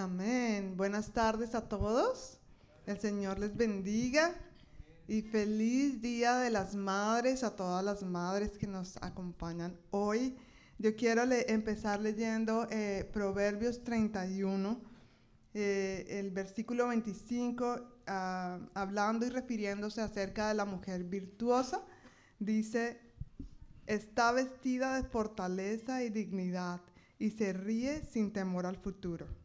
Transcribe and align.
Amén. 0.00 0.78
Buenas 0.78 1.12
tardes 1.12 1.54
a 1.54 1.68
todos. 1.68 2.38
El 2.86 2.98
Señor 2.98 3.38
les 3.38 3.54
bendiga. 3.54 4.34
Y 5.06 5.20
feliz 5.20 6.00
Día 6.00 6.38
de 6.38 6.48
las 6.48 6.74
Madres 6.74 7.44
a 7.44 7.54
todas 7.54 7.84
las 7.84 8.02
madres 8.02 8.56
que 8.56 8.66
nos 8.66 8.96
acompañan 9.02 9.76
hoy. 9.90 10.38
Yo 10.78 10.96
quiero 10.96 11.24
empezar 11.30 12.00
leyendo 12.00 12.66
eh, 12.70 13.10
Proverbios 13.12 13.84
31, 13.84 14.80
eh, 15.52 16.06
el 16.08 16.30
versículo 16.30 16.88
25, 16.88 17.80
ah, 18.06 18.58
hablando 18.72 19.26
y 19.26 19.28
refiriéndose 19.28 20.00
acerca 20.00 20.48
de 20.48 20.54
la 20.54 20.64
mujer 20.64 21.04
virtuosa. 21.04 21.82
Dice, 22.38 22.98
está 23.86 24.32
vestida 24.32 24.96
de 24.96 25.06
fortaleza 25.06 26.02
y 26.02 26.08
dignidad 26.08 26.80
y 27.18 27.32
se 27.32 27.52
ríe 27.52 28.02
sin 28.10 28.32
temor 28.32 28.64
al 28.64 28.76
futuro. 28.76 29.39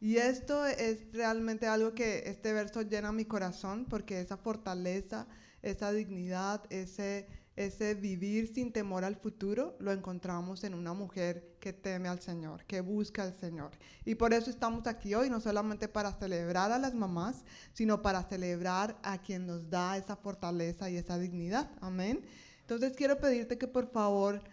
Y 0.00 0.16
esto 0.18 0.64
es 0.64 1.12
realmente 1.12 1.66
algo 1.66 1.92
que 1.92 2.22
este 2.26 2.52
verso 2.52 2.82
llena 2.82 3.10
mi 3.10 3.24
corazón 3.24 3.84
porque 3.88 4.20
esa 4.20 4.36
fortaleza, 4.36 5.26
esa 5.60 5.90
dignidad, 5.90 6.62
ese, 6.70 7.26
ese 7.56 7.94
vivir 7.94 8.54
sin 8.54 8.72
temor 8.72 9.04
al 9.04 9.16
futuro 9.16 9.76
lo 9.80 9.90
encontramos 9.90 10.62
en 10.62 10.74
una 10.74 10.92
mujer 10.92 11.56
que 11.58 11.72
teme 11.72 12.08
al 12.08 12.20
Señor, 12.20 12.64
que 12.64 12.80
busca 12.80 13.24
al 13.24 13.34
Señor. 13.34 13.72
Y 14.04 14.14
por 14.14 14.32
eso 14.32 14.50
estamos 14.50 14.86
aquí 14.86 15.16
hoy, 15.16 15.30
no 15.30 15.40
solamente 15.40 15.88
para 15.88 16.12
celebrar 16.12 16.70
a 16.70 16.78
las 16.78 16.94
mamás, 16.94 17.44
sino 17.72 18.00
para 18.00 18.22
celebrar 18.22 18.96
a 19.02 19.18
quien 19.18 19.48
nos 19.48 19.68
da 19.68 19.96
esa 19.96 20.14
fortaleza 20.14 20.88
y 20.88 20.96
esa 20.96 21.18
dignidad. 21.18 21.72
Amén. 21.80 22.24
Entonces 22.60 22.92
quiero 22.96 23.18
pedirte 23.18 23.58
que 23.58 23.66
por 23.66 23.90
favor 23.90 24.44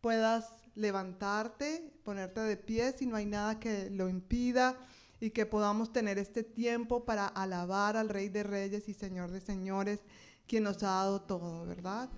puedas 0.00 0.46
levantarte, 0.74 1.92
ponerte 2.04 2.40
de 2.40 2.56
pie 2.56 2.94
si 2.96 3.04
no 3.04 3.16
hay 3.16 3.26
nada 3.26 3.60
que 3.60 3.90
lo 3.90 4.08
impida 4.08 4.78
y 5.24 5.30
que 5.30 5.46
podamos 5.46 5.90
tener 5.90 6.18
este 6.18 6.42
tiempo 6.42 7.06
para 7.06 7.26
alabar 7.26 7.96
al 7.96 8.10
Rey 8.10 8.28
de 8.28 8.42
Reyes 8.42 8.90
y 8.90 8.92
Señor 8.92 9.30
de 9.30 9.40
Señores, 9.40 10.00
quien 10.46 10.64
nos 10.64 10.82
ha 10.82 10.88
dado 10.88 11.22
todo, 11.22 11.64
¿verdad? 11.64 12.10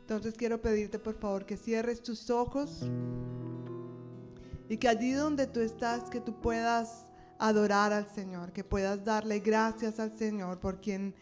Entonces 0.00 0.32
quiero 0.32 0.62
pedirte 0.62 0.98
por 0.98 1.14
favor 1.14 1.44
que 1.44 1.58
cierres 1.58 2.02
tus 2.02 2.30
ojos 2.30 2.80
y 4.70 4.78
que 4.78 4.88
allí 4.88 5.12
donde 5.12 5.46
tú 5.46 5.60
estás, 5.60 6.08
que 6.08 6.22
tú 6.22 6.40
puedas 6.40 7.04
adorar 7.38 7.92
al 7.92 8.08
Señor, 8.08 8.50
que 8.52 8.64
puedas 8.64 9.04
darle 9.04 9.40
gracias 9.40 10.00
al 10.00 10.16
Señor 10.16 10.58
por 10.58 10.80
quien 10.80 11.14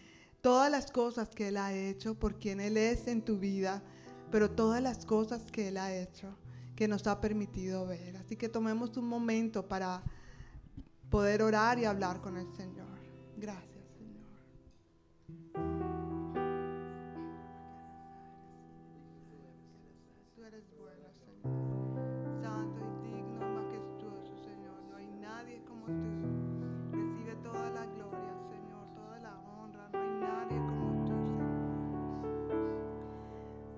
todas 0.42 0.70
las 0.70 0.92
cosas 0.92 1.28
que 1.30 1.48
Él 1.48 1.56
ha 1.56 1.74
hecho, 1.74 2.14
por 2.14 2.38
quien 2.38 2.60
Él 2.60 2.76
es 2.76 3.08
en 3.08 3.20
tu 3.20 3.38
vida, 3.38 3.82
pero 4.30 4.48
todas 4.48 4.80
las 4.80 5.04
cosas 5.04 5.50
que 5.50 5.66
Él 5.66 5.76
ha 5.76 5.92
hecho, 5.92 6.38
que 6.76 6.86
nos 6.86 7.08
ha 7.08 7.20
permitido 7.20 7.84
ver. 7.84 8.16
Así 8.18 8.36
que 8.36 8.48
tomemos 8.48 8.96
un 8.96 9.08
momento 9.08 9.66
para 9.66 10.04
poder 11.12 11.42
orar 11.42 11.78
y 11.78 11.84
hablar 11.84 12.22
con 12.22 12.38
el 12.38 12.50
Señor. 12.56 12.88
Gracias, 13.36 13.84
Señor. 13.98 14.32
Tú 20.34 20.42
eres 20.42 20.64
bueno, 20.80 21.08
Señor. 21.20 22.40
Santo 22.40 22.80
y 22.80 23.08
digno, 23.08 23.40
majestuoso, 23.46 24.38
Señor. 24.42 24.82
No 24.88 24.96
hay 24.96 25.06
nadie 25.20 25.62
como 25.68 25.84
tú. 25.84 25.92
Recibe 26.92 27.36
toda 27.42 27.68
la 27.68 27.84
gloria, 27.84 28.34
Señor, 28.48 28.94
toda 28.94 29.18
la 29.18 29.38
honra. 29.38 29.90
No 29.92 29.98
hay 30.00 30.14
nadie 30.18 30.56
como 30.56 31.04
tú, 31.04 31.12
Señor. 31.36 32.62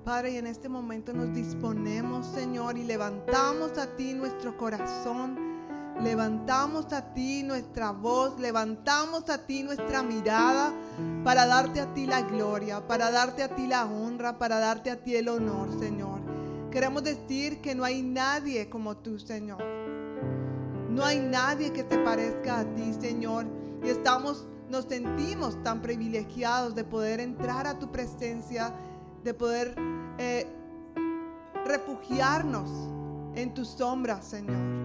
Padre, 0.04 0.30
y 0.30 0.36
en 0.36 0.46
este 0.46 0.68
momento 0.68 1.12
nos 1.12 1.34
disponemos, 1.34 2.26
Señor, 2.26 2.78
y 2.78 2.84
levantamos 2.84 3.76
a 3.76 3.88
ti 3.96 4.14
nuestro 4.14 4.56
corazón 4.56 5.43
Levantamos 6.02 6.92
a 6.92 7.14
ti 7.14 7.42
nuestra 7.44 7.92
voz, 7.92 8.38
levantamos 8.40 9.30
a 9.30 9.46
ti 9.46 9.62
nuestra 9.62 10.02
mirada 10.02 10.72
para 11.22 11.46
darte 11.46 11.80
a 11.80 11.94
ti 11.94 12.06
la 12.06 12.22
gloria, 12.22 12.86
para 12.86 13.10
darte 13.10 13.42
a 13.44 13.54
ti 13.54 13.66
la 13.66 13.86
honra, 13.86 14.38
para 14.38 14.58
darte 14.58 14.90
a 14.90 15.02
ti 15.02 15.14
el 15.14 15.28
honor, 15.28 15.78
Señor. 15.78 16.20
Queremos 16.70 17.04
decir 17.04 17.60
que 17.60 17.76
no 17.76 17.84
hay 17.84 18.02
nadie 18.02 18.68
como 18.68 18.96
tú, 18.96 19.20
Señor. 19.20 19.62
No 20.90 21.04
hay 21.04 21.20
nadie 21.20 21.72
que 21.72 21.84
te 21.84 21.98
parezca 21.98 22.60
a 22.60 22.64
ti, 22.74 22.92
Señor. 23.00 23.46
Y 23.84 23.88
estamos, 23.88 24.46
nos 24.68 24.86
sentimos 24.86 25.62
tan 25.62 25.80
privilegiados 25.80 26.74
de 26.74 26.82
poder 26.82 27.20
entrar 27.20 27.68
a 27.68 27.78
tu 27.78 27.92
presencia, 27.92 28.74
de 29.22 29.32
poder 29.32 29.76
eh, 30.18 30.46
refugiarnos 31.64 32.68
en 33.36 33.54
tu 33.54 33.64
sombra, 33.64 34.20
Señor 34.20 34.83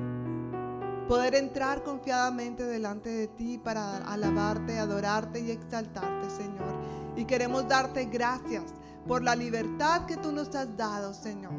poder 1.10 1.34
entrar 1.34 1.82
confiadamente 1.82 2.64
delante 2.64 3.10
de 3.10 3.28
ti 3.30 3.58
para 3.58 3.98
alabarte, 3.98 4.78
adorarte 4.78 5.40
y 5.40 5.50
exaltarte, 5.50 6.30
Señor. 6.30 6.72
Y 7.16 7.26
queremos 7.26 7.68
darte 7.68 8.06
gracias 8.06 8.66
por 9.08 9.24
la 9.24 9.36
libertad 9.36 10.06
que 10.06 10.18
tú 10.18 10.32
nos 10.32 10.54
has 10.54 10.78
dado, 10.78 11.16
Señor. 11.16 11.56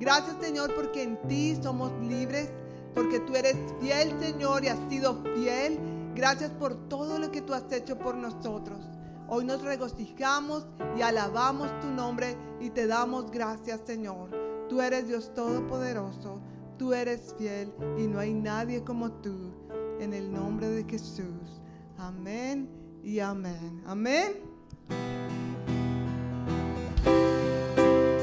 Gracias, 0.00 0.36
Señor, 0.40 0.74
porque 0.74 1.04
en 1.04 1.16
ti 1.28 1.56
somos 1.62 1.92
libres, 2.02 2.50
porque 2.92 3.20
tú 3.20 3.36
eres 3.36 3.54
fiel, 3.80 4.18
Señor, 4.18 4.64
y 4.64 4.66
has 4.66 4.80
sido 4.88 5.22
fiel. 5.36 5.78
Gracias 6.16 6.50
por 6.50 6.88
todo 6.88 7.20
lo 7.20 7.30
que 7.30 7.42
tú 7.42 7.54
has 7.54 7.70
hecho 7.70 8.00
por 8.00 8.16
nosotros. 8.16 8.80
Hoy 9.28 9.44
nos 9.44 9.62
regocijamos 9.62 10.66
y 10.98 11.02
alabamos 11.02 11.68
tu 11.78 11.86
nombre 11.86 12.36
y 12.58 12.70
te 12.70 12.88
damos 12.88 13.30
gracias, 13.30 13.82
Señor. 13.86 14.30
Tú 14.68 14.80
eres 14.80 15.06
Dios 15.06 15.32
Todopoderoso 15.34 16.40
tú 16.80 16.94
eres 16.94 17.34
fiel 17.36 17.70
y 17.98 18.06
no 18.06 18.18
hay 18.18 18.32
nadie 18.32 18.82
como 18.82 19.12
tú. 19.12 19.52
En 20.00 20.14
el 20.14 20.32
nombre 20.32 20.66
de 20.66 20.84
Jesús. 20.84 21.60
Amén 21.98 22.70
y 23.04 23.20
amén. 23.20 23.82
Amén. 23.86 24.40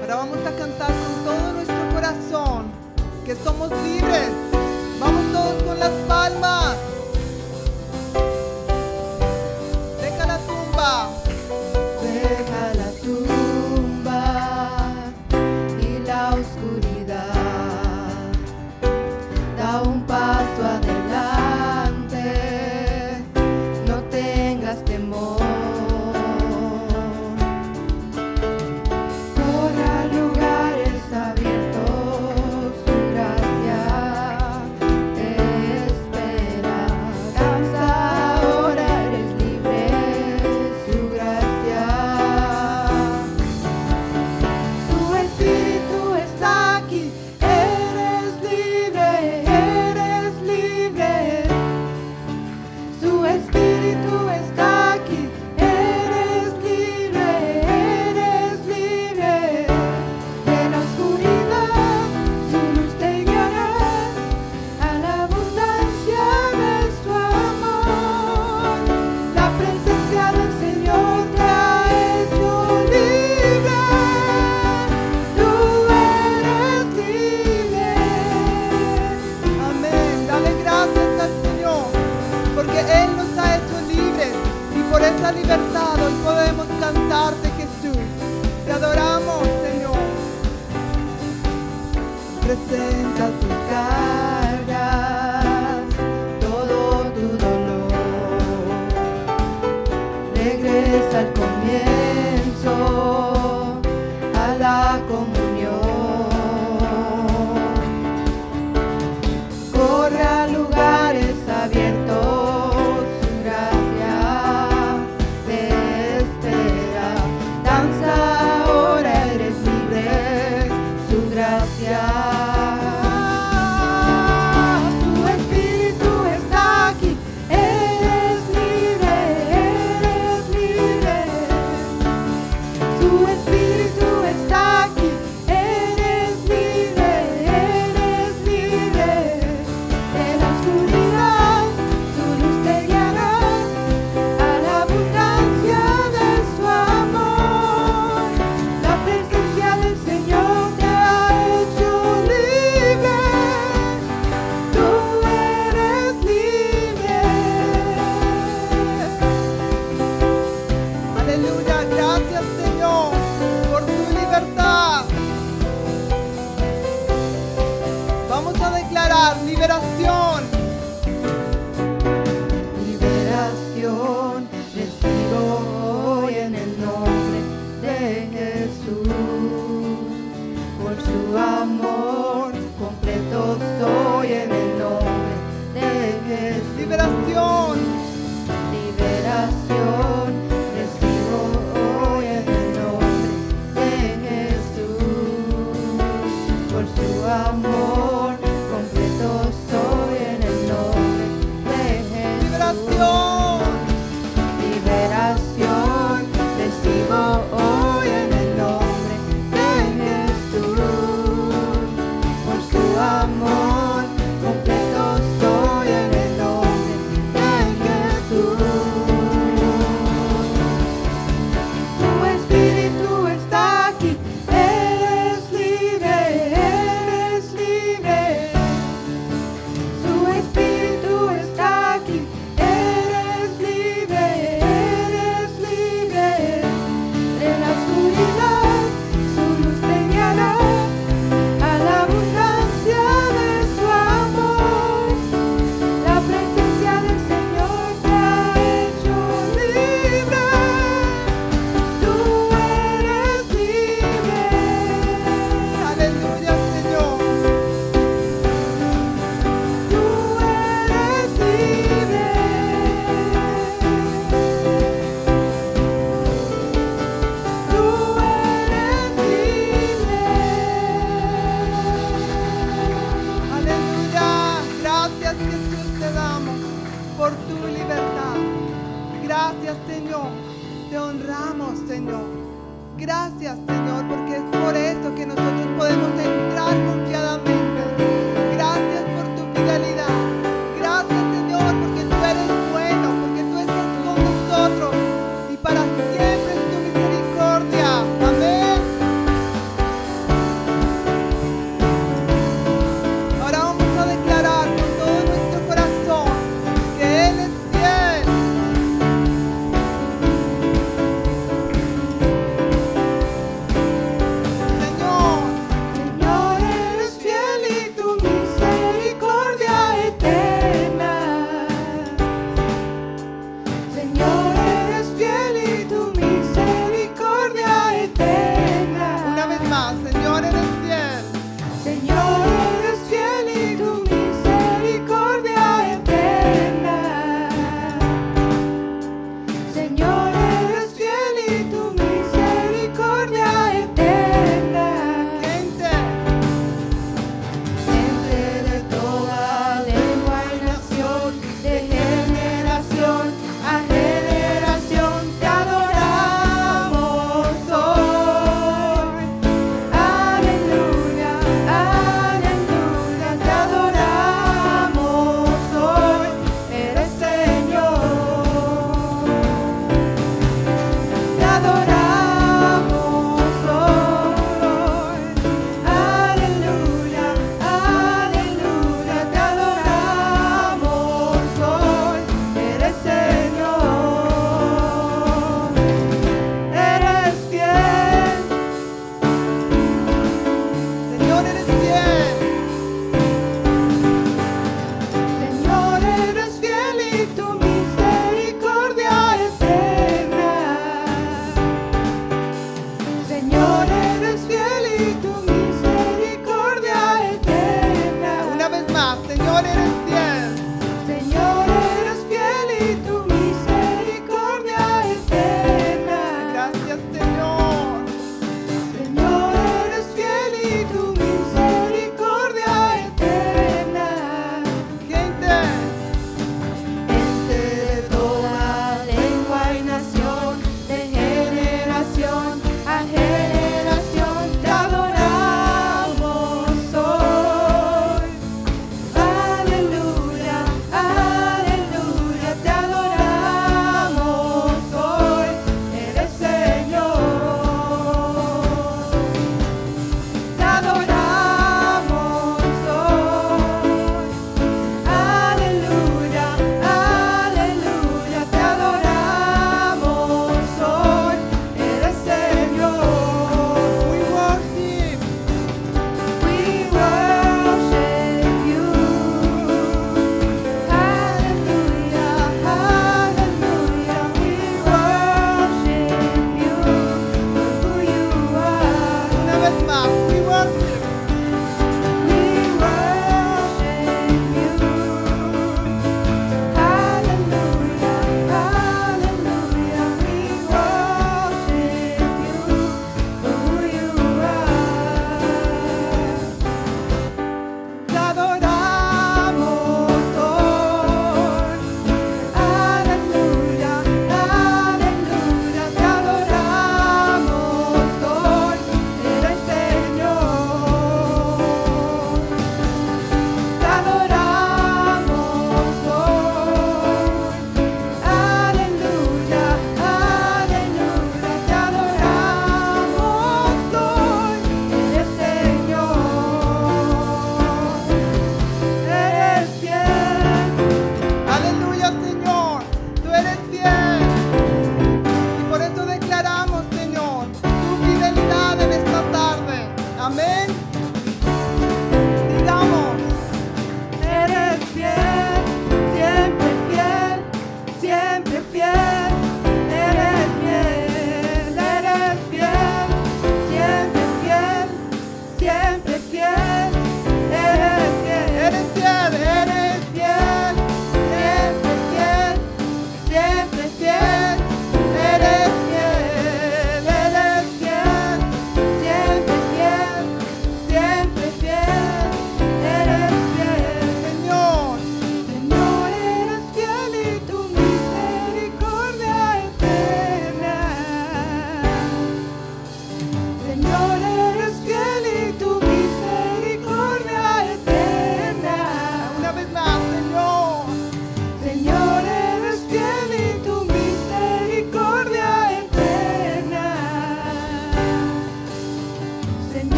Ahora 0.00 0.14
vamos 0.14 0.38
a 0.38 0.56
cantar 0.56 0.92
con 0.92 1.24
todo 1.24 1.52
nuestro 1.52 1.90
corazón 1.92 2.66
que 3.26 3.34
somos 3.34 3.70
libres. 3.82 4.30
Vamos 5.00 5.32
todos 5.32 5.62
con 5.64 5.80
las 5.80 5.90
palmas. 6.06 6.76
Deja 10.00 10.26
la 10.26 10.38
tumba. 10.46 11.23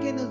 Que 0.00 0.12
nos 0.12 0.27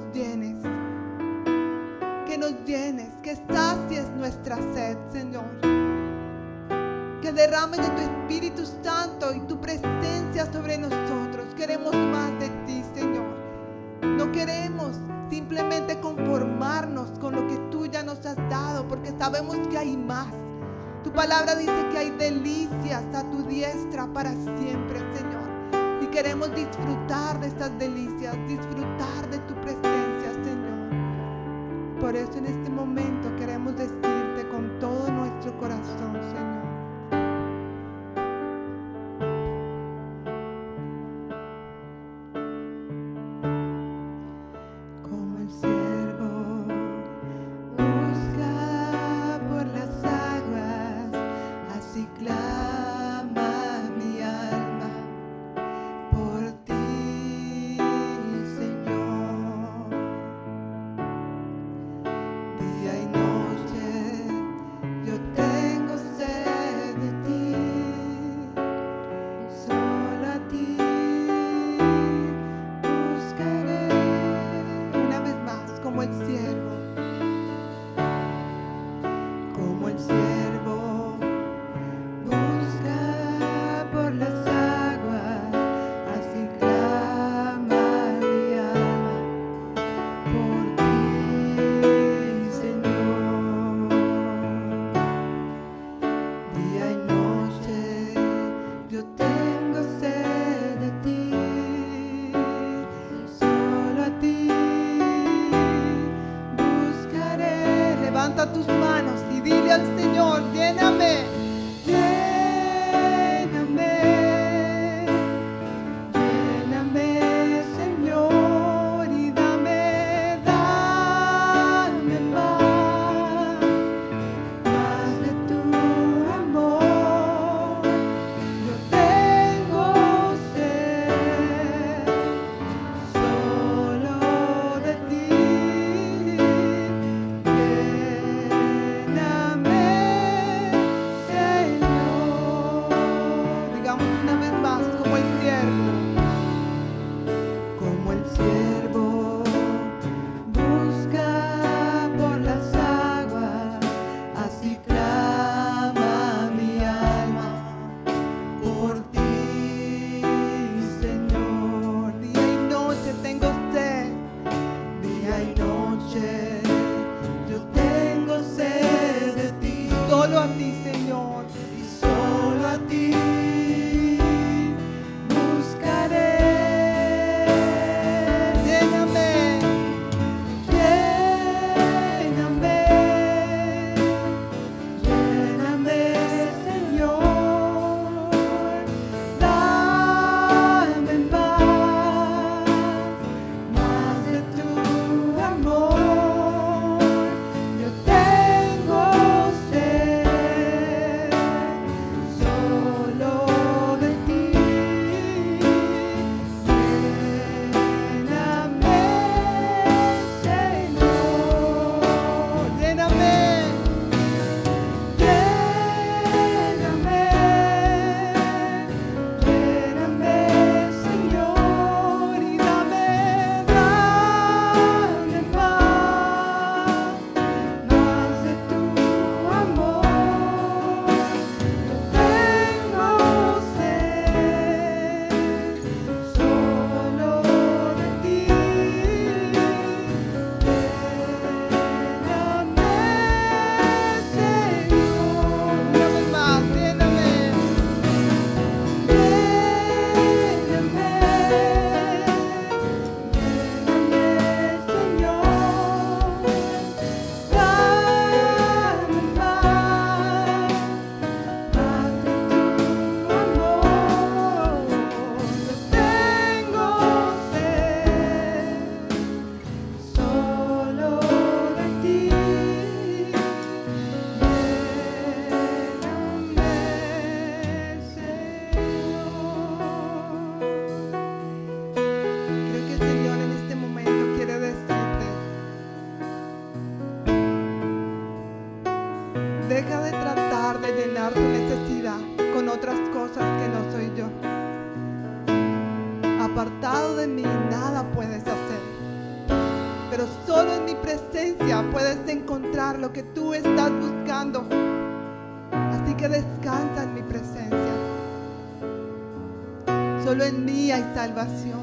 Solo 310.38 310.50
en 310.50 310.66
mí 310.66 310.92
hay 310.92 311.04
salvación. 311.16 311.82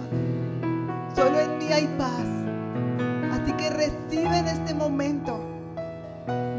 Solo 1.17 1.40
en 1.40 1.59
mí 1.59 1.73
hay 1.73 1.88
paz. 1.99 2.25
Así 3.33 3.53
que 3.55 3.69
recibe 3.69 4.38
en 4.38 4.47
este 4.47 4.73
momento 4.75 5.40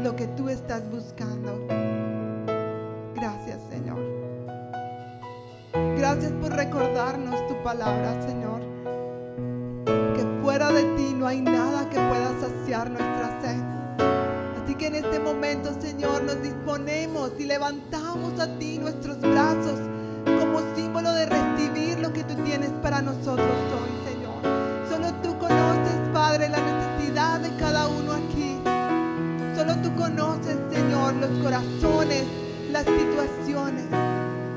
lo 0.02 0.14
que 0.14 0.26
tú 0.26 0.50
estás 0.50 0.82
buscando. 0.90 1.58
Gracias, 3.14 3.62
Señor. 3.70 3.96
Gracias 5.96 6.32
por 6.32 6.52
recordarnos 6.52 7.34
tu 7.46 7.62
palabra, 7.62 8.20
Señor. 8.28 8.60
Que 9.86 10.42
fuera 10.42 10.70
de 10.72 10.82
ti 10.98 11.14
no 11.16 11.26
hay 11.26 11.40
nada 11.40 11.88
que 11.88 11.96
pueda 11.96 12.30
saciar 12.38 12.90
nuestra 12.90 13.40
sed. 13.40 13.62
Así 14.62 14.74
que 14.74 14.88
en 14.88 14.96
este 14.96 15.18
momento, 15.18 15.72
Señor, 15.80 16.24
nos 16.24 16.42
disponemos 16.42 17.32
y 17.38 17.44
levantamos 17.44 18.38
a 18.38 18.58
ti 18.58 18.76
nuestros 18.76 19.18
brazos 19.18 19.80
como 20.26 20.60
símbolo 20.76 21.10
de 21.14 21.26
lo 21.28 21.45
que 22.16 22.24
tú 22.24 22.34
tienes 22.44 22.70
para 22.82 23.02
nosotros 23.02 23.46
hoy, 23.76 24.10
Señor. 24.10 24.40
Solo 24.88 25.12
tú 25.22 25.38
conoces, 25.38 25.98
Padre, 26.14 26.48
la 26.48 26.56
necesidad 26.56 27.40
de 27.40 27.54
cada 27.56 27.88
uno 27.88 28.12
aquí. 28.14 28.58
Solo 29.54 29.76
tú 29.82 29.94
conoces, 29.94 30.56
Señor, 30.72 31.12
los 31.16 31.28
corazones, 31.42 32.24
las 32.72 32.86
situaciones. 32.86 33.84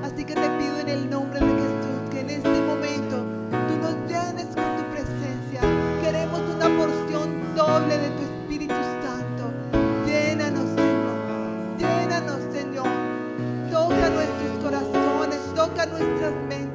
Así 0.06 0.24
que 0.24 0.36
te 0.36 0.50
pido 0.58 0.80
en 0.80 0.88
el 0.88 1.10
nombre 1.10 1.41
de 1.41 1.48
Jesús 1.48 2.00
que 2.10 2.22
en 2.22 2.30
este 2.30 2.62
momento 2.62 3.17
tú 3.52 3.76
nos 3.82 3.95
llenes 4.08 4.45
con 4.56 4.78
tu 4.78 4.84
presencia. 4.93 5.60
Queremos 6.02 6.39
una 6.39 6.69
porción 6.78 7.56
doble 7.58 7.98
de 7.98 8.10
tu 8.12 8.24
Espíritu 8.24 8.76
Santo. 9.04 9.52
Llénanos, 10.06 10.69
Señor. 10.78 11.78
Llénanos, 11.78 12.39
Señor. 12.54 12.88
Toca 13.69 14.10
nuestros 14.10 14.63
corazones, 14.63 15.39
toca 15.54 15.86
nuestras 15.88 16.34
mentes, 16.48 16.68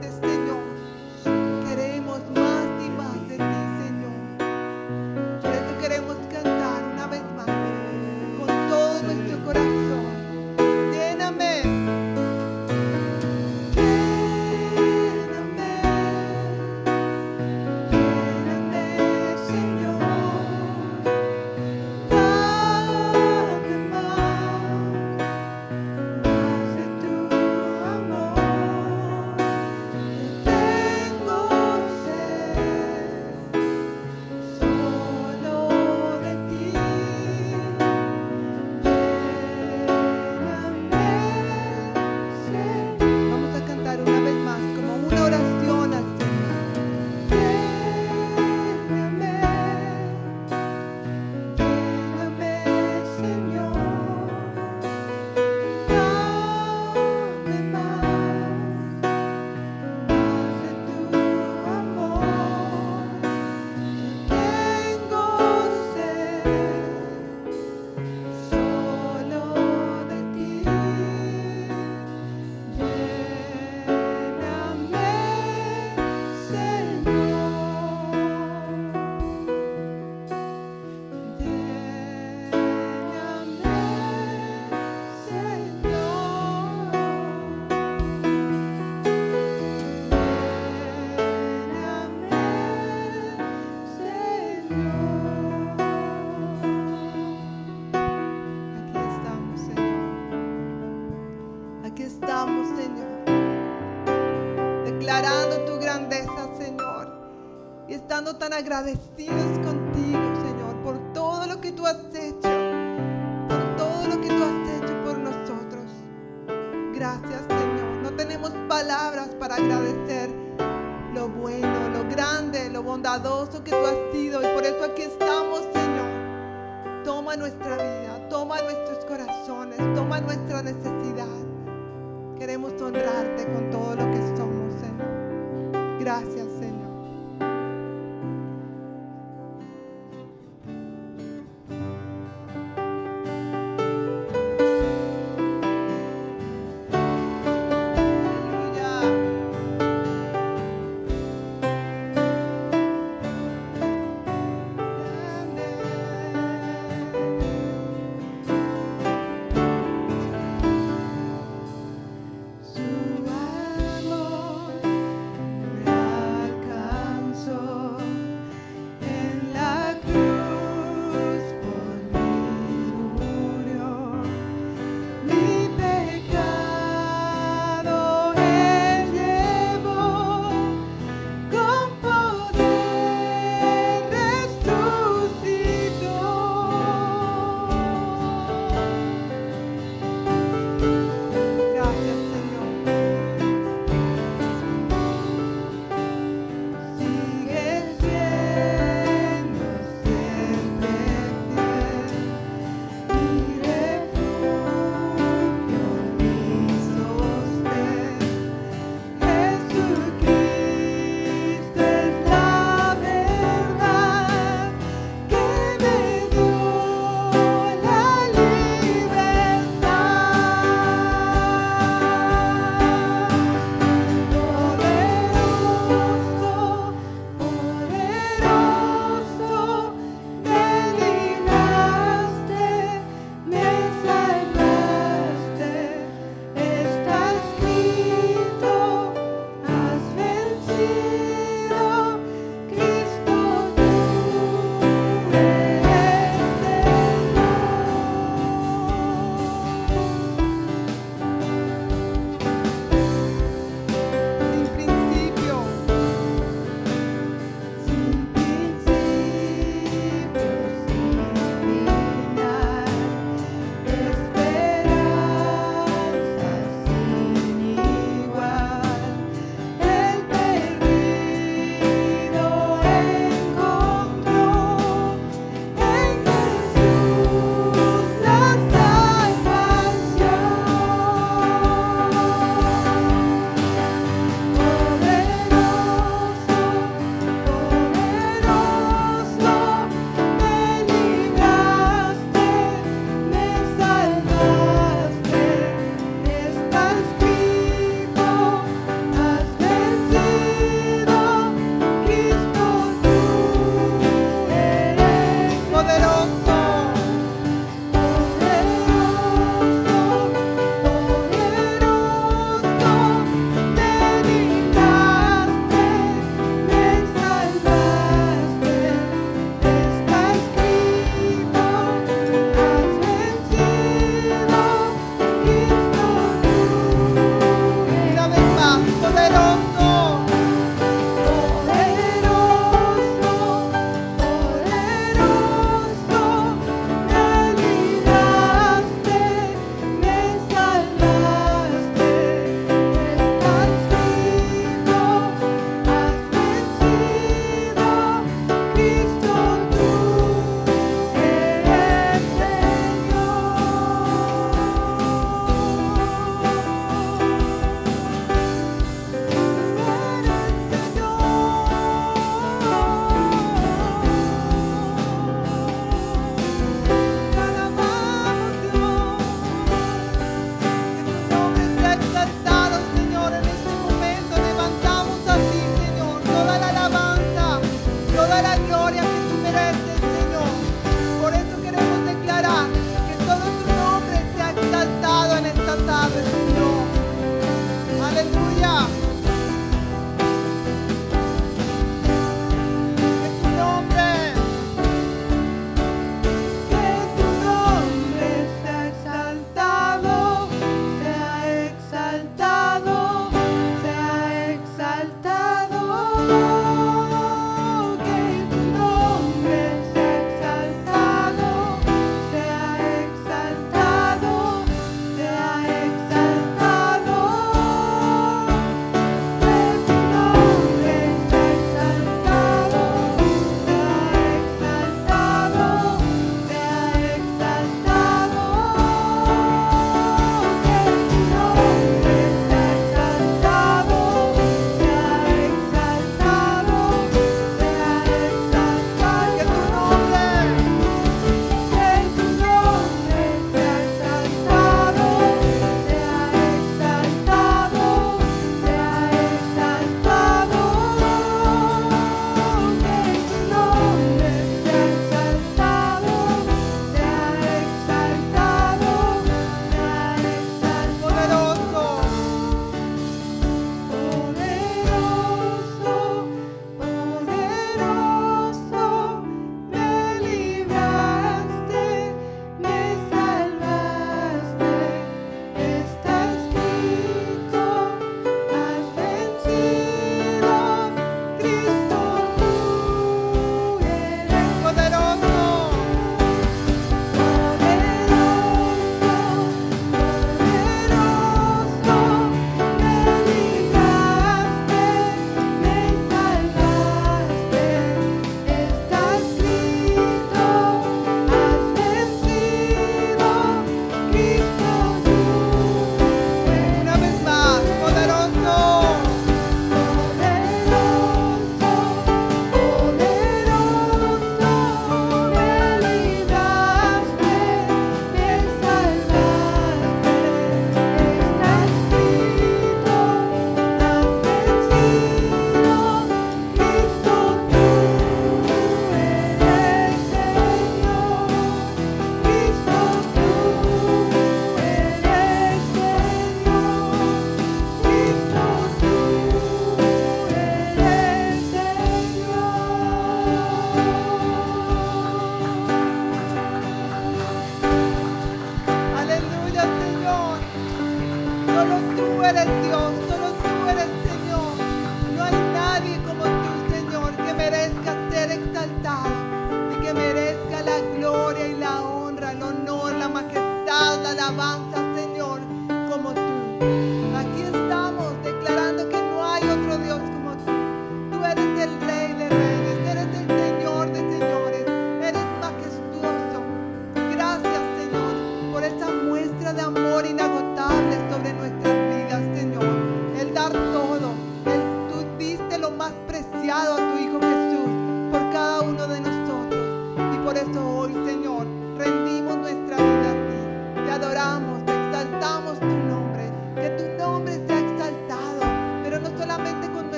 estando 108.24 108.38
tan 108.38 108.54
agradecidos 108.54 109.13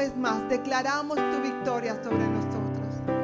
vez 0.00 0.16
más, 0.16 0.48
declaramos 0.48 1.16
tu 1.16 1.42
victoria 1.42 1.94
sobre 2.02 2.26
nosotros. 2.26 3.18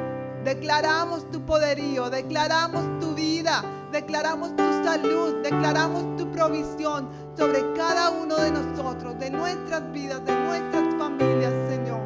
Declaramos 0.44 1.30
tu 1.30 1.40
poderío, 1.40 2.10
declaramos 2.10 3.00
tu 3.00 3.14
vida, 3.14 3.64
declaramos 3.90 4.54
tu 4.56 4.62
salud, 4.84 5.36
declaramos 5.42 6.18
tu 6.18 6.30
provisión 6.30 7.08
sobre 7.34 7.72
cada 7.72 8.10
uno 8.10 8.36
de 8.36 8.50
nosotros, 8.50 9.18
de 9.18 9.30
nuestras 9.30 9.90
vidas, 9.90 10.22
de 10.26 10.34
nuestras 10.34 10.94
familias, 10.96 11.54
Señor. 11.70 12.02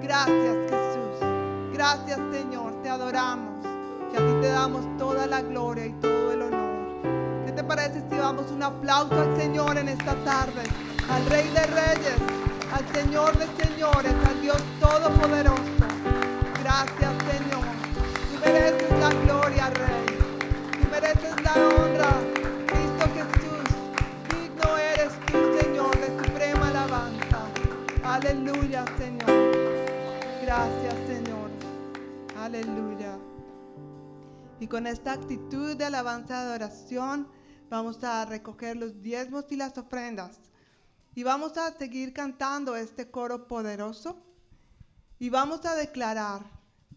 Gracias, 0.00 0.56
Jesús. 0.70 1.28
Gracias, 1.72 2.20
Señor. 2.30 2.80
Te 2.84 2.90
adoramos. 2.90 3.66
Que 4.12 4.16
a 4.16 4.20
ti 4.20 4.32
te 4.40 4.48
damos 4.48 4.96
toda 4.96 5.26
la 5.26 5.42
gloria 5.42 5.86
y 5.86 5.92
todo 5.94 6.32
el 6.34 6.42
honor. 6.42 7.44
¿Qué 7.46 7.50
te 7.50 7.64
parece 7.64 8.00
si 8.08 8.16
damos 8.16 8.48
un 8.52 8.62
aplauso 8.62 9.20
al 9.20 9.36
Señor 9.36 9.76
en 9.76 9.88
esta 9.88 10.14
tarde? 10.24 10.62
Al 11.10 11.26
Rey 11.26 11.48
de 11.48 11.66
Reyes, 11.66 12.47
al 12.72 12.86
Señor 12.94 13.36
de 13.38 13.46
Señores, 13.64 14.14
al 14.26 14.40
Dios 14.40 14.62
Todopoderoso. 14.80 15.62
Gracias, 16.62 17.12
Señor. 17.30 17.64
Tú 18.30 18.40
mereces 18.44 18.98
la 18.98 19.10
gloria, 19.10 19.70
Rey. 19.70 20.18
Tú 20.72 20.90
mereces 20.90 21.42
la 21.42 21.52
honra. 21.54 22.10
Cristo 22.66 23.04
Jesús, 23.14 23.68
digno 24.30 24.76
eres 24.76 25.12
tú, 25.26 25.38
Señor, 25.60 25.98
de 25.98 26.24
suprema 26.24 26.68
alabanza. 26.68 27.38
Aleluya, 28.04 28.84
Señor. 28.98 29.30
Gracias, 30.42 30.94
Señor. 31.06 31.50
Aleluya. 32.38 33.18
Y 34.60 34.66
con 34.66 34.86
esta 34.86 35.12
actitud 35.12 35.76
de 35.76 35.84
alabanza 35.84 36.34
y 36.34 36.46
adoración, 36.46 37.28
vamos 37.70 38.02
a 38.04 38.24
recoger 38.24 38.76
los 38.76 39.00
diezmos 39.02 39.46
y 39.50 39.56
las 39.56 39.78
ofrendas. 39.78 40.47
Y 41.14 41.22
vamos 41.22 41.56
a 41.56 41.72
seguir 41.72 42.12
cantando 42.12 42.76
este 42.76 43.10
coro 43.10 43.48
poderoso. 43.48 44.16
Y 45.18 45.30
vamos 45.30 45.64
a 45.64 45.74
declarar 45.74 46.42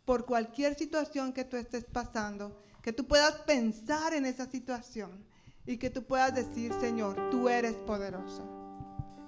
por 0.05 0.25
cualquier 0.25 0.75
situación 0.75 1.33
que 1.33 1.45
tú 1.45 1.57
estés 1.57 1.85
pasando, 1.85 2.61
que 2.81 2.93
tú 2.93 3.07
puedas 3.07 3.33
pensar 3.39 4.13
en 4.13 4.25
esa 4.25 4.45
situación 4.45 5.23
y 5.65 5.77
que 5.77 5.89
tú 5.89 6.03
puedas 6.03 6.33
decir, 6.35 6.73
Señor, 6.79 7.29
tú 7.29 7.49
eres 7.49 7.73
poderoso. 7.73 8.43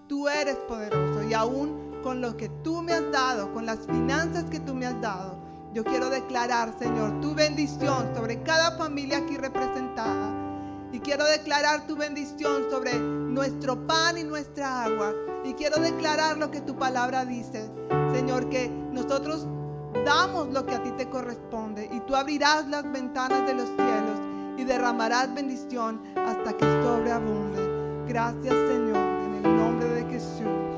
Tú 0.08 0.28
eres 0.28 0.58
poderoso 0.68 1.24
y 1.24 1.34
aún 1.34 2.02
con 2.04 2.22
lo 2.22 2.36
que 2.36 2.50
tú 2.64 2.82
me 2.82 2.94
has 2.94 3.12
dado, 3.12 3.54
con 3.54 3.66
las 3.66 3.86
finanzas 3.86 4.44
que 4.46 4.60
tú 4.60 4.74
me 4.76 4.86
has 4.86 5.00
dado, 5.02 5.42
yo 5.74 5.84
quiero 5.84 6.10
declarar, 6.10 6.78
Señor, 6.78 7.20
tu 7.20 7.34
bendición 7.34 8.14
sobre 8.14 8.44
cada 8.44 8.78
familia 8.78 9.20
aquí 9.20 9.38
representada. 9.38 10.43
Quiero 11.04 11.26
declarar 11.26 11.86
tu 11.86 11.98
bendición 11.98 12.70
sobre 12.72 12.98
nuestro 12.98 13.86
pan 13.86 14.18
y 14.18 14.24
nuestra 14.24 14.86
agua. 14.86 15.14
Y 15.44 15.54
quiero 15.54 15.82
declarar 15.82 16.38
lo 16.38 16.50
que 16.50 16.62
tu 16.62 16.78
palabra 16.78 17.26
dice, 17.26 17.70
Señor, 18.14 18.48
que 18.48 18.70
nosotros 18.70 19.46
damos 20.06 20.48
lo 20.54 20.66
que 20.66 20.76
a 20.76 20.82
ti 20.82 20.92
te 20.92 21.10
corresponde. 21.10 21.90
Y 21.92 22.00
tú 22.02 22.16
abrirás 22.16 22.68
las 22.70 22.90
ventanas 22.90 23.46
de 23.46 23.54
los 23.54 23.68
cielos 23.76 24.20
y 24.58 24.64
derramarás 24.64 25.34
bendición 25.34 26.02
hasta 26.16 26.56
que 26.56 26.66
sobreabunde. 26.84 28.06
Gracias, 28.08 28.54
Señor, 28.54 28.96
en 28.96 29.42
el 29.44 29.58
nombre 29.58 29.88
de 29.90 30.06
Jesús. 30.06 30.73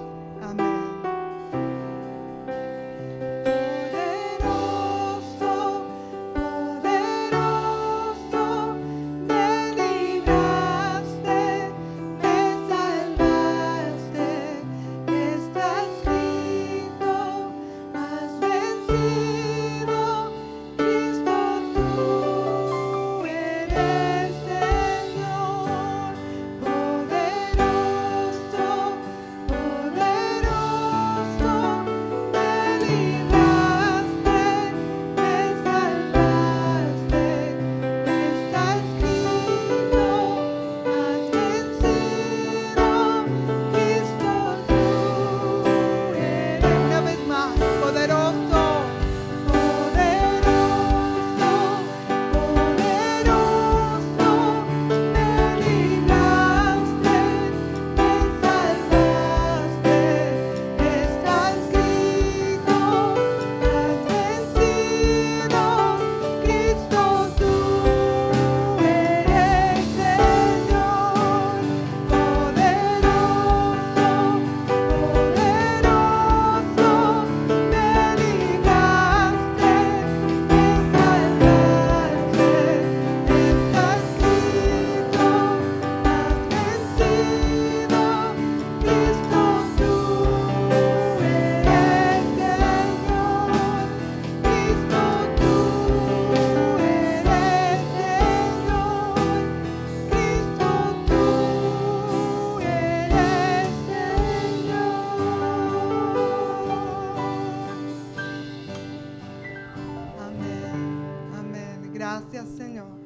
Gracias, 112.05 112.49
Señor. 112.55 112.99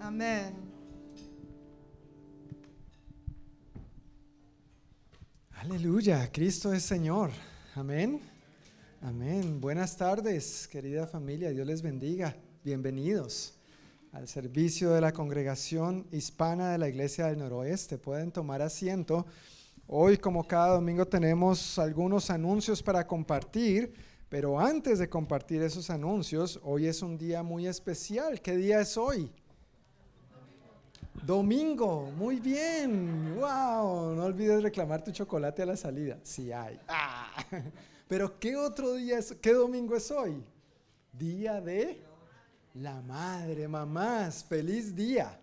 Amén. 0.00 0.54
Aleluya, 5.50 6.32
Cristo 6.32 6.72
es 6.72 6.82
Señor. 6.82 7.30
Amén. 7.74 8.22
Amén. 9.02 9.60
Buenas 9.60 9.98
tardes, 9.98 10.66
querida 10.66 11.06
familia. 11.06 11.50
Dios 11.50 11.66
les 11.66 11.82
bendiga. 11.82 12.34
Bienvenidos 12.64 13.52
al 14.12 14.26
servicio 14.26 14.92
de 14.92 15.02
la 15.02 15.12
congregación 15.12 16.06
hispana 16.10 16.72
de 16.72 16.78
la 16.78 16.88
Iglesia 16.88 17.26
del 17.26 17.38
Noroeste. 17.38 17.98
Pueden 17.98 18.32
tomar 18.32 18.62
asiento. 18.62 19.26
Hoy, 19.86 20.16
como 20.16 20.48
cada 20.48 20.68
domingo, 20.68 21.06
tenemos 21.06 21.78
algunos 21.78 22.30
anuncios 22.30 22.82
para 22.82 23.06
compartir, 23.06 23.92
pero 24.32 24.58
antes 24.58 24.98
de 24.98 25.10
compartir 25.10 25.60
esos 25.60 25.90
anuncios, 25.90 26.58
hoy 26.62 26.86
es 26.86 27.02
un 27.02 27.18
día 27.18 27.42
muy 27.42 27.66
especial. 27.66 28.40
¿Qué 28.40 28.56
día 28.56 28.80
es 28.80 28.96
hoy? 28.96 29.30
Domingo, 31.22 32.10
muy 32.16 32.40
bien. 32.40 33.34
Wow, 33.36 34.14
no 34.14 34.24
olvides 34.24 34.62
reclamar 34.62 35.04
tu 35.04 35.12
chocolate 35.12 35.60
a 35.60 35.66
la 35.66 35.76
salida. 35.76 36.18
Si 36.22 36.44
sí 36.44 36.52
hay. 36.52 36.80
Ah. 36.88 37.44
Pero 38.08 38.40
¿qué 38.40 38.56
otro 38.56 38.94
día 38.94 39.18
es? 39.18 39.32
¿Qué 39.32 39.52
domingo 39.52 39.94
es 39.96 40.10
hoy? 40.10 40.42
Día 41.12 41.60
de 41.60 42.02
la 42.72 43.02
madre, 43.02 43.68
mamás. 43.68 44.42
Feliz 44.44 44.96
día. 44.96 45.38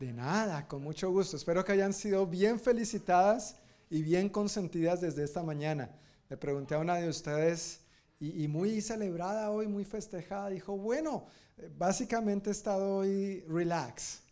De 0.00 0.10
nada, 0.10 0.66
con 0.66 0.82
mucho 0.82 1.10
gusto. 1.10 1.36
Espero 1.36 1.62
que 1.66 1.72
hayan 1.72 1.92
sido 1.92 2.26
bien 2.26 2.58
felicitadas 2.58 3.56
y 3.90 4.00
bien 4.00 4.30
consentidas 4.30 5.02
desde 5.02 5.22
esta 5.22 5.42
mañana. 5.42 5.90
Le 6.32 6.38
pregunté 6.38 6.74
a 6.74 6.78
una 6.78 6.94
de 6.94 7.10
ustedes 7.10 7.80
y, 8.18 8.48
muy 8.48 8.80
celebrada 8.80 9.50
hoy, 9.50 9.66
muy 9.66 9.84
festejada. 9.84 10.48
Dijo, 10.48 10.78
bueno, 10.78 11.26
básicamente 11.76 12.48
he 12.48 12.52
estado 12.52 12.96
hoy 12.96 13.44
relax. 13.46 14.22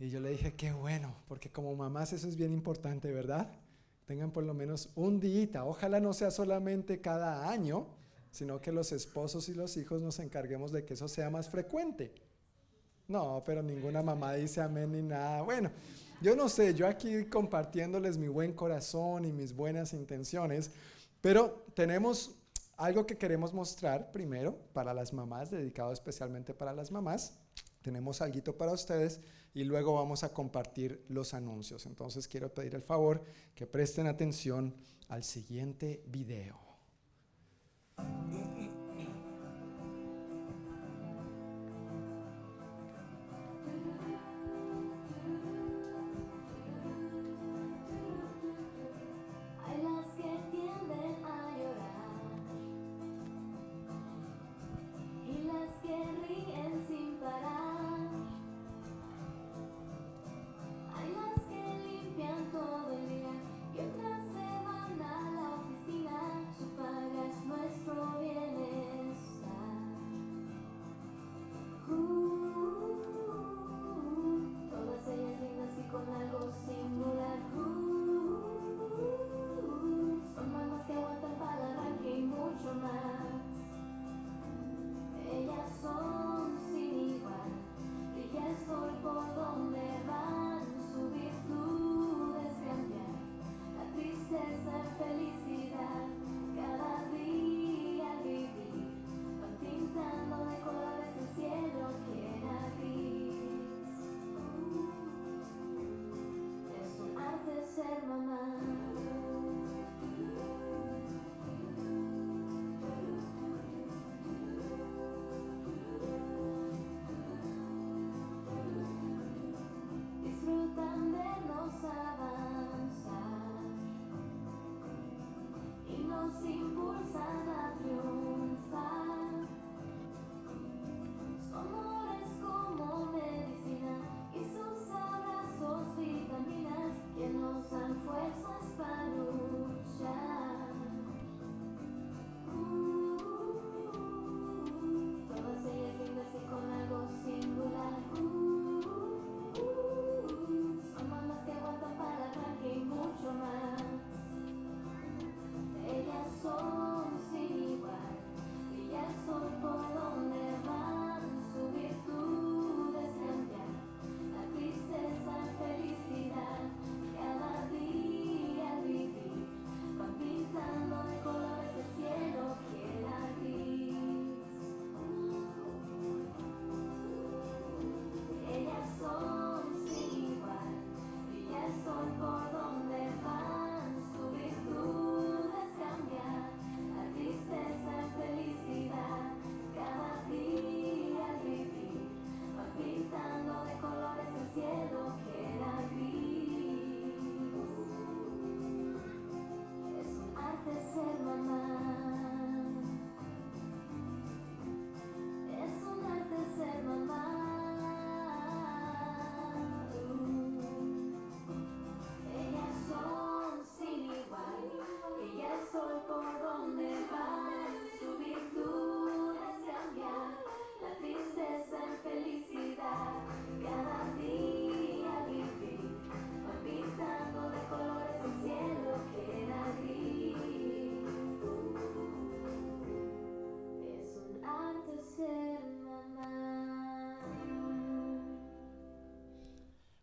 Y 0.00 0.10
yo 0.10 0.18
le 0.18 0.30
dije, 0.30 0.56
qué 0.56 0.72
bueno, 0.72 1.14
porque 1.28 1.48
como 1.48 1.76
mamás 1.76 2.12
eso 2.12 2.26
es 2.26 2.34
bien 2.34 2.52
importante, 2.52 3.12
¿verdad? 3.12 3.48
Tengan 4.04 4.32
por 4.32 4.42
lo 4.42 4.52
menos 4.52 4.90
un 4.96 5.20
día, 5.20 5.64
ojalá 5.64 6.00
no 6.00 6.12
sea 6.12 6.32
solamente 6.32 7.00
cada 7.00 7.48
año, 7.48 7.86
sino 8.32 8.60
que 8.60 8.72
los 8.72 8.90
esposos 8.90 9.48
y 9.48 9.54
los 9.54 9.76
hijos 9.76 10.02
nos 10.02 10.18
encarguemos 10.18 10.72
de 10.72 10.84
que 10.84 10.94
eso 10.94 11.06
sea 11.06 11.30
más 11.30 11.48
frecuente. 11.48 12.12
No, 13.06 13.44
pero 13.46 13.62
ninguna 13.62 14.02
mamá 14.02 14.34
dice 14.34 14.60
amén 14.60 14.90
ni 14.90 15.02
nada. 15.02 15.42
Bueno, 15.42 15.70
yo 16.20 16.34
no 16.34 16.48
sé, 16.48 16.74
yo 16.74 16.86
aquí 16.86 17.24
compartiéndoles 17.26 18.18
mi 18.18 18.28
buen 18.28 18.52
corazón 18.52 19.24
y 19.24 19.32
mis 19.32 19.54
buenas 19.54 19.92
intenciones, 19.92 20.70
pero 21.20 21.64
tenemos 21.74 22.34
algo 22.76 23.06
que 23.06 23.16
queremos 23.16 23.52
mostrar 23.52 24.12
primero 24.12 24.56
para 24.72 24.94
las 24.94 25.12
mamás, 25.12 25.50
dedicado 25.50 25.92
especialmente 25.92 26.54
para 26.54 26.72
las 26.72 26.90
mamás. 26.90 27.36
Tenemos 27.82 28.20
algo 28.20 28.56
para 28.56 28.72
ustedes 28.72 29.20
y 29.54 29.64
luego 29.64 29.94
vamos 29.94 30.22
a 30.22 30.32
compartir 30.32 31.04
los 31.08 31.34
anuncios. 31.34 31.86
Entonces 31.86 32.28
quiero 32.28 32.54
pedir 32.54 32.74
el 32.74 32.82
favor 32.82 33.22
que 33.54 33.66
presten 33.66 34.06
atención 34.06 34.74
al 35.08 35.24
siguiente 35.24 36.02
video. 36.06 36.58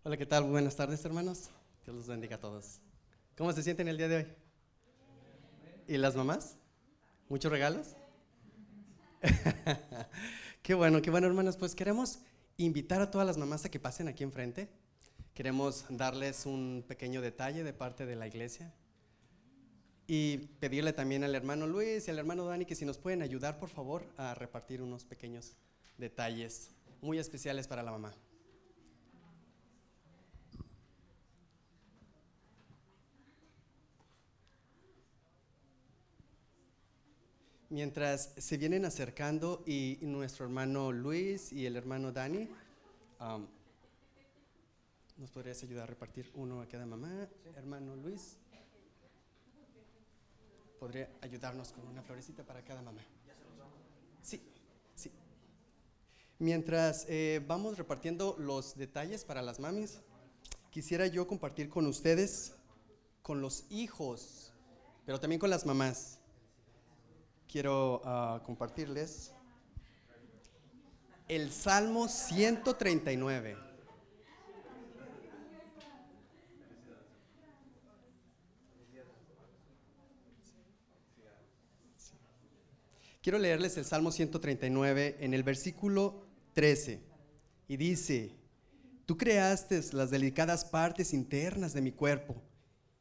Hola, 0.07 0.17
¿qué 0.17 0.27
tal? 0.27 0.43
Buenas 0.43 0.75
tardes, 0.75 1.03
hermanos. 1.03 1.49
Dios 1.83 1.95
los 1.95 2.07
bendiga 2.07 2.35
a 2.35 2.39
todos. 2.39 2.79
¿Cómo 3.35 3.51
se 3.53 3.63
sienten 3.63 3.87
el 3.87 3.97
día 3.97 4.07
de 4.07 4.15
hoy? 4.17 4.27
¿Y 5.87 5.97
las 5.97 6.15
mamás? 6.15 6.57
¿Muchos 7.27 7.51
regalos? 7.51 7.95
qué 10.61 10.75
bueno, 10.75 11.01
qué 11.01 11.09
bueno, 11.09 11.25
hermanos. 11.25 11.57
Pues 11.57 11.73
queremos 11.73 12.19
invitar 12.57 13.01
a 13.01 13.09
todas 13.09 13.25
las 13.25 13.39
mamás 13.39 13.65
a 13.65 13.71
que 13.71 13.79
pasen 13.79 14.07
aquí 14.07 14.23
enfrente. 14.23 14.69
Queremos 15.33 15.85
darles 15.89 16.45
un 16.45 16.85
pequeño 16.87 17.19
detalle 17.19 17.63
de 17.63 17.73
parte 17.73 18.05
de 18.05 18.15
la 18.15 18.27
iglesia 18.27 18.71
y 20.05 20.37
pedirle 20.59 20.93
también 20.93 21.23
al 21.23 21.33
hermano 21.33 21.65
Luis 21.65 22.07
y 22.07 22.11
al 22.11 22.19
hermano 22.19 22.45
Dani 22.45 22.65
que 22.65 22.75
si 22.75 22.85
nos 22.85 22.99
pueden 22.99 23.23
ayudar, 23.23 23.57
por 23.57 23.69
favor, 23.69 24.05
a 24.17 24.35
repartir 24.35 24.83
unos 24.83 25.03
pequeños 25.03 25.55
detalles 25.97 26.69
muy 27.01 27.17
especiales 27.17 27.67
para 27.67 27.81
la 27.81 27.89
mamá. 27.89 28.13
Mientras 37.75 38.31
se 38.37 38.55
vienen 38.55 38.85
acercando 38.85 39.61
y, 39.67 39.97
nuestro 39.99 40.45
hermano 40.45 40.93
Luis 40.93 41.51
y 41.51 41.65
el 41.65 41.75
hermano 41.75 42.09
Dani, 42.09 42.47
um, 43.19 43.45
¿nos 45.17 45.29
podrías 45.29 45.61
ayudar 45.61 45.83
a 45.83 45.87
repartir 45.87 46.31
uno 46.35 46.61
a 46.61 46.69
cada 46.69 46.85
mamá? 46.85 47.27
Hermano 47.57 47.97
Luis, 47.97 48.37
¿podría 50.79 51.09
ayudarnos 51.19 51.73
con 51.73 51.85
una 51.85 52.01
florecita 52.01 52.43
para 52.43 52.63
cada 52.63 52.81
mamá? 52.81 53.01
Sí, 54.21 54.41
sí. 54.95 55.11
Mientras 56.39 57.05
eh, 57.09 57.43
vamos 57.45 57.77
repartiendo 57.77 58.37
los 58.39 58.77
detalles 58.77 59.25
para 59.25 59.41
las 59.41 59.59
mamis, 59.59 59.99
quisiera 60.71 61.07
yo 61.07 61.27
compartir 61.27 61.67
con 61.67 61.87
ustedes, 61.87 62.55
con 63.21 63.41
los 63.41 63.65
hijos, 63.69 64.53
pero 65.05 65.19
también 65.19 65.39
con 65.41 65.49
las 65.49 65.65
mamás 65.65 66.19
quiero 67.51 68.01
uh, 68.03 68.43
compartirles 68.43 69.31
el 71.27 71.51
Salmo 71.51 72.07
139. 72.07 73.57
Quiero 83.21 83.39
leerles 83.39 83.75
el 83.77 83.85
Salmo 83.85 84.11
139 84.11 85.17
en 85.19 85.33
el 85.33 85.41
versículo 85.41 86.27
13 86.53 87.01
y 87.67 87.77
dice, 87.77 88.35
Tú 89.05 89.17
creaste 89.17 89.81
las 89.93 90.09
delicadas 90.09 90.65
partes 90.65 91.13
internas 91.13 91.73
de 91.73 91.81
mi 91.81 91.91
cuerpo 91.91 92.41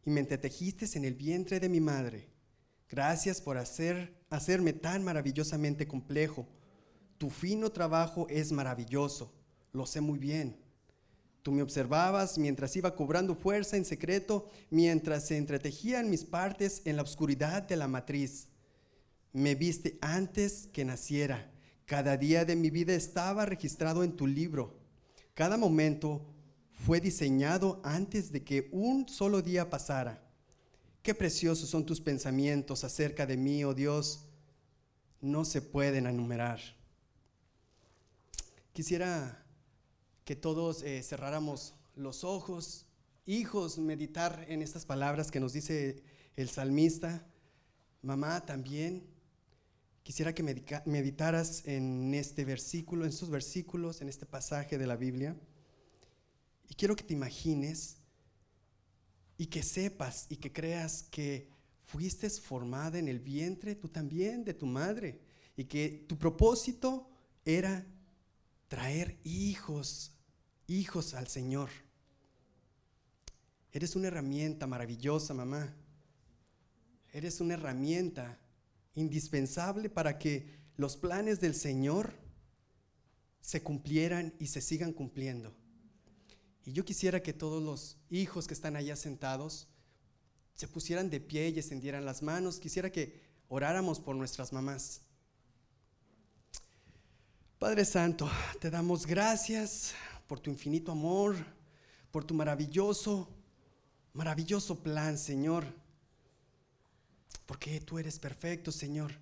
y 0.05 0.11
me 0.11 0.21
entretejiste 0.21 0.87
en 0.97 1.07
el 1.07 1.15
vientre 1.15 1.61
de 1.61 1.69
mi 1.71 1.81
madre. 1.81 2.29
Gracias 2.91 3.41
por 3.41 3.57
hacer, 3.57 4.15
hacerme 4.37 4.73
tan 4.73 5.05
maravillosamente 5.05 5.87
complejo. 5.87 6.47
Tu 7.19 7.31
fino 7.31 7.71
trabajo 7.71 8.27
es 8.29 8.53
maravilloso, 8.53 9.33
lo 9.73 9.87
sé 9.87 10.01
muy 10.01 10.19
bien. 10.19 10.65
Tú 11.43 11.53
me 11.53 11.63
observabas 11.63 12.39
mientras 12.39 12.75
iba 12.75 12.97
cobrando 12.97 13.35
fuerza 13.35 13.77
en 13.77 13.85
secreto, 13.85 14.49
mientras 14.71 15.27
se 15.27 15.37
entretejían 15.37 16.09
mis 16.09 16.25
partes 16.25 16.81
en 16.87 16.97
la 16.97 17.03
oscuridad 17.03 17.63
de 17.63 17.77
la 17.77 17.87
matriz. 17.87 18.49
Me 19.33 19.55
viste 19.55 19.99
antes 20.01 20.69
que 20.73 20.87
naciera. 20.87 21.53
Cada 21.85 22.17
día 22.17 22.47
de 22.47 22.57
mi 22.57 22.71
vida 22.71 22.95
estaba 22.95 23.45
registrado 23.45 24.05
en 24.05 24.17
tu 24.17 24.27
libro. 24.27 24.81
Cada 25.35 25.59
momento 25.59 26.25
fue 26.71 27.01
diseñado 27.01 27.81
antes 27.85 28.33
de 28.33 28.43
que 28.43 28.71
un 28.73 29.07
solo 29.07 29.43
día 29.43 29.69
pasara. 29.69 30.24
Qué 31.05 31.15
preciosos 31.15 31.69
son 31.69 31.85
tus 31.85 32.01
pensamientos 32.01 32.83
acerca 32.83 33.27
de 33.27 33.37
mí, 33.37 33.63
oh 33.63 33.75
Dios. 33.75 34.25
No 35.21 35.45
se 35.45 35.61
pueden 35.61 36.07
enumerar. 36.07 36.61
Quisiera 38.73 39.45
que 40.25 40.35
todos 40.35 40.83
eh, 40.83 41.03
cerráramos 41.03 41.75
los 41.95 42.25
ojos, 42.25 42.87
hijos, 43.27 43.77
meditar 43.77 44.47
en 44.49 44.63
estas 44.63 44.87
palabras 44.87 45.31
que 45.31 45.41
nos 45.41 45.53
dice 45.53 46.03
el 46.37 46.49
salmista. 46.49 47.27
Mamá 48.01 48.47
también. 48.47 49.07
Quisiera 50.05 50.35
que 50.35 50.43
meditaras 50.87 51.67
en 51.67 52.15
este 52.15 52.47
versículo, 52.47 53.05
en 53.05 53.11
estos 53.11 53.29
versículos, 53.29 54.01
en 54.01 54.09
este 54.09 54.25
pasaje 54.25 54.79
de 54.79 54.87
la 54.87 54.97
Biblia. 54.97 55.37
Y 56.67 56.75
quiero 56.77 56.97
que 56.97 57.05
te 57.05 57.13
imagines 57.13 57.99
y 59.37 59.47
que 59.47 59.63
sepas 59.63 60.27
y 60.29 60.37
que 60.37 60.53
creas 60.53 61.03
que 61.11 61.49
fuiste 61.85 62.29
formada 62.31 62.99
en 62.99 63.09
el 63.09 63.21
vientre 63.21 63.75
tú 63.75 63.89
también 63.89 64.45
de 64.45 64.55
tu 64.55 64.67
madre 64.67 65.21
y 65.57 65.65
que 65.65 66.05
tu 66.09 66.19
propósito 66.19 67.09
era 67.45 67.87
traer 68.69 69.19
hijos, 69.25 70.13
hijos 70.67 71.15
al 71.15 71.29
Señor. 71.29 71.71
Eres 73.73 73.97
una 73.97 74.09
herramienta 74.09 74.67
maravillosa, 74.67 75.35
mamá. 75.35 75.75
Eres 77.13 77.41
una 77.41 77.55
herramienta 77.55 78.39
indispensable 78.95 79.91
para 79.91 80.19
que 80.19 80.59
los 80.77 80.97
planes 80.97 81.41
del 81.41 81.55
Señor 81.55 82.13
se 83.41 83.63
cumplieran 83.63 84.33
y 84.39 84.47
se 84.47 84.61
sigan 84.61 84.93
cumpliendo. 84.93 85.55
Y 86.65 86.73
yo 86.73 86.85
quisiera 86.85 87.23
que 87.23 87.33
todos 87.33 87.63
los 87.63 87.97
hijos 88.11 88.47
que 88.47 88.55
están 88.55 88.77
allá 88.77 88.97
sentados 88.97 89.69
se 90.55 90.69
pusieran 90.69 91.11
de 91.11 91.21
pie 91.21 91.49
y 91.49 91.59
extendieran 91.59 92.05
las 92.05 92.23
manos. 92.23 92.59
Quisiera 92.59 92.91
que 92.91 93.21
oráramos 93.49 94.01
por 94.01 94.17
nuestras 94.17 94.53
mamás. 94.53 95.03
Padre 97.59 97.85
Santo, 97.85 98.31
te 98.61 98.71
damos 98.71 99.07
gracias 99.07 99.95
por 100.27 100.41
tu 100.41 100.51
infinito 100.51 100.93
amor, 100.93 101.37
por 102.11 102.25
tu 102.25 102.35
maravilloso, 102.35 103.29
maravilloso 104.13 104.83
plan, 104.83 105.19
Señor. 105.19 105.67
Porque 107.47 107.81
tú 107.81 107.99
eres 107.99 108.19
perfecto, 108.19 108.73
Señor. 108.73 109.13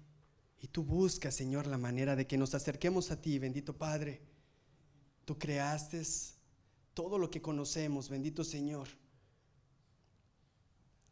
Y 0.61 0.69
tú 0.69 0.85
buscas, 0.85 1.35
Señor, 1.35 1.67
la 1.67 1.79
manera 1.79 2.15
de 2.15 2.27
que 2.27 2.39
nos 2.39 2.55
acerquemos 2.55 3.11
a 3.11 3.21
ti, 3.21 3.39
bendito 3.39 3.77
Padre. 3.77 4.21
Tú 5.25 5.39
creaste 5.39 6.03
todo 6.95 7.19
lo 7.19 7.31
que 7.31 7.43
conocemos, 7.43 8.09
bendito 8.09 8.45
Señor. 8.45 8.89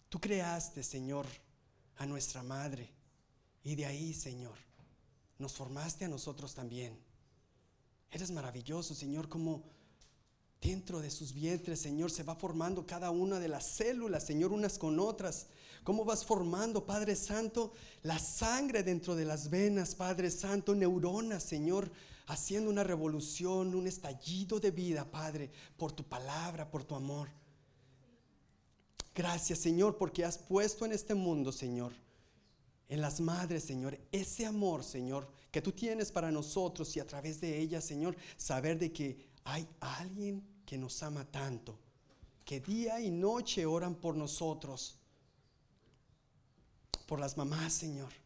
Tú 0.08 0.20
creaste, 0.20 0.82
Señor, 0.82 1.26
a 1.96 2.06
nuestra 2.06 2.42
madre 2.42 2.90
y 3.62 3.74
de 3.74 3.86
ahí, 3.86 4.12
Señor, 4.12 4.56
nos 5.38 5.52
formaste 5.52 6.04
a 6.04 6.08
nosotros 6.08 6.54
también. 6.54 6.98
Eres 8.10 8.30
maravilloso, 8.30 8.94
Señor, 8.94 9.28
como 9.28 9.62
dentro 10.60 11.00
de 11.00 11.10
sus 11.10 11.32
vientres, 11.32 11.80
Señor, 11.80 12.10
se 12.10 12.22
va 12.22 12.34
formando 12.34 12.86
cada 12.86 13.10
una 13.10 13.38
de 13.38 13.48
las 13.48 13.66
células, 13.66 14.26
Señor, 14.26 14.52
unas 14.52 14.78
con 14.78 14.98
otras. 14.98 15.46
Cómo 15.84 16.04
vas 16.04 16.24
formando, 16.24 16.84
Padre 16.84 17.16
Santo, 17.16 17.72
la 18.02 18.18
sangre 18.18 18.82
dentro 18.82 19.14
de 19.14 19.24
las 19.24 19.48
venas, 19.48 19.94
Padre 19.94 20.30
Santo, 20.30 20.74
neuronas, 20.74 21.42
Señor, 21.42 21.90
haciendo 22.30 22.70
una 22.70 22.84
revolución, 22.84 23.74
un 23.74 23.88
estallido 23.88 24.60
de 24.60 24.70
vida, 24.70 25.10
Padre, 25.10 25.50
por 25.76 25.90
tu 25.90 26.04
palabra, 26.04 26.70
por 26.70 26.84
tu 26.84 26.94
amor. 26.94 27.28
Gracias, 29.12 29.58
Señor, 29.58 29.98
porque 29.98 30.24
has 30.24 30.38
puesto 30.38 30.84
en 30.84 30.92
este 30.92 31.14
mundo, 31.14 31.50
Señor, 31.50 31.92
en 32.88 33.00
las 33.00 33.20
madres, 33.20 33.64
Señor, 33.64 33.98
ese 34.12 34.46
amor, 34.46 34.84
Señor, 34.84 35.28
que 35.50 35.60
tú 35.60 35.72
tienes 35.72 36.12
para 36.12 36.30
nosotros 36.30 36.96
y 36.96 37.00
a 37.00 37.06
través 37.06 37.40
de 37.40 37.58
ellas, 37.58 37.84
Señor, 37.84 38.16
saber 38.36 38.78
de 38.78 38.92
que 38.92 39.28
hay 39.42 39.66
alguien 39.80 40.46
que 40.64 40.78
nos 40.78 41.02
ama 41.02 41.24
tanto, 41.24 41.80
que 42.44 42.60
día 42.60 43.00
y 43.00 43.10
noche 43.10 43.66
oran 43.66 43.96
por 43.96 44.16
nosotros, 44.16 44.96
por 47.06 47.18
las 47.18 47.36
mamás, 47.36 47.72
Señor 47.72 48.20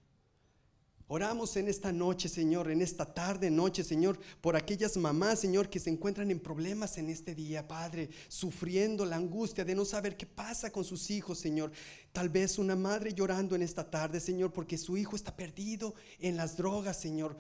Oramos 1.07 1.57
en 1.57 1.69
esta 1.69 1.93
noche, 1.93 2.31
Señor, 2.31 2.71
en 2.71 2.81
esta 2.81 3.05
tarde, 3.05 3.51
noche, 3.51 3.85
Señor, 3.85 4.19
por 4.41 4.57
aquellas 4.57 4.97
mamás, 4.97 5.39
Señor, 5.39 5.69
que 5.69 5.79
se 5.79 5.91
encuentran 5.91 6.31
en 6.31 6.41
problemas 6.41 6.97
en 6.97 7.11
este 7.11 7.35
día, 7.35 7.69
Padre, 7.69 8.09
sufriendo 8.29 9.05
la 9.05 9.17
angustia 9.17 9.67
de 9.67 9.75
no 9.75 9.85
saber 9.85 10.17
qué 10.17 10.25
pasa 10.25 10.71
con 10.71 10.83
sus 10.83 11.11
hijos, 11.11 11.39
Señor. 11.39 11.73
Tal 12.13 12.31
vez 12.31 12.59
una 12.59 12.75
madre 12.75 13.13
llorando 13.13 13.55
en 13.55 13.61
esta 13.61 13.91
tarde, 13.91 14.19
Señor, 14.19 14.53
porque 14.53 14.79
su 14.79 14.97
hijo 14.97 15.15
está 15.15 15.37
perdido 15.37 15.95
en 16.21 16.39
las 16.39 16.57
drogas, 16.57 16.99
Señor. 16.99 17.37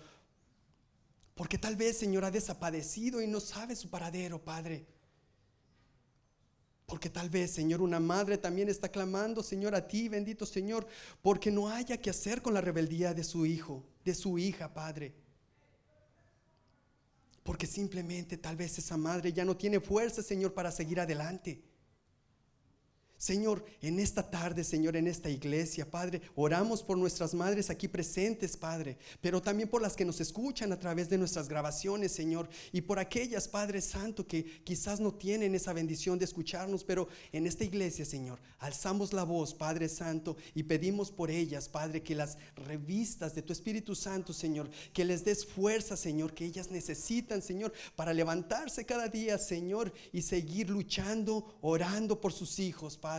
Porque 1.34 1.56
tal 1.56 1.74
vez, 1.74 1.96
Señor, 1.96 2.26
ha 2.26 2.30
desaparecido 2.30 3.22
y 3.22 3.26
no 3.26 3.40
sabe 3.40 3.76
su 3.76 3.88
paradero, 3.88 4.44
Padre. 4.44 4.84
Porque 6.86 7.08
tal 7.08 7.30
vez, 7.30 7.50
Señor, 7.50 7.80
una 7.80 7.98
madre 7.98 8.36
también 8.36 8.68
está 8.68 8.90
clamando, 8.90 9.42
Señor, 9.42 9.74
a 9.74 9.86
ti, 9.86 10.08
bendito 10.08 10.44
Señor, 10.44 10.86
porque 11.22 11.50
no 11.50 11.70
haya 11.70 11.96
que 11.96 12.10
hacer 12.10 12.42
con 12.42 12.52
la 12.52 12.60
rebeldía 12.60 13.14
de 13.14 13.24
su 13.24 13.46
hijo, 13.46 13.82
de 14.04 14.14
su 14.14 14.38
hija, 14.38 14.72
Padre. 14.74 15.14
Porque 17.42 17.66
simplemente 17.66 18.36
tal 18.36 18.56
vez 18.56 18.78
esa 18.78 18.96
madre 18.96 19.32
ya 19.32 19.44
no 19.44 19.56
tiene 19.56 19.80
fuerza, 19.80 20.22
Señor, 20.22 20.52
para 20.52 20.70
seguir 20.70 21.00
adelante. 21.00 21.62
Señor, 23.24 23.64
en 23.80 24.00
esta 24.00 24.30
tarde, 24.30 24.64
Señor, 24.64 24.96
en 24.96 25.06
esta 25.06 25.30
iglesia, 25.30 25.90
Padre, 25.90 26.20
oramos 26.34 26.82
por 26.82 26.98
nuestras 26.98 27.32
madres 27.32 27.70
aquí 27.70 27.88
presentes, 27.88 28.54
Padre, 28.54 28.98
pero 29.22 29.40
también 29.40 29.70
por 29.70 29.80
las 29.80 29.96
que 29.96 30.04
nos 30.04 30.20
escuchan 30.20 30.72
a 30.72 30.78
través 30.78 31.08
de 31.08 31.16
nuestras 31.16 31.48
grabaciones, 31.48 32.12
Señor, 32.12 32.50
y 32.70 32.82
por 32.82 32.98
aquellas, 32.98 33.48
Padre 33.48 33.80
Santo, 33.80 34.26
que 34.26 34.44
quizás 34.62 35.00
no 35.00 35.14
tienen 35.14 35.54
esa 35.54 35.72
bendición 35.72 36.18
de 36.18 36.26
escucharnos, 36.26 36.84
pero 36.84 37.08
en 37.32 37.46
esta 37.46 37.64
iglesia, 37.64 38.04
Señor, 38.04 38.40
alzamos 38.58 39.14
la 39.14 39.24
voz, 39.24 39.54
Padre 39.54 39.88
Santo, 39.88 40.36
y 40.54 40.64
pedimos 40.64 41.10
por 41.10 41.30
ellas, 41.30 41.70
Padre, 41.70 42.02
que 42.02 42.14
las 42.14 42.36
revistas 42.56 43.34
de 43.34 43.40
tu 43.40 43.54
Espíritu 43.54 43.94
Santo, 43.94 44.34
Señor, 44.34 44.68
que 44.92 45.06
les 45.06 45.24
des 45.24 45.46
fuerza, 45.46 45.96
Señor, 45.96 46.34
que 46.34 46.44
ellas 46.44 46.70
necesitan, 46.70 47.40
Señor, 47.40 47.72
para 47.96 48.12
levantarse 48.12 48.84
cada 48.84 49.08
día, 49.08 49.38
Señor, 49.38 49.94
y 50.12 50.20
seguir 50.20 50.68
luchando, 50.68 51.56
orando 51.62 52.20
por 52.20 52.34
sus 52.34 52.58
hijos, 52.58 52.98
Padre. 52.98 53.13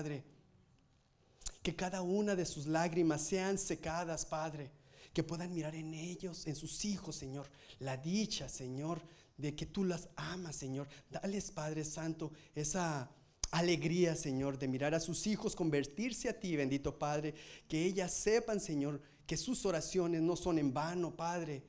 Que 1.61 1.75
cada 1.75 2.01
una 2.01 2.35
de 2.35 2.45
sus 2.45 2.67
lágrimas 2.67 3.21
sean 3.21 3.57
secadas, 3.57 4.25
Padre. 4.25 4.71
Que 5.13 5.23
puedan 5.23 5.53
mirar 5.53 5.75
en 5.75 5.93
ellos, 5.93 6.45
en 6.47 6.55
sus 6.55 6.83
hijos, 6.85 7.15
Señor, 7.15 7.49
la 7.79 7.97
dicha, 7.97 8.49
Señor, 8.49 9.01
de 9.37 9.55
que 9.55 9.65
tú 9.65 9.83
las 9.83 10.09
amas, 10.15 10.55
Señor. 10.55 10.87
Dales, 11.09 11.51
Padre 11.51 11.85
Santo, 11.85 12.31
esa 12.53 13.09
alegría, 13.51 14.15
Señor, 14.15 14.59
de 14.59 14.67
mirar 14.67 14.93
a 14.93 14.99
sus 14.99 15.25
hijos 15.27 15.55
convertirse 15.55 16.29
a 16.29 16.39
ti, 16.39 16.55
bendito 16.55 16.97
Padre. 16.97 17.33
Que 17.67 17.85
ellas 17.85 18.13
sepan, 18.13 18.59
Señor, 18.59 19.01
que 19.25 19.37
sus 19.37 19.65
oraciones 19.65 20.21
no 20.21 20.35
son 20.35 20.59
en 20.59 20.73
vano, 20.73 21.15
Padre. 21.15 21.63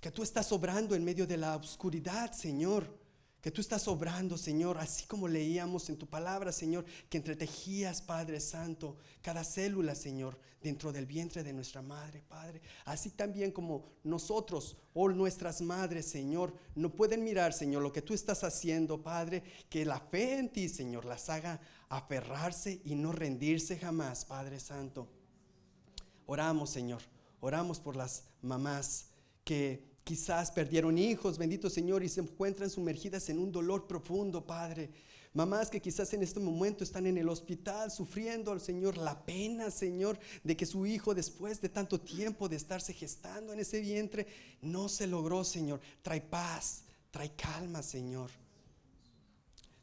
Que 0.00 0.10
tú 0.10 0.22
estás 0.22 0.50
obrando 0.52 0.94
en 0.94 1.04
medio 1.04 1.26
de 1.26 1.36
la 1.36 1.56
oscuridad, 1.56 2.32
Señor 2.32 2.99
que 3.40 3.50
tú 3.50 3.60
estás 3.60 3.88
obrando, 3.88 4.36
Señor, 4.36 4.76
así 4.78 5.06
como 5.06 5.26
leíamos 5.26 5.88
en 5.88 5.96
tu 5.96 6.06
palabra, 6.06 6.52
Señor, 6.52 6.84
que 7.08 7.16
entretejías, 7.16 8.02
Padre 8.02 8.38
Santo, 8.38 8.96
cada 9.22 9.44
célula, 9.44 9.94
Señor, 9.94 10.38
dentro 10.62 10.92
del 10.92 11.06
vientre 11.06 11.42
de 11.42 11.52
nuestra 11.52 11.80
madre, 11.80 12.22
Padre. 12.28 12.60
Así 12.84 13.10
también 13.10 13.50
como 13.50 13.84
nosotros 14.04 14.76
o 14.92 15.08
nuestras 15.08 15.62
madres, 15.62 16.06
Señor, 16.06 16.54
no 16.74 16.90
pueden 16.90 17.24
mirar, 17.24 17.52
Señor, 17.54 17.82
lo 17.82 17.92
que 17.92 18.02
tú 18.02 18.12
estás 18.12 18.44
haciendo, 18.44 19.02
Padre, 19.02 19.42
que 19.70 19.86
la 19.86 20.00
fe 20.00 20.38
en 20.38 20.50
ti, 20.50 20.68
Señor, 20.68 21.06
las 21.06 21.30
haga 21.30 21.60
aferrarse 21.88 22.80
y 22.84 22.94
no 22.94 23.12
rendirse 23.12 23.78
jamás, 23.78 24.26
Padre 24.26 24.60
Santo. 24.60 25.08
Oramos, 26.26 26.70
Señor, 26.70 27.02
oramos 27.40 27.80
por 27.80 27.96
las 27.96 28.24
mamás 28.42 29.06
que 29.44 29.89
quizás 30.10 30.50
perdieron 30.50 30.98
hijos, 30.98 31.38
bendito 31.38 31.70
Señor, 31.70 32.02
y 32.02 32.08
se 32.08 32.20
encuentran 32.20 32.68
sumergidas 32.68 33.28
en 33.28 33.38
un 33.38 33.52
dolor 33.52 33.86
profundo, 33.86 34.44
Padre. 34.44 34.90
Mamás 35.34 35.70
que 35.70 35.80
quizás 35.80 36.12
en 36.14 36.24
este 36.24 36.40
momento 36.40 36.82
están 36.82 37.06
en 37.06 37.16
el 37.16 37.28
hospital 37.28 37.92
sufriendo 37.92 38.50
al 38.50 38.60
Señor 38.60 38.98
la 38.98 39.24
pena, 39.24 39.70
Señor, 39.70 40.18
de 40.42 40.56
que 40.56 40.66
su 40.66 40.84
hijo 40.84 41.14
después 41.14 41.60
de 41.60 41.68
tanto 41.68 42.00
tiempo 42.00 42.48
de 42.48 42.56
estarse 42.56 42.92
gestando 42.92 43.52
en 43.52 43.60
ese 43.60 43.80
vientre, 43.80 44.26
no 44.62 44.88
se 44.88 45.06
logró, 45.06 45.44
Señor. 45.44 45.80
Trae 46.02 46.20
paz, 46.20 46.82
trae 47.12 47.30
calma, 47.36 47.80
Señor. 47.80 48.32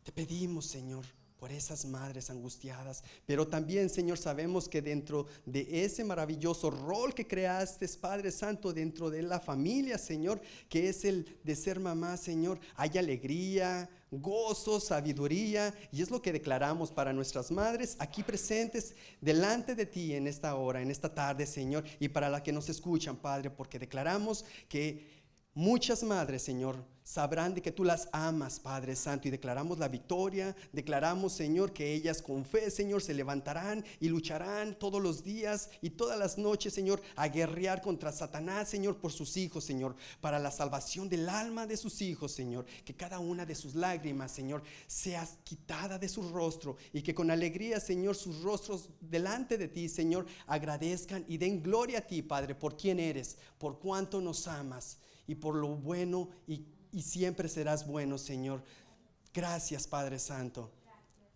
Te 0.04 0.12
pedimos, 0.12 0.66
Señor, 0.66 1.06
por 1.40 1.52
esas 1.52 1.86
madres 1.86 2.30
angustiadas. 2.30 3.04
Pero 3.26 3.48
también, 3.48 3.90
Señor, 3.90 4.18
sabemos 4.18 4.68
que 4.68 4.82
dentro 4.82 5.28
de 5.46 5.84
ese 5.86 6.04
maravilloso 6.04 6.70
rol 6.70 7.14
que 7.14 7.28
creaste, 7.28 7.88
Padre 8.00 8.32
Santo, 8.32 8.74
dentro 8.74 9.10
de 9.10 9.22
la 9.22 9.40
familia, 9.40 9.98
Señor, 9.98 10.42
que 10.70 10.90
es 10.90 11.06
el 11.06 11.38
de 11.44 11.56
ser 11.56 11.80
mamá, 11.80 12.18
Señor, 12.18 12.60
hay 12.76 12.98
alegría, 12.98 13.90
gozo, 14.12 14.80
sabiduría, 14.80 15.74
y 15.92 16.02
es 16.02 16.10
lo 16.10 16.22
que 16.22 16.32
declaramos 16.34 16.92
para 16.92 17.14
nuestras 17.14 17.52
madres 17.52 17.96
aquí 18.00 18.24
presentes 18.24 18.96
delante 19.20 19.76
de 19.76 19.86
ti 19.86 20.14
en 20.14 20.28
esta 20.28 20.56
hora, 20.56 20.82
en 20.82 20.92
esta 20.92 21.14
tarde, 21.14 21.46
Señor, 21.46 21.84
y 22.00 22.08
para 22.08 22.30
las 22.30 22.42
que 22.42 22.54
nos 22.54 22.70
escuchan, 22.70 23.18
Padre, 23.18 23.50
porque 23.50 23.80
declaramos 23.80 24.46
que 24.70 25.17
Muchas 25.58 26.04
madres, 26.04 26.44
Señor, 26.44 26.86
sabrán 27.02 27.56
de 27.56 27.64
que 27.64 27.72
tú 27.72 27.84
las 27.84 28.10
amas, 28.12 28.60
Padre 28.60 28.96
Santo, 28.96 29.28
y 29.28 29.32
declaramos 29.32 29.80
la 29.80 29.88
victoria, 29.88 30.56
declaramos, 30.72 31.34
Señor, 31.34 31.74
que 31.74 31.96
ellas 31.96 32.22
con 32.22 32.46
fe, 32.46 32.70
Señor, 32.70 33.02
se 33.02 33.16
levantarán 33.16 33.84
y 34.00 34.08
lucharán 34.08 34.78
todos 34.78 35.02
los 35.02 35.24
días 35.24 35.72
y 35.82 35.90
todas 35.90 36.20
las 36.20 36.38
noches, 36.38 36.76
Señor, 36.76 37.02
a 37.16 37.28
guerrear 37.30 37.82
contra 37.82 38.12
Satanás, 38.12 38.70
Señor, 38.70 38.98
por 38.98 39.12
sus 39.12 39.36
hijos, 39.36 39.64
Señor, 39.64 39.96
para 40.22 40.38
la 40.38 40.52
salvación 40.52 41.10
del 41.10 41.28
alma 41.28 41.66
de 41.66 41.78
sus 41.78 42.04
hijos, 42.04 42.34
Señor, 42.34 42.68
que 42.86 42.96
cada 42.96 43.18
una 43.18 43.44
de 43.44 43.56
sus 43.56 43.74
lágrimas, 43.74 44.32
Señor, 44.32 44.62
sea 44.86 45.28
quitada 45.44 45.98
de 45.98 46.08
su 46.08 46.30
rostro 46.30 46.78
y 46.94 47.02
que 47.02 47.16
con 47.16 47.32
alegría, 47.32 47.80
Señor, 47.80 48.16
sus 48.16 48.44
rostros 48.44 48.92
delante 49.02 49.58
de 49.58 49.70
ti, 49.70 49.90
Señor, 49.90 50.28
agradezcan 50.46 51.26
y 51.28 51.40
den 51.40 51.64
gloria 51.64 51.98
a 51.98 52.06
ti, 52.06 52.22
Padre, 52.22 52.54
por 52.54 52.78
quien 52.78 53.00
eres, 53.00 53.40
por 53.58 53.80
cuánto 53.80 54.22
nos 54.22 54.48
amas 54.48 55.00
y 55.28 55.36
por 55.36 55.56
lo 55.56 55.76
bueno 55.76 56.30
y, 56.48 56.66
siempre 57.02 57.48
serás 57.48 57.86
bueno, 57.86 58.18
Señor. 58.18 58.64
Gracias, 59.32 59.86
Padre 59.86 60.18
Santo. 60.18 60.72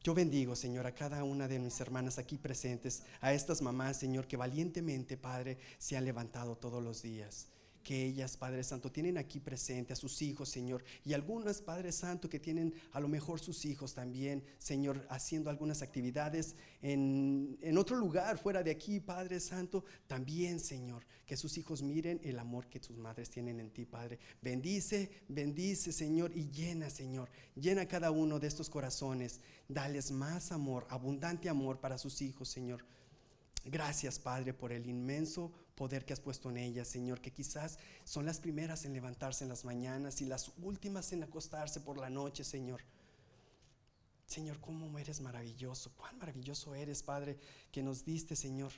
Yo 0.04 0.16
bendigo, 0.16 0.56
Señor, 0.56 0.88
a 0.88 0.96
cada 0.96 1.24
una 1.24 1.48
de 1.48 1.60
mis 1.60 1.80
hermanas 1.80 2.18
aquí 2.18 2.40
presentes, 2.40 3.04
a 3.20 3.32
estas 3.32 3.62
mamás, 3.62 3.98
Señor, 3.98 4.28
que 4.28 4.38
valientemente, 4.38 5.18
Padre, 5.18 5.60
se 5.78 5.96
han 5.96 6.06
levantado 6.06 6.56
todos 6.58 6.82
los 6.82 7.04
días 7.04 7.52
que 7.84 8.06
ellas, 8.06 8.38
Padre 8.38 8.64
Santo, 8.64 8.92
tienen 8.92 9.18
aquí 9.18 9.40
presente 9.40 9.94
a 9.94 9.96
sus 9.96 10.22
hijos, 10.22 10.50
Señor, 10.50 10.84
y 11.04 11.14
algunas, 11.14 11.62
Padre 11.62 11.92
Santo, 11.92 12.30
que 12.30 12.40
tienen 12.40 12.74
a 12.92 13.00
lo 13.00 13.08
mejor 13.08 13.40
sus 13.40 13.66
hijos 13.66 13.94
también, 13.94 14.44
Señor, 14.58 15.06
haciendo 15.10 15.50
algunas 15.50 15.82
actividades 15.82 16.56
en, 16.82 17.58
en 17.62 17.78
otro 17.78 17.98
lugar 17.98 18.38
fuera 18.38 18.64
de 18.64 18.72
aquí, 18.72 19.00
Padre 19.00 19.40
Santo, 19.40 19.84
también, 20.08 20.60
Señor, 20.60 21.06
que 21.26 21.38
sus 21.38 21.58
hijos 21.58 21.82
miren 21.82 22.20
el 22.24 22.40
amor 22.40 22.68
que 22.68 22.84
sus 22.84 22.98
madres 22.98 23.30
tienen 23.30 23.60
en 23.60 23.72
ti, 23.72 23.86
Padre. 23.86 24.20
Bendice, 24.42 25.10
bendice, 25.28 25.92
Señor, 25.92 26.32
y 26.36 26.50
llena, 26.52 26.90
Señor, 26.90 27.30
llena 27.56 27.88
cada 27.88 28.12
uno 28.12 28.40
de 28.40 28.48
estos 28.48 28.70
corazones, 28.70 29.40
dales 29.68 30.12
más 30.12 30.52
amor, 30.52 30.86
abundante 30.90 31.50
amor 31.50 31.80
para 31.80 31.98
sus 31.98 32.22
hijos, 32.22 32.50
Señor. 32.50 32.86
Gracias, 33.66 34.18
Padre, 34.18 34.54
por 34.54 34.72
el 34.72 34.88
inmenso 34.88 35.52
poder 35.82 36.06
que 36.06 36.14
has 36.14 36.20
puesto 36.20 36.52
en 36.52 36.58
ellas, 36.58 36.88
Señor, 36.88 37.22
que 37.22 37.34
quizás 37.34 37.80
son 38.04 38.24
las 38.28 38.40
primeras 38.40 38.86
en 38.86 38.94
levantarse 38.94 39.44
en 39.44 39.50
las 39.50 39.66
mañanas 39.66 40.22
y 40.22 40.26
las 40.26 40.52
últimas 40.62 41.12
en 41.12 41.24
acostarse 41.24 41.80
por 41.82 41.98
la 41.98 42.08
noche, 42.08 42.44
Señor. 42.44 42.82
Señor, 44.28 44.60
cómo 44.60 45.00
eres 45.00 45.22
maravilloso, 45.22 45.92
cuán 45.98 46.20
maravilloso 46.20 46.76
eres, 46.76 47.02
Padre, 47.02 47.40
que 47.72 47.82
nos 47.82 48.06
diste, 48.06 48.36
Señor, 48.36 48.72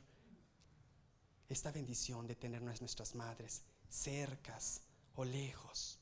esta 1.49 1.73
bendición 1.73 2.25
de 2.25 2.35
tener 2.35 2.61
nuestras 2.61 3.15
madres 3.15 3.63
cercas 3.89 4.83
o 5.15 5.25
lejos. 5.25 5.99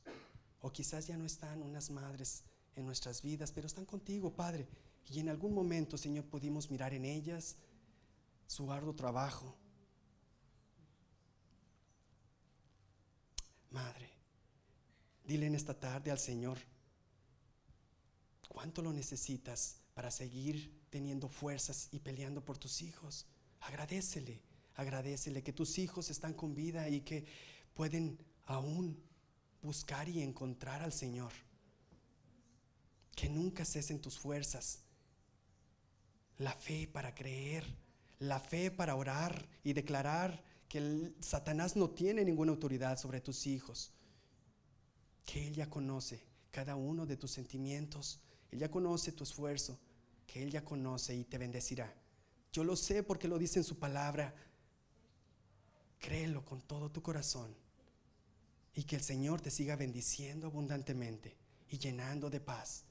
O 0.61 0.71
quizás 0.71 1.07
ya 1.07 1.17
no 1.17 1.25
están 1.25 1.63
unas 1.63 1.89
madres 1.89 2.43
en 2.75 2.85
nuestras 2.85 3.23
vidas, 3.23 3.51
pero 3.51 3.65
están 3.65 3.85
contigo, 3.85 4.35
Padre. 4.35 4.67
Y 5.09 5.19
en 5.19 5.29
algún 5.29 5.55
momento, 5.55 5.97
Señor, 5.97 6.25
pudimos 6.25 6.69
mirar 6.69 6.93
en 6.93 7.05
ellas 7.05 7.55
su 8.45 8.71
arduo 8.71 8.93
trabajo, 8.93 9.57
Madre, 13.71 14.09
dile 15.23 15.47
en 15.47 15.55
esta 15.55 15.73
tarde 15.73 16.11
al 16.11 16.19
Señor, 16.19 16.59
¿cuánto 18.49 18.81
lo 18.81 18.91
necesitas 18.91 19.77
para 19.93 20.11
seguir 20.11 20.81
teniendo 20.89 21.29
fuerzas 21.29 21.87
y 21.91 21.99
peleando 21.99 22.43
por 22.43 22.57
tus 22.57 22.81
hijos? 22.81 23.25
Agradecele, 23.61 24.41
agradecele 24.75 25.41
que 25.41 25.53
tus 25.53 25.77
hijos 25.79 26.09
están 26.09 26.33
con 26.33 26.53
vida 26.53 26.89
y 26.89 27.01
que 27.01 27.25
pueden 27.73 28.19
aún 28.45 29.01
buscar 29.61 30.09
y 30.09 30.21
encontrar 30.21 30.81
al 30.81 30.91
Señor. 30.91 31.31
Que 33.15 33.29
nunca 33.29 33.63
cesen 33.63 34.01
tus 34.01 34.19
fuerzas. 34.19 34.79
La 36.37 36.53
fe 36.53 36.89
para 36.91 37.15
creer, 37.15 37.65
la 38.19 38.39
fe 38.39 38.69
para 38.69 38.95
orar 38.95 39.47
y 39.63 39.71
declarar 39.71 40.43
que 40.71 41.11
Satanás 41.19 41.75
no 41.75 41.89
tiene 41.89 42.23
ninguna 42.23 42.53
autoridad 42.53 42.97
sobre 42.97 43.19
tus 43.19 43.45
hijos, 43.45 43.91
que 45.25 45.45
Él 45.45 45.53
ya 45.53 45.69
conoce 45.69 46.23
cada 46.49 46.77
uno 46.77 47.05
de 47.05 47.17
tus 47.17 47.31
sentimientos, 47.31 48.21
Él 48.51 48.59
ya 48.59 48.71
conoce 48.71 49.11
tu 49.11 49.25
esfuerzo, 49.25 49.77
que 50.25 50.41
Él 50.41 50.49
ya 50.49 50.63
conoce 50.63 51.13
y 51.13 51.25
te 51.25 51.37
bendecirá. 51.37 51.93
Yo 52.53 52.63
lo 52.63 52.77
sé 52.77 53.03
porque 53.03 53.27
lo 53.27 53.37
dice 53.37 53.59
en 53.59 53.65
su 53.65 53.79
palabra. 53.79 54.33
Créelo 55.99 56.45
con 56.45 56.61
todo 56.61 56.89
tu 56.89 57.01
corazón 57.01 57.53
y 58.73 58.85
que 58.85 58.95
el 58.95 59.03
Señor 59.03 59.41
te 59.41 59.51
siga 59.51 59.75
bendiciendo 59.75 60.47
abundantemente 60.47 61.35
y 61.67 61.79
llenando 61.79 62.29
de 62.29 62.39
paz 62.39 62.85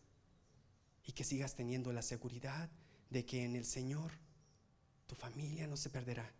y 1.07 1.13
que 1.13 1.25
sigas 1.25 1.55
teniendo 1.55 1.95
la 1.95 2.03
seguridad 2.03 2.69
de 3.09 3.25
que 3.25 3.43
en 3.43 3.57
el 3.57 3.65
Señor 3.65 4.13
tu 5.07 5.15
familia 5.15 5.67
no 5.67 5.79
se 5.79 5.89
perderá 5.89 6.31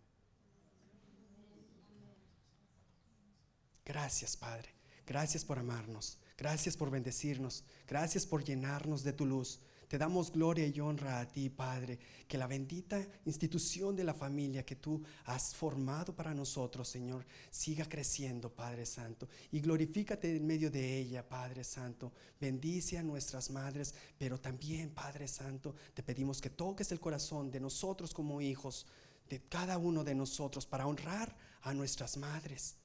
Gracias, 3.91 4.37
Padre. 4.37 4.69
Gracias 5.05 5.43
por 5.43 5.59
amarnos. 5.59 6.17
Gracias 6.37 6.77
por 6.77 6.89
bendecirnos. 6.89 7.65
Gracias 7.85 8.25
por 8.25 8.41
llenarnos 8.41 9.03
de 9.03 9.11
tu 9.11 9.25
luz. 9.25 9.59
Te 9.89 9.97
damos 9.97 10.31
gloria 10.31 10.65
y 10.65 10.79
honra 10.79 11.19
a 11.19 11.27
ti, 11.27 11.49
Padre, 11.49 11.99
que 12.25 12.37
la 12.37 12.47
bendita 12.47 13.05
institución 13.25 13.93
de 13.93 14.05
la 14.05 14.13
familia 14.13 14.65
que 14.65 14.77
tú 14.77 15.03
has 15.25 15.53
formado 15.53 16.15
para 16.15 16.33
nosotros, 16.33 16.87
Señor, 16.87 17.25
siga 17.49 17.83
creciendo, 17.83 18.49
Padre 18.49 18.85
Santo. 18.85 19.27
Y 19.51 19.59
glorifícate 19.59 20.37
en 20.37 20.47
medio 20.47 20.71
de 20.71 20.97
ella, 20.97 21.27
Padre 21.27 21.65
Santo. 21.65 22.13
Bendice 22.39 22.97
a 22.97 23.03
nuestras 23.03 23.49
madres, 23.49 23.93
pero 24.17 24.39
también, 24.39 24.91
Padre 24.91 25.27
Santo, 25.27 25.75
te 25.93 26.01
pedimos 26.01 26.39
que 26.39 26.49
toques 26.49 26.93
el 26.93 27.01
corazón 27.01 27.51
de 27.51 27.59
nosotros 27.59 28.13
como 28.13 28.39
hijos, 28.39 28.87
de 29.27 29.41
cada 29.49 29.77
uno 29.77 30.05
de 30.05 30.15
nosotros, 30.15 30.65
para 30.65 30.87
honrar 30.87 31.35
a 31.63 31.73
nuestras 31.73 32.15
madres. 32.15 32.77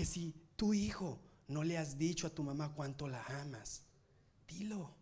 Que 0.00 0.06
si 0.06 0.34
tu 0.56 0.72
hijo 0.72 1.20
no 1.48 1.62
le 1.62 1.76
has 1.76 1.98
dicho 1.98 2.26
a 2.26 2.30
tu 2.30 2.42
mamá 2.42 2.72
cuánto 2.72 3.06
la 3.06 3.22
amas, 3.42 3.82
dilo 4.48 4.94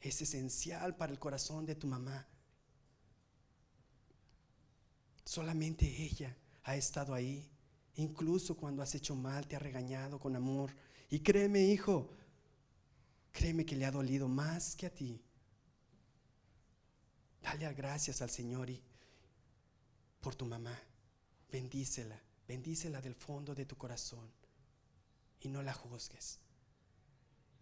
es 0.00 0.22
esencial 0.22 0.96
para 0.96 1.12
el 1.12 1.18
corazón 1.18 1.66
de 1.66 1.74
tu 1.74 1.86
mamá. 1.86 2.26
Solamente 5.26 5.84
ella 5.84 6.34
ha 6.64 6.76
estado 6.76 7.12
ahí, 7.12 7.46
incluso 7.96 8.56
cuando 8.56 8.80
has 8.80 8.94
hecho 8.94 9.14
mal, 9.14 9.46
te 9.46 9.54
ha 9.54 9.58
regañado 9.58 10.18
con 10.18 10.34
amor. 10.34 10.74
Y 11.10 11.20
créeme, 11.20 11.64
hijo, 11.64 12.08
créeme 13.32 13.66
que 13.66 13.76
le 13.76 13.84
ha 13.84 13.90
dolido 13.90 14.28
más 14.28 14.74
que 14.76 14.86
a 14.86 14.94
ti. 14.94 15.22
Dale 17.42 17.70
gracias 17.74 18.22
al 18.22 18.30
Señor 18.30 18.70
y 18.70 18.82
por 20.22 20.34
tu 20.34 20.46
mamá. 20.46 20.80
Bendícela, 21.50 22.18
bendícela 22.46 23.00
del 23.00 23.14
fondo 23.14 23.54
de 23.54 23.66
tu 23.66 23.76
corazón 23.76 24.30
y 25.40 25.48
no 25.48 25.62
la 25.62 25.72
juzgues 25.72 26.42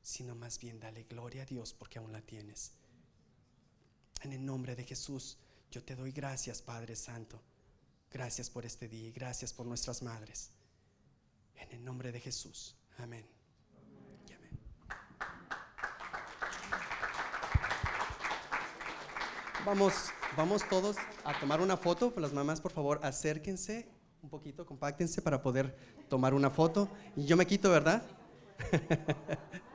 sino 0.03 0.35
más 0.35 0.59
bien 0.59 0.81
dale 0.81 1.05
gloria 1.05 1.43
a 1.43 1.47
Dios 1.47 1.73
porque 1.73 1.99
aún 1.99 2.13
la 2.13 2.21
tienes. 2.21 2.73
En 4.23 4.33
el 4.33 4.45
nombre 4.45 4.75
de 4.75 4.85
Jesús, 4.85 5.39
yo 5.71 5.83
te 5.83 5.95
doy 5.95 6.13
gracias, 6.13 6.63
Padre 6.63 6.97
Santo. 6.97 7.41
Gracias 8.11 8.51
por 8.51 8.67
este 8.67 8.89
día 8.89 9.09
y 9.09 9.13
gracias 9.13 9.53
por 9.53 9.67
nuestras 9.67 10.03
madres. 10.03 10.51
En 11.55 11.73
el 11.73 11.85
nombre 11.85 12.13
de 12.13 12.21
Jesús. 12.21 12.75
Amén. 12.99 13.27
Vamos, 19.65 20.11
vamos 20.37 20.67
todos 20.69 20.97
a 21.23 21.39
tomar 21.39 21.61
una 21.61 21.77
foto. 21.77 22.13
Las 22.17 22.33
mamás, 22.33 22.61
por 22.61 22.73
favor, 22.73 22.99
acérquense 23.03 23.89
un 24.23 24.29
poquito, 24.29 24.67
compáctense 24.67 25.23
para 25.23 25.43
poder 25.43 25.75
tomar 26.09 26.35
una 26.35 26.51
foto. 26.51 26.89
Y 27.17 27.25
yo 27.25 27.37
me 27.37 27.47
quito, 27.47 27.71
¿verdad? 27.71 28.03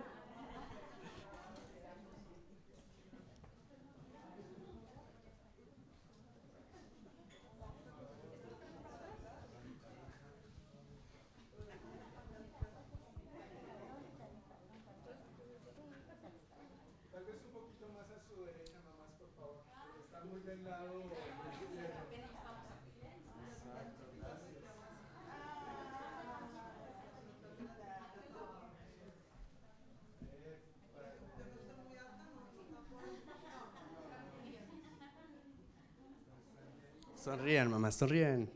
Sonrían, 37.65 37.71
mamá, 37.71 37.91
sonrían. 37.91 38.49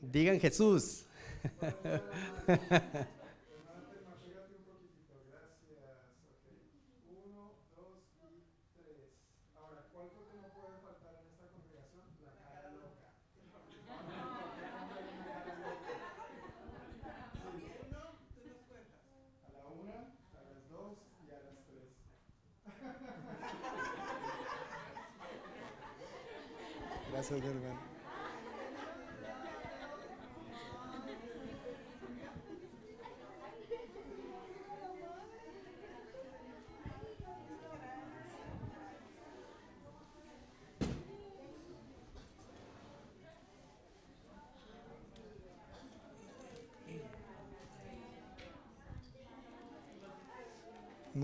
Digan 0.00 0.40
Jesús. 0.40 1.04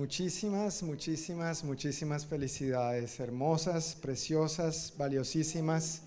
Muchísimas, 0.04 0.82
muchísimas, 0.82 1.64
muchísimas 1.64 2.26
felicidades, 2.26 3.18
hermosas, 3.20 3.94
preciosas, 3.94 4.92
valiosísimas 4.98 6.02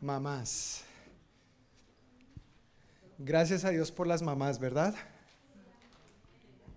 mamás. 0.00 0.84
Gracias 3.18 3.64
a 3.64 3.70
Dios 3.70 3.90
por 3.90 4.06
las 4.06 4.22
mamás, 4.22 4.60
¿verdad? 4.60 4.94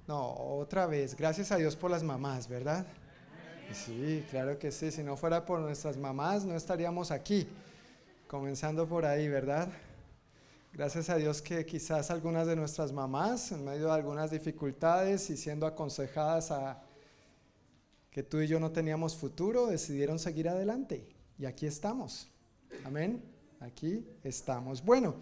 No, 0.08 0.34
otra 0.34 0.88
vez, 0.88 1.16
gracias 1.16 1.52
a 1.52 1.58
Dios 1.58 1.76
por 1.76 1.92
las 1.92 2.02
mamás, 2.02 2.48
¿verdad? 2.48 2.88
Sí, 3.72 4.26
claro 4.32 4.58
que 4.58 4.72
sí, 4.72 4.90
si 4.90 5.04
no 5.04 5.16
fuera 5.18 5.46
por 5.46 5.60
nuestras 5.60 5.96
mamás 5.96 6.44
no 6.44 6.56
estaríamos 6.56 7.12
aquí, 7.12 7.48
comenzando 8.28 8.88
por 8.88 9.06
ahí, 9.06 9.28
¿verdad? 9.28 9.70
Gracias 10.74 11.10
a 11.10 11.18
Dios 11.18 11.42
que 11.42 11.66
quizás 11.66 12.12
algunas 12.12 12.48
de 12.48 12.56
nuestras 12.56 12.94
mamás, 12.94 13.52
en 13.52 13.66
medio 13.66 13.88
de 13.88 13.92
algunas 13.92 14.32
dificultades 14.32 15.30
y 15.30 15.36
siendo 15.36 15.68
aconsejadas 15.68 16.50
a 16.50 16.82
que 18.10 18.24
tú 18.24 18.40
y 18.40 18.48
yo 18.48 18.58
no 18.58 18.72
teníamos 18.72 19.18
futuro, 19.18 19.68
decidieron 19.68 20.18
seguir 20.18 20.48
adelante. 20.48 21.06
Y 21.38 21.46
aquí 21.46 21.66
estamos. 21.66 22.30
Amén. 22.86 23.22
Aquí 23.60 24.08
estamos. 24.24 24.82
Bueno, 24.84 25.16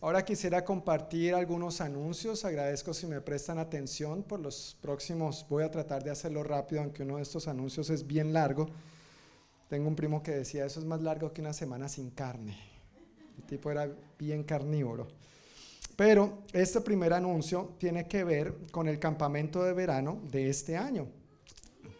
ahora 0.00 0.24
quisiera 0.24 0.64
compartir 0.64 1.34
algunos 1.34 1.80
anuncios. 1.80 2.44
Agradezco 2.44 2.92
si 2.92 3.06
me 3.06 3.20
prestan 3.20 3.58
atención 3.58 4.24
por 4.24 4.40
los 4.40 4.76
próximos. 4.80 5.46
Voy 5.48 5.62
a 5.62 5.70
tratar 5.70 6.02
de 6.02 6.10
hacerlo 6.10 6.42
rápido, 6.42 6.82
aunque 6.82 7.04
uno 7.04 7.18
de 7.18 7.22
estos 7.22 7.46
anuncios 7.46 7.90
es 7.90 8.04
bien 8.04 8.32
largo. 8.32 8.66
Tengo 9.68 9.86
un 9.86 9.94
primo 9.94 10.20
que 10.20 10.32
decía, 10.32 10.64
eso 10.64 10.80
es 10.80 10.86
más 10.86 11.00
largo 11.00 11.32
que 11.32 11.42
una 11.42 11.52
semana 11.52 11.88
sin 11.88 12.10
carne. 12.10 12.79
El 13.40 13.46
tipo 13.46 13.70
era 13.70 13.88
bien 14.18 14.44
carnívoro. 14.44 15.08
Pero 15.96 16.40
este 16.52 16.82
primer 16.82 17.14
anuncio 17.14 17.72
tiene 17.78 18.06
que 18.06 18.22
ver 18.22 18.54
con 18.70 18.86
el 18.86 18.98
campamento 18.98 19.62
de 19.64 19.72
verano 19.72 20.20
de 20.30 20.50
este 20.50 20.76
año. 20.76 21.06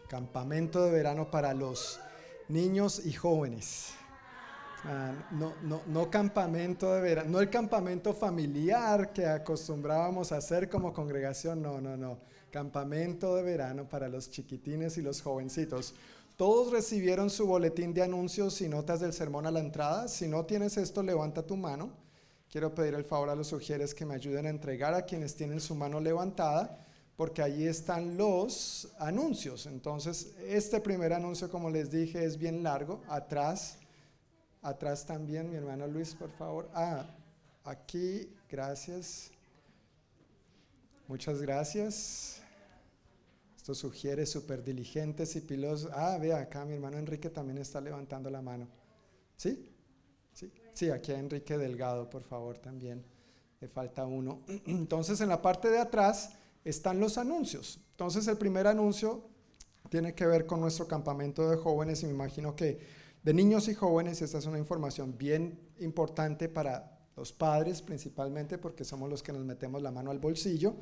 Campamento 0.07 0.85
de 0.85 0.91
verano 0.91 1.31
para 1.31 1.55
los 1.55 1.99
niños 2.47 3.03
y 3.03 3.13
jóvenes. 3.13 3.93
Ah, 4.83 5.13
no, 5.31 5.55
no, 5.63 5.81
no 5.87 6.11
campamento 6.11 6.93
de 6.93 7.01
verano, 7.01 7.31
no 7.31 7.39
el 7.39 7.49
campamento 7.49 8.13
familiar 8.13 9.11
que 9.11 9.25
acostumbrábamos 9.25 10.31
a 10.31 10.37
hacer 10.37 10.69
como 10.69 10.93
congregación, 10.93 11.59
no, 11.59 11.81
no, 11.81 11.97
no. 11.97 12.19
Campamento 12.51 13.35
de 13.35 13.41
verano 13.41 13.89
para 13.89 14.09
los 14.09 14.29
chiquitines 14.29 14.95
y 14.97 15.01
los 15.01 15.23
jovencitos. 15.23 15.95
Todos 16.41 16.71
recibieron 16.71 17.29
su 17.29 17.45
boletín 17.45 17.93
de 17.93 18.01
anuncios 18.01 18.61
y 18.61 18.67
notas 18.67 18.99
del 18.99 19.13
sermón 19.13 19.45
a 19.45 19.51
la 19.51 19.59
entrada. 19.59 20.07
Si 20.07 20.27
no 20.27 20.43
tienes 20.43 20.75
esto, 20.75 21.03
levanta 21.03 21.45
tu 21.45 21.55
mano. 21.55 21.91
Quiero 22.49 22.73
pedir 22.73 22.95
el 22.95 23.05
favor 23.05 23.29
a 23.29 23.35
los 23.35 23.45
sugieres 23.45 23.93
que 23.93 24.07
me 24.07 24.15
ayuden 24.15 24.47
a 24.47 24.49
entregar 24.49 24.95
a 24.95 25.03
quienes 25.03 25.35
tienen 25.35 25.59
su 25.59 25.75
mano 25.75 25.99
levantada, 25.99 26.83
porque 27.15 27.43
allí 27.43 27.67
están 27.67 28.17
los 28.17 28.91
anuncios. 28.97 29.67
Entonces, 29.67 30.33
este 30.39 30.79
primer 30.79 31.13
anuncio, 31.13 31.47
como 31.47 31.69
les 31.69 31.91
dije, 31.91 32.25
es 32.25 32.39
bien 32.39 32.63
largo. 32.63 33.03
Atrás, 33.07 33.77
atrás 34.63 35.05
también, 35.05 35.47
mi 35.47 35.57
hermano 35.57 35.85
Luis, 35.85 36.15
por 36.15 36.31
favor. 36.31 36.67
Ah, 36.73 37.05
aquí, 37.63 38.33
gracias. 38.49 39.29
Muchas 41.07 41.39
gracias. 41.39 42.40
Esto 43.61 43.75
sugiere 43.75 44.25
súper 44.25 44.63
diligentes 44.63 45.35
y 45.35 45.41
pilos. 45.41 45.87
Ah, 45.93 46.17
vea, 46.19 46.39
acá 46.39 46.65
mi 46.65 46.73
hermano 46.73 46.97
Enrique 46.97 47.29
también 47.29 47.59
está 47.59 47.79
levantando 47.79 48.27
la 48.31 48.41
mano. 48.41 48.67
¿Sí? 49.37 49.69
Sí, 50.33 50.51
sí 50.73 50.89
aquí 50.89 51.11
a 51.11 51.19
Enrique 51.19 51.59
Delgado, 51.59 52.09
por 52.09 52.23
favor, 52.23 52.57
también. 52.57 53.05
Le 53.59 53.67
falta 53.67 54.03
uno. 54.03 54.41
Entonces 54.65 55.21
en 55.21 55.29
la 55.29 55.43
parte 55.43 55.69
de 55.69 55.77
atrás 55.77 56.31
están 56.65 56.99
los 56.99 57.19
anuncios. 57.19 57.79
Entonces 57.91 58.27
el 58.27 58.39
primer 58.39 58.65
anuncio 58.65 59.29
tiene 59.89 60.15
que 60.15 60.25
ver 60.25 60.47
con 60.47 60.59
nuestro 60.59 60.87
campamento 60.87 61.47
de 61.47 61.57
jóvenes 61.57 62.01
y 62.01 62.07
me 62.07 62.13
imagino 62.13 62.55
que 62.55 62.79
de 63.21 63.31
niños 63.31 63.67
y 63.67 63.75
jóvenes 63.75 64.23
esta 64.23 64.39
es 64.39 64.47
una 64.47 64.57
información 64.57 65.15
bien 65.19 65.59
importante 65.77 66.49
para 66.49 66.99
los 67.15 67.31
padres 67.31 67.83
principalmente 67.83 68.57
porque 68.57 68.83
somos 68.83 69.07
los 69.07 69.21
que 69.21 69.33
nos 69.33 69.45
metemos 69.45 69.83
la 69.83 69.91
mano 69.91 70.09
al 70.09 70.17
bolsillo. 70.17 70.77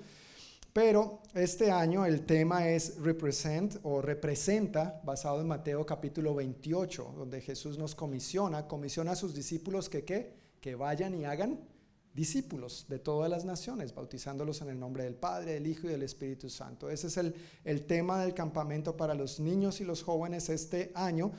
Pero 0.74 1.24
este 1.34 1.72
año 1.72 2.05
el 2.05 2.26
tema 2.26 2.70
es 2.70 2.99
represent 3.01 3.78
o 3.84 4.01
representa, 4.01 5.01
basado 5.03 5.41
en 5.41 5.47
Mateo 5.47 5.84
capítulo 5.84 6.36
28, 6.36 7.15
donde 7.17 7.41
Jesús 7.41 7.80
nos 7.80 7.95
comisiona, 7.95 8.67
comisiona 8.67 9.11
a 9.13 9.15
sus 9.15 9.34
discípulos 9.34 9.89
que 9.89 10.03
¿qué? 10.03 10.38
que 10.61 10.76
vayan 10.76 11.15
y 11.15 11.26
hagan 11.26 11.59
discípulos 12.13 12.86
de 12.88 12.99
todas 12.99 13.32
las 13.32 13.45
naciones, 13.45 13.95
bautizándolos 13.95 14.61
en 14.61 14.70
el 14.70 14.80
nombre 14.80 15.05
del 15.05 15.15
Padre, 15.15 15.53
del 15.53 15.65
Hijo 15.65 15.88
y 15.88 15.91
del 15.91 16.03
Espíritu 16.03 16.49
Santo. 16.49 16.89
Ese 16.89 17.07
es 17.07 17.17
el, 17.17 17.34
el 17.63 17.86
tema 17.88 18.22
del 18.22 18.34
campamento 18.36 18.95
para 18.95 19.15
los 19.15 19.39
niños 19.39 19.82
y 19.82 19.86
los 19.86 20.03
jóvenes 20.03 20.49
este 20.49 20.91
año. 20.93 21.32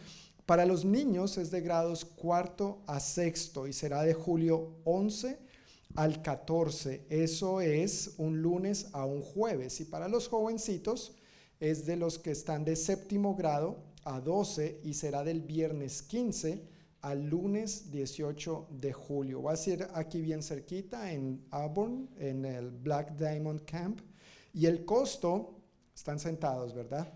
Para 0.45 0.66
los 0.66 0.85
niños 0.85 1.39
es 1.39 1.53
de 1.53 1.61
grados 1.61 2.05
cuarto 2.05 2.83
a 2.87 2.99
sexto 2.99 3.68
y 3.68 3.72
será 3.72 4.03
de 4.03 4.14
julio 4.14 4.72
11 4.85 5.49
al 5.97 6.22
14. 6.22 7.07
Eso 7.09 7.61
es 7.61 8.14
un 8.18 8.43
lunes 8.43 8.88
a 8.93 9.05
un 9.05 9.22
jueves. 9.22 9.80
Y 9.80 9.84
para 9.84 10.09
los 10.09 10.28
jovencitos 10.28 11.16
es 11.59 11.86
de 11.86 11.97
los 11.97 12.18
que 12.18 12.30
están 12.30 12.64
de 12.64 12.76
séptimo 12.76 13.34
grado 13.34 13.82
a 14.05 14.20
12 14.20 14.80
y 14.84 14.95
será 14.95 15.24
del 15.24 15.43
viernes 15.43 16.03
15 16.03 16.62
al 17.03 17.28
lunes 17.28 17.91
18 17.91 18.68
de 18.70 18.93
julio. 18.93 19.43
Va 19.43 19.53
a 19.53 19.57
ser 19.57 19.88
aquí 19.95 20.20
bien 20.20 20.43
cerquita 20.43 21.12
en 21.12 21.45
Auburn, 21.51 22.09
en 22.18 22.45
el 22.45 22.70
Black 22.70 23.16
Diamond 23.16 23.64
Camp. 23.64 24.01
Y 24.53 24.66
el 24.66 24.84
costo, 24.84 25.57
están 25.95 26.18
sentados, 26.18 26.74
¿verdad? 26.74 27.12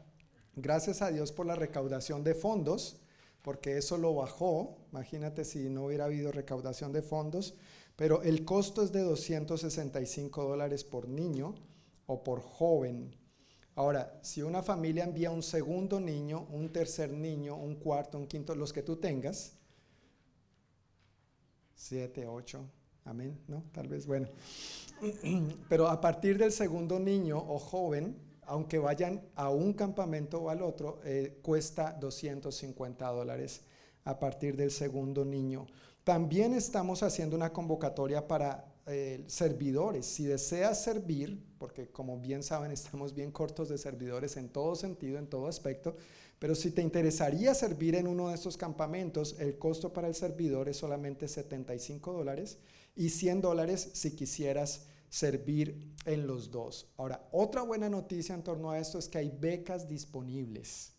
Gracias 0.56 1.02
a 1.02 1.10
Dios 1.10 1.32
por 1.32 1.46
la 1.46 1.56
recaudación 1.56 2.22
de 2.22 2.34
fondos, 2.34 3.00
porque 3.42 3.76
eso 3.76 3.98
lo 3.98 4.14
bajó. 4.14 4.76
Imagínate 4.92 5.44
si 5.44 5.68
no 5.68 5.86
hubiera 5.86 6.04
habido 6.04 6.30
recaudación 6.32 6.92
de 6.92 7.02
fondos 7.02 7.54
pero 7.96 8.22
el 8.22 8.44
costo 8.44 8.82
es 8.82 8.92
de 8.92 9.02
265 9.02 10.44
dólares 10.44 10.84
por 10.84 11.08
niño 11.08 11.54
o 12.06 12.22
por 12.22 12.40
joven. 12.40 13.14
Ahora, 13.76 14.18
si 14.22 14.42
una 14.42 14.62
familia 14.62 15.04
envía 15.04 15.30
un 15.30 15.42
segundo 15.42 16.00
niño, 16.00 16.46
un 16.50 16.72
tercer 16.72 17.12
niño, 17.12 17.56
un 17.56 17.76
cuarto, 17.76 18.18
un 18.18 18.26
quinto, 18.26 18.54
los 18.54 18.72
que 18.72 18.82
tú 18.82 18.96
tengas, 18.96 19.56
siete, 21.74 22.26
ocho, 22.26 22.64
amén, 23.04 23.38
¿no? 23.48 23.64
Tal 23.72 23.88
vez, 23.88 24.06
bueno. 24.06 24.28
Pero 25.68 25.88
a 25.88 26.00
partir 26.00 26.38
del 26.38 26.52
segundo 26.52 27.00
niño 27.00 27.38
o 27.38 27.58
joven, 27.58 28.16
aunque 28.42 28.78
vayan 28.78 29.22
a 29.34 29.50
un 29.50 29.72
campamento 29.72 30.40
o 30.40 30.50
al 30.50 30.62
otro, 30.62 31.00
eh, 31.04 31.40
cuesta 31.42 31.92
250 31.92 33.06
dólares 33.08 33.62
a 34.04 34.18
partir 34.18 34.56
del 34.56 34.70
segundo 34.70 35.24
niño. 35.24 35.66
También 36.04 36.52
estamos 36.52 37.02
haciendo 37.02 37.34
una 37.34 37.52
convocatoria 37.52 38.28
para 38.28 38.66
eh, 38.86 39.24
servidores. 39.26 40.04
Si 40.04 40.24
deseas 40.24 40.84
servir, 40.84 41.42
porque 41.58 41.88
como 41.88 42.20
bien 42.20 42.42
saben 42.42 42.70
estamos 42.72 43.14
bien 43.14 43.32
cortos 43.32 43.70
de 43.70 43.78
servidores 43.78 44.36
en 44.36 44.50
todo 44.50 44.76
sentido, 44.76 45.18
en 45.18 45.26
todo 45.26 45.48
aspecto, 45.48 45.96
pero 46.38 46.54
si 46.54 46.72
te 46.72 46.82
interesaría 46.82 47.54
servir 47.54 47.94
en 47.94 48.06
uno 48.06 48.28
de 48.28 48.34
estos 48.34 48.58
campamentos, 48.58 49.36
el 49.38 49.56
costo 49.56 49.94
para 49.94 50.08
el 50.08 50.14
servidor 50.14 50.68
es 50.68 50.76
solamente 50.76 51.26
75 51.26 52.12
dólares 52.12 52.58
y 52.94 53.08
100 53.08 53.40
dólares 53.40 53.88
si 53.94 54.14
quisieras 54.14 54.82
servir 55.08 55.94
en 56.04 56.26
los 56.26 56.50
dos. 56.50 56.92
Ahora, 56.98 57.26
otra 57.32 57.62
buena 57.62 57.88
noticia 57.88 58.34
en 58.34 58.42
torno 58.42 58.70
a 58.70 58.78
esto 58.78 58.98
es 58.98 59.08
que 59.08 59.18
hay 59.18 59.30
becas 59.30 59.88
disponibles. 59.88 60.92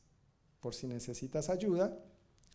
Por 0.62 0.74
si 0.74 0.88
necesitas 0.88 1.50
ayuda, 1.50 1.96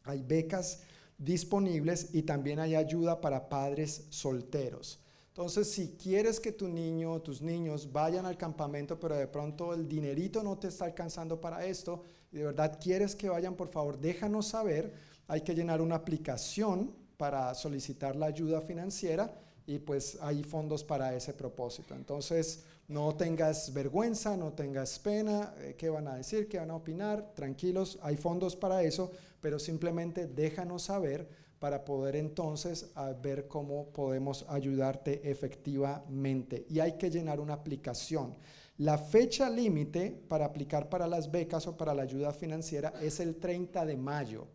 hay 0.03 0.22
becas 0.22 0.80
disponibles 1.20 2.14
y 2.14 2.22
también 2.22 2.58
hay 2.58 2.74
ayuda 2.74 3.20
para 3.20 3.48
padres 3.48 4.06
solteros. 4.08 4.98
Entonces, 5.28 5.70
si 5.70 5.96
quieres 5.96 6.40
que 6.40 6.50
tu 6.50 6.66
niño 6.66 7.12
o 7.12 7.22
tus 7.22 7.40
niños 7.40 7.92
vayan 7.92 8.26
al 8.26 8.36
campamento, 8.36 8.98
pero 8.98 9.16
de 9.16 9.28
pronto 9.28 9.72
el 9.72 9.86
dinerito 9.86 10.42
no 10.42 10.58
te 10.58 10.68
está 10.68 10.86
alcanzando 10.86 11.40
para 11.40 11.64
esto, 11.64 12.02
y 12.32 12.38
de 12.38 12.44
verdad 12.44 12.78
quieres 12.82 13.14
que 13.14 13.28
vayan, 13.28 13.54
por 13.54 13.68
favor, 13.68 13.98
déjanos 13.98 14.48
saber. 14.48 14.92
Hay 15.28 15.42
que 15.42 15.54
llenar 15.54 15.80
una 15.80 15.96
aplicación 15.96 16.92
para 17.16 17.54
solicitar 17.54 18.16
la 18.16 18.26
ayuda 18.26 18.60
financiera 18.60 19.32
y 19.66 19.78
pues 19.78 20.18
hay 20.20 20.42
fondos 20.42 20.82
para 20.82 21.14
ese 21.14 21.34
propósito. 21.34 21.94
Entonces, 21.94 22.64
no 22.91 23.14
tengas 23.14 23.72
vergüenza, 23.72 24.36
no 24.36 24.53
tengas 24.53 24.99
pena, 24.99 25.55
eh, 25.59 25.74
qué 25.78 25.88
van 25.88 26.09
a 26.09 26.16
decir, 26.16 26.47
qué 26.47 26.59
van 26.59 26.70
a 26.70 26.76
opinar, 26.76 27.32
tranquilos, 27.34 27.99
hay 28.03 28.16
fondos 28.18 28.55
para 28.55 28.82
eso 28.82 29.11
pero 29.41 29.59
simplemente 29.59 30.26
déjanos 30.26 30.82
saber 30.82 31.28
para 31.59 31.84
poder 31.84 32.16
entonces 32.16 32.91
ver 33.22 33.47
cómo 33.47 33.88
podemos 33.91 34.47
ayudarte 34.49 35.30
efectivamente. 35.30 36.66
Y 36.70 36.80
hay 36.80 36.97
que 36.97 37.11
llenar 37.11 37.38
una 37.38 37.55
aplicación. 37.55 38.34
La 38.78 38.97
fecha 38.97 39.51
límite 39.51 40.11
para 40.28 40.47
aplicar 40.47 40.88
para 40.88 41.07
las 41.07 41.30
becas 41.30 41.66
o 41.66 41.76
para 41.76 41.95
la 41.95 42.03
ayuda 42.03 42.32
financiera 42.32 42.95
es 43.03 43.20
el 43.20 43.36
30 43.36 43.84
de 43.84 43.97
mayo. 43.97 44.47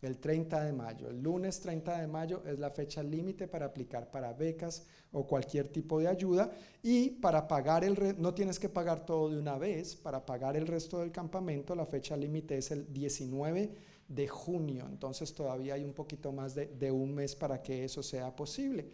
El 0.00 0.18
30 0.18 0.64
de 0.64 0.72
mayo, 0.72 1.08
el 1.08 1.20
lunes 1.20 1.58
30 1.60 2.00
de 2.00 2.06
mayo 2.06 2.42
es 2.46 2.58
la 2.60 2.70
fecha 2.70 3.02
límite 3.02 3.48
para 3.48 3.66
aplicar 3.66 4.10
para 4.12 4.32
becas 4.32 4.86
o 5.10 5.26
cualquier 5.26 5.68
tipo 5.68 5.98
de 5.98 6.06
ayuda 6.06 6.52
y 6.84 7.10
para 7.10 7.48
pagar 7.48 7.82
el 7.82 8.14
no 8.16 8.32
tienes 8.32 8.60
que 8.60 8.68
pagar 8.68 9.04
todo 9.04 9.28
de 9.28 9.38
una 9.38 9.58
vez, 9.58 9.96
para 9.96 10.24
pagar 10.24 10.56
el 10.56 10.68
resto 10.68 11.00
del 11.00 11.10
campamento 11.10 11.74
la 11.74 11.84
fecha 11.84 12.16
límite 12.16 12.58
es 12.58 12.70
el 12.70 12.92
19 12.92 13.74
de 14.06 14.28
junio. 14.28 14.86
Entonces 14.88 15.34
todavía 15.34 15.74
hay 15.74 15.84
un 15.84 15.92
poquito 15.92 16.30
más 16.30 16.54
de, 16.54 16.92
un 16.92 17.14
mes 17.14 17.34
para 17.34 17.60
que 17.60 17.84
eso 17.84 18.02
sea 18.02 18.34
posible. 18.36 18.90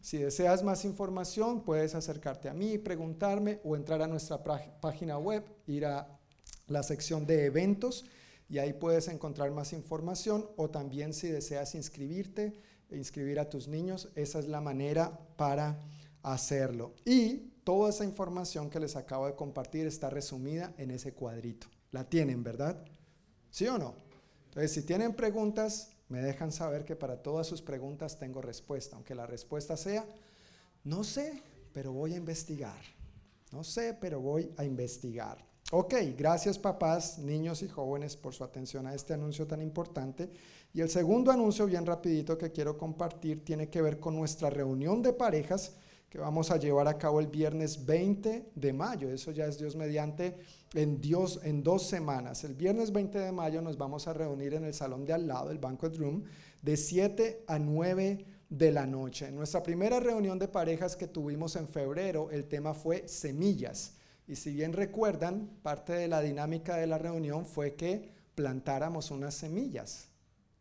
Si 0.00 0.18
deseas 0.18 0.64
más 0.64 0.84
información, 0.84 1.62
puedes 1.62 1.94
acercarte 1.94 2.48
a 2.48 2.54
mí, 2.54 2.78
preguntarme 2.78 3.60
o 3.62 3.76
entrar 3.76 4.02
a 4.02 4.08
nuestra 4.08 4.42
página 4.80 5.18
web, 5.18 5.44
ir 5.66 5.86
a 5.86 6.18
la 6.66 6.82
sección 6.82 7.26
de 7.26 7.46
eventos 7.46 8.04
y 8.48 8.58
ahí 8.58 8.72
puedes 8.72 9.08
encontrar 9.08 9.50
más 9.50 9.72
información 9.72 10.48
o 10.56 10.70
también 10.70 11.12
si 11.12 11.28
deseas 11.28 11.74
inscribirte, 11.74 12.54
inscribir 12.90 13.38
a 13.38 13.50
tus 13.50 13.68
niños, 13.68 14.08
esa 14.14 14.38
es 14.38 14.48
la 14.48 14.60
manera 14.60 15.18
para 15.36 15.78
hacerlo. 16.22 16.94
Y 17.04 17.52
toda 17.64 17.90
esa 17.90 18.04
información 18.04 18.70
que 18.70 18.80
les 18.80 18.96
acabo 18.96 19.26
de 19.26 19.34
compartir 19.34 19.86
está 19.86 20.08
resumida 20.08 20.72
en 20.78 20.90
ese 20.90 21.12
cuadrito. 21.12 21.66
La 21.92 22.04
tienen, 22.04 22.42
¿verdad? 22.42 22.82
¿Sí 23.50 23.66
o 23.66 23.78
no? 23.78 23.94
Entonces, 24.46 24.72
si 24.72 24.82
tienen 24.82 25.14
preguntas, 25.14 25.92
me 26.08 26.20
dejan 26.20 26.52
saber 26.52 26.84
que 26.84 26.96
para 26.96 27.22
todas 27.22 27.46
sus 27.46 27.60
preguntas 27.60 28.18
tengo 28.18 28.40
respuesta, 28.40 28.96
aunque 28.96 29.14
la 29.14 29.26
respuesta 29.26 29.76
sea, 29.76 30.06
no 30.84 31.04
sé, 31.04 31.42
pero 31.74 31.92
voy 31.92 32.14
a 32.14 32.16
investigar. 32.16 32.80
No 33.52 33.64
sé, 33.64 33.96
pero 34.00 34.20
voy 34.20 34.50
a 34.56 34.64
investigar. 34.64 35.47
Ok, 35.70 35.94
gracias 36.16 36.58
papás, 36.58 37.18
niños 37.18 37.62
y 37.62 37.68
jóvenes 37.68 38.16
por 38.16 38.32
su 38.32 38.42
atención 38.42 38.86
a 38.86 38.94
este 38.94 39.12
anuncio 39.12 39.46
tan 39.46 39.60
importante. 39.60 40.30
Y 40.72 40.80
el 40.80 40.88
segundo 40.88 41.30
anuncio, 41.30 41.66
bien 41.66 41.84
rapidito, 41.84 42.38
que 42.38 42.50
quiero 42.50 42.78
compartir, 42.78 43.44
tiene 43.44 43.68
que 43.68 43.82
ver 43.82 44.00
con 44.00 44.16
nuestra 44.16 44.48
reunión 44.48 45.02
de 45.02 45.12
parejas 45.12 45.74
que 46.08 46.16
vamos 46.16 46.50
a 46.50 46.56
llevar 46.56 46.88
a 46.88 46.96
cabo 46.96 47.20
el 47.20 47.26
viernes 47.26 47.84
20 47.84 48.52
de 48.54 48.72
mayo. 48.72 49.10
Eso 49.10 49.30
ya 49.30 49.44
es 49.44 49.58
Dios 49.58 49.76
mediante 49.76 50.38
en 50.72 51.02
Dios 51.02 51.38
en 51.42 51.62
dos 51.62 51.82
semanas. 51.82 52.44
El 52.44 52.54
viernes 52.54 52.90
20 52.90 53.18
de 53.18 53.32
mayo 53.32 53.60
nos 53.60 53.76
vamos 53.76 54.08
a 54.08 54.14
reunir 54.14 54.54
en 54.54 54.64
el 54.64 54.72
salón 54.72 55.04
de 55.04 55.12
al 55.12 55.28
lado, 55.28 55.50
el 55.50 55.58
banquet 55.58 55.94
room, 55.98 56.24
de 56.62 56.78
7 56.78 57.44
a 57.46 57.58
9 57.58 58.24
de 58.48 58.72
la 58.72 58.86
noche. 58.86 59.26
En 59.26 59.36
nuestra 59.36 59.62
primera 59.62 60.00
reunión 60.00 60.38
de 60.38 60.48
parejas 60.48 60.96
que 60.96 61.08
tuvimos 61.08 61.56
en 61.56 61.68
febrero, 61.68 62.30
el 62.30 62.48
tema 62.48 62.72
fue 62.72 63.06
semillas. 63.06 63.97
Y 64.28 64.36
si 64.36 64.52
bien 64.52 64.74
recuerdan, 64.74 65.48
parte 65.62 65.94
de 65.94 66.06
la 66.06 66.20
dinámica 66.20 66.76
de 66.76 66.86
la 66.86 66.98
reunión 66.98 67.46
fue 67.46 67.74
que 67.74 68.12
plantáramos 68.34 69.10
unas 69.10 69.34
semillas. 69.34 70.10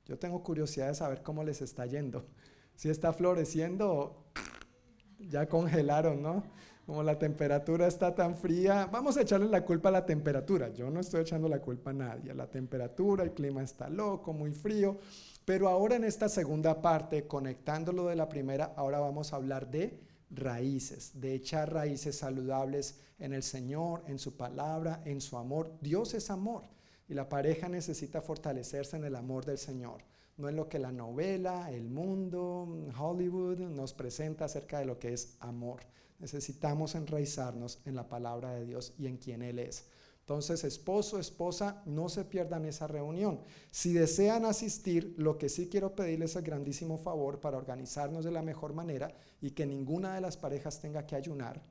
Yo 0.05 0.17
tengo 0.17 0.41
curiosidad 0.41 0.87
de 0.87 0.95
saber 0.95 1.21
cómo 1.21 1.43
les 1.43 1.61
está 1.61 1.85
yendo. 1.85 2.25
Si 2.77 2.89
está 2.89 3.11
floreciendo 3.11 4.27
ya 5.19 5.49
congelaron, 5.49 6.21
¿no? 6.21 6.43
Como 6.85 7.01
la 7.01 7.17
temperatura 7.17 7.87
está 7.87 8.13
tan 8.13 8.35
fría, 8.35 8.87
vamos 8.91 9.17
a 9.17 9.23
echarle 9.23 9.47
la 9.47 9.65
culpa 9.65 9.89
a 9.89 9.93
la 9.93 10.05
temperatura. 10.05 10.71
Yo 10.71 10.91
no 10.91 10.99
estoy 10.99 11.21
echando 11.21 11.49
la 11.49 11.59
culpa 11.59 11.89
a 11.89 11.93
nadie. 11.93 12.35
La 12.35 12.51
temperatura, 12.51 13.23
el 13.23 13.31
clima 13.31 13.63
está 13.63 13.89
loco, 13.89 14.31
muy 14.31 14.51
frío. 14.51 14.99
Pero 15.43 15.69
ahora 15.69 15.95
en 15.95 16.03
esta 16.03 16.29
segunda 16.29 16.83
parte, 16.83 17.25
conectándolo 17.25 18.05
de 18.05 18.15
la 18.15 18.29
primera, 18.29 18.73
ahora 18.75 18.99
vamos 18.99 19.33
a 19.33 19.37
hablar 19.37 19.71
de 19.71 20.06
raíces, 20.29 21.11
de 21.13 21.33
echar 21.33 21.73
raíces 21.73 22.17
saludables 22.17 22.99
en 23.19 23.33
el 23.33 23.43
Señor, 23.43 24.03
en 24.07 24.19
su 24.19 24.35
palabra, 24.35 25.01
en 25.05 25.21
su 25.21 25.37
amor. 25.37 25.71
Dios 25.81 26.13
es 26.13 26.29
amor 26.29 26.63
y 27.07 27.13
la 27.13 27.29
pareja 27.29 27.69
necesita 27.69 28.21
fortalecerse 28.21 28.97
en 28.97 29.05
el 29.05 29.15
amor 29.15 29.45
del 29.45 29.57
Señor. 29.57 30.03
no 30.37 30.49
en 30.49 30.55
lo 30.55 30.69
que 30.69 30.77
la 30.77 30.91
novela, 30.91 31.71
el 31.71 31.89
mundo, 31.89 32.67
Hollywood 32.95 33.57
nos 33.57 33.93
presenta 33.93 34.45
acerca 34.45 34.77
de 34.77 34.85
lo 34.85 34.99
que 34.99 35.13
es 35.13 35.35
amor. 35.39 35.79
Necesitamos 36.19 36.93
enraizarnos 36.93 37.79
en 37.85 37.95
la 37.95 38.07
palabra 38.07 38.53
de 38.53 38.65
Dios 38.65 38.93
y 38.99 39.07
en 39.07 39.17
quien 39.17 39.41
Él 39.41 39.57
es. 39.57 39.85
Entonces, 40.27 40.65
esposo, 40.65 41.19
esposa, 41.19 41.81
no 41.85 42.09
se 42.09 42.25
pierdan 42.25 42.65
esa 42.65 42.85
reunión. 42.85 43.39
Si 43.71 43.93
desean 43.93 44.43
asistir, 44.43 45.15
lo 45.17 45.37
que 45.37 45.47
sí 45.47 45.69
quiero 45.69 45.95
pedirles 45.95 46.31
es 46.31 46.35
el 46.35 46.41
grandísimo 46.41 46.97
favor 46.97 47.39
para 47.39 47.55
organizarnos 47.55 48.25
de 48.25 48.31
la 48.31 48.41
mejor 48.41 48.73
manera 48.73 49.15
y 49.39 49.51
que 49.51 49.65
ninguna 49.65 50.15
de 50.15 50.19
las 50.19 50.35
parejas 50.35 50.81
tenga 50.81 51.05
que 51.05 51.15
ayunar 51.15 51.61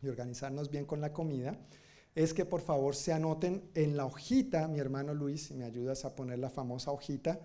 y 0.00 0.08
organizarnos 0.08 0.70
bien 0.70 0.86
con 0.86 1.02
la 1.02 1.12
comida, 1.12 1.58
es 2.14 2.32
que 2.32 2.46
por 2.46 2.62
favor 2.62 2.96
se 2.96 3.12
anoten 3.12 3.68
en 3.74 3.98
la 3.98 4.06
hojita, 4.06 4.66
mi 4.66 4.78
hermano 4.78 5.12
Luis, 5.12 5.42
si 5.48 5.54
me 5.54 5.66
ayudas 5.66 6.06
a 6.06 6.16
poner 6.16 6.38
la 6.38 6.48
famosa 6.48 6.92
hojita, 6.92 7.38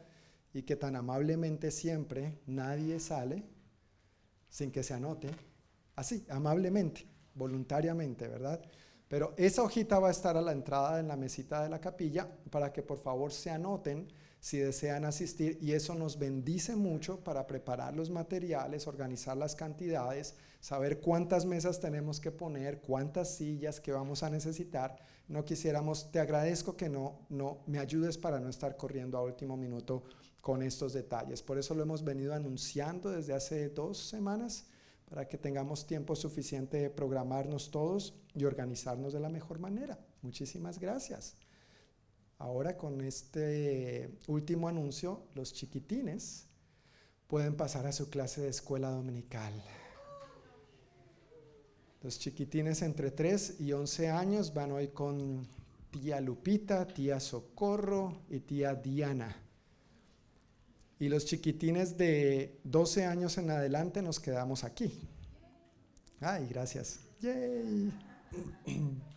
y 0.53 0.63
que 0.63 0.77
tan 0.77 0.95
amablemente 0.95 1.69
siempre 1.69 2.39
nadie 2.45 3.01
sale 3.01 3.43
sin 4.47 4.71
que 4.71 4.83
se 4.83 4.93
anote, 4.93 5.31
así, 5.97 6.25
amablemente, 6.29 7.05
voluntariamente, 7.33 8.29
¿verdad? 8.29 8.61
Pero 9.07 9.33
esa 9.37 9.61
hojita 9.61 9.99
va 9.99 10.07
a 10.07 10.11
estar 10.11 10.35
a 10.35 10.41
la 10.41 10.51
entrada 10.51 10.99
en 10.99 11.07
la 11.07 11.15
mesita 11.15 11.61
de 11.61 11.69
la 11.69 11.79
capilla 11.79 12.27
para 12.49 12.73
que 12.73 12.81
por 12.81 12.97
favor 12.97 13.31
se 13.31 13.51
anoten 13.51 14.07
si 14.39 14.57
desean 14.59 15.05
asistir 15.05 15.57
y 15.61 15.71
eso 15.71 15.95
nos 15.95 16.19
bendice 16.19 16.75
mucho 16.75 17.19
para 17.23 17.47
preparar 17.47 17.95
los 17.95 18.09
materiales, 18.09 18.87
organizar 18.87 19.37
las 19.37 19.55
cantidades, 19.55 20.35
saber 20.59 20.99
cuántas 20.99 21.45
mesas 21.45 21.79
tenemos 21.79 22.19
que 22.19 22.31
poner, 22.31 22.81
cuántas 22.81 23.35
sillas 23.35 23.79
que 23.79 23.91
vamos 23.91 24.21
a 24.21 24.29
necesitar. 24.29 24.97
No 25.27 25.45
quisiéramos, 25.45 26.11
te 26.11 26.19
agradezco 26.19 26.75
que 26.75 26.89
no, 26.89 27.25
no 27.29 27.59
me 27.65 27.79
ayudes 27.79 28.17
para 28.17 28.39
no 28.39 28.49
estar 28.49 28.77
corriendo 28.77 29.17
a 29.17 29.23
último 29.23 29.57
minuto 29.57 30.03
con 30.41 30.61
estos 30.61 30.93
detalles. 30.93 31.41
Por 31.41 31.57
eso 31.57 31.73
lo 31.73 31.81
hemos 31.81 32.03
venido 32.03 32.33
anunciando 32.33 33.09
desde 33.09 33.33
hace 33.33 33.69
dos 33.69 33.97
semanas 33.97 34.65
para 35.09 35.27
que 35.27 35.37
tengamos 35.37 35.87
tiempo 35.87 36.15
suficiente 36.15 36.77
de 36.77 36.89
programarnos 36.89 37.71
todos 37.71 38.15
y 38.33 38.45
organizarnos 38.45 39.13
de 39.13 39.19
la 39.19 39.29
mejor 39.29 39.59
manera. 39.59 39.99
Muchísimas 40.21 40.79
gracias. 40.79 41.35
Ahora 42.37 42.75
con 42.77 43.01
este 43.01 44.09
último 44.27 44.67
anuncio, 44.67 45.23
los 45.35 45.53
chiquitines 45.53 46.47
pueden 47.27 47.55
pasar 47.55 47.87
a 47.87 47.91
su 47.91 48.09
clase 48.09 48.41
de 48.41 48.49
escuela 48.49 48.89
dominical. 48.89 49.53
Los 52.01 52.19
chiquitines 52.19 52.81
entre 52.81 53.11
3 53.11 53.61
y 53.61 53.71
11 53.71 54.09
años 54.09 54.53
van 54.53 54.71
hoy 54.73 54.89
con 54.89 55.47
tía 55.91 56.19
Lupita, 56.21 56.85
tía 56.85 57.19
Socorro 57.19 58.21
y 58.29 58.41
tía 58.41 58.75
Diana. 58.75 59.44
Y 60.99 61.09
los 61.09 61.25
chiquitines 61.25 61.97
de 61.97 62.59
12 62.63 63.05
años 63.05 63.37
en 63.37 63.49
adelante 63.51 64.01
nos 64.01 64.19
quedamos 64.19 64.63
aquí. 64.63 65.01
Ay, 66.21 66.47
gracias. 66.49 66.99
Yay. 67.21 67.91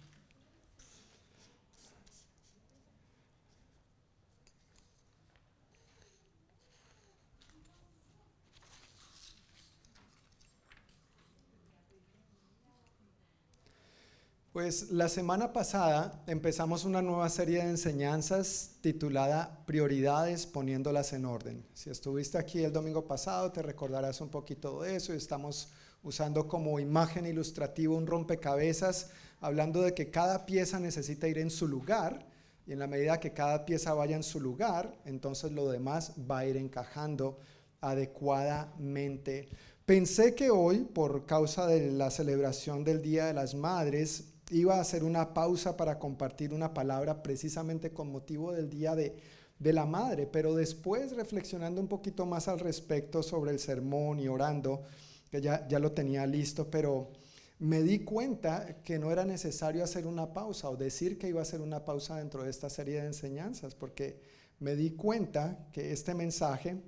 Pues 14.59 14.90
la 14.90 15.09
semana 15.09 15.52
pasada 15.52 16.20
empezamos 16.26 16.84
una 16.84 17.00
nueva 17.00 17.28
serie 17.28 17.59
de 17.59 17.70
enseñanzas 17.70 18.72
titulada 18.80 19.62
Prioridades 19.66 20.48
poniéndolas 20.48 21.12
en 21.12 21.26
orden. 21.26 21.64
Si 21.74 21.90
estuviste 21.90 22.38
aquí 22.38 22.64
el 22.64 22.72
domingo 22.72 23.06
pasado 23.06 23.52
te 23.52 23.62
recordarás 23.62 24.20
un 24.20 24.30
poquito 24.30 24.82
de 24.82 24.96
eso 24.96 25.12
estamos 25.12 25.68
usando 26.02 26.48
como 26.48 26.80
imagen 26.80 27.24
ilustrativa 27.24 27.94
un 27.94 28.09
rompecabezas, 28.09 29.11
hablando 29.40 29.80
de 29.80 29.94
que 29.94 30.11
cada 30.11 30.44
pieza 30.44 30.80
necesita 30.80 31.28
ir 31.28 31.38
en 31.38 31.50
su 31.50 31.68
lugar 31.68 32.26
y 32.66 32.72
en 32.72 32.80
la 32.80 32.88
medida 32.88 33.20
que 33.20 33.32
cada 33.32 33.64
pieza 33.64 33.94
vaya 33.94 34.16
en 34.16 34.24
su 34.24 34.40
lugar, 34.40 34.92
entonces 35.04 35.52
lo 35.52 35.70
demás 35.70 36.14
va 36.28 36.38
a 36.38 36.46
ir 36.46 36.56
encajando 36.56 37.38
adecuadamente. 37.80 39.50
Pensé 39.86 40.34
que 40.34 40.50
hoy, 40.50 40.80
por 40.80 41.26
causa 41.26 41.68
de 41.68 41.92
la 41.92 42.11
celebración 42.11 42.82
del 42.82 43.00
Día 43.00 43.26
de 43.26 43.34
las 43.34 43.54
Madres, 43.54 44.34
iba 44.51 44.76
a 44.76 44.80
hacer 44.80 45.05
una 45.05 45.34
pausa 45.34 45.76
para 45.76 45.99
compartir 45.99 46.55
una 46.55 46.72
palabra 46.72 47.22
precisamente 47.22 47.92
con 47.92 48.11
motivo 48.11 48.53
del 48.53 48.70
Día 48.70 48.94
de, 48.94 49.14
la 49.61 49.86
Madre, 49.86 50.26
pero 50.26 50.55
después 50.55 51.12
reflexionando 51.12 51.80
un 51.80 51.88
poquito 51.88 52.24
más 52.26 52.49
al 52.49 52.61
respecto 52.61 53.22
sobre 53.22 53.51
el 53.51 53.59
sermón 53.59 54.20
y 54.20 54.28
orando, 54.28 54.82
que 55.30 55.40
ya, 55.40 55.66
ya 55.66 55.78
lo 55.78 55.92
tenía 55.92 56.26
listo, 56.26 56.70
pero 56.70 57.11
me 57.59 57.82
di 57.82 58.05
cuenta 58.05 58.82
que 58.84 58.99
no 58.99 59.11
era 59.11 59.24
necesario 59.24 59.82
hacer 59.82 60.07
una 60.07 60.32
pausa 60.32 60.70
o 60.70 60.76
decir 60.76 61.18
que 61.18 61.28
iba 61.28 61.40
a 61.40 61.42
hacer 61.42 61.61
una 61.61 61.84
pausa 61.84 62.16
dentro 62.16 62.44
de 62.44 62.51
esta 62.51 62.70
serie 62.70 63.01
de 63.01 63.09
enseñanzas, 63.09 63.74
porque 63.74 64.20
me 64.61 64.76
di 64.76 64.92
cuenta 64.92 65.68
que 65.72 65.92
este 65.92 66.14
mensaje 66.14 66.80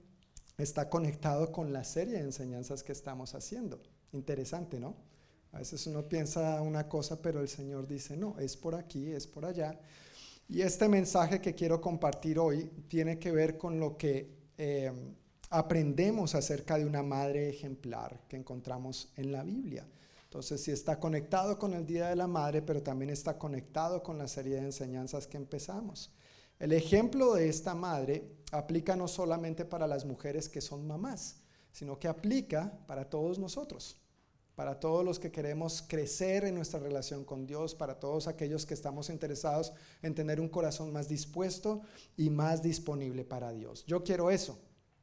está 0.58 0.88
conectado 0.88 1.50
con 1.50 1.72
la 1.72 1.84
serie 1.84 2.14
de 2.14 2.20
enseñanzas 2.20 2.82
que 2.82 2.92
estamos 2.92 3.34
haciendo. 3.34 3.80
Interesante, 4.12 4.78
¿no? 4.78 5.09
A 5.52 5.58
veces 5.58 5.86
uno 5.86 6.08
piensa 6.08 6.62
una 6.62 6.88
cosa, 6.88 7.20
pero 7.20 7.40
el 7.40 7.48
Señor 7.48 7.86
dice, 7.86 8.16
no, 8.16 8.38
es 8.38 8.56
por 8.56 8.74
aquí, 8.74 9.10
es 9.10 9.26
por 9.26 9.44
allá. 9.44 9.78
Y 10.48 10.62
este 10.62 10.88
mensaje 10.88 11.40
que 11.40 11.54
quiero 11.54 11.80
compartir 11.80 12.38
hoy 12.38 12.70
tiene 12.88 13.18
que 13.18 13.32
ver 13.32 13.58
con 13.58 13.80
lo 13.80 13.96
que 13.96 14.30
eh, 14.58 14.92
aprendemos 15.50 16.34
acerca 16.34 16.78
de 16.78 16.86
una 16.86 17.02
madre 17.02 17.48
ejemplar 17.48 18.20
que 18.28 18.36
encontramos 18.36 19.12
en 19.16 19.32
la 19.32 19.42
Biblia. 19.42 19.86
Entonces, 20.24 20.62
sí 20.62 20.70
está 20.70 21.00
conectado 21.00 21.58
con 21.58 21.74
el 21.74 21.84
Día 21.84 22.08
de 22.08 22.16
la 22.16 22.28
Madre, 22.28 22.62
pero 22.62 22.82
también 22.82 23.10
está 23.10 23.36
conectado 23.36 24.04
con 24.04 24.16
la 24.18 24.28
serie 24.28 24.56
de 24.56 24.66
enseñanzas 24.66 25.26
que 25.26 25.36
empezamos. 25.36 26.12
El 26.60 26.72
ejemplo 26.72 27.34
de 27.34 27.48
esta 27.48 27.74
madre 27.74 28.36
aplica 28.52 28.94
no 28.94 29.08
solamente 29.08 29.64
para 29.64 29.88
las 29.88 30.04
mujeres 30.04 30.48
que 30.48 30.60
son 30.60 30.86
mamás, 30.86 31.40
sino 31.72 31.98
que 31.98 32.06
aplica 32.06 32.78
para 32.86 33.08
todos 33.08 33.40
nosotros 33.40 33.99
para 34.60 34.78
todos 34.78 35.02
los 35.02 35.18
que 35.18 35.32
queremos 35.32 35.80
crecer 35.88 36.44
en 36.44 36.54
nuestra 36.54 36.78
relación 36.78 37.24
con 37.24 37.46
Dios, 37.46 37.74
para 37.74 37.98
todos 37.98 38.28
aquellos 38.28 38.66
que 38.66 38.74
estamos 38.74 39.08
interesados 39.08 39.72
en 40.02 40.14
tener 40.14 40.38
un 40.38 40.50
corazón 40.50 40.92
más 40.92 41.08
dispuesto 41.08 41.80
y 42.14 42.28
más 42.28 42.60
disponible 42.60 43.24
para 43.24 43.52
Dios. 43.52 43.86
Yo 43.86 44.04
quiero 44.04 44.30
eso 44.30 44.60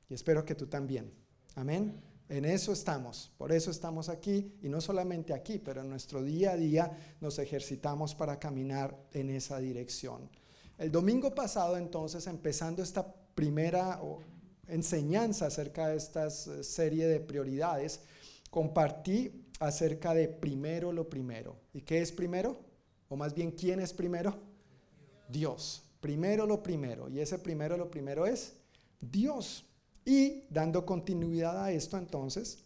y 0.09 0.13
espero 0.13 0.45
que 0.45 0.53
tú 0.53 0.67
también. 0.67 1.11
Amén. 1.55 1.99
En 2.29 2.45
eso 2.45 2.71
estamos, 2.71 3.31
por 3.39 3.51
eso 3.51 3.71
estamos 3.71 4.09
aquí 4.09 4.53
y 4.61 4.69
no 4.69 4.79
solamente 4.79 5.33
aquí, 5.33 5.57
pero 5.57 5.81
en 5.81 5.89
nuestro 5.89 6.21
día 6.21 6.51
a 6.51 6.55
día 6.55 7.15
nos 7.19 7.39
ejercitamos 7.39 8.13
para 8.13 8.37
caminar 8.37 8.95
en 9.11 9.31
esa 9.31 9.57
dirección. 9.57 10.29
El 10.77 10.91
domingo 10.91 11.33
pasado 11.33 11.77
entonces, 11.77 12.27
empezando 12.27 12.83
esta 12.83 13.11
primera 13.33 13.99
enseñanza 14.67 15.47
acerca 15.47 15.87
de 15.87 15.97
esta 15.97 16.27
eh, 16.27 16.63
serie 16.63 17.07
de 17.07 17.19
prioridades, 17.19 18.01
compartí 18.49 19.46
acerca 19.59 20.13
de 20.13 20.27
primero 20.27 20.91
lo 20.91 21.09
primero. 21.09 21.55
¿Y 21.73 21.81
qué 21.81 22.01
es 22.01 22.11
primero? 22.11 22.59
O 23.09 23.15
más 23.15 23.33
bien, 23.33 23.51
¿quién 23.51 23.79
es 23.79 23.93
primero? 23.93 24.37
Dios. 25.29 25.83
Primero 25.99 26.45
lo 26.45 26.61
primero. 26.61 27.09
Y 27.09 27.19
ese 27.19 27.39
primero 27.39 27.77
lo 27.77 27.89
primero 27.89 28.25
es 28.25 28.53
Dios. 28.99 29.65
Y 30.05 30.43
dando 30.49 30.85
continuidad 30.85 31.63
a 31.63 31.71
esto 31.71 31.97
entonces, 31.97 32.63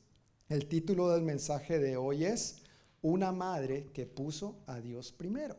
el 0.49 0.67
título 0.67 1.09
del 1.09 1.23
mensaje 1.23 1.79
de 1.79 1.97
hoy 1.97 2.25
es 2.25 2.61
Una 3.01 3.31
madre 3.31 3.89
que 3.93 4.05
puso 4.05 4.59
a 4.67 4.79
Dios 4.79 5.11
primero. 5.11 5.57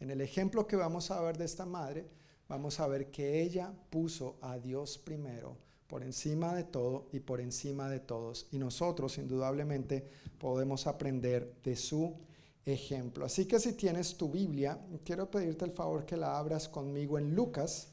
En 0.00 0.10
el 0.10 0.20
ejemplo 0.20 0.66
que 0.66 0.76
vamos 0.76 1.10
a 1.10 1.20
ver 1.20 1.36
de 1.36 1.44
esta 1.44 1.66
madre, 1.66 2.08
vamos 2.48 2.80
a 2.80 2.86
ver 2.86 3.10
que 3.10 3.42
ella 3.42 3.72
puso 3.90 4.38
a 4.40 4.58
Dios 4.58 4.98
primero 4.98 5.56
por 5.92 6.02
encima 6.02 6.54
de 6.54 6.64
todo 6.64 7.10
y 7.12 7.20
por 7.20 7.38
encima 7.38 7.90
de 7.90 8.00
todos. 8.00 8.46
Y 8.50 8.56
nosotros, 8.56 9.18
indudablemente, 9.18 10.08
podemos 10.38 10.86
aprender 10.86 11.56
de 11.62 11.76
su 11.76 12.16
ejemplo. 12.64 13.26
Así 13.26 13.44
que 13.44 13.60
si 13.60 13.74
tienes 13.74 14.16
tu 14.16 14.30
Biblia, 14.30 14.80
quiero 15.04 15.30
pedirte 15.30 15.66
el 15.66 15.70
favor 15.70 16.06
que 16.06 16.16
la 16.16 16.38
abras 16.38 16.66
conmigo 16.66 17.18
en 17.18 17.34
Lucas, 17.34 17.88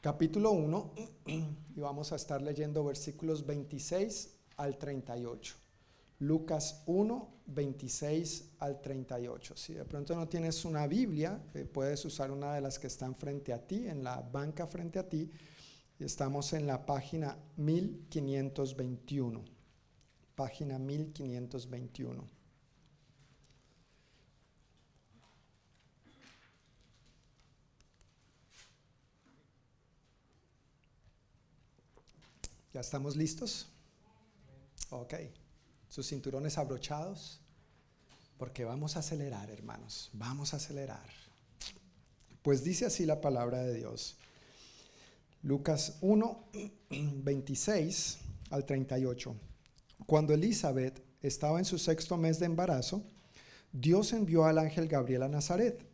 capítulo 0.00 0.52
1, 0.52 0.92
y 1.26 1.80
vamos 1.80 2.12
a 2.12 2.16
estar 2.16 2.40
leyendo 2.40 2.82
versículos 2.82 3.44
26 3.44 4.30
al 4.56 4.78
38. 4.78 5.54
Lucas 6.20 6.82
1, 6.86 7.28
26 7.44 8.52
al 8.60 8.80
38. 8.80 9.54
Si 9.54 9.74
de 9.74 9.84
pronto 9.84 10.16
no 10.16 10.26
tienes 10.30 10.64
una 10.64 10.86
Biblia, 10.86 11.38
eh, 11.52 11.66
puedes 11.66 12.02
usar 12.06 12.30
una 12.30 12.54
de 12.54 12.62
las 12.62 12.78
que 12.78 12.86
están 12.86 13.14
frente 13.14 13.52
a 13.52 13.58
ti, 13.58 13.86
en 13.86 14.02
la 14.02 14.22
banca 14.22 14.66
frente 14.66 14.98
a 14.98 15.06
ti, 15.06 15.30
Estamos 16.04 16.52
en 16.52 16.66
la 16.66 16.84
página 16.84 17.38
1521. 17.56 19.44
Página 20.34 20.76
1521. 20.76 22.24
¿Ya 32.74 32.80
estamos 32.80 33.14
listos? 33.14 33.68
Ok. 34.90 35.14
Sus 35.88 36.08
cinturones 36.08 36.58
abrochados. 36.58 37.38
Porque 38.38 38.64
vamos 38.64 38.96
a 38.96 39.00
acelerar, 39.00 39.50
hermanos. 39.50 40.10
Vamos 40.14 40.52
a 40.52 40.56
acelerar. 40.56 41.08
Pues 42.42 42.64
dice 42.64 42.86
así 42.86 43.06
la 43.06 43.20
palabra 43.20 43.62
de 43.62 43.74
Dios. 43.74 44.16
Lucas 45.42 45.98
1, 46.02 46.44
26 46.90 48.18
al 48.50 48.64
38. 48.64 49.34
Cuando 50.06 50.34
Elizabeth 50.34 51.02
estaba 51.20 51.58
en 51.58 51.64
su 51.64 51.78
sexto 51.78 52.16
mes 52.16 52.38
de 52.38 52.46
embarazo, 52.46 53.02
Dios 53.72 54.12
envió 54.12 54.44
al 54.44 54.58
ángel 54.58 54.86
Gabriel 54.86 55.24
a 55.24 55.28
Nazaret, 55.28 55.84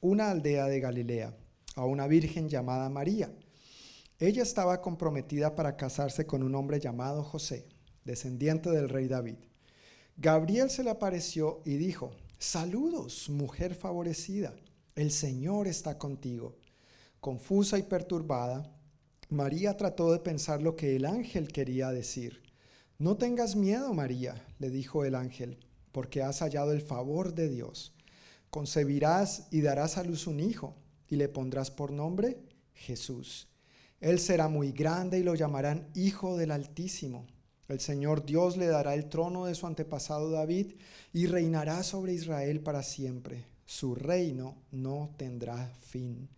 una 0.00 0.30
aldea 0.30 0.66
de 0.66 0.80
Galilea, 0.80 1.36
a 1.76 1.84
una 1.84 2.06
virgen 2.06 2.48
llamada 2.48 2.88
María. 2.88 3.30
Ella 4.18 4.42
estaba 4.42 4.80
comprometida 4.80 5.54
para 5.54 5.76
casarse 5.76 6.24
con 6.24 6.42
un 6.42 6.54
hombre 6.54 6.80
llamado 6.80 7.22
José, 7.22 7.66
descendiente 8.04 8.70
del 8.70 8.88
rey 8.88 9.06
David. 9.06 9.36
Gabriel 10.16 10.70
se 10.70 10.82
le 10.82 10.90
apareció 10.90 11.60
y 11.66 11.76
dijo, 11.76 12.12
Saludos, 12.38 13.28
mujer 13.28 13.74
favorecida, 13.74 14.54
el 14.94 15.10
Señor 15.10 15.66
está 15.66 15.98
contigo. 15.98 16.56
Confusa 17.20 17.78
y 17.78 17.82
perturbada, 17.82 18.70
María 19.34 19.76
trató 19.76 20.12
de 20.12 20.20
pensar 20.20 20.62
lo 20.62 20.76
que 20.76 20.94
el 20.94 21.04
ángel 21.04 21.48
quería 21.48 21.90
decir. 21.90 22.40
No 22.98 23.16
tengas 23.16 23.56
miedo, 23.56 23.92
María, 23.92 24.46
le 24.60 24.70
dijo 24.70 25.04
el 25.04 25.16
ángel, 25.16 25.58
porque 25.90 26.22
has 26.22 26.38
hallado 26.38 26.70
el 26.70 26.80
favor 26.80 27.34
de 27.34 27.48
Dios. 27.48 27.92
Concebirás 28.50 29.48
y 29.50 29.60
darás 29.60 29.98
a 29.98 30.04
luz 30.04 30.28
un 30.28 30.38
hijo, 30.38 30.76
y 31.08 31.16
le 31.16 31.28
pondrás 31.28 31.72
por 31.72 31.90
nombre 31.90 32.38
Jesús. 32.74 33.48
Él 34.00 34.20
será 34.20 34.46
muy 34.46 34.70
grande 34.70 35.18
y 35.18 35.24
lo 35.24 35.34
llamarán 35.34 35.88
Hijo 35.96 36.36
del 36.36 36.52
Altísimo. 36.52 37.26
El 37.66 37.80
Señor 37.80 38.24
Dios 38.24 38.56
le 38.56 38.68
dará 38.68 38.94
el 38.94 39.08
trono 39.08 39.46
de 39.46 39.56
su 39.56 39.66
antepasado 39.66 40.30
David 40.30 40.74
y 41.12 41.26
reinará 41.26 41.82
sobre 41.82 42.12
Israel 42.12 42.60
para 42.60 42.84
siempre. 42.84 43.46
Su 43.66 43.96
reino 43.96 44.62
no 44.70 45.10
tendrá 45.16 45.74
fin. 45.80 46.28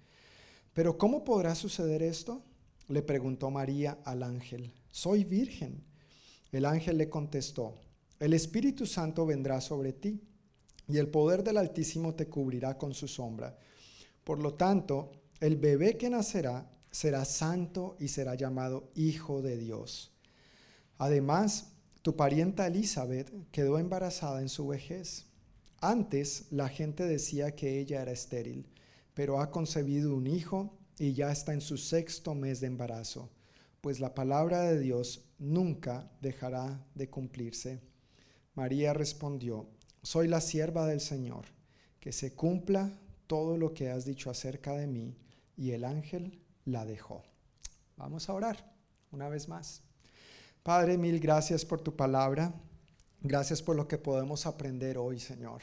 Pero 0.72 0.96
¿cómo 0.96 1.24
podrá 1.24 1.54
suceder 1.54 2.02
esto? 2.02 2.42
Le 2.88 3.02
preguntó 3.02 3.50
María 3.50 3.98
al 4.04 4.22
ángel. 4.22 4.72
Soy 4.90 5.24
virgen. 5.24 5.84
El 6.52 6.64
ángel 6.64 6.98
le 6.98 7.08
contestó, 7.08 7.74
el 8.18 8.32
Espíritu 8.32 8.86
Santo 8.86 9.26
vendrá 9.26 9.60
sobre 9.60 9.92
ti 9.92 10.22
y 10.88 10.96
el 10.96 11.08
poder 11.08 11.42
del 11.42 11.58
Altísimo 11.58 12.14
te 12.14 12.28
cubrirá 12.28 12.78
con 12.78 12.94
su 12.94 13.08
sombra. 13.08 13.58
Por 14.24 14.38
lo 14.38 14.54
tanto, 14.54 15.12
el 15.40 15.56
bebé 15.56 15.98
que 15.98 16.08
nacerá 16.08 16.70
será 16.90 17.24
santo 17.24 17.96
y 18.00 18.08
será 18.08 18.34
llamado 18.34 18.90
Hijo 18.94 19.42
de 19.42 19.58
Dios. 19.58 20.12
Además, 20.96 21.72
tu 22.00 22.16
parienta 22.16 22.66
Elizabeth 22.66 23.30
quedó 23.50 23.78
embarazada 23.78 24.40
en 24.40 24.48
su 24.48 24.68
vejez. 24.68 25.26
Antes 25.80 26.46
la 26.50 26.68
gente 26.68 27.04
decía 27.04 27.54
que 27.54 27.80
ella 27.80 28.00
era 28.00 28.12
estéril, 28.12 28.66
pero 29.12 29.40
ha 29.40 29.50
concebido 29.50 30.14
un 30.14 30.26
hijo 30.26 30.75
y 30.98 31.12
ya 31.12 31.30
está 31.30 31.52
en 31.52 31.60
su 31.60 31.76
sexto 31.76 32.34
mes 32.34 32.60
de 32.60 32.68
embarazo, 32.68 33.30
pues 33.80 34.00
la 34.00 34.14
palabra 34.14 34.62
de 34.62 34.80
Dios 34.80 35.24
nunca 35.38 36.10
dejará 36.20 36.84
de 36.94 37.10
cumplirse. 37.10 37.80
María 38.54 38.94
respondió, 38.94 39.68
soy 40.02 40.28
la 40.28 40.40
sierva 40.40 40.86
del 40.86 41.00
Señor, 41.00 41.44
que 42.00 42.12
se 42.12 42.34
cumpla 42.34 42.98
todo 43.26 43.56
lo 43.56 43.74
que 43.74 43.90
has 43.90 44.04
dicho 44.04 44.30
acerca 44.30 44.72
de 44.76 44.86
mí. 44.86 45.16
Y 45.56 45.72
el 45.72 45.84
ángel 45.84 46.40
la 46.64 46.84
dejó. 46.84 47.22
Vamos 47.96 48.28
a 48.28 48.34
orar 48.34 48.72
una 49.10 49.28
vez 49.28 49.48
más. 49.48 49.82
Padre, 50.62 50.98
mil 50.98 51.20
gracias 51.20 51.64
por 51.64 51.80
tu 51.80 51.96
palabra. 51.96 52.54
Gracias 53.22 53.62
por 53.62 53.76
lo 53.76 53.88
que 53.88 53.98
podemos 53.98 54.46
aprender 54.46 54.98
hoy, 54.98 55.18
Señor. 55.18 55.62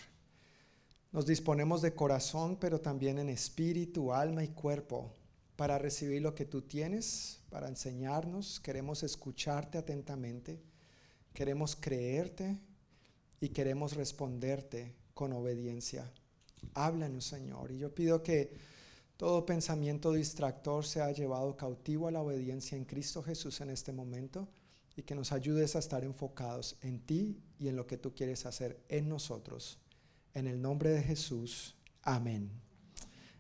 Nos 1.11 1.26
disponemos 1.26 1.81
de 1.81 1.93
corazón, 1.93 2.57
pero 2.60 2.81
también 2.81 3.19
en 3.19 3.30
espíritu, 3.30 4.14
alma 4.14 4.43
y 4.43 4.49
cuerpo 4.49 5.14
para 5.55 5.77
recibir 5.77 6.21
lo 6.21 6.34
que 6.34 6.45
tú 6.45 6.61
tienes, 6.61 7.41
para 7.49 7.67
enseñarnos. 7.67 8.59
Queremos 8.59 9.03
escucharte 9.03 9.77
atentamente, 9.77 10.61
queremos 11.34 11.75
creerte 11.75 12.59
y 13.39 13.49
queremos 13.49 13.95
responderte 13.95 14.95
con 15.13 15.34
obediencia. 15.34 16.11
Háblanos, 16.73 17.25
Señor. 17.25 17.71
Y 17.71 17.77
yo 17.77 17.93
pido 17.93 18.23
que 18.23 18.51
todo 19.17 19.45
pensamiento 19.45 20.11
distractor 20.11 20.85
sea 20.85 21.11
llevado 21.11 21.55
cautivo 21.55 22.07
a 22.07 22.11
la 22.11 22.21
obediencia 22.21 22.77
en 22.77 22.85
Cristo 22.85 23.21
Jesús 23.21 23.61
en 23.61 23.69
este 23.69 23.91
momento 23.91 24.47
y 24.95 25.03
que 25.03 25.15
nos 25.15 25.31
ayudes 25.31 25.75
a 25.75 25.80
estar 25.80 26.03
enfocados 26.03 26.77
en 26.81 26.99
ti 26.99 27.41
y 27.59 27.67
en 27.67 27.75
lo 27.75 27.88
que 27.88 27.97
tú 27.97 28.13
quieres 28.13 28.45
hacer 28.45 28.84
en 28.89 29.09
nosotros. 29.09 29.80
En 30.34 30.47
el 30.47 30.61
nombre 30.61 30.89
de 30.89 31.03
Jesús. 31.03 31.75
Amén. 32.01 32.62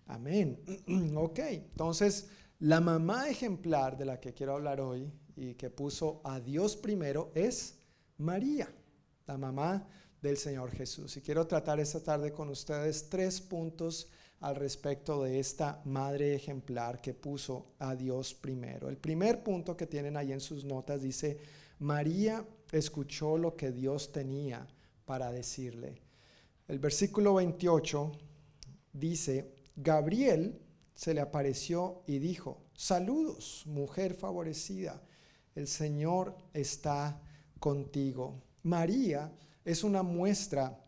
Amén. 0.07 0.59
ok, 1.15 1.39
entonces 1.39 2.27
la 2.59 2.79
mamá 2.79 3.29
ejemplar 3.29 3.97
de 3.97 4.05
la 4.05 4.19
que 4.19 4.33
quiero 4.33 4.53
hablar 4.53 4.79
hoy 4.81 5.11
y 5.35 5.55
que 5.55 5.69
puso 5.69 6.21
a 6.23 6.39
Dios 6.39 6.75
primero 6.75 7.31
es 7.35 7.77
María, 8.17 8.73
la 9.25 9.37
mamá 9.37 9.87
del 10.21 10.37
Señor 10.37 10.71
Jesús. 10.71 11.17
Y 11.17 11.21
quiero 11.21 11.45
tratar 11.45 11.79
esta 11.79 12.01
tarde 12.01 12.31
con 12.31 12.49
ustedes 12.49 13.09
tres 13.09 13.41
puntos 13.41 14.09
al 14.39 14.55
respecto 14.55 15.23
de 15.23 15.39
esta 15.39 15.81
madre 15.85 16.35
ejemplar 16.35 17.01
que 17.01 17.13
puso 17.13 17.73
a 17.79 17.95
Dios 17.95 18.33
primero. 18.33 18.89
El 18.89 18.97
primer 18.97 19.41
punto 19.41 19.75
que 19.75 19.87
tienen 19.87 20.17
ahí 20.17 20.31
en 20.31 20.41
sus 20.41 20.65
notas 20.65 21.01
dice, 21.01 21.37
María 21.79 22.45
escuchó 22.71 23.37
lo 23.37 23.55
que 23.55 23.71
Dios 23.71 24.11
tenía 24.11 24.67
para 25.05 25.31
decirle. 25.31 26.01
El 26.67 26.79
versículo 26.79 27.35
28 27.35 28.11
dice, 28.93 29.52
Gabriel 29.75 30.61
se 30.93 31.13
le 31.13 31.21
apareció 31.21 32.03
y 32.05 32.19
dijo, 32.19 32.61
saludos, 32.73 33.63
mujer 33.65 34.13
favorecida, 34.13 35.01
el 35.55 35.67
Señor 35.67 36.37
está 36.53 37.21
contigo. 37.59 38.41
María 38.63 39.31
es 39.65 39.83
una 39.83 40.03
muestra 40.03 40.79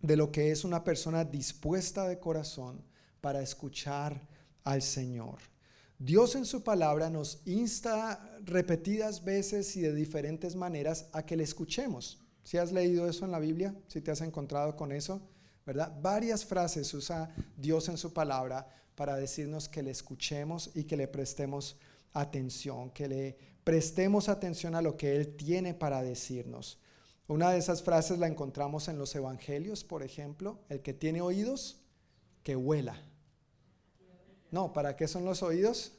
de 0.00 0.16
lo 0.16 0.32
que 0.32 0.50
es 0.50 0.64
una 0.64 0.82
persona 0.82 1.24
dispuesta 1.24 2.08
de 2.08 2.18
corazón 2.18 2.84
para 3.20 3.40
escuchar 3.40 4.26
al 4.64 4.82
Señor. 4.82 5.38
Dios 5.98 6.34
en 6.34 6.44
su 6.44 6.64
palabra 6.64 7.10
nos 7.10 7.42
insta 7.46 8.36
repetidas 8.44 9.22
veces 9.22 9.76
y 9.76 9.82
de 9.82 9.94
diferentes 9.94 10.56
maneras 10.56 11.08
a 11.12 11.24
que 11.24 11.36
le 11.36 11.44
escuchemos. 11.44 12.20
Si 12.42 12.58
has 12.58 12.72
leído 12.72 13.08
eso 13.08 13.24
en 13.24 13.30
la 13.30 13.38
Biblia, 13.38 13.74
si 13.86 14.00
te 14.00 14.10
has 14.10 14.20
encontrado 14.20 14.74
con 14.74 14.90
eso, 14.90 15.22
¿verdad? 15.66 15.92
Varias 16.00 16.44
frases 16.44 16.92
usa 16.94 17.34
Dios 17.56 17.88
en 17.88 17.98
su 17.98 18.12
palabra 18.12 18.68
para 18.94 19.16
decirnos 19.16 19.68
que 19.68 19.82
le 19.82 19.90
escuchemos 19.90 20.70
y 20.74 20.84
que 20.84 20.96
le 20.96 21.08
prestemos 21.08 21.76
atención, 22.12 22.90
que 22.90 23.08
le 23.08 23.38
prestemos 23.64 24.28
atención 24.28 24.74
a 24.74 24.82
lo 24.82 24.96
que 24.96 25.16
Él 25.16 25.36
tiene 25.36 25.74
para 25.74 26.02
decirnos. 26.02 26.78
Una 27.28 27.50
de 27.50 27.58
esas 27.58 27.82
frases 27.82 28.18
la 28.18 28.26
encontramos 28.26 28.88
en 28.88 28.98
los 28.98 29.14
evangelios, 29.14 29.84
por 29.84 30.02
ejemplo, 30.02 30.58
el 30.68 30.82
que 30.82 30.92
tiene 30.92 31.20
oídos, 31.20 31.80
que 32.42 32.56
huela. 32.56 33.00
No, 34.50 34.72
¿para 34.72 34.96
qué 34.96 35.08
son 35.08 35.24
los 35.24 35.42
oídos? 35.42 35.92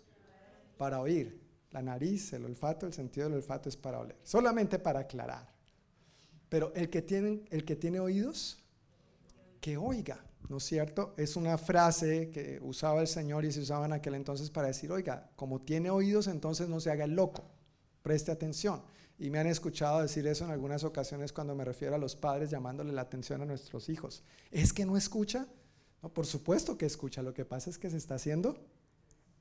Para 0.77 0.99
oír. 0.99 1.41
La 1.71 1.81
nariz, 1.81 2.33
el 2.33 2.45
olfato, 2.45 2.85
el 2.85 2.93
sentido 2.93 3.27
del 3.27 3.37
olfato 3.37 3.67
es 3.67 3.75
para 3.75 3.99
oler. 3.99 4.17
Solamente 4.23 4.77
para 4.77 4.99
aclarar. 4.99 5.51
Pero 6.49 6.71
el 6.75 6.91
que 6.91 7.01
tiene, 7.01 7.45
el 7.49 7.65
que 7.65 7.75
tiene 7.75 7.99
oídos, 7.99 8.62
que 9.63 9.77
oiga, 9.77 10.19
¿no 10.49 10.57
es 10.57 10.65
cierto? 10.65 11.13
Es 11.15 11.37
una 11.37 11.57
frase 11.57 12.29
que 12.31 12.59
usaba 12.61 12.99
el 12.99 13.07
Señor 13.07 13.45
y 13.45 13.51
se 13.53 13.61
usaba 13.61 13.85
en 13.85 13.93
aquel 13.93 14.15
entonces 14.15 14.49
para 14.49 14.67
decir, 14.67 14.91
oiga, 14.91 15.31
como 15.37 15.61
tiene 15.61 15.89
oídos, 15.89 16.27
entonces 16.27 16.67
no 16.67 16.81
se 16.81 16.91
haga 16.91 17.05
el 17.05 17.15
loco, 17.15 17.45
preste 18.01 18.29
atención. 18.29 18.83
Y 19.17 19.29
me 19.29 19.39
han 19.39 19.47
escuchado 19.47 20.01
decir 20.01 20.27
eso 20.27 20.43
en 20.43 20.51
algunas 20.51 20.83
ocasiones 20.83 21.31
cuando 21.31 21.55
me 21.55 21.63
refiero 21.63 21.95
a 21.95 21.97
los 21.97 22.17
padres 22.17 22.49
llamándole 22.49 22.91
la 22.91 23.03
atención 23.03 23.41
a 23.41 23.45
nuestros 23.45 23.87
hijos. 23.87 24.21
¿Es 24.51 24.73
que 24.73 24.85
no 24.85 24.97
escucha? 24.97 25.47
No, 26.01 26.09
por 26.09 26.25
supuesto 26.25 26.77
que 26.77 26.85
escucha, 26.85 27.21
lo 27.21 27.33
que 27.33 27.45
pasa 27.45 27.69
es 27.69 27.77
que 27.77 27.89
se 27.89 27.95
está 27.95 28.15
haciendo 28.15 28.57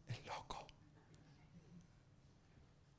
el 0.06 0.24
loco. 0.24 0.64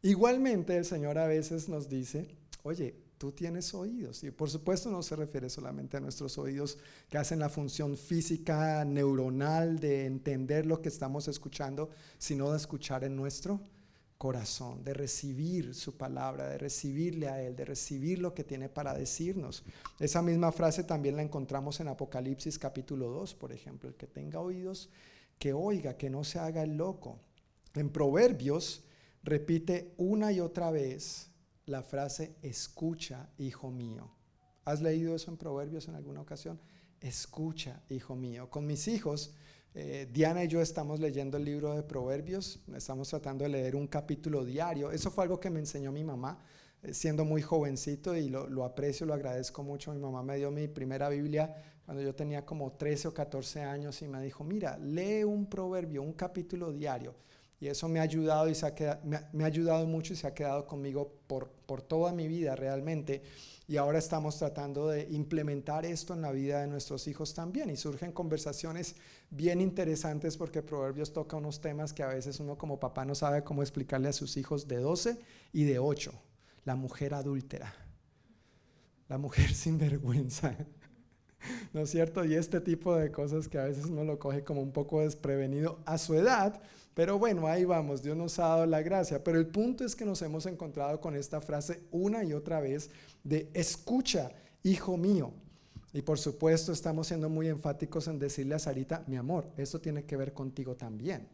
Igualmente 0.02 0.76
el 0.76 0.84
Señor 0.84 1.18
a 1.18 1.28
veces 1.28 1.70
nos 1.70 1.88
dice, 1.88 2.36
oye, 2.64 3.02
tú 3.18 3.32
tienes 3.32 3.74
oídos. 3.74 4.24
Y 4.24 4.32
por 4.32 4.50
supuesto 4.50 4.90
no 4.90 5.02
se 5.04 5.16
refiere 5.16 5.50
solamente 5.50 5.98
a 5.98 6.00
nuestros 6.00 6.38
oídos 6.38 6.78
que 7.10 7.18
hacen 7.18 7.40
la 7.40 7.50
función 7.50 7.98
física, 7.98 8.84
neuronal 8.86 9.80
de 9.80 10.06
entender 10.06 10.66
lo 10.66 10.82
que 10.82 10.90
estamos 10.90 11.28
escuchando, 11.28 11.90
sino 12.18 12.52
de 12.52 12.58
escuchar 12.58 13.04
en 13.04 13.16
nuestro 13.16 13.62
corazón, 14.18 14.86
de 14.86 14.94
recibir 14.94 15.76
su 15.76 15.98
palabra, 15.98 16.48
de 16.48 16.58
recibirle 16.58 17.28
a 17.28 17.42
Él, 17.42 17.58
de 17.58 17.66
recibir 17.66 18.20
lo 18.20 18.34
que 18.34 18.46
tiene 18.46 18.70
para 18.70 18.94
decirnos. 18.94 19.64
Esa 20.00 20.22
misma 20.22 20.54
frase 20.54 20.86
también 20.86 21.18
la 21.18 21.24
encontramos 21.24 21.82
en 21.82 21.90
Apocalipsis 21.90 22.58
capítulo 22.58 23.10
2, 23.10 23.36
por 23.36 23.52
ejemplo, 23.52 23.90
el 23.90 23.96
que 23.96 24.08
tenga 24.08 24.40
oídos, 24.40 24.90
que 25.38 25.52
oiga, 25.52 25.98
que 25.98 26.10
no 26.10 26.24
se 26.24 26.40
haga 26.40 26.64
el 26.64 26.78
loco. 26.78 27.20
En 27.76 27.90
Proverbios 27.90 28.84
repite 29.24 29.94
una 29.98 30.32
y 30.32 30.40
otra 30.40 30.72
vez 30.72 31.33
la 31.66 31.82
frase, 31.82 32.36
escucha, 32.42 33.30
hijo 33.38 33.72
mío. 33.72 34.10
¿Has 34.66 34.82
leído 34.82 35.16
eso 35.16 35.32
en 35.32 35.38
Proverbios 35.38 35.88
en 35.88 35.96
alguna 35.96 36.22
ocasión? 36.22 36.60
Escucha, 37.00 37.82
hijo 37.90 38.16
mío. 38.16 38.50
Con 38.50 38.66
mis 38.66 38.88
hijos, 38.88 39.34
eh, 39.74 40.08
Diana 40.12 40.44
y 40.44 40.48
yo 40.48 40.62
estamos 40.62 41.00
leyendo 41.00 41.38
el 41.38 41.46
libro 41.46 41.74
de 41.74 41.84
Proverbios, 41.84 42.60
estamos 42.76 43.10
tratando 43.10 43.44
de 43.44 43.50
leer 43.50 43.76
un 43.76 43.88
capítulo 43.88 44.46
diario. 44.46 44.92
Eso 44.92 45.12
fue 45.12 45.24
algo 45.24 45.40
que 45.40 45.50
me 45.50 45.60
enseñó 45.60 45.92
mi 45.92 46.04
mamá 46.04 46.40
eh, 46.82 46.94
siendo 46.94 47.26
muy 47.26 47.42
jovencito 47.42 48.16
y 48.16 48.30
lo, 48.30 48.48
lo, 48.48 48.64
aprecio, 48.64 49.06
lo 49.06 49.14
agradezco 49.14 49.64
mucho. 49.64 49.94
Mi 49.94 50.00
mamá 50.00 50.24
me 50.24 50.38
dio 50.38 50.52
mi 50.52 50.68
primera 50.68 51.10
Biblia 51.10 51.56
cuando 51.86 52.02
yo 52.02 52.16
tenía 52.16 52.46
como 52.46 52.72
13 52.74 53.10
o 53.10 53.14
14 53.14 53.62
años 53.62 54.02
y 54.02 54.08
me 54.08 54.22
dijo, 54.22 54.44
mira, 54.44 54.78
lee 54.78 55.24
un 55.24 55.50
proverbio, 55.50 56.02
un 56.02 56.14
capítulo 56.14 56.72
diario. 56.72 57.16
Y 57.64 57.70
eso 57.70 57.88
me 57.88 58.00
ha 58.00 58.04
ayudado 58.04 58.50
y 58.50 58.56
se 58.56 58.66
ha 58.66 58.76
quedado, 58.76 59.00
me, 59.06 59.44
ha, 59.46 59.48
ayudado 59.48 59.88
mucho 59.88 60.12
y 60.12 60.18
se 60.18 60.28
ha 60.28 60.34
quedado 60.34 60.68
conmigo 60.68 61.14
por, 61.28 61.48
por 61.66 61.82
toda 61.82 62.12
mi 62.12 62.28
vida 62.28 62.58
realmente. 62.58 63.24
Y 63.70 63.78
ahora 63.78 64.00
estamos 64.00 64.38
tratando 64.38 64.90
de 64.90 65.08
implementar 65.12 65.86
esto 65.86 66.14
en 66.14 66.24
la 66.24 66.34
vida 66.34 66.60
de 66.60 66.68
nuestros 66.68 67.08
hijos 67.08 67.34
también. 67.34 67.70
Y 67.70 67.78
surgen 67.78 68.12
conversaciones 68.12 68.98
bien 69.30 69.62
interesantes 69.62 70.36
porque 70.36 70.62
Proverbios 70.62 71.14
toca 71.14 71.38
unos 71.38 71.62
temas 71.62 71.94
que 71.94 72.04
a 72.04 72.08
veces 72.08 72.42
uno 72.42 72.58
como 72.58 72.82
papá 72.82 73.06
no 73.06 73.16
sabe 73.16 73.46
cómo 73.46 73.62
explicarle 73.62 74.10
a 74.10 74.14
sus 74.14 74.36
hijos 74.36 74.68
de 74.68 74.80
12 74.80 75.22
y 75.54 75.64
de 75.64 75.80
8. 75.80 76.12
La 76.66 76.76
mujer 76.76 77.14
adúltera. 77.14 77.74
La 79.08 79.18
mujer 79.18 79.54
sin 79.54 79.78
vergüenza. 79.78 80.54
¿No 81.74 81.82
es 81.82 81.90
cierto? 81.90 82.24
Y 82.26 82.36
este 82.36 82.62
tipo 82.62 82.96
de 82.96 83.12
cosas 83.12 83.48
que 83.48 83.58
a 83.58 83.66
veces 83.66 83.86
uno 83.86 84.04
lo 84.04 84.20
coge 84.20 84.44
como 84.44 84.62
un 84.62 84.72
poco 84.72 85.02
desprevenido 85.02 85.80
a 85.86 85.98
su 85.98 86.16
edad, 86.16 86.62
pero 86.94 87.18
bueno, 87.18 87.48
ahí 87.48 87.66
vamos, 87.66 88.04
Dios 88.04 88.16
nos 88.16 88.38
ha 88.40 88.50
dado 88.50 88.66
la 88.66 88.82
gracia. 88.82 89.24
Pero 89.24 89.40
el 89.40 89.48
punto 89.48 89.84
es 89.84 89.96
que 89.96 90.06
nos 90.06 90.22
hemos 90.22 90.46
encontrado 90.46 91.02
con 91.02 91.16
esta 91.16 91.42
frase 91.42 91.82
una 91.92 92.24
y 92.24 92.34
otra 92.34 92.60
vez 92.60 92.92
de 93.24 93.50
escucha, 93.54 94.32
hijo 94.62 94.98
mío. 94.98 95.34
Y 95.92 96.02
por 96.02 96.20
supuesto 96.20 96.72
estamos 96.72 97.08
siendo 97.08 97.30
muy 97.30 97.48
enfáticos 97.48 98.08
en 98.08 98.20
decirle 98.20 98.56
a 98.56 98.60
Sarita, 98.60 99.04
mi 99.08 99.16
amor, 99.16 99.52
esto 99.58 99.80
tiene 99.80 100.06
que 100.06 100.18
ver 100.18 100.34
contigo 100.34 100.76
también. 100.76 101.28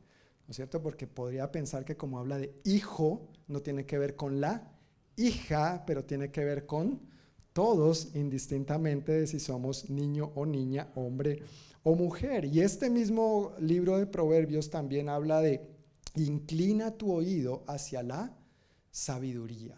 ¿No 0.48 0.52
es 0.52 0.56
cierto? 0.56 0.82
Porque 0.82 1.08
podría 1.08 1.52
pensar 1.52 1.86
que 1.86 1.96
como 1.96 2.20
habla 2.20 2.38
de 2.38 2.54
hijo, 2.64 3.28
no 3.48 3.62
tiene 3.62 3.86
que 3.86 3.98
ver 3.98 4.16
con 4.16 4.42
la 4.42 4.72
hija, 5.16 5.84
pero 5.86 6.04
tiene 6.06 6.32
que 6.32 6.44
ver 6.44 6.66
con 6.66 7.02
todos 7.54 8.16
indistintamente 8.16 9.12
de 9.12 9.28
si 9.28 9.40
somos 9.40 9.90
niño 9.90 10.32
o 10.36 10.46
niña, 10.46 10.92
hombre 10.96 11.44
o 11.84 11.96
mujer. 11.96 12.46
Y 12.46 12.62
este 12.62 12.90
mismo 12.90 13.54
libro 13.60 13.98
de 13.98 14.06
Proverbios 14.06 14.70
también 14.70 15.10
habla 15.10 15.42
de 15.42 15.62
inclina 16.16 16.92
tu 16.92 17.12
oído 17.12 17.64
hacia 17.68 18.04
la 18.04 18.36
sabiduría. 18.92 19.76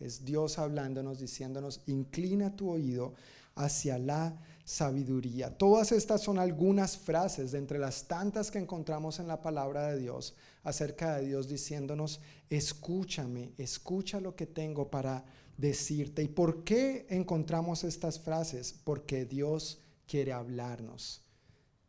Es 0.00 0.24
Dios 0.24 0.58
hablándonos, 0.58 1.18
diciéndonos, 1.18 1.82
inclina 1.86 2.54
tu 2.54 2.70
oído 2.70 3.14
hacia 3.56 3.98
la 3.98 4.38
sabiduría. 4.64 5.56
Todas 5.56 5.92
estas 5.92 6.22
son 6.22 6.38
algunas 6.38 6.96
frases 6.96 7.52
de 7.52 7.58
entre 7.58 7.78
las 7.78 8.06
tantas 8.06 8.50
que 8.50 8.58
encontramos 8.58 9.18
en 9.18 9.26
la 9.26 9.40
palabra 9.40 9.88
de 9.88 9.98
Dios 9.98 10.34
acerca 10.62 11.16
de 11.16 11.26
Dios 11.26 11.48
diciéndonos, 11.48 12.20
escúchame, 12.50 13.52
escucha 13.58 14.20
lo 14.20 14.36
que 14.36 14.46
tengo 14.46 14.90
para 14.90 15.24
decirte. 15.58 16.22
¿Y 16.22 16.28
por 16.28 16.64
qué 16.64 17.06
encontramos 17.10 17.84
estas 17.84 18.18
frases? 18.18 18.72
Porque 18.72 19.26
Dios 19.26 19.80
quiere 20.06 20.32
hablarnos. 20.32 21.20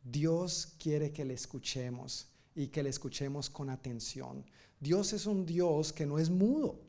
Dios 0.03 0.75
quiere 0.77 1.13
que 1.13 1.23
le 1.23 1.35
escuchemos 1.35 2.27
y 2.55 2.67
que 2.67 2.83
le 2.83 2.89
escuchemos 2.89 3.49
con 3.49 3.69
atención. 3.69 4.43
Dios 4.79 5.13
es 5.13 5.25
un 5.25 5.45
Dios 5.45 5.93
que 5.93 6.05
no 6.05 6.19
es 6.19 6.29
mudo. 6.29 6.81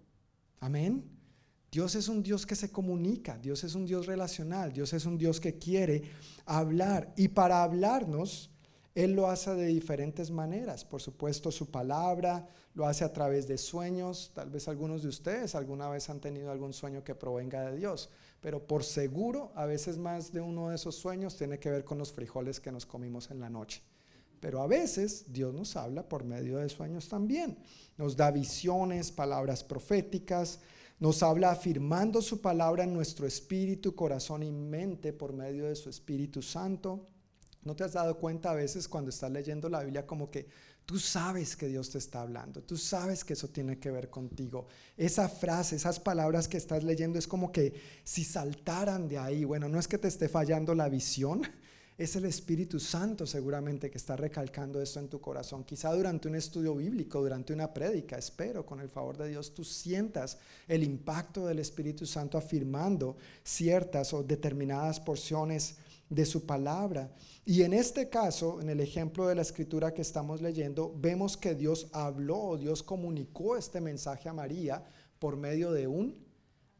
Amén. 0.58 1.04
Dios 1.70 1.94
es 1.94 2.08
un 2.08 2.22
Dios 2.22 2.46
que 2.46 2.56
se 2.56 2.72
comunica, 2.72 3.38
Dios 3.38 3.62
es 3.62 3.76
un 3.76 3.86
Dios 3.86 4.06
relacional, 4.06 4.72
Dios 4.72 4.92
es 4.92 5.06
un 5.06 5.16
Dios 5.16 5.38
que 5.38 5.56
quiere 5.56 6.02
hablar. 6.44 7.12
Y 7.16 7.28
para 7.28 7.62
hablarnos, 7.62 8.50
Él 8.94 9.12
lo 9.12 9.30
hace 9.30 9.54
de 9.54 9.66
diferentes 9.66 10.30
maneras. 10.32 10.84
Por 10.84 11.00
supuesto, 11.00 11.52
su 11.52 11.70
palabra 11.70 12.48
lo 12.74 12.86
hace 12.86 13.04
a 13.04 13.12
través 13.12 13.48
de 13.48 13.58
sueños. 13.58 14.30
Tal 14.34 14.50
vez 14.50 14.68
algunos 14.68 15.02
de 15.02 15.08
ustedes 15.08 15.54
alguna 15.54 15.88
vez 15.88 16.08
han 16.10 16.20
tenido 16.20 16.50
algún 16.50 16.72
sueño 16.72 17.02
que 17.02 17.14
provenga 17.14 17.70
de 17.70 17.76
Dios. 17.76 18.10
Pero 18.40 18.66
por 18.66 18.84
seguro, 18.84 19.52
a 19.54 19.66
veces 19.66 19.98
más 19.98 20.32
de 20.32 20.40
uno 20.40 20.70
de 20.70 20.76
esos 20.76 20.94
sueños 20.94 21.36
tiene 21.36 21.58
que 21.58 21.70
ver 21.70 21.84
con 21.84 21.98
los 21.98 22.12
frijoles 22.12 22.60
que 22.60 22.72
nos 22.72 22.86
comimos 22.86 23.30
en 23.30 23.40
la 23.40 23.50
noche. 23.50 23.82
Pero 24.40 24.62
a 24.62 24.66
veces 24.66 25.26
Dios 25.28 25.52
nos 25.52 25.76
habla 25.76 26.08
por 26.08 26.24
medio 26.24 26.58
de 26.58 26.68
sueños 26.68 27.08
también. 27.08 27.58
Nos 27.98 28.16
da 28.16 28.30
visiones, 28.30 29.12
palabras 29.12 29.62
proféticas, 29.62 30.60
nos 30.98 31.22
habla 31.22 31.50
afirmando 31.50 32.22
su 32.22 32.40
palabra 32.40 32.84
en 32.84 32.92
nuestro 32.92 33.26
espíritu, 33.26 33.94
corazón 33.94 34.42
y 34.42 34.50
mente 34.50 35.12
por 35.12 35.32
medio 35.32 35.66
de 35.66 35.74
su 35.74 35.88
Espíritu 35.88 36.42
Santo. 36.42 37.08
¿No 37.62 37.76
te 37.76 37.84
has 37.84 37.92
dado 37.92 38.18
cuenta 38.18 38.50
a 38.50 38.54
veces 38.54 38.88
cuando 38.88 39.10
estás 39.10 39.30
leyendo 39.30 39.68
la 39.68 39.82
Biblia 39.82 40.06
como 40.06 40.30
que 40.30 40.48
tú 40.90 40.98
sabes 40.98 41.54
que 41.54 41.68
Dios 41.68 41.88
te 41.90 41.98
está 41.98 42.20
hablando, 42.20 42.64
tú 42.64 42.76
sabes 42.76 43.22
que 43.22 43.34
eso 43.34 43.46
tiene 43.46 43.78
que 43.78 43.92
ver 43.92 44.10
contigo? 44.10 44.66
Esa 44.96 45.28
frase, 45.28 45.76
esas 45.76 46.00
palabras 46.00 46.48
que 46.48 46.56
estás 46.56 46.82
leyendo 46.82 47.16
es 47.16 47.28
como 47.28 47.52
que 47.52 47.80
si 48.02 48.24
saltaran 48.24 49.08
de 49.08 49.16
ahí, 49.16 49.44
bueno, 49.44 49.68
no 49.68 49.78
es 49.78 49.86
que 49.86 49.98
te 49.98 50.08
esté 50.08 50.28
fallando 50.28 50.74
la 50.74 50.88
visión, 50.88 51.42
es 51.96 52.16
el 52.16 52.24
Espíritu 52.24 52.80
Santo 52.80 53.24
seguramente 53.24 53.88
que 53.88 53.98
está 53.98 54.16
recalcando 54.16 54.82
esto 54.82 54.98
en 54.98 55.08
tu 55.08 55.20
corazón. 55.20 55.62
Quizá 55.62 55.92
durante 55.92 56.26
un 56.26 56.34
estudio 56.34 56.74
bíblico, 56.74 57.20
durante 57.20 57.52
una 57.52 57.72
prédica, 57.72 58.18
espero 58.18 58.66
con 58.66 58.80
el 58.80 58.88
favor 58.88 59.16
de 59.16 59.28
Dios 59.28 59.54
tú 59.54 59.62
sientas 59.62 60.38
el 60.66 60.82
impacto 60.82 61.46
del 61.46 61.60
Espíritu 61.60 62.04
Santo 62.04 62.36
afirmando 62.36 63.16
ciertas 63.44 64.12
o 64.12 64.24
determinadas 64.24 64.98
porciones 64.98 65.76
de 66.10 66.26
su 66.26 66.44
palabra. 66.44 67.10
Y 67.46 67.62
en 67.62 67.72
este 67.72 68.10
caso, 68.10 68.60
en 68.60 68.68
el 68.68 68.80
ejemplo 68.80 69.26
de 69.26 69.34
la 69.34 69.42
escritura 69.42 69.94
que 69.94 70.02
estamos 70.02 70.42
leyendo, 70.42 70.94
vemos 70.98 71.38
que 71.38 71.54
Dios 71.54 71.88
habló, 71.92 72.58
Dios 72.58 72.82
comunicó 72.82 73.56
este 73.56 73.80
mensaje 73.80 74.28
a 74.28 74.34
María 74.34 74.84
por 75.18 75.36
medio 75.36 75.72
de 75.72 75.86
un 75.86 76.14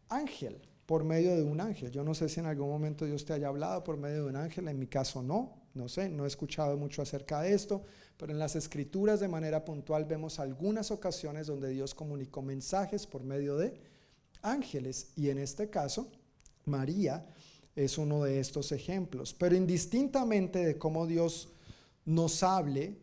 ángel 0.09 0.61
por 0.90 1.05
medio 1.05 1.36
de 1.36 1.44
un 1.44 1.61
ángel. 1.61 1.93
Yo 1.93 2.02
no 2.02 2.15
sé 2.15 2.28
si 2.28 2.40
en 2.40 2.47
algún 2.47 2.69
momento 2.69 3.05
Dios 3.05 3.24
te 3.24 3.32
haya 3.32 3.47
hablado 3.47 3.85
por 3.85 3.97
medio 3.97 4.24
de 4.24 4.31
un 4.31 4.35
ángel, 4.35 4.66
en 4.66 4.77
mi 4.77 4.89
caso 4.89 5.23
no, 5.23 5.61
no 5.73 5.89
sé, 5.89 6.09
no 6.09 6.24
he 6.24 6.27
escuchado 6.27 6.77
mucho 6.77 7.01
acerca 7.01 7.43
de 7.43 7.55
esto, 7.55 7.85
pero 8.16 8.32
en 8.32 8.40
las 8.40 8.57
escrituras 8.57 9.20
de 9.20 9.28
manera 9.28 9.65
puntual 9.65 10.05
vemos 10.05 10.40
algunas 10.40 10.90
ocasiones 10.90 11.47
donde 11.47 11.69
Dios 11.69 11.94
comunicó 11.94 12.43
mensajes 12.43 13.07
por 13.07 13.23
medio 13.23 13.57
de 13.57 13.81
ángeles 14.43 15.12
y 15.15 15.31
en 15.31 15.39
este 15.39 15.70
caso 15.70 16.11
María 16.65 17.24
es 17.77 17.99
uno 17.99 18.25
de 18.25 18.41
estos 18.41 18.73
ejemplos. 18.73 19.35
Pero 19.35 19.57
indistintamente 19.57 20.65
de 20.65 20.79
cómo 20.79 21.07
Dios 21.07 21.51
nos 22.05 22.43
hable, 22.43 22.97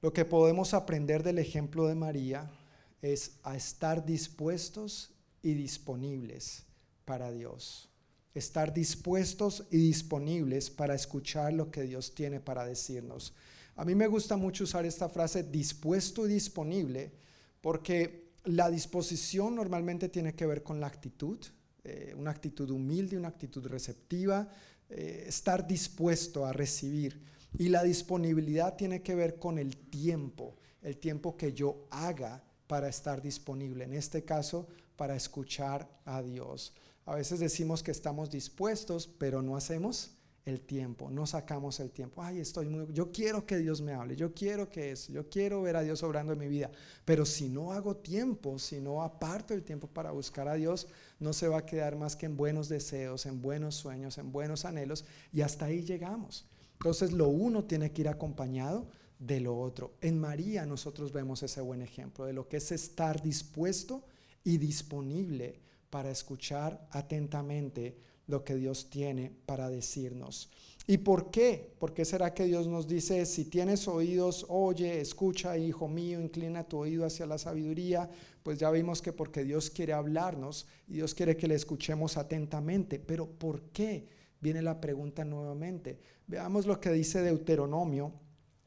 lo 0.00 0.12
que 0.12 0.24
podemos 0.24 0.74
aprender 0.74 1.22
del 1.22 1.38
ejemplo 1.38 1.86
de 1.86 1.94
María 1.94 2.50
es 3.00 3.38
a 3.42 3.56
estar 3.56 4.04
dispuestos 4.04 5.12
y 5.42 5.54
disponibles 5.54 6.64
para 7.04 7.32
Dios. 7.32 7.88
Estar 8.34 8.72
dispuestos 8.72 9.64
y 9.70 9.76
disponibles 9.76 10.70
para 10.70 10.94
escuchar 10.94 11.52
lo 11.52 11.70
que 11.70 11.82
Dios 11.82 12.14
tiene 12.14 12.40
para 12.40 12.64
decirnos. 12.64 13.34
A 13.76 13.84
mí 13.84 13.94
me 13.94 14.06
gusta 14.06 14.36
mucho 14.36 14.64
usar 14.64 14.86
esta 14.86 15.08
frase 15.08 15.42
dispuesto 15.42 16.26
y 16.26 16.32
disponible 16.32 17.12
porque 17.60 18.32
la 18.44 18.70
disposición 18.70 19.54
normalmente 19.54 20.08
tiene 20.08 20.34
que 20.34 20.46
ver 20.46 20.62
con 20.62 20.80
la 20.80 20.86
actitud, 20.86 21.38
eh, 21.84 22.14
una 22.16 22.30
actitud 22.30 22.70
humilde, 22.70 23.16
una 23.16 23.28
actitud 23.28 23.66
receptiva, 23.66 24.48
eh, 24.88 25.24
estar 25.26 25.66
dispuesto 25.66 26.46
a 26.46 26.52
recibir. 26.52 27.20
Y 27.58 27.68
la 27.68 27.82
disponibilidad 27.82 28.76
tiene 28.76 29.02
que 29.02 29.14
ver 29.14 29.38
con 29.38 29.58
el 29.58 29.76
tiempo, 29.76 30.56
el 30.82 30.96
tiempo 30.96 31.36
que 31.36 31.52
yo 31.52 31.86
haga 31.90 32.42
para 32.66 32.88
estar 32.88 33.20
disponible. 33.20 33.84
En 33.84 33.94
este 33.94 34.24
caso, 34.24 34.68
para 34.96 35.16
escuchar 35.16 35.88
a 36.04 36.22
Dios. 36.22 36.72
A 37.04 37.16
veces 37.16 37.40
decimos 37.40 37.82
que 37.82 37.90
estamos 37.90 38.30
dispuestos, 38.30 39.08
pero 39.18 39.42
no 39.42 39.56
hacemos 39.56 40.12
el 40.44 40.60
tiempo, 40.60 41.10
no 41.10 41.26
sacamos 41.26 41.78
el 41.80 41.90
tiempo. 41.90 42.22
Ay, 42.22 42.40
estoy 42.40 42.66
muy, 42.66 42.86
yo 42.92 43.12
quiero 43.12 43.46
que 43.46 43.58
Dios 43.58 43.80
me 43.80 43.92
hable, 43.92 44.16
yo 44.16 44.32
quiero 44.34 44.68
que 44.68 44.92
eso, 44.92 45.12
yo 45.12 45.28
quiero 45.28 45.62
ver 45.62 45.76
a 45.76 45.82
Dios 45.82 46.02
obrando 46.02 46.32
en 46.32 46.38
mi 46.38 46.48
vida. 46.48 46.70
Pero 47.04 47.24
si 47.24 47.48
no 47.48 47.72
hago 47.72 47.96
tiempo, 47.96 48.58
si 48.58 48.80
no 48.80 49.02
aparto 49.02 49.54
el 49.54 49.62
tiempo 49.62 49.86
para 49.86 50.10
buscar 50.10 50.48
a 50.48 50.54
Dios, 50.54 50.88
no 51.22 51.32
se 51.32 51.48
va 51.48 51.58
a 51.58 51.66
quedar 51.66 51.96
más 51.96 52.16
que 52.16 52.26
en 52.26 52.36
buenos 52.36 52.68
deseos, 52.68 53.26
en 53.26 53.40
buenos 53.40 53.74
sueños, 53.74 54.18
en 54.18 54.32
buenos 54.32 54.64
anhelos 54.64 55.04
y 55.32 55.42
hasta 55.42 55.66
ahí 55.66 55.82
llegamos. 55.82 56.46
Entonces 56.74 57.12
lo 57.12 57.28
uno 57.28 57.64
tiene 57.64 57.92
que 57.92 58.02
ir 58.02 58.08
acompañado 58.08 58.88
de 59.18 59.40
lo 59.40 59.58
otro. 59.58 59.94
En 60.00 60.18
María 60.18 60.66
nosotros 60.66 61.12
vemos 61.12 61.42
ese 61.42 61.60
buen 61.60 61.80
ejemplo 61.80 62.24
de 62.24 62.32
lo 62.32 62.48
que 62.48 62.56
es 62.56 62.72
estar 62.72 63.22
dispuesto 63.22 64.04
y 64.44 64.58
disponible 64.58 65.60
para 65.90 66.10
escuchar 66.10 66.88
atentamente 66.90 67.96
lo 68.26 68.44
que 68.44 68.54
Dios 68.54 68.90
tiene 68.90 69.30
para 69.46 69.68
decirnos. 69.68 70.50
¿Y 70.86 70.98
por 70.98 71.30
qué? 71.30 71.74
¿Por 71.78 71.94
qué 71.94 72.04
será 72.04 72.34
que 72.34 72.44
Dios 72.44 72.66
nos 72.66 72.88
dice, 72.88 73.24
si 73.24 73.44
tienes 73.44 73.86
oídos, 73.86 74.46
oye, 74.48 75.00
escucha, 75.00 75.56
hijo 75.56 75.86
mío, 75.86 76.20
inclina 76.20 76.64
tu 76.64 76.78
oído 76.78 77.06
hacia 77.06 77.24
la 77.24 77.38
sabiduría? 77.38 78.10
Pues 78.42 78.58
ya 78.58 78.70
vimos 78.70 79.00
que 79.00 79.12
porque 79.12 79.44
Dios 79.44 79.70
quiere 79.70 79.92
hablarnos 79.92 80.66
y 80.88 80.94
Dios 80.94 81.14
quiere 81.14 81.36
que 81.36 81.46
le 81.46 81.54
escuchemos 81.54 82.16
atentamente. 82.16 82.98
Pero 82.98 83.26
¿por 83.26 83.62
qué? 83.70 84.08
Viene 84.40 84.60
la 84.60 84.80
pregunta 84.80 85.24
nuevamente. 85.24 86.00
Veamos 86.26 86.66
lo 86.66 86.80
que 86.80 86.90
dice 86.90 87.22
Deuteronomio, 87.22 88.12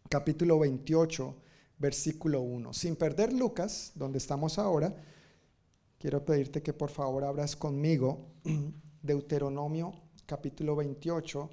capítulo 0.08 0.58
28, 0.60 1.36
versículo 1.80 2.42
1. 2.42 2.74
Sin 2.74 2.96
perder 2.96 3.34
Lucas, 3.34 3.92
donde 3.94 4.20
estamos 4.20 4.58
ahora, 4.58 4.96
quiero 5.98 6.24
pedirte 6.24 6.64
que 6.64 6.72
por 6.72 6.92
favor 6.92 7.26
abras 7.26 7.58
conmigo 7.58 8.26
Deuteronomio, 9.02 9.94
capítulo 10.26 10.78
28 10.78 11.50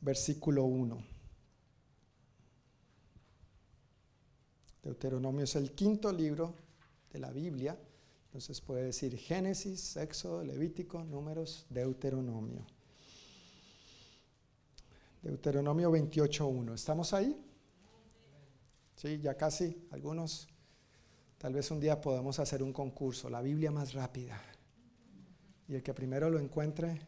versículo 0.00 0.64
1. 0.64 1.04
Deuteronomio 4.82 5.44
es 5.44 5.56
el 5.56 5.72
quinto 5.72 6.12
libro 6.12 6.54
de 7.12 7.18
la 7.18 7.30
Biblia, 7.30 7.78
entonces 8.26 8.60
puede 8.60 8.84
decir 8.84 9.16
Génesis, 9.16 9.96
Éxodo, 9.96 10.44
Levítico, 10.44 11.02
Números, 11.04 11.66
Deuteronomio. 11.68 12.64
Deuteronomio 15.22 15.90
28.1. 15.90 16.74
¿Estamos 16.74 17.12
ahí? 17.12 17.36
Sí, 18.94 19.18
ya 19.20 19.34
casi. 19.36 19.86
Algunos, 19.90 20.48
tal 21.38 21.54
vez 21.54 21.70
un 21.70 21.80
día 21.80 22.00
podamos 22.00 22.38
hacer 22.38 22.62
un 22.62 22.72
concurso, 22.72 23.28
la 23.28 23.42
Biblia 23.42 23.70
más 23.70 23.94
rápida. 23.94 24.40
Y 25.68 25.74
el 25.74 25.82
que 25.82 25.92
primero 25.92 26.30
lo 26.30 26.38
encuentre, 26.38 26.98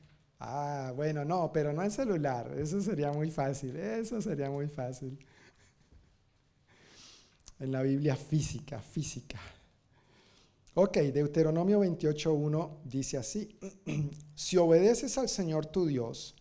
Ah, 0.42 0.92
bueno, 0.96 1.22
no, 1.22 1.52
pero 1.52 1.70
no 1.74 1.82
en 1.82 1.90
celular. 1.90 2.54
Eso 2.58 2.80
sería 2.80 3.12
muy 3.12 3.30
fácil. 3.30 3.76
Eso 3.76 4.22
sería 4.22 4.50
muy 4.50 4.68
fácil. 4.68 5.18
En 7.58 7.70
la 7.70 7.82
Biblia 7.82 8.16
física, 8.16 8.80
física. 8.80 9.38
Ok, 10.74 10.96
Deuteronomio 10.96 11.80
28.1 11.80 12.78
dice 12.84 13.18
así. 13.18 13.54
si 14.34 14.56
obedeces 14.56 15.18
al 15.18 15.28
Señor 15.28 15.66
tu 15.66 15.84
Dios 15.84 16.34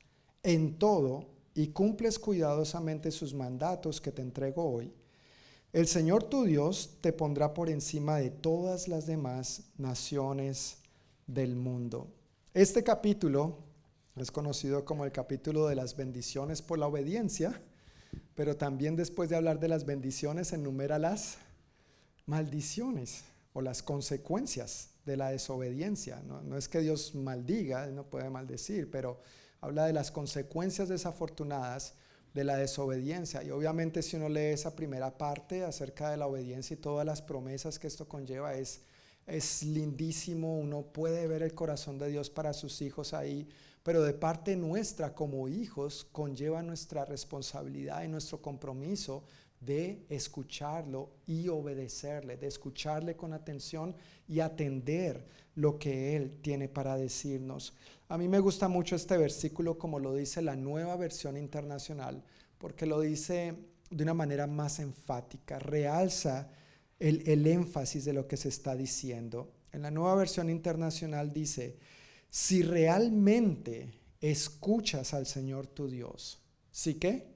en 0.43 0.79
todo 0.79 1.25
y 1.53 1.67
cumples 1.67 2.17
cuidadosamente 2.19 3.11
sus 3.11 3.33
mandatos 3.33 3.99
que 3.99 4.13
te 4.13 4.21
entrego 4.21 4.63
hoy, 4.63 4.93
el 5.73 5.87
Señor 5.87 6.23
tu 6.23 6.45
Dios 6.45 6.99
te 7.01 7.11
pondrá 7.11 7.53
por 7.53 7.69
encima 7.69 8.17
de 8.17 8.29
todas 8.29 8.87
las 8.87 9.05
demás 9.05 9.63
naciones 9.77 10.77
del 11.27 11.57
mundo. 11.57 12.07
Este 12.53 12.81
capítulo 12.81 13.68
es 14.23 14.31
conocido 14.31 14.85
como 14.85 15.05
el 15.05 15.11
capítulo 15.11 15.67
de 15.67 15.75
las 15.75 15.95
bendiciones 15.95 16.61
por 16.61 16.79
la 16.79 16.87
obediencia, 16.87 17.61
pero 18.35 18.55
también 18.55 18.95
después 18.95 19.29
de 19.29 19.35
hablar 19.35 19.59
de 19.59 19.67
las 19.67 19.85
bendiciones 19.85 20.53
enumera 20.53 20.99
las 20.99 21.37
maldiciones 22.25 23.23
o 23.53 23.61
las 23.61 23.83
consecuencias 23.83 24.89
de 25.05 25.17
la 25.17 25.31
desobediencia. 25.31 26.21
No, 26.21 26.57
es 26.57 26.69
que 26.69 26.79
Dios 26.79 27.15
maldiga, 27.15 27.87
no 27.87 28.05
puede 28.05 28.29
maldecir, 28.29 28.89
pero 28.89 29.19
habla 29.61 29.85
de 29.85 29.93
las 29.93 30.11
consecuencias 30.11 30.89
desafortunadas 30.89 31.95
de 32.33 32.43
la 32.43 32.57
desobediencia. 32.57 33.43
Y 33.43 33.49
obviamente 33.49 34.01
si 34.03 34.15
uno 34.15 34.29
lee 34.29 34.53
esa 34.53 34.75
primera 34.75 35.17
parte 35.17 35.63
acerca 35.63 36.11
de 36.11 36.17
la 36.17 36.27
obediencia 36.27 36.75
y 36.75 36.77
todas 36.77 37.05
las 37.05 37.21
promesas 37.21 37.79
que 37.79 37.87
esto 37.87 38.07
conlleva, 38.07 38.53
es, 38.53 38.81
es 39.25 39.63
lindísimo, 39.63 40.57
uno 40.59 40.83
puede 40.83 41.27
ver 41.27 41.41
el 41.41 41.55
corazón 41.55 41.97
de 41.97 42.09
Dios 42.09 42.29
para 42.29 42.53
sus 42.53 42.81
hijos 42.81 43.13
ahí 43.13 43.49
pero 43.83 44.03
de 44.03 44.13
parte 44.13 44.55
nuestra 44.55 45.13
como 45.13 45.47
hijos 45.47 46.07
conlleva 46.11 46.61
nuestra 46.61 47.05
responsabilidad 47.05 48.03
y 48.03 48.07
nuestro 48.07 48.41
compromiso 48.41 49.23
de 49.59 50.05
escucharlo 50.09 51.11
y 51.25 51.49
obedecerle, 51.49 52.37
de 52.37 52.47
escucharle 52.47 53.15
con 53.15 53.33
atención 53.33 53.95
y 54.27 54.39
atender 54.39 55.25
lo 55.55 55.77
que 55.77 56.15
Él 56.15 56.39
tiene 56.41 56.69
para 56.69 56.95
decirnos. 56.95 57.73
A 58.07 58.17
mí 58.17 58.27
me 58.27 58.39
gusta 58.39 58.67
mucho 58.67 58.95
este 58.95 59.17
versículo 59.17 59.77
como 59.77 59.99
lo 59.99 60.15
dice 60.15 60.41
la 60.41 60.55
nueva 60.55 60.95
versión 60.95 61.35
internacional, 61.35 62.23
porque 62.57 62.85
lo 62.85 63.01
dice 63.01 63.55
de 63.89 64.03
una 64.03 64.13
manera 64.13 64.47
más 64.47 64.79
enfática, 64.79 65.59
realza 65.59 66.49
el, 66.99 67.27
el 67.27 67.45
énfasis 67.47 68.05
de 68.05 68.13
lo 68.13 68.27
que 68.27 68.37
se 68.37 68.49
está 68.49 68.75
diciendo. 68.75 69.51
En 69.71 69.81
la 69.81 69.91
nueva 69.91 70.15
versión 70.15 70.49
internacional 70.49 71.33
dice, 71.33 71.77
si 72.29 72.61
realmente 72.61 73.93
escuchas 74.21 75.13
al 75.13 75.25
Señor 75.25 75.67
tu 75.67 75.87
Dios, 75.87 76.41
¿sí 76.71 76.95
qué? 76.95 77.27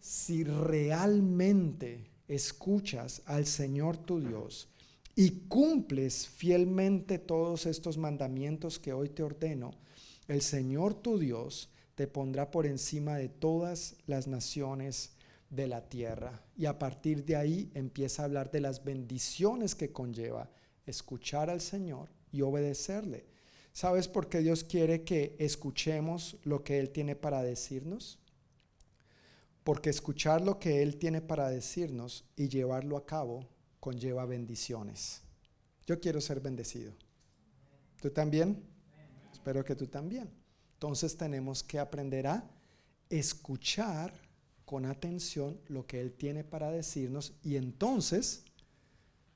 Si 0.00 0.44
realmente 0.44 2.10
escuchas 2.28 3.22
al 3.26 3.46
Señor 3.46 3.96
tu 3.96 4.20
Dios 4.20 4.68
y 5.16 5.48
cumples 5.48 6.28
fielmente 6.28 7.18
todos 7.18 7.66
estos 7.66 7.98
mandamientos 7.98 8.78
que 8.78 8.92
hoy 8.92 9.08
te 9.08 9.22
ordeno, 9.22 9.72
el 10.28 10.40
Señor 10.40 10.94
tu 10.94 11.18
Dios 11.18 11.70
te 11.96 12.06
pondrá 12.06 12.50
por 12.50 12.66
encima 12.66 13.16
de 13.16 13.28
todas 13.28 13.96
las 14.06 14.28
naciones 14.28 15.12
de 15.50 15.66
la 15.66 15.88
tierra. 15.88 16.40
Y 16.56 16.66
a 16.66 16.78
partir 16.78 17.24
de 17.24 17.36
ahí 17.36 17.70
empieza 17.74 18.22
a 18.22 18.26
hablar 18.26 18.50
de 18.50 18.60
las 18.60 18.84
bendiciones 18.84 19.74
que 19.74 19.92
conlleva 19.92 20.48
escuchar 20.86 21.50
al 21.50 21.60
Señor 21.60 22.08
y 22.32 22.42
obedecerle. 22.42 23.26
¿Sabes 23.72 24.08
por 24.08 24.28
qué 24.28 24.40
Dios 24.40 24.64
quiere 24.64 25.04
que 25.04 25.36
escuchemos 25.38 26.36
lo 26.44 26.64
que 26.64 26.78
Él 26.78 26.90
tiene 26.90 27.16
para 27.16 27.42
decirnos? 27.42 28.18
Porque 29.64 29.90
escuchar 29.90 30.40
lo 30.40 30.58
que 30.58 30.82
Él 30.82 30.96
tiene 30.96 31.20
para 31.20 31.48
decirnos 31.48 32.24
y 32.36 32.48
llevarlo 32.48 32.96
a 32.96 33.06
cabo 33.06 33.46
conlleva 33.78 34.26
bendiciones. 34.26 35.22
Yo 35.86 36.00
quiero 36.00 36.20
ser 36.20 36.40
bendecido. 36.40 36.92
¿Tú 38.00 38.10
también? 38.10 38.62
Espero 39.32 39.64
que 39.64 39.76
tú 39.76 39.86
también. 39.86 40.30
Entonces 40.74 41.16
tenemos 41.16 41.62
que 41.62 41.78
aprender 41.78 42.26
a 42.26 42.50
escuchar 43.08 44.12
con 44.64 44.86
atención 44.86 45.60
lo 45.68 45.86
que 45.86 46.00
Él 46.00 46.12
tiene 46.12 46.44
para 46.44 46.70
decirnos 46.70 47.34
y 47.42 47.56
entonces 47.56 48.44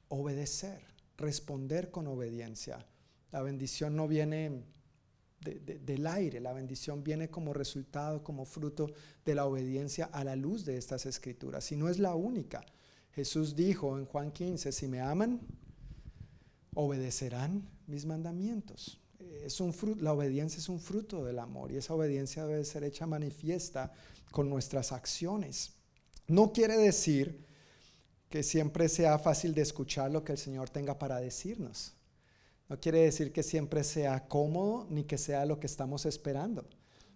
obedecer, 0.08 0.80
responder 1.16 1.90
con 1.90 2.06
obediencia. 2.06 2.86
La 3.34 3.42
bendición 3.42 3.96
no 3.96 4.06
viene 4.06 4.62
del 5.40 6.06
aire, 6.06 6.38
la 6.38 6.52
bendición 6.52 7.02
viene 7.02 7.30
como 7.30 7.52
resultado, 7.52 8.22
como 8.22 8.44
fruto 8.44 8.92
de 9.24 9.34
la 9.34 9.44
obediencia 9.44 10.04
a 10.04 10.22
la 10.22 10.36
luz 10.36 10.64
de 10.64 10.76
estas 10.76 11.04
escrituras. 11.04 11.72
Y 11.72 11.76
no 11.76 11.88
es 11.88 11.98
la 11.98 12.14
única. 12.14 12.64
Jesús 13.10 13.56
dijo 13.56 13.98
en 13.98 14.04
Juan 14.04 14.30
15, 14.30 14.70
si 14.70 14.86
me 14.86 15.00
aman, 15.00 15.40
obedecerán 16.74 17.68
mis 17.88 18.06
mandamientos. 18.06 19.00
Es 19.42 19.60
un 19.60 19.74
la 20.00 20.12
obediencia 20.12 20.60
es 20.60 20.68
un 20.68 20.78
fruto 20.78 21.24
del 21.24 21.40
amor 21.40 21.72
y 21.72 21.78
esa 21.78 21.94
obediencia 21.94 22.46
debe 22.46 22.64
ser 22.64 22.84
hecha 22.84 23.04
manifiesta 23.04 23.92
con 24.30 24.48
nuestras 24.48 24.92
acciones. 24.92 25.72
No 26.28 26.52
quiere 26.52 26.76
decir 26.76 27.44
que 28.28 28.44
siempre 28.44 28.88
sea 28.88 29.18
fácil 29.18 29.54
de 29.54 29.62
escuchar 29.62 30.12
lo 30.12 30.22
que 30.22 30.30
el 30.30 30.38
Señor 30.38 30.70
tenga 30.70 31.00
para 31.00 31.18
decirnos. 31.18 31.96
No 32.68 32.80
quiere 32.80 33.00
decir 33.00 33.32
que 33.32 33.42
siempre 33.42 33.84
sea 33.84 34.26
cómodo 34.26 34.86
ni 34.90 35.04
que 35.04 35.18
sea 35.18 35.44
lo 35.44 35.60
que 35.60 35.66
estamos 35.66 36.06
esperando. 36.06 36.64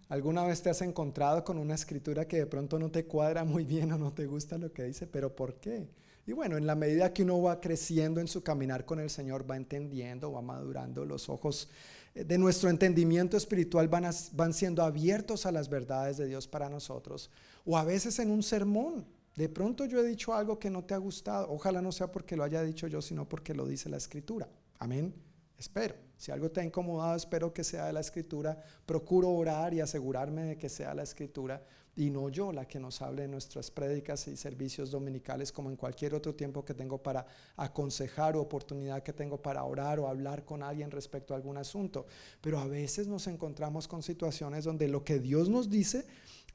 ¿Alguna 0.07 0.43
vez 0.43 0.61
te 0.61 0.69
has 0.69 0.81
encontrado 0.81 1.43
con 1.43 1.57
una 1.57 1.75
escritura 1.75 2.27
que 2.27 2.37
de 2.37 2.45
pronto 2.47 2.79
no 2.79 2.89
te 2.89 3.05
cuadra 3.05 3.43
muy 3.43 3.63
bien 3.63 3.91
o 3.91 3.97
no 3.97 4.11
te 4.11 4.25
gusta 4.25 4.57
lo 4.57 4.71
que 4.71 4.83
dice? 4.83 5.05
¿Pero 5.07 5.35
por 5.35 5.55
qué? 5.55 5.87
Y 6.25 6.33
bueno, 6.33 6.57
en 6.57 6.67
la 6.67 6.75
medida 6.75 7.13
que 7.13 7.23
uno 7.23 7.41
va 7.41 7.59
creciendo 7.59 8.19
en 8.21 8.27
su 8.27 8.43
caminar 8.43 8.85
con 8.85 8.99
el 8.99 9.09
Señor, 9.09 9.49
va 9.49 9.55
entendiendo, 9.55 10.31
va 10.31 10.41
madurando, 10.41 11.05
los 11.05 11.29
ojos 11.29 11.69
eh, 12.13 12.23
de 12.23 12.37
nuestro 12.37 12.69
entendimiento 12.69 13.37
espiritual 13.37 13.87
van, 13.87 14.07
van 14.33 14.53
siendo 14.53 14.83
abiertos 14.83 15.45
a 15.45 15.51
las 15.51 15.69
verdades 15.69 16.17
de 16.17 16.27
Dios 16.27 16.47
para 16.47 16.69
nosotros. 16.69 17.31
O 17.65 17.77
a 17.77 17.83
veces 17.83 18.19
en 18.19 18.29
un 18.29 18.43
sermón, 18.43 19.05
de 19.35 19.49
pronto 19.49 19.85
yo 19.85 19.99
he 19.99 20.07
dicho 20.07 20.33
algo 20.33 20.59
que 20.59 20.69
no 20.69 20.83
te 20.83 20.93
ha 20.93 20.97
gustado. 20.97 21.47
Ojalá 21.49 21.81
no 21.81 21.91
sea 21.91 22.11
porque 22.11 22.35
lo 22.35 22.43
haya 22.43 22.61
dicho 22.61 22.87
yo, 22.87 23.01
sino 23.01 23.27
porque 23.27 23.53
lo 23.53 23.65
dice 23.65 23.89
la 23.89 23.97
escritura. 23.97 24.47
Amén. 24.79 25.28
Espero. 25.59 25.95
Si 26.15 26.31
algo 26.31 26.49
te 26.49 26.61
ha 26.61 26.63
incomodado, 26.63 27.15
espero 27.15 27.53
que 27.53 27.65
sea 27.65 27.85
de 27.85 27.93
la 27.93 27.99
escritura. 27.99 28.57
Procuro 28.85 29.29
orar 29.29 29.73
y 29.73 29.81
asegurarme 29.81 30.43
de 30.43 30.57
que 30.57 30.69
sea 30.69 30.93
la 30.93 31.03
escritura 31.03 31.63
y 31.95 32.09
no 32.09 32.29
yo 32.29 32.53
la 32.53 32.65
que 32.65 32.79
nos 32.79 33.01
hable 33.01 33.25
en 33.25 33.31
nuestras 33.31 33.69
prédicas 33.69 34.25
y 34.29 34.37
servicios 34.37 34.89
dominicales 34.89 35.51
como 35.51 35.69
en 35.69 35.75
cualquier 35.75 36.15
otro 36.15 36.33
tiempo 36.33 36.63
que 36.63 36.73
tengo 36.73 37.03
para 37.03 37.25
aconsejar 37.57 38.37
o 38.37 38.41
oportunidad 38.41 39.03
que 39.03 39.11
tengo 39.11 39.41
para 39.41 39.65
orar 39.65 39.99
o 39.99 40.07
hablar 40.07 40.45
con 40.45 40.63
alguien 40.63 40.91
respecto 40.91 41.33
a 41.33 41.37
algún 41.37 41.57
asunto. 41.57 42.05
Pero 42.39 42.59
a 42.59 42.65
veces 42.65 43.07
nos 43.07 43.27
encontramos 43.27 43.85
con 43.85 44.01
situaciones 44.01 44.63
donde 44.63 44.87
lo 44.87 45.03
que 45.03 45.19
Dios 45.19 45.49
nos 45.49 45.69
dice 45.69 46.05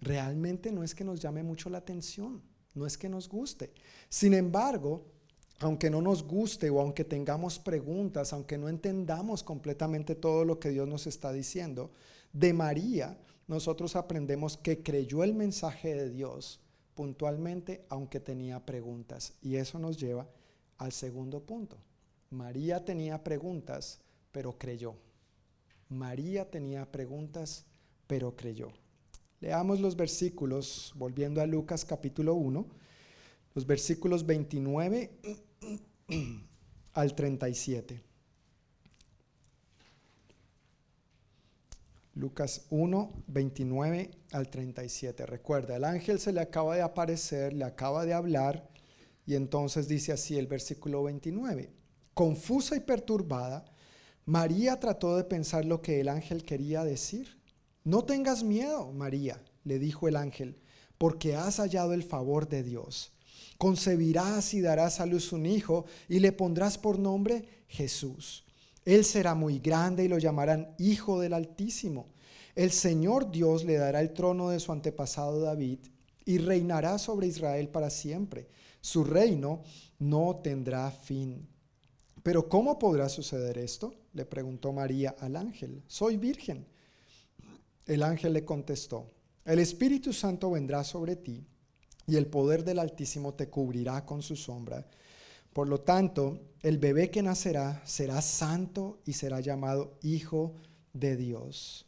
realmente 0.00 0.72
no 0.72 0.82
es 0.82 0.94
que 0.94 1.04
nos 1.04 1.20
llame 1.20 1.42
mucho 1.42 1.68
la 1.68 1.78
atención, 1.78 2.42
no 2.74 2.86
es 2.86 2.96
que 2.96 3.10
nos 3.10 3.28
guste. 3.28 3.74
Sin 4.08 4.32
embargo, 4.32 5.13
aunque 5.64 5.88
no 5.88 6.02
nos 6.02 6.24
guste 6.24 6.68
o 6.68 6.78
aunque 6.80 7.04
tengamos 7.04 7.58
preguntas, 7.58 8.32
aunque 8.32 8.58
no 8.58 8.68
entendamos 8.68 9.42
completamente 9.42 10.14
todo 10.14 10.44
lo 10.44 10.58
que 10.58 10.68
Dios 10.68 10.86
nos 10.86 11.06
está 11.06 11.32
diciendo, 11.32 11.90
de 12.32 12.52
María 12.52 13.18
nosotros 13.46 13.96
aprendemos 13.96 14.58
que 14.58 14.82
creyó 14.82 15.24
el 15.24 15.34
mensaje 15.34 15.94
de 15.94 16.10
Dios 16.10 16.60
puntualmente, 16.94 17.84
aunque 17.88 18.20
tenía 18.20 18.64
preguntas. 18.66 19.34
Y 19.40 19.56
eso 19.56 19.78
nos 19.78 19.98
lleva 19.98 20.28
al 20.76 20.92
segundo 20.92 21.40
punto. 21.40 21.78
María 22.30 22.84
tenía 22.84 23.24
preguntas, 23.24 24.00
pero 24.32 24.58
creyó. 24.58 24.94
María 25.88 26.50
tenía 26.50 26.90
preguntas, 26.90 27.64
pero 28.06 28.36
creyó. 28.36 28.72
Leamos 29.40 29.80
los 29.80 29.96
versículos, 29.96 30.92
volviendo 30.94 31.40
a 31.40 31.46
Lucas 31.46 31.84
capítulo 31.84 32.34
1, 32.34 32.66
los 33.54 33.66
versículos 33.66 34.26
29 34.26 35.10
al 36.92 37.14
37. 37.14 38.02
Lucas 42.14 42.66
1, 42.70 43.24
29 43.26 44.10
al 44.32 44.48
37. 44.48 45.26
Recuerda, 45.26 45.76
el 45.76 45.84
ángel 45.84 46.20
se 46.20 46.32
le 46.32 46.40
acaba 46.40 46.76
de 46.76 46.82
aparecer, 46.82 47.52
le 47.52 47.64
acaba 47.64 48.04
de 48.04 48.14
hablar, 48.14 48.68
y 49.26 49.34
entonces 49.34 49.88
dice 49.88 50.12
así 50.12 50.38
el 50.38 50.46
versículo 50.46 51.02
29. 51.02 51.72
Confusa 52.12 52.76
y 52.76 52.80
perturbada, 52.80 53.64
María 54.26 54.78
trató 54.78 55.16
de 55.16 55.24
pensar 55.24 55.64
lo 55.64 55.82
que 55.82 56.00
el 56.00 56.08
ángel 56.08 56.44
quería 56.44 56.84
decir. 56.84 57.40
No 57.82 58.04
tengas 58.04 58.44
miedo, 58.44 58.92
María, 58.92 59.42
le 59.64 59.78
dijo 59.78 60.06
el 60.06 60.16
ángel, 60.16 60.60
porque 60.98 61.34
has 61.34 61.56
hallado 61.56 61.94
el 61.94 62.04
favor 62.04 62.48
de 62.48 62.62
Dios. 62.62 63.13
Concebirás 63.58 64.54
y 64.54 64.60
darás 64.60 65.00
a 65.00 65.06
luz 65.06 65.32
un 65.32 65.46
hijo 65.46 65.86
y 66.08 66.20
le 66.20 66.32
pondrás 66.32 66.78
por 66.78 66.98
nombre 66.98 67.44
Jesús. 67.68 68.44
Él 68.84 69.04
será 69.04 69.34
muy 69.34 69.58
grande 69.58 70.04
y 70.04 70.08
lo 70.08 70.18
llamarán 70.18 70.74
Hijo 70.78 71.20
del 71.20 71.32
Altísimo. 71.32 72.08
El 72.54 72.70
Señor 72.70 73.30
Dios 73.30 73.64
le 73.64 73.76
dará 73.76 74.00
el 74.00 74.12
trono 74.12 74.50
de 74.50 74.60
su 74.60 74.72
antepasado 74.72 75.40
David 75.40 75.78
y 76.24 76.38
reinará 76.38 76.98
sobre 76.98 77.26
Israel 77.26 77.68
para 77.68 77.90
siempre. 77.90 78.48
Su 78.80 79.04
reino 79.04 79.62
no 79.98 80.40
tendrá 80.42 80.90
fin. 80.90 81.48
Pero 82.22 82.48
¿cómo 82.48 82.78
podrá 82.78 83.08
suceder 83.08 83.58
esto? 83.58 83.94
Le 84.12 84.24
preguntó 84.24 84.72
María 84.72 85.16
al 85.18 85.36
ángel. 85.36 85.82
Soy 85.86 86.16
virgen. 86.16 86.66
El 87.86 88.02
ángel 88.02 88.32
le 88.32 88.44
contestó, 88.44 89.10
el 89.44 89.58
Espíritu 89.58 90.14
Santo 90.14 90.50
vendrá 90.50 90.84
sobre 90.84 91.16
ti 91.16 91.46
y 92.06 92.16
el 92.16 92.26
poder 92.26 92.64
del 92.64 92.78
Altísimo 92.78 93.34
te 93.34 93.48
cubrirá 93.48 94.04
con 94.04 94.22
su 94.22 94.36
sombra. 94.36 94.86
Por 95.52 95.68
lo 95.68 95.80
tanto, 95.80 96.40
el 96.62 96.78
bebé 96.78 97.10
que 97.10 97.22
nacerá 97.22 97.82
será 97.84 98.20
santo 98.20 99.00
y 99.06 99.12
será 99.12 99.40
llamado 99.40 99.98
Hijo 100.02 100.54
de 100.92 101.16
Dios. 101.16 101.86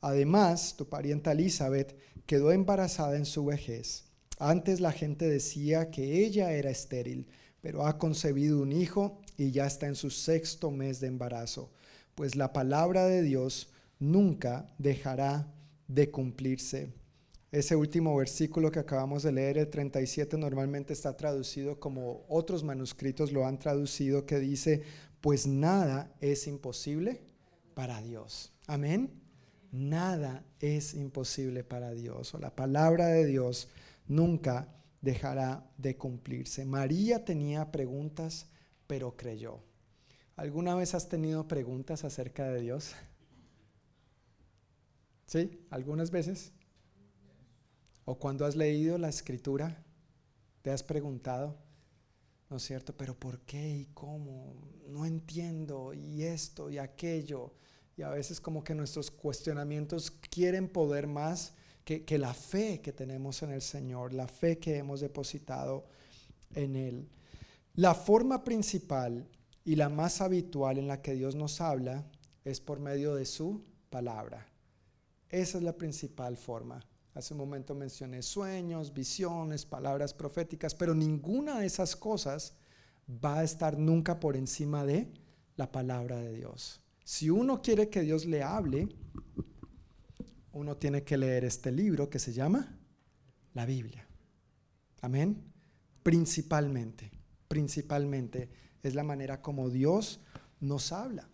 Además, 0.00 0.74
tu 0.76 0.88
parienta 0.88 1.32
Elizabeth 1.32 1.96
quedó 2.26 2.52
embarazada 2.52 3.16
en 3.16 3.24
su 3.24 3.44
vejez. 3.44 4.04
Antes 4.38 4.80
la 4.80 4.92
gente 4.92 5.28
decía 5.28 5.90
que 5.90 6.24
ella 6.24 6.52
era 6.52 6.70
estéril, 6.70 7.26
pero 7.62 7.86
ha 7.86 7.98
concebido 7.98 8.60
un 8.60 8.72
hijo 8.72 9.20
y 9.36 9.50
ya 9.50 9.66
está 9.66 9.86
en 9.86 9.96
su 9.96 10.10
sexto 10.10 10.70
mes 10.70 11.00
de 11.00 11.06
embarazo, 11.06 11.72
pues 12.14 12.36
la 12.36 12.52
palabra 12.52 13.06
de 13.06 13.22
Dios 13.22 13.70
nunca 13.98 14.72
dejará 14.78 15.52
de 15.88 16.10
cumplirse. 16.10 16.92
Ese 17.56 17.74
último 17.74 18.14
versículo 18.14 18.70
que 18.70 18.80
acabamos 18.80 19.22
de 19.22 19.32
leer, 19.32 19.56
el 19.56 19.70
37, 19.70 20.36
normalmente 20.36 20.92
está 20.92 21.16
traducido 21.16 21.80
como 21.80 22.26
otros 22.28 22.62
manuscritos 22.62 23.32
lo 23.32 23.46
han 23.46 23.58
traducido, 23.58 24.26
que 24.26 24.38
dice, 24.38 24.82
pues 25.22 25.46
nada 25.46 26.14
es 26.20 26.46
imposible 26.48 27.22
para 27.72 28.02
Dios. 28.02 28.52
Amén. 28.66 29.22
Nada 29.72 30.44
es 30.60 30.92
imposible 30.92 31.64
para 31.64 31.92
Dios. 31.94 32.34
O 32.34 32.38
la 32.38 32.54
palabra 32.54 33.06
de 33.06 33.24
Dios 33.24 33.70
nunca 34.06 34.68
dejará 35.00 35.66
de 35.78 35.96
cumplirse. 35.96 36.66
María 36.66 37.24
tenía 37.24 37.72
preguntas, 37.72 38.50
pero 38.86 39.16
creyó. 39.16 39.60
¿Alguna 40.36 40.74
vez 40.74 40.94
has 40.94 41.08
tenido 41.08 41.48
preguntas 41.48 42.04
acerca 42.04 42.50
de 42.50 42.60
Dios? 42.60 42.92
¿Sí? 45.24 45.66
¿Algunas 45.70 46.10
veces? 46.10 46.52
O 48.06 48.18
cuando 48.18 48.46
has 48.46 48.54
leído 48.54 48.96
la 48.98 49.08
escritura, 49.08 49.84
te 50.62 50.70
has 50.70 50.84
preguntado, 50.84 51.56
¿no 52.48 52.56
es 52.56 52.62
cierto? 52.62 52.96
Pero 52.96 53.18
¿por 53.18 53.40
qué 53.40 53.78
y 53.80 53.86
cómo? 53.86 54.54
No 54.88 55.04
entiendo 55.04 55.92
y 55.92 56.22
esto 56.22 56.70
y 56.70 56.78
aquello. 56.78 57.52
Y 57.96 58.02
a 58.02 58.10
veces 58.10 58.40
como 58.40 58.62
que 58.62 58.76
nuestros 58.76 59.10
cuestionamientos 59.10 60.12
quieren 60.12 60.68
poder 60.68 61.08
más 61.08 61.54
que, 61.84 62.04
que 62.04 62.16
la 62.16 62.32
fe 62.32 62.80
que 62.80 62.92
tenemos 62.92 63.42
en 63.42 63.50
el 63.50 63.60
Señor, 63.60 64.14
la 64.14 64.28
fe 64.28 64.58
que 64.58 64.76
hemos 64.76 65.00
depositado 65.00 65.88
en 66.54 66.76
Él. 66.76 67.08
La 67.74 67.94
forma 67.94 68.44
principal 68.44 69.28
y 69.64 69.74
la 69.74 69.88
más 69.88 70.20
habitual 70.20 70.78
en 70.78 70.86
la 70.86 71.02
que 71.02 71.14
Dios 71.14 71.34
nos 71.34 71.60
habla 71.60 72.06
es 72.44 72.60
por 72.60 72.78
medio 72.78 73.16
de 73.16 73.26
su 73.26 73.64
palabra. 73.90 74.46
Esa 75.28 75.58
es 75.58 75.64
la 75.64 75.76
principal 75.76 76.36
forma. 76.36 76.80
Hace 77.16 77.32
un 77.32 77.38
momento 77.38 77.74
mencioné 77.74 78.20
sueños, 78.20 78.92
visiones, 78.92 79.64
palabras 79.64 80.12
proféticas, 80.12 80.74
pero 80.74 80.94
ninguna 80.94 81.60
de 81.60 81.64
esas 81.66 81.96
cosas 81.96 82.52
va 83.08 83.38
a 83.38 83.42
estar 83.42 83.78
nunca 83.78 84.20
por 84.20 84.36
encima 84.36 84.84
de 84.84 85.10
la 85.56 85.72
palabra 85.72 86.18
de 86.18 86.34
Dios. 86.34 86.82
Si 87.04 87.30
uno 87.30 87.62
quiere 87.62 87.88
que 87.88 88.02
Dios 88.02 88.26
le 88.26 88.42
hable, 88.42 88.90
uno 90.52 90.76
tiene 90.76 91.04
que 91.04 91.16
leer 91.16 91.46
este 91.46 91.72
libro 91.72 92.10
que 92.10 92.18
se 92.18 92.34
llama 92.34 92.78
la 93.54 93.64
Biblia. 93.64 94.06
Amén. 95.00 95.42
Principalmente, 96.02 97.10
principalmente 97.48 98.50
es 98.82 98.94
la 98.94 99.04
manera 99.04 99.40
como 99.40 99.70
Dios 99.70 100.20
nos 100.60 100.92
habla. 100.92 101.26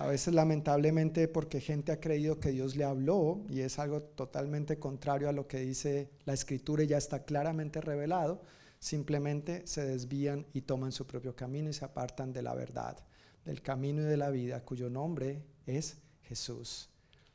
A 0.00 0.06
veces 0.06 0.32
lamentablemente 0.32 1.28
porque 1.28 1.60
gente 1.60 1.92
ha 1.92 2.00
creído 2.00 2.40
que 2.40 2.52
Dios 2.52 2.74
le 2.74 2.84
habló 2.84 3.44
y 3.50 3.60
es 3.60 3.78
algo 3.78 4.00
totalmente 4.00 4.78
contrario 4.78 5.28
a 5.28 5.32
lo 5.32 5.46
que 5.46 5.60
dice 5.60 6.08
la 6.24 6.32
escritura 6.32 6.82
y 6.82 6.86
ya 6.86 6.96
está 6.96 7.24
claramente 7.24 7.82
revelado, 7.82 8.40
simplemente 8.78 9.66
se 9.66 9.84
desvían 9.84 10.46
y 10.54 10.62
toman 10.62 10.92
su 10.92 11.06
propio 11.06 11.36
camino 11.36 11.68
y 11.68 11.74
se 11.74 11.84
apartan 11.84 12.32
de 12.32 12.40
la 12.40 12.54
verdad, 12.54 12.96
del 13.44 13.60
camino 13.60 14.00
y 14.00 14.06
de 14.06 14.16
la 14.16 14.30
vida 14.30 14.64
cuyo 14.64 14.88
nombre 14.88 15.42
es 15.66 15.98
Jesús. 16.22 16.88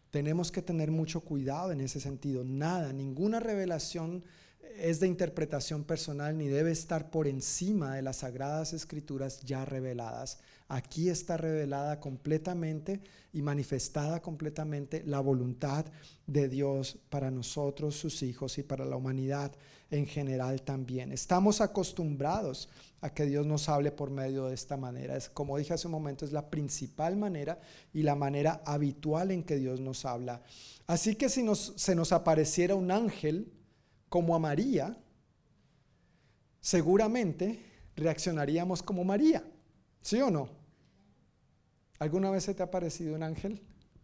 Tenemos 0.09 0.51
que 0.51 0.63
tener 0.63 0.89
mucho 0.89 1.21
cuidado 1.21 1.71
en 1.71 1.81
ese 1.81 1.99
sentido. 1.99 2.43
Nada, 2.43 2.91
ninguna 2.93 3.39
revelación 3.39 4.23
es 4.75 4.99
de 4.99 5.05
interpretación 5.05 5.83
personal 5.83 6.35
ni 6.35 6.47
debe 6.47 6.71
estar 6.71 7.11
por 7.11 7.27
encima 7.27 7.95
de 7.95 8.01
las 8.01 8.17
sagradas 8.17 8.73
escrituras 8.73 9.41
ya 9.41 9.65
reveladas. 9.65 10.39
Aquí 10.67 11.09
está 11.09 11.37
revelada 11.37 11.99
completamente 11.99 13.01
y 13.31 13.43
manifestada 13.43 14.21
completamente 14.21 15.03
la 15.05 15.19
voluntad 15.19 15.85
de 16.25 16.49
Dios 16.49 16.97
para 17.09 17.29
nosotros, 17.29 17.95
sus 17.95 18.23
hijos, 18.23 18.57
y 18.57 18.63
para 18.63 18.83
la 18.83 18.95
humanidad 18.95 19.51
en 19.91 20.07
general 20.07 20.63
también. 20.63 21.11
Estamos 21.11 21.61
acostumbrados 21.61 22.69
a 23.01 23.13
que 23.13 23.25
Dios 23.25 23.45
nos 23.45 23.69
hable 23.69 23.91
por 23.91 24.09
medio 24.09 24.47
de 24.47 24.55
esta 24.55 24.75
manera. 24.75 25.15
Es, 25.15 25.29
como 25.29 25.57
dije 25.57 25.73
hace 25.73 25.87
un 25.87 25.91
momento, 25.91 26.25
es 26.25 26.31
la 26.31 26.49
principal 26.49 27.15
manera 27.15 27.59
y 27.93 28.01
la 28.01 28.15
manera 28.15 28.63
habitual 28.65 29.29
en 29.29 29.43
que 29.43 29.57
Dios 29.57 29.79
nos 29.79 30.03
habla. 30.05 30.41
Así 30.87 31.15
que 31.15 31.29
si 31.29 31.43
nos, 31.43 31.73
se 31.75 31.93
nos 31.93 32.11
apareciera 32.11 32.73
un 32.73 32.89
ángel 32.89 33.53
como 34.09 34.35
a 34.35 34.39
María, 34.39 34.97
seguramente 36.59 37.63
reaccionaríamos 37.95 38.81
como 38.81 39.03
María. 39.03 39.43
¿Sí 40.05 40.21
o 40.21 40.29
no? 40.29 40.47
¿Alguna 41.97 42.29
vez 42.29 42.43
se 42.43 42.53
te 42.53 42.61
ha 42.61 42.69
parecido 42.69 43.15
un 43.15 43.23
ángel? 43.23 43.59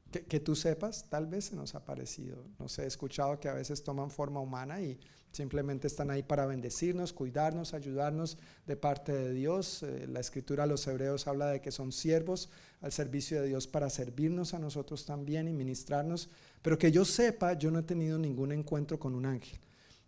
Que, 0.09 0.39
tú 0.39 0.55
sepas, 0.55 1.07
tal 1.09 1.27
vez 1.27 1.45
se 1.45 1.55
nos 1.55 1.75
ha 1.75 1.85
parecido. 1.85 2.43
No 2.57 2.67
sé, 2.67 2.85
he 2.85 2.87
escuchado 2.87 3.39
que 3.39 3.47
a 3.47 3.53
veces 3.53 3.83
toman 3.83 4.09
forma 4.09 4.39
humana 4.39 4.81
y 4.81 4.99
simplemente 5.31 5.85
están 5.85 6.09
ahí 6.09 6.23
para 6.23 6.47
bendecirnos, 6.47 7.13
cuidarnos, 7.13 7.75
ayudarnos 7.75 8.39
de 8.65 8.75
parte 8.75 9.13
de 9.13 9.31
Dios. 9.31 9.83
Eh, 9.83 10.07
la 10.07 10.19
escritura 10.21 10.63
a 10.63 10.67
los 10.67 10.87
hebreos 10.87 11.27
habla 11.27 11.51
de 11.51 11.61
que 11.61 11.71
son 11.71 11.91
siervos 11.91 12.49
al 12.81 12.91
servicio 12.91 13.39
de 13.39 13.49
Dios 13.49 13.67
para 13.67 13.87
servirnos 13.91 14.55
a 14.55 14.59
nosotros 14.59 15.05
también 15.05 15.47
y 15.47 15.53
ministrarnos. 15.53 16.31
Pero 16.63 16.79
que 16.79 16.91
yo 16.91 17.05
sepa, 17.05 17.53
yo 17.53 17.69
no 17.69 17.77
he 17.77 17.83
tenido 17.83 18.17
ningún 18.17 18.51
encuentro 18.53 18.99
con 18.99 19.13
un 19.13 19.27
ángel, 19.27 19.59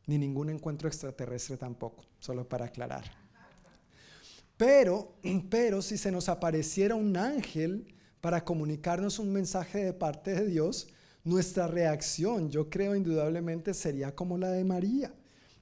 ni 0.08 0.18
ningún 0.18 0.50
encuentro 0.50 0.88
extraterrestre 0.88 1.56
tampoco, 1.56 2.04
solo 2.18 2.50
para 2.50 2.66
aclarar. 2.66 3.23
Pero, 4.64 5.18
pero 5.50 5.82
si 5.82 5.98
se 5.98 6.10
nos 6.10 6.30
apareciera 6.30 6.96
un 6.96 7.18
ángel 7.18 7.94
para 8.22 8.46
comunicarnos 8.46 9.20
un 9.20 9.34
mensaje 9.34 9.84
de 9.84 9.92
parte 9.92 10.34
de 10.34 10.48
Dios, 10.48 10.88
nuestra 11.26 11.68
reacción, 11.68 12.50
yo 12.50 12.70
creo 12.70 12.96
indudablemente, 12.96 13.74
sería 13.74 14.16
como 14.16 14.38
la 14.38 14.52
de 14.52 14.64
María. 14.64 15.14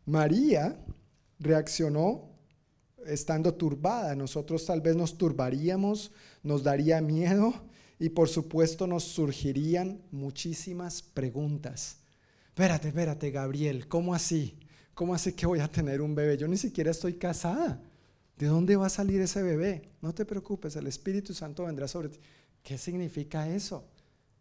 María 0.06 0.80
reaccionó 1.40 2.30
estando 3.08 3.52
turbada. 3.56 4.16
Nosotros 4.16 4.68
tal 4.68 4.82
vez 4.82 4.96
nos 4.96 5.18
turbaríamos, 5.18 6.12
nos 6.44 6.62
daría 6.62 7.02
miedo 7.02 7.56
y 7.98 8.10
por 8.10 8.30
supuesto 8.30 8.86
nos 8.86 9.04
surgirían 9.04 10.00
muchísimas 10.12 11.02
preguntas. 11.02 11.98
Espérate, 12.50 12.90
espérate, 12.90 13.32
Gabriel, 13.32 13.88
¿cómo 13.88 14.14
así? 14.14 14.60
¿Cómo 14.94 15.16
así 15.16 15.34
que 15.34 15.48
voy 15.48 15.60
a 15.60 15.68
tener 15.68 16.02
un 16.02 16.14
bebé? 16.14 16.38
Yo 16.38 16.48
ni 16.48 16.58
siquiera 16.58 16.92
estoy 16.92 17.16
casada. 17.16 17.82
¿De 18.42 18.48
dónde 18.48 18.76
va 18.76 18.88
a 18.88 18.90
salir 18.90 19.22
ese 19.22 19.44
bebé? 19.44 19.92
No 20.02 20.16
te 20.16 20.26
preocupes, 20.26 20.76
el 20.76 20.88
Espíritu 20.88 21.32
Santo 21.32 21.66
vendrá 21.66 21.88
sobre 21.88 22.10
ti. 22.10 22.20
¿Qué 22.64 22.76
significa 22.76 23.48
eso? 23.48 23.86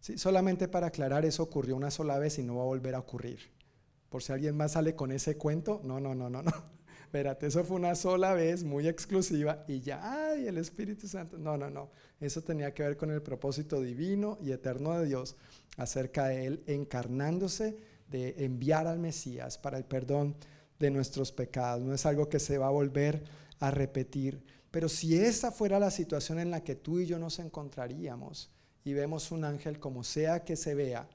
Sí, 0.00 0.16
solamente 0.16 0.68
para 0.68 0.86
aclarar, 0.86 1.26
eso 1.26 1.42
ocurrió 1.42 1.76
una 1.76 1.90
sola 1.90 2.18
vez 2.18 2.38
y 2.38 2.42
no 2.42 2.56
va 2.56 2.62
a 2.62 2.64
volver 2.64 2.94
a 2.94 3.00
ocurrir. 3.00 3.40
Por 4.08 4.22
si 4.22 4.32
alguien 4.32 4.56
más 4.56 4.72
sale 4.72 4.94
con 4.94 5.12
ese 5.12 5.36
cuento, 5.36 5.82
no, 5.84 6.00
no, 6.00 6.14
no, 6.14 6.30
no, 6.30 6.42
no. 6.42 6.50
Espérate, 7.04 7.48
eso 7.48 7.62
fue 7.62 7.76
una 7.76 7.94
sola 7.94 8.32
vez, 8.32 8.64
muy 8.64 8.88
exclusiva, 8.88 9.66
y 9.68 9.80
ya, 9.80 10.00
ay, 10.30 10.46
el 10.46 10.56
Espíritu 10.56 11.06
Santo. 11.06 11.36
No, 11.36 11.58
no, 11.58 11.68
no. 11.68 11.90
Eso 12.20 12.40
tenía 12.40 12.72
que 12.72 12.84
ver 12.84 12.96
con 12.96 13.10
el 13.10 13.20
propósito 13.20 13.82
divino 13.82 14.38
y 14.40 14.52
eterno 14.52 14.98
de 14.98 15.04
Dios 15.04 15.36
acerca 15.76 16.28
de 16.28 16.46
Él 16.46 16.64
encarnándose, 16.66 17.76
de 18.08 18.46
enviar 18.46 18.86
al 18.86 18.98
Mesías 18.98 19.58
para 19.58 19.76
el 19.76 19.84
perdón 19.84 20.36
de 20.78 20.90
nuestros 20.90 21.32
pecados. 21.32 21.82
No 21.82 21.92
es 21.92 22.06
algo 22.06 22.30
que 22.30 22.38
se 22.38 22.56
va 22.56 22.68
a 22.68 22.70
volver 22.70 23.22
a 23.60 23.70
repetir. 23.70 24.42
Pero 24.70 24.88
si 24.88 25.16
esa 25.16 25.52
fuera 25.52 25.78
la 25.78 25.90
situación 25.90 26.38
en 26.38 26.50
la 26.50 26.62
que 26.62 26.74
tú 26.74 26.98
y 26.98 27.06
yo 27.06 27.18
nos 27.18 27.38
encontraríamos 27.38 28.50
y 28.84 28.92
vemos 28.92 29.30
un 29.30 29.44
ángel 29.44 29.78
como 29.78 30.02
sea 30.02 30.44
que 30.44 30.56
se 30.56 30.74
vea, 30.74 31.08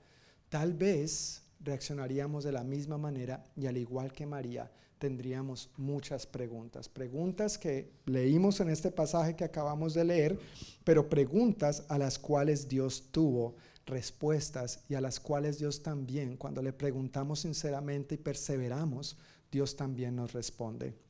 tal 0.50 0.74
vez 0.74 1.44
reaccionaríamos 1.60 2.44
de 2.44 2.52
la 2.52 2.64
misma 2.64 2.98
manera 2.98 3.44
y 3.56 3.66
al 3.66 3.78
igual 3.78 4.14
que 4.14 4.26
María, 4.26 4.72
tendríamos 5.00 5.70
muchas 5.78 6.26
preguntas. 6.26 6.88
Preguntas 6.90 7.58
que 7.58 7.92
leímos 8.06 8.60
en 8.60 8.70
este 8.70 8.92
pasaje 8.92 9.36
que 9.36 9.44
acabamos 9.44 9.94
de 9.94 10.06
leer, 10.06 10.40
pero 10.84 11.10
preguntas 11.10 11.84
a 11.90 11.98
las 11.98 12.18
cuales 12.20 12.68
Dios 12.68 13.10
tuvo 13.12 13.56
respuestas 13.86 14.84
y 14.90 14.96
a 14.96 15.02
las 15.02 15.20
cuales 15.20 15.60
Dios 15.60 15.84
también, 15.84 16.38
cuando 16.38 16.62
le 16.62 16.74
preguntamos 16.74 17.42
sinceramente 17.42 18.16
y 18.16 18.18
perseveramos, 18.18 19.18
Dios 19.52 19.76
también 19.76 20.16
nos 20.16 20.34
responde. 20.34 21.05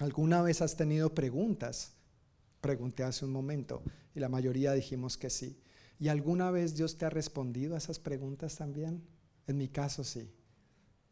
¿Alguna 0.00 0.40
vez 0.40 0.62
has 0.62 0.76
tenido 0.76 1.14
preguntas? 1.14 1.92
Pregunté 2.62 3.02
hace 3.02 3.26
un 3.26 3.32
momento 3.32 3.82
y 4.14 4.20
la 4.20 4.30
mayoría 4.30 4.72
dijimos 4.72 5.18
que 5.18 5.28
sí. 5.28 5.60
¿Y 5.98 6.08
alguna 6.08 6.50
vez 6.50 6.74
Dios 6.74 6.96
te 6.96 7.04
ha 7.04 7.10
respondido 7.10 7.74
a 7.74 7.78
esas 7.78 7.98
preguntas 7.98 8.56
también? 8.56 9.06
En 9.46 9.58
mi 9.58 9.68
caso 9.68 10.02
sí. 10.02 10.32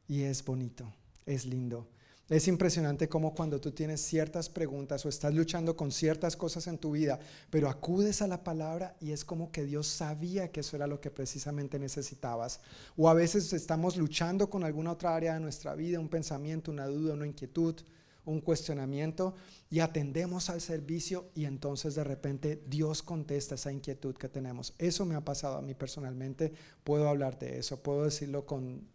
Y 0.06 0.22
es 0.22 0.42
bonito, 0.42 0.90
es 1.26 1.44
lindo. 1.44 1.90
Es 2.30 2.48
impresionante 2.48 3.10
cómo 3.10 3.34
cuando 3.34 3.60
tú 3.60 3.72
tienes 3.72 4.00
ciertas 4.00 4.48
preguntas 4.48 5.04
o 5.04 5.10
estás 5.10 5.34
luchando 5.34 5.76
con 5.76 5.92
ciertas 5.92 6.34
cosas 6.34 6.66
en 6.66 6.78
tu 6.78 6.92
vida, 6.92 7.18
pero 7.50 7.68
acudes 7.68 8.22
a 8.22 8.26
la 8.26 8.42
palabra 8.42 8.96
y 9.00 9.12
es 9.12 9.22
como 9.22 9.52
que 9.52 9.66
Dios 9.66 9.86
sabía 9.86 10.50
que 10.50 10.60
eso 10.60 10.76
era 10.76 10.86
lo 10.86 10.98
que 10.98 11.10
precisamente 11.10 11.78
necesitabas. 11.78 12.60
O 12.96 13.10
a 13.10 13.14
veces 13.14 13.52
estamos 13.52 13.98
luchando 13.98 14.48
con 14.48 14.64
alguna 14.64 14.92
otra 14.92 15.14
área 15.14 15.34
de 15.34 15.40
nuestra 15.40 15.74
vida, 15.74 16.00
un 16.00 16.08
pensamiento, 16.08 16.70
una 16.70 16.86
duda, 16.86 17.12
una 17.12 17.26
inquietud, 17.26 17.82
un 18.28 18.40
cuestionamiento 18.40 19.34
y 19.70 19.80
atendemos 19.80 20.50
al 20.50 20.60
servicio 20.60 21.30
y 21.34 21.46
entonces 21.46 21.94
de 21.94 22.04
repente 22.04 22.62
Dios 22.66 23.02
contesta 23.02 23.54
esa 23.54 23.72
inquietud 23.72 24.14
que 24.14 24.28
tenemos. 24.28 24.74
Eso 24.78 25.04
me 25.04 25.14
ha 25.14 25.24
pasado 25.24 25.56
a 25.56 25.62
mí 25.62 25.74
personalmente, 25.74 26.52
puedo 26.84 27.08
hablar 27.08 27.38
de 27.38 27.58
eso, 27.58 27.82
puedo 27.82 28.04
decirlo 28.04 28.44
con 28.44 28.86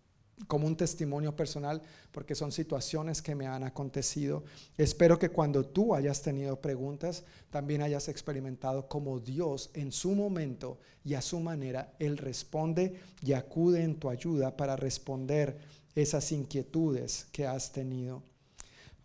como 0.47 0.67
un 0.67 0.75
testimonio 0.75 1.35
personal, 1.35 1.81
porque 2.11 2.35
son 2.35 2.51
situaciones 2.51 3.21
que 3.21 3.35
me 3.35 3.47
han 3.47 3.63
acontecido. 3.63 4.43
Espero 4.77 5.17
que 5.19 5.29
cuando 5.29 5.65
tú 5.65 5.95
hayas 5.95 6.21
tenido 6.21 6.59
preguntas, 6.59 7.23
también 7.49 7.81
hayas 7.81 8.09
experimentado 8.09 8.87
como 8.87 9.19
Dios 9.19 9.69
en 9.73 9.91
su 9.91 10.15
momento 10.15 10.79
y 11.05 11.13
a 11.13 11.21
su 11.21 11.39
manera, 11.39 11.93
Él 11.99 12.17
responde 12.17 12.99
y 13.21 13.33
acude 13.33 13.83
en 13.83 13.99
tu 13.99 14.09
ayuda 14.09 14.57
para 14.57 14.75
responder 14.75 15.57
esas 15.95 16.31
inquietudes 16.31 17.27
que 17.31 17.45
has 17.45 17.71
tenido. 17.71 18.23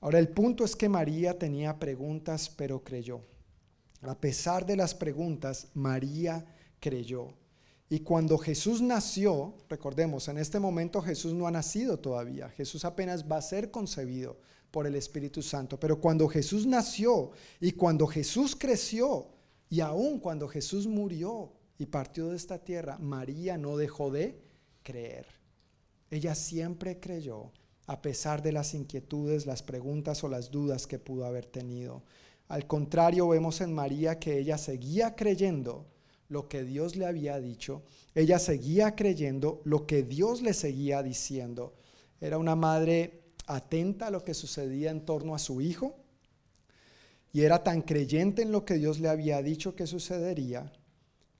Ahora, 0.01 0.19
el 0.19 0.29
punto 0.29 0.65
es 0.65 0.77
que 0.77 0.89
María 0.89 1.39
tenía 1.39 1.79
preguntas, 1.79 2.49
pero 2.49 2.83
creyó. 2.85 3.21
A 4.03 4.15
pesar 4.15 4.65
de 4.65 4.77
las 4.77 4.95
preguntas, 4.95 5.69
María 5.75 6.47
creyó. 6.79 7.35
Y 7.91 8.01
cuando 8.01 8.37
Jesús 8.37 8.83
nació, 8.83 9.55
recordemos, 9.69 10.29
en 10.29 10.39
este 10.39 10.61
momento 10.61 11.01
Jesús 11.01 11.33
no 11.33 11.47
ha 11.47 11.51
nacido 11.51 11.99
todavía, 11.99 12.51
Jesús 12.51 12.85
apenas 12.85 13.25
va 13.31 13.39
a 13.39 13.43
ser 13.43 13.71
concebido 13.71 14.37
por 14.71 14.87
el 14.87 14.95
Espíritu 14.95 15.41
Santo, 15.43 15.81
pero 15.81 15.99
cuando 15.99 16.29
Jesús 16.29 16.67
nació 16.67 17.31
y 17.61 17.73
cuando 17.73 18.07
Jesús 18.07 18.55
creció 18.55 19.29
y 19.71 19.81
aún 19.81 20.21
cuando 20.21 20.47
Jesús 20.49 20.87
murió 20.87 21.53
y 21.79 21.87
partió 21.87 22.29
de 22.29 22.37
esta 22.37 22.59
tierra, 22.59 22.99
María 22.99 23.57
no 23.57 23.79
dejó 23.79 24.11
de 24.11 24.39
creer. 24.83 25.27
Ella 26.11 26.35
siempre 26.35 27.01
creyó, 27.01 27.53
a 27.89 28.03
pesar 28.03 28.43
de 28.43 28.53
las 28.53 28.75
inquietudes, 28.75 29.47
las 29.47 29.63
preguntas 29.63 30.23
o 30.23 30.29
las 30.29 30.51
dudas 30.51 30.87
que 30.87 30.99
pudo 30.99 31.25
haber 31.25 31.47
tenido. 31.47 32.03
Al 32.49 32.67
contrario, 32.67 33.27
vemos 33.29 33.63
en 33.63 33.75
María 33.75 34.19
que 34.19 34.39
ella 34.39 34.59
seguía 34.59 35.17
creyendo 35.17 35.87
lo 36.29 36.49
que 36.49 36.65
Dios 36.65 36.97
le 36.97 37.07
había 37.07 37.41
dicho, 37.41 37.83
ella 38.15 38.39
seguía 38.39 38.95
creyendo 38.95 39.63
lo 39.65 39.87
que 39.87 40.03
Dios 40.03 40.43
le 40.43 40.53
seguía 40.53 41.03
diciendo. 41.03 41.75
Era 42.21 42.37
una 42.37 42.55
madre 42.55 43.23
atenta 43.47 44.09
a 44.09 44.11
lo 44.11 44.23
que 44.23 44.35
sucedía 44.35 44.91
en 44.91 45.07
torno 45.07 45.35
a 45.35 45.39
su 45.39 45.63
hijo 45.63 45.97
y 47.33 47.41
era 47.41 47.65
tan 47.65 47.81
creyente 47.81 48.43
en 48.43 48.53
lo 48.53 48.67
que 48.67 48.75
Dios 48.75 49.01
le 49.01 49.09
había 49.09 49.41
dicho 49.41 49.75
que 49.75 49.87
sucedería, 49.87 50.71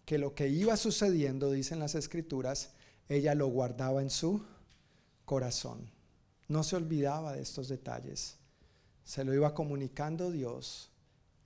que 0.07 0.17
lo 0.17 0.35
que 0.35 0.49
iba 0.49 0.79
sucediendo, 0.79 1.51
dicen 1.51 1.79
las 1.79 1.95
escrituras, 1.95 2.71
ella 3.11 3.35
lo 3.35 3.49
guardaba 3.49 4.01
en 4.01 4.09
su 4.09 4.43
corazón. 5.27 5.98
No 6.49 6.63
se 6.63 6.77
olvidaba 6.77 7.35
de 7.35 7.43
estos 7.43 7.69
detalles. 7.69 8.37
Se 9.05 9.25
lo 9.25 9.35
iba 9.35 9.55
comunicando 9.55 10.31
Dios 10.31 10.91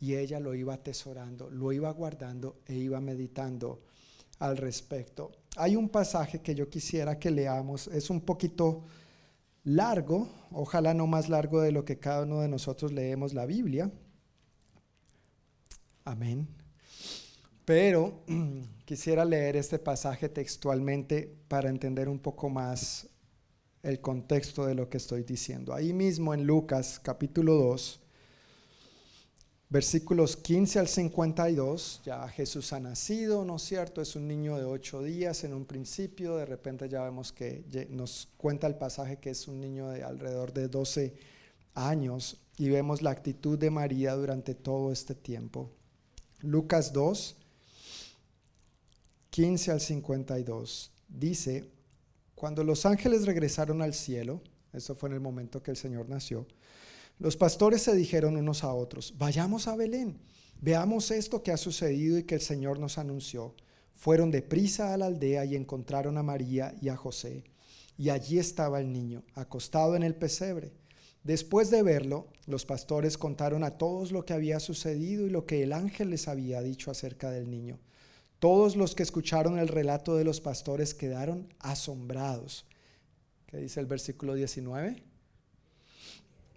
y 0.00 0.16
ella 0.16 0.40
lo 0.40 0.54
iba 0.54 0.74
atesorando, 0.74 1.50
lo 1.50 1.72
iba 1.72 1.90
guardando 1.92 2.56
e 2.66 2.74
iba 2.74 3.00
meditando 3.00 3.82
al 4.38 4.56
respecto. 4.56 5.30
Hay 5.56 5.76
un 5.76 5.88
pasaje 5.88 6.40
que 6.40 6.54
yo 6.54 6.68
quisiera 6.68 7.18
que 7.18 7.30
leamos, 7.30 7.86
es 7.88 8.10
un 8.10 8.20
poquito 8.20 8.82
largo, 9.64 10.28
ojalá 10.50 10.94
no 10.94 11.06
más 11.06 11.28
largo 11.28 11.60
de 11.60 11.70
lo 11.70 11.84
que 11.84 11.98
cada 11.98 12.22
uno 12.22 12.40
de 12.40 12.48
nosotros 12.48 12.92
leemos 12.92 13.32
la 13.32 13.46
Biblia. 13.46 13.90
Amén. 16.04 16.48
Pero 17.64 18.24
quisiera 18.84 19.24
leer 19.24 19.56
este 19.56 19.78
pasaje 19.78 20.28
textualmente 20.28 21.32
para 21.46 21.68
entender 21.68 22.08
un 22.08 22.18
poco 22.18 22.48
más 22.48 23.08
el 23.82 24.00
contexto 24.00 24.66
de 24.66 24.74
lo 24.74 24.88
que 24.88 24.98
estoy 24.98 25.24
diciendo. 25.24 25.74
Ahí 25.74 25.92
mismo 25.92 26.32
en 26.34 26.44
Lucas 26.44 27.00
capítulo 27.02 27.54
2, 27.54 28.00
versículos 29.68 30.36
15 30.36 30.78
al 30.78 30.88
52, 30.88 32.02
ya 32.04 32.28
Jesús 32.28 32.72
ha 32.72 32.80
nacido, 32.80 33.44
¿no 33.44 33.56
es 33.56 33.62
cierto? 33.62 34.00
Es 34.00 34.14
un 34.14 34.28
niño 34.28 34.56
de 34.56 34.64
ocho 34.64 35.02
días 35.02 35.42
en 35.44 35.52
un 35.52 35.64
principio, 35.64 36.36
de 36.36 36.46
repente 36.46 36.88
ya 36.88 37.02
vemos 37.02 37.32
que 37.32 37.64
nos 37.90 38.28
cuenta 38.36 38.66
el 38.66 38.76
pasaje 38.76 39.16
que 39.16 39.30
es 39.30 39.48
un 39.48 39.60
niño 39.60 39.88
de 39.88 40.04
alrededor 40.04 40.52
de 40.52 40.68
12 40.68 41.14
años 41.74 42.36
y 42.58 42.68
vemos 42.68 43.02
la 43.02 43.10
actitud 43.10 43.58
de 43.58 43.70
María 43.70 44.14
durante 44.14 44.54
todo 44.54 44.92
este 44.92 45.14
tiempo. 45.14 45.70
Lucas 46.40 46.92
2, 46.92 47.36
15 49.30 49.70
al 49.72 49.80
52, 49.80 50.92
dice, 51.08 51.71
cuando 52.42 52.64
los 52.64 52.86
ángeles 52.86 53.24
regresaron 53.24 53.82
al 53.82 53.94
cielo, 53.94 54.42
eso 54.72 54.96
fue 54.96 55.08
en 55.08 55.14
el 55.14 55.20
momento 55.20 55.62
que 55.62 55.70
el 55.70 55.76
Señor 55.76 56.08
nació, 56.08 56.48
los 57.20 57.36
pastores 57.36 57.82
se 57.82 57.94
dijeron 57.94 58.36
unos 58.36 58.64
a 58.64 58.74
otros, 58.74 59.14
vayamos 59.16 59.68
a 59.68 59.76
Belén, 59.76 60.18
veamos 60.60 61.12
esto 61.12 61.44
que 61.44 61.52
ha 61.52 61.56
sucedido 61.56 62.18
y 62.18 62.24
que 62.24 62.34
el 62.34 62.40
Señor 62.40 62.80
nos 62.80 62.98
anunció. 62.98 63.54
Fueron 63.94 64.32
de 64.32 64.42
prisa 64.42 64.92
a 64.92 64.96
la 64.96 65.06
aldea 65.06 65.44
y 65.44 65.54
encontraron 65.54 66.18
a 66.18 66.24
María 66.24 66.74
y 66.82 66.88
a 66.88 66.96
José. 66.96 67.44
Y 67.96 68.08
allí 68.08 68.40
estaba 68.40 68.80
el 68.80 68.92
niño, 68.92 69.22
acostado 69.34 69.94
en 69.94 70.02
el 70.02 70.16
pesebre. 70.16 70.72
Después 71.22 71.70
de 71.70 71.84
verlo, 71.84 72.26
los 72.46 72.66
pastores 72.66 73.18
contaron 73.18 73.62
a 73.62 73.78
todos 73.78 74.10
lo 74.10 74.24
que 74.24 74.32
había 74.32 74.58
sucedido 74.58 75.28
y 75.28 75.30
lo 75.30 75.46
que 75.46 75.62
el 75.62 75.72
ángel 75.72 76.10
les 76.10 76.26
había 76.26 76.60
dicho 76.60 76.90
acerca 76.90 77.30
del 77.30 77.48
niño. 77.48 77.78
Todos 78.42 78.74
los 78.74 78.96
que 78.96 79.04
escucharon 79.04 79.60
el 79.60 79.68
relato 79.68 80.16
de 80.16 80.24
los 80.24 80.40
pastores 80.40 80.94
quedaron 80.94 81.54
asombrados. 81.60 82.66
¿Qué 83.46 83.58
dice 83.58 83.78
el 83.78 83.86
versículo 83.86 84.34
19? 84.34 85.00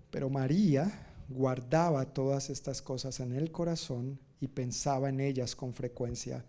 Pero 0.10 0.32
María 0.32 1.14
guardaba 1.30 2.12
todas 2.12 2.50
estas 2.50 2.82
cosas 2.82 3.20
en 3.20 3.34
el 3.34 3.52
corazón 3.52 4.20
y 4.42 4.48
pensaba 4.48 5.10
en 5.10 5.20
ellas 5.20 5.56
con 5.56 5.76
frecuencia. 5.76 6.44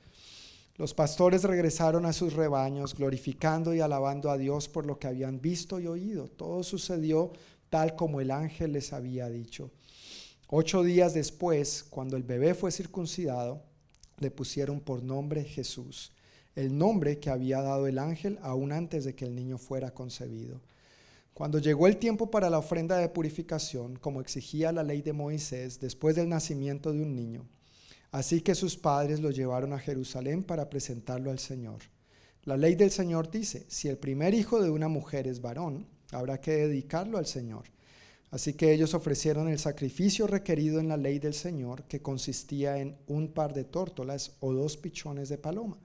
Los 0.76 0.94
pastores 0.94 1.44
regresaron 1.44 2.06
a 2.06 2.14
sus 2.14 2.32
rebaños, 2.32 2.94
glorificando 2.94 3.74
y 3.74 3.80
alabando 3.80 4.30
a 4.30 4.38
Dios 4.38 4.70
por 4.70 4.86
lo 4.86 4.98
que 4.98 5.08
habían 5.08 5.42
visto 5.42 5.78
y 5.78 5.86
oído. 5.86 6.28
Todo 6.28 6.62
sucedió 6.62 7.30
tal 7.68 7.94
como 7.94 8.22
el 8.22 8.30
ángel 8.30 8.72
les 8.72 8.94
había 8.94 9.28
dicho. 9.28 9.70
Ocho 10.48 10.82
días 10.82 11.12
después, 11.12 11.84
cuando 11.84 12.16
el 12.16 12.22
bebé 12.22 12.54
fue 12.54 12.72
circuncidado, 12.72 13.75
le 14.18 14.30
pusieron 14.30 14.80
por 14.80 15.02
nombre 15.02 15.44
Jesús, 15.44 16.12
el 16.55 16.76
nombre 16.76 17.18
que 17.18 17.30
había 17.30 17.60
dado 17.60 17.86
el 17.86 17.98
ángel 17.98 18.38
aún 18.43 18.72
antes 18.72 19.05
de 19.05 19.14
que 19.14 19.26
el 19.26 19.34
niño 19.34 19.59
fuera 19.59 19.93
concebido. 19.93 20.60
Cuando 21.34 21.59
llegó 21.59 21.86
el 21.86 21.98
tiempo 21.98 22.30
para 22.30 22.48
la 22.48 22.59
ofrenda 22.59 22.97
de 22.97 23.10
purificación, 23.10 23.97
como 23.97 24.22
exigía 24.22 24.72
la 24.72 24.82
ley 24.82 25.02
de 25.02 25.12
Moisés, 25.12 25.78
después 25.80 26.16
del 26.16 26.30
nacimiento 26.30 26.94
de 26.94 27.02
un 27.02 27.14
niño, 27.14 27.47
así 28.10 28.40
que 28.40 28.55
sus 28.55 28.78
padres 28.78 29.20
lo 29.20 29.30
llevaron 29.30 29.74
a 29.74 29.78
Jerusalén 29.78 30.43
para 30.43 30.70
presentarlo 30.70 31.30
al 31.30 31.38
Señor. 31.38 31.80
La 32.44 32.56
ley 32.56 32.74
del 32.74 32.90
Señor 32.90 33.30
dice, 33.30 33.66
si 33.68 33.88
el 33.88 33.98
primer 33.98 34.32
hijo 34.32 34.62
de 34.62 34.70
una 34.70 34.88
mujer 34.88 35.26
es 35.26 35.43
varón, 35.43 35.86
habrá 36.10 36.40
que 36.40 36.52
dedicarlo 36.52 37.18
al 37.18 37.26
Señor. 37.26 37.64
Así 38.30 38.54
que 38.54 38.72
ellos 38.72 38.94
ofrecieron 38.94 39.48
el 39.48 39.58
sacrificio 39.58 40.26
requerido 40.26 40.80
en 40.80 40.88
la 40.88 40.96
ley 40.96 41.18
del 41.18 41.34
Señor, 41.34 41.84
que 41.84 42.02
consistía 42.02 42.78
en 42.78 42.96
un 43.06 43.28
par 43.28 43.54
de 43.54 43.64
tórtolas 43.64 44.32
o 44.40 44.52
dos 44.52 44.76
pichones 44.76 45.28
de 45.28 45.38
paloma. 45.38 45.78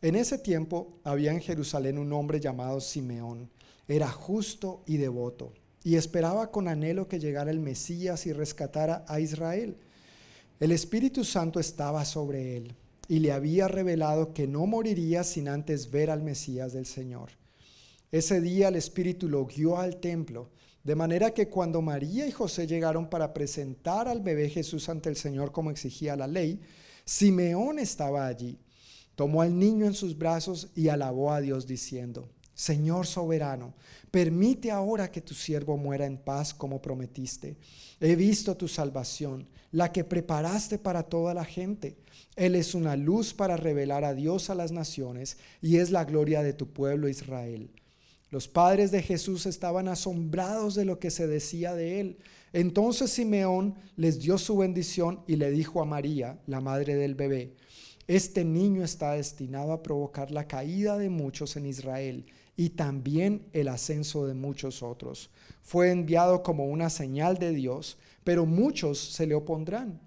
En 0.00 0.16
ese 0.16 0.38
tiempo 0.38 0.98
había 1.04 1.30
en 1.30 1.40
Jerusalén 1.40 1.98
un 1.98 2.12
hombre 2.14 2.40
llamado 2.40 2.80
Simeón. 2.80 3.50
Era 3.86 4.08
justo 4.08 4.82
y 4.86 4.96
devoto, 4.96 5.52
y 5.84 5.96
esperaba 5.96 6.50
con 6.50 6.68
anhelo 6.68 7.08
que 7.08 7.20
llegara 7.20 7.50
el 7.50 7.60
Mesías 7.60 8.24
y 8.26 8.32
rescatara 8.32 9.04
a 9.06 9.20
Israel. 9.20 9.76
El 10.58 10.72
Espíritu 10.72 11.24
Santo 11.24 11.60
estaba 11.60 12.06
sobre 12.06 12.56
él, 12.56 12.74
y 13.08 13.18
le 13.18 13.32
había 13.32 13.68
revelado 13.68 14.32
que 14.32 14.46
no 14.46 14.64
moriría 14.66 15.24
sin 15.24 15.48
antes 15.48 15.90
ver 15.90 16.10
al 16.10 16.22
Mesías 16.22 16.72
del 16.72 16.86
Señor. 16.86 17.32
Ese 18.10 18.40
día 18.40 18.68
el 18.68 18.76
Espíritu 18.76 19.28
lo 19.28 19.44
guió 19.44 19.78
al 19.78 20.00
templo 20.00 20.48
de 20.82 20.94
manera 20.94 21.32
que 21.32 21.48
cuando 21.48 21.82
María 21.82 22.26
y 22.26 22.32
José 22.32 22.66
llegaron 22.66 23.08
para 23.10 23.34
presentar 23.34 24.08
al 24.08 24.20
bebé 24.20 24.48
Jesús 24.48 24.88
ante 24.88 25.08
el 25.08 25.16
Señor 25.16 25.52
como 25.52 25.70
exigía 25.70 26.16
la 26.16 26.26
ley, 26.26 26.60
Simeón 27.04 27.78
estaba 27.78 28.26
allí. 28.26 28.58
Tomó 29.14 29.42
al 29.42 29.58
niño 29.58 29.86
en 29.86 29.94
sus 29.94 30.16
brazos 30.16 30.68
y 30.74 30.88
alabó 30.88 31.32
a 31.32 31.40
Dios 31.40 31.66
diciendo, 31.66 32.30
Señor 32.54 33.06
soberano, 33.06 33.74
permite 34.10 34.70
ahora 34.70 35.10
que 35.10 35.20
tu 35.20 35.34
siervo 35.34 35.76
muera 35.76 36.06
en 36.06 36.18
paz 36.18 36.54
como 36.54 36.80
prometiste. 36.80 37.56
He 38.00 38.16
visto 38.16 38.56
tu 38.56 38.68
salvación, 38.68 39.48
la 39.72 39.92
que 39.92 40.04
preparaste 40.04 40.78
para 40.78 41.02
toda 41.02 41.34
la 41.34 41.44
gente. 41.44 41.96
Él 42.36 42.54
es 42.54 42.74
una 42.74 42.96
luz 42.96 43.34
para 43.34 43.56
revelar 43.56 44.04
a 44.04 44.14
Dios 44.14 44.50
a 44.50 44.54
las 44.54 44.72
naciones 44.72 45.36
y 45.60 45.76
es 45.76 45.90
la 45.90 46.04
gloria 46.04 46.42
de 46.42 46.52
tu 46.52 46.72
pueblo 46.72 47.08
Israel. 47.08 47.70
Los 48.30 48.46
padres 48.46 48.90
de 48.90 49.02
Jesús 49.02 49.46
estaban 49.46 49.88
asombrados 49.88 50.74
de 50.74 50.84
lo 50.84 50.98
que 50.98 51.10
se 51.10 51.26
decía 51.26 51.74
de 51.74 52.00
él. 52.00 52.18
Entonces 52.52 53.10
Simeón 53.10 53.74
les 53.96 54.20
dio 54.20 54.38
su 54.38 54.56
bendición 54.56 55.20
y 55.26 55.36
le 55.36 55.50
dijo 55.50 55.82
a 55.82 55.84
María, 55.84 56.38
la 56.46 56.60
madre 56.60 56.94
del 56.94 57.14
bebé, 57.14 57.54
este 58.06 58.44
niño 58.44 58.82
está 58.82 59.12
destinado 59.12 59.72
a 59.72 59.82
provocar 59.82 60.30
la 60.30 60.48
caída 60.48 60.98
de 60.98 61.08
muchos 61.08 61.56
en 61.56 61.66
Israel 61.66 62.26
y 62.56 62.70
también 62.70 63.46
el 63.52 63.68
ascenso 63.68 64.26
de 64.26 64.34
muchos 64.34 64.82
otros. 64.82 65.30
Fue 65.62 65.90
enviado 65.90 66.42
como 66.42 66.66
una 66.66 66.90
señal 66.90 67.38
de 67.38 67.52
Dios, 67.52 67.98
pero 68.24 68.46
muchos 68.46 68.98
se 68.98 69.26
le 69.26 69.34
opondrán. 69.34 70.00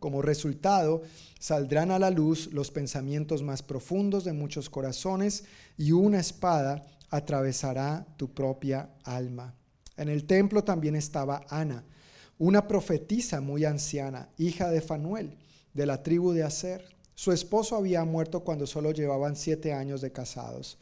Como 0.00 0.20
resultado, 0.20 1.02
saldrán 1.38 1.90
a 1.90 1.98
la 1.98 2.10
luz 2.10 2.50
los 2.52 2.70
pensamientos 2.70 3.42
más 3.42 3.62
profundos 3.62 4.24
de 4.24 4.32
muchos 4.32 4.68
corazones 4.68 5.44
y 5.76 5.92
una 5.92 6.20
espada 6.20 6.84
atravesará 7.10 8.06
tu 8.16 8.32
propia 8.32 8.90
alma. 9.04 9.54
En 9.96 10.08
el 10.08 10.24
templo 10.24 10.64
también 10.64 10.94
estaba 10.94 11.44
Ana, 11.48 11.84
una 12.38 12.68
profetisa 12.68 13.40
muy 13.40 13.64
anciana, 13.64 14.28
hija 14.38 14.70
de 14.70 14.80
Fanuel, 14.80 15.36
de 15.74 15.86
la 15.86 16.02
tribu 16.02 16.32
de 16.32 16.44
Aser. 16.44 16.84
Su 17.14 17.32
esposo 17.32 17.76
había 17.76 18.04
muerto 18.04 18.44
cuando 18.44 18.66
solo 18.66 18.92
llevaban 18.92 19.34
siete 19.34 19.72
años 19.72 20.00
de 20.00 20.12
casados. 20.12 20.78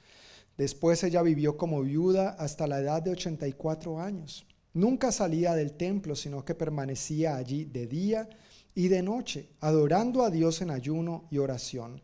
Después 0.59 1.03
ella 1.03 1.23
vivió 1.23 1.57
como 1.57 1.83
viuda 1.83 2.31
hasta 2.31 2.67
la 2.67 2.81
edad 2.81 3.03
de 3.03 3.11
84 3.11 4.01
años. 4.01 4.47
Nunca 4.75 5.13
salía 5.13 5.55
del 5.55 5.73
templo, 5.73 6.15
sino 6.15 6.45
que 6.45 6.55
permanecía 6.55 7.37
allí 7.37 7.65
de 7.65 7.87
día 7.87 8.29
y 8.75 8.89
de 8.89 9.03
noche, 9.03 9.49
adorando 9.61 10.23
a 10.23 10.31
Dios 10.31 10.61
en 10.61 10.71
ayuno 10.71 11.27
y 11.31 11.39
oración. 11.39 12.03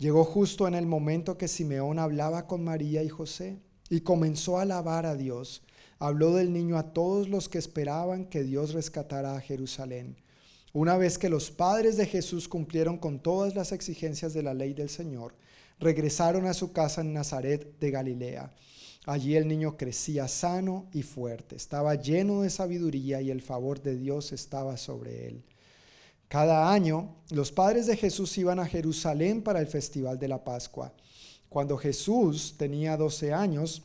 Llegó 0.00 0.24
justo 0.24 0.66
en 0.66 0.74
el 0.74 0.86
momento 0.86 1.36
que 1.36 1.46
Simeón 1.46 1.98
hablaba 1.98 2.46
con 2.46 2.64
María 2.64 3.02
y 3.02 3.10
José 3.10 3.58
y 3.90 4.00
comenzó 4.00 4.58
a 4.58 4.62
alabar 4.62 5.04
a 5.04 5.14
Dios. 5.14 5.62
Habló 5.98 6.34
del 6.34 6.54
niño 6.54 6.78
a 6.78 6.94
todos 6.94 7.28
los 7.28 7.50
que 7.50 7.58
esperaban 7.58 8.24
que 8.24 8.42
Dios 8.42 8.72
rescatara 8.72 9.36
a 9.36 9.40
Jerusalén. 9.42 10.16
Una 10.72 10.96
vez 10.96 11.18
que 11.18 11.28
los 11.28 11.50
padres 11.50 11.98
de 11.98 12.06
Jesús 12.06 12.48
cumplieron 12.48 12.96
con 12.96 13.20
todas 13.20 13.54
las 13.54 13.72
exigencias 13.72 14.32
de 14.32 14.42
la 14.42 14.54
ley 14.54 14.72
del 14.72 14.88
Señor, 14.88 15.34
regresaron 15.78 16.46
a 16.46 16.54
su 16.54 16.72
casa 16.72 17.02
en 17.02 17.12
Nazaret 17.12 17.78
de 17.78 17.90
Galilea. 17.90 18.54
Allí 19.04 19.36
el 19.36 19.46
niño 19.48 19.76
crecía 19.76 20.28
sano 20.28 20.88
y 20.94 21.02
fuerte, 21.02 21.56
estaba 21.56 21.94
lleno 21.94 22.40
de 22.40 22.48
sabiduría 22.48 23.20
y 23.20 23.30
el 23.30 23.42
favor 23.42 23.82
de 23.82 23.98
Dios 23.98 24.32
estaba 24.32 24.78
sobre 24.78 25.26
él. 25.26 25.44
Cada 26.30 26.72
año 26.72 27.16
los 27.30 27.50
padres 27.50 27.86
de 27.86 27.96
Jesús 27.96 28.38
iban 28.38 28.60
a 28.60 28.66
Jerusalén 28.66 29.42
para 29.42 29.58
el 29.58 29.66
festival 29.66 30.16
de 30.16 30.28
la 30.28 30.44
Pascua. 30.44 30.94
Cuando 31.48 31.76
Jesús 31.76 32.54
tenía 32.56 32.96
12 32.96 33.32
años, 33.32 33.82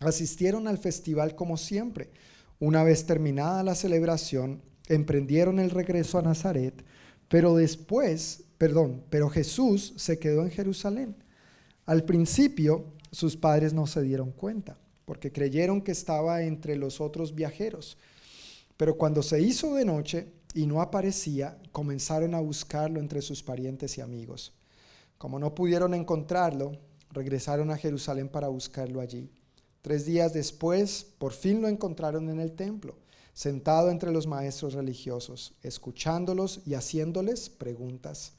asistieron 0.00 0.66
al 0.66 0.78
festival 0.78 1.36
como 1.36 1.56
siempre. 1.56 2.10
Una 2.58 2.82
vez 2.82 3.06
terminada 3.06 3.62
la 3.62 3.76
celebración, 3.76 4.60
emprendieron 4.88 5.60
el 5.60 5.70
regreso 5.70 6.18
a 6.18 6.22
Nazaret, 6.22 6.84
pero 7.28 7.54
después, 7.54 8.42
perdón, 8.58 9.04
pero 9.08 9.30
Jesús 9.30 9.94
se 9.96 10.18
quedó 10.18 10.42
en 10.42 10.50
Jerusalén. 10.50 11.14
Al 11.86 12.02
principio, 12.02 12.86
sus 13.12 13.36
padres 13.36 13.72
no 13.72 13.86
se 13.86 14.02
dieron 14.02 14.32
cuenta, 14.32 14.76
porque 15.04 15.30
creyeron 15.30 15.80
que 15.80 15.92
estaba 15.92 16.42
entre 16.42 16.74
los 16.74 17.00
otros 17.00 17.36
viajeros. 17.36 17.98
Pero 18.76 18.96
cuando 18.96 19.22
se 19.22 19.40
hizo 19.40 19.76
de 19.76 19.84
noche, 19.84 20.26
y 20.54 20.66
no 20.66 20.80
aparecía, 20.80 21.58
comenzaron 21.72 22.34
a 22.34 22.40
buscarlo 22.40 23.00
entre 23.00 23.20
sus 23.20 23.42
parientes 23.42 23.98
y 23.98 24.00
amigos. 24.00 24.54
Como 25.18 25.38
no 25.38 25.54
pudieron 25.54 25.94
encontrarlo, 25.94 26.72
regresaron 27.10 27.70
a 27.70 27.76
Jerusalén 27.76 28.28
para 28.28 28.48
buscarlo 28.48 29.00
allí. 29.00 29.30
Tres 29.82 30.06
días 30.06 30.32
después, 30.32 31.06
por 31.18 31.32
fin 31.32 31.60
lo 31.60 31.68
encontraron 31.68 32.30
en 32.30 32.40
el 32.40 32.52
templo, 32.52 32.96
sentado 33.34 33.90
entre 33.90 34.12
los 34.12 34.26
maestros 34.26 34.74
religiosos, 34.74 35.54
escuchándolos 35.62 36.60
y 36.64 36.74
haciéndoles 36.74 37.50
preguntas. 37.50 38.34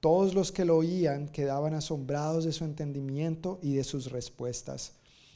Todos 0.00 0.34
los 0.34 0.50
que 0.50 0.64
lo 0.64 0.76
oían 0.76 1.28
quedaban 1.28 1.74
asombrados 1.74 2.44
de 2.44 2.52
su 2.52 2.64
entendimiento 2.64 3.58
y 3.62 3.74
de 3.74 3.84
sus 3.84 4.10
respuestas. 4.10 4.92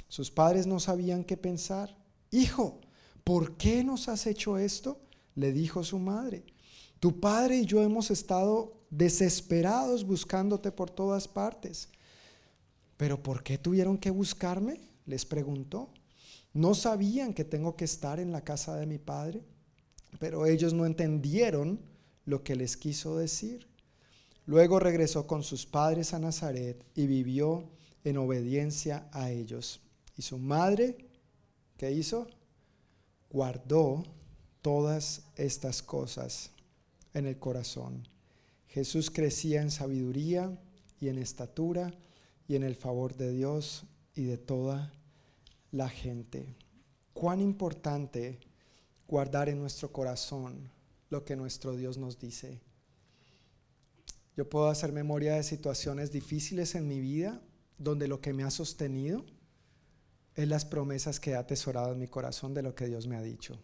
Sus 0.09 0.31
padres 0.31 0.67
no 0.67 0.81
sabían 0.81 1.25
qué 1.25 1.37
pensar. 1.37 1.97
Hijo, 2.31 2.81
¿por 3.25 3.57
qué 3.57 3.85
nos 3.85 4.09
has 4.09 4.27
hecho 4.27 4.59
esto? 4.59 4.99
Le 5.35 5.53
dijo 5.53 5.85
su 5.85 5.99
madre, 5.99 6.45
tu 7.01 7.21
padre 7.21 7.59
y 7.59 7.67
yo 7.67 7.83
hemos 7.83 8.11
estado 8.11 8.75
desesperados 8.91 10.05
buscándote 10.05 10.73
por 10.73 10.91
todas 10.91 11.29
partes. 11.29 11.89
¿Pero 12.97 13.23
por 13.23 13.43
qué 13.43 13.59
tuvieron 13.59 13.99
que 13.99 14.11
buscarme? 14.11 14.81
les 15.07 15.27
preguntó. 15.27 15.91
¿No 16.55 16.75
sabían 16.75 17.35
que 17.35 17.45
tengo 17.45 17.77
que 17.77 17.85
estar 17.85 18.21
en 18.21 18.33
la 18.33 18.43
casa 18.43 18.77
de 18.77 18.87
mi 18.87 18.99
padre? 18.99 19.45
Pero 20.19 20.47
ellos 20.47 20.73
no 20.73 20.87
entendieron 20.87 21.81
lo 22.25 22.43
que 22.43 22.57
les 22.57 22.77
quiso 22.77 23.19
decir. 23.19 23.67
Luego 24.47 24.79
regresó 24.79 25.27
con 25.27 25.43
sus 25.43 25.67
padres 25.67 26.15
a 26.15 26.19
Nazaret 26.19 26.85
y 26.95 27.07
vivió 27.07 27.69
en 28.05 28.19
obediencia 28.19 29.09
a 29.13 29.31
ellos. 29.31 29.81
Y 30.17 30.23
su 30.23 30.39
madre, 30.39 30.97
¿qué 31.77 31.91
hizo? 31.91 32.29
Guardó 33.31 34.05
todas 34.65 35.21
estas 35.37 35.83
cosas 35.83 36.51
en 37.13 37.27
el 37.27 37.39
corazón. 37.39 38.09
Jesús 38.67 39.11
crecía 39.11 39.61
en 39.61 39.71
sabiduría 39.71 40.59
y 40.99 41.09
en 41.09 41.19
estatura 41.19 41.93
y 42.49 42.57
en 42.57 42.63
el 42.63 42.75
favor 42.75 43.15
de 43.15 43.31
Dios 43.31 43.85
y 44.15 44.25
de 44.25 44.39
toda 44.39 44.91
la 45.71 45.91
gente. 45.91 46.47
Cuán 47.13 47.43
importante 47.43 48.41
guardar 49.07 49.51
en 49.51 49.59
nuestro 49.59 49.93
corazón 49.93 50.71
lo 51.11 51.27
que 51.27 51.37
nuestro 51.37 51.77
Dios 51.77 51.99
nos 51.99 52.19
dice. 52.19 52.59
Yo 54.35 54.49
puedo 54.49 54.69
hacer 54.69 54.93
memoria 54.93 55.35
de 55.35 55.43
situaciones 55.43 56.11
difíciles 56.11 56.75
en 56.75 56.89
mi 56.89 57.01
vida 57.01 57.39
donde 57.77 58.09
lo 58.09 58.23
que 58.23 58.33
me 58.33 58.45
ha 58.45 58.51
sostenido 58.51 59.27
es 60.35 60.49
las 60.49 60.65
promesas 60.65 61.21
que 61.21 61.33
he 61.33 61.37
atesorado 61.37 61.93
en 61.93 61.99
mi 61.99 62.09
corazón 62.09 62.55
de 62.55 62.63
lo 62.63 62.75
que 62.75 62.87
Dios 62.87 63.07
me 63.07 63.17
ha 63.17 63.23
dicho. 63.23 63.59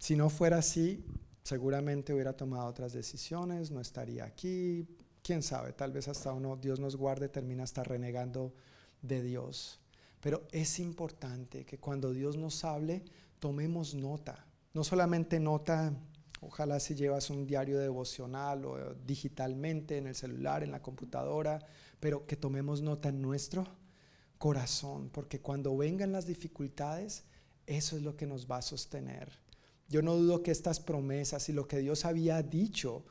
Si 0.00 0.16
no 0.16 0.30
fuera 0.30 0.56
así, 0.56 1.04
seguramente 1.42 2.14
hubiera 2.14 2.32
tomado 2.32 2.66
otras 2.66 2.94
decisiones, 2.94 3.70
no 3.70 3.82
estaría 3.82 4.24
aquí, 4.24 4.88
quién 5.22 5.42
sabe, 5.42 5.74
tal 5.74 5.92
vez 5.92 6.08
hasta 6.08 6.32
uno, 6.32 6.56
Dios 6.56 6.80
nos 6.80 6.96
guarde, 6.96 7.28
termina 7.28 7.64
hasta 7.64 7.84
renegando 7.84 8.54
de 9.02 9.22
Dios. 9.22 9.78
Pero 10.22 10.48
es 10.52 10.80
importante 10.80 11.66
que 11.66 11.76
cuando 11.76 12.14
Dios 12.14 12.38
nos 12.38 12.64
hable, 12.64 13.04
tomemos 13.38 13.94
nota 13.94 14.46
No 14.72 14.84
solamente 14.84 15.38
nota, 15.38 15.92
ojalá 16.40 16.80
si 16.80 16.94
llevas 16.94 17.28
un 17.28 17.46
diario 17.46 17.78
devocional 17.78 18.64
o 18.64 18.94
digitalmente 18.94 19.98
en 19.98 20.06
el 20.06 20.14
celular, 20.14 20.62
en 20.62 20.70
la 20.72 20.80
computadora, 20.80 21.58
pero 22.00 22.26
que 22.26 22.36
tomemos 22.36 22.80
nota 22.80 23.10
en 23.10 23.20
nuestro 23.20 23.66
corazón, 24.38 25.10
porque 25.10 25.40
cuando 25.42 25.76
vengan 25.76 26.10
las 26.10 26.24
dificultades, 26.24 27.24
eso 27.66 27.98
es 27.98 28.02
lo 28.02 28.16
que 28.16 28.26
nos 28.26 28.50
va 28.50 28.56
a 28.56 28.62
sostener. 28.62 29.49
Yo 29.90 30.02
no 30.02 30.14
dudo 30.16 30.44
que 30.44 30.52
estas 30.52 30.78
promesas 30.78 31.48
y 31.48 31.52
lo 31.52 31.66
que 31.66 31.80
Dios 31.80 32.04
había 32.04 32.40
dicho 32.44 33.04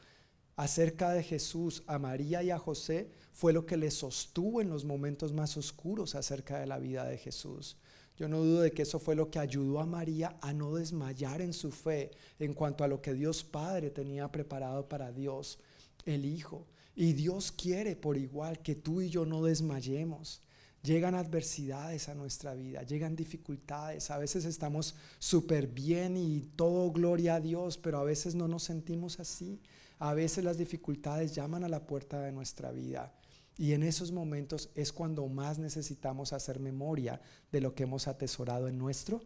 acerca 0.55 1.11
de 1.11 1.23
Jesús 1.23 1.83
a 1.87 1.99
María 1.99 2.41
y 2.41 2.51
a 2.51 2.57
José 2.57 3.11
fue 3.33 3.51
lo 3.51 3.65
que 3.65 3.75
les 3.75 3.95
sostuvo 3.95 4.61
en 4.61 4.69
los 4.69 4.85
momentos 4.85 5.33
más 5.33 5.57
oscuros 5.57 6.15
acerca 6.15 6.57
de 6.57 6.67
la 6.67 6.79
vida 6.79 7.03
de 7.05 7.17
Jesús. 7.17 7.75
Yo 8.15 8.29
no 8.29 8.39
dudo 8.43 8.61
de 8.61 8.71
que 8.71 8.83
eso 8.83 8.97
fue 8.97 9.15
lo 9.15 9.29
que 9.29 9.39
ayudó 9.39 9.81
a 9.81 9.85
María 9.85 10.37
a 10.41 10.53
no 10.53 10.75
desmayar 10.75 11.41
en 11.41 11.51
su 11.51 11.69
fe 11.69 12.11
en 12.39 12.53
cuanto 12.53 12.85
a 12.85 12.87
lo 12.87 13.01
que 13.01 13.13
Dios 13.13 13.43
Padre 13.43 13.89
tenía 13.89 14.31
preparado 14.31 14.87
para 14.87 15.11
Dios, 15.11 15.59
el 16.05 16.25
Hijo. 16.25 16.65
Y 16.95 17.11
Dios 17.11 17.51
quiere 17.51 17.97
por 17.97 18.17
igual 18.17 18.59
que 18.59 18.75
tú 18.75 19.01
y 19.01 19.09
yo 19.09 19.25
no 19.25 19.43
desmayemos. 19.43 20.41
Llegan 20.81 21.15
adversidades 21.15 22.07
a 22.07 22.15
nuestra 22.15 22.53
vida, 22.53 22.83
llegan 22.83 23.15
dificultades, 23.15 24.11
a 24.11 24.17
veces 24.17 24.45
estamos 24.45 24.95
súper 25.19 25.67
bien 25.67 26.15
y 26.15 26.41
todo 26.55 26.91
gloria 26.91 27.35
a 27.35 27.41
Dios, 27.41 27.77
pero 27.77 27.99
a 27.99 28.03
veces 28.05 28.33
no 28.33 28.47
nos 28.47 28.63
sentimos 28.63 29.19
así. 29.19 29.61
A 29.99 30.13
veces 30.13 30.45
las 30.45 30.57
dificultades 30.57 31.35
llaman 31.35 31.65
a 31.65 31.69
la 31.69 31.85
puerta 31.85 32.21
de 32.21 32.31
nuestra 32.31 32.71
vida. 32.71 33.13
Y 33.57 33.73
en 33.73 33.83
esos 33.83 34.13
momentos 34.13 34.69
es 34.73 34.93
cuando 34.93 35.27
más 35.27 35.59
necesitamos 35.59 36.31
hacer 36.31 36.61
memoria 36.61 37.19
de 37.51 37.59
lo 37.59 37.75
que 37.75 37.83
hemos 37.83 38.07
atesorado 38.07 38.69
en 38.69 38.77
nuestro 38.77 39.21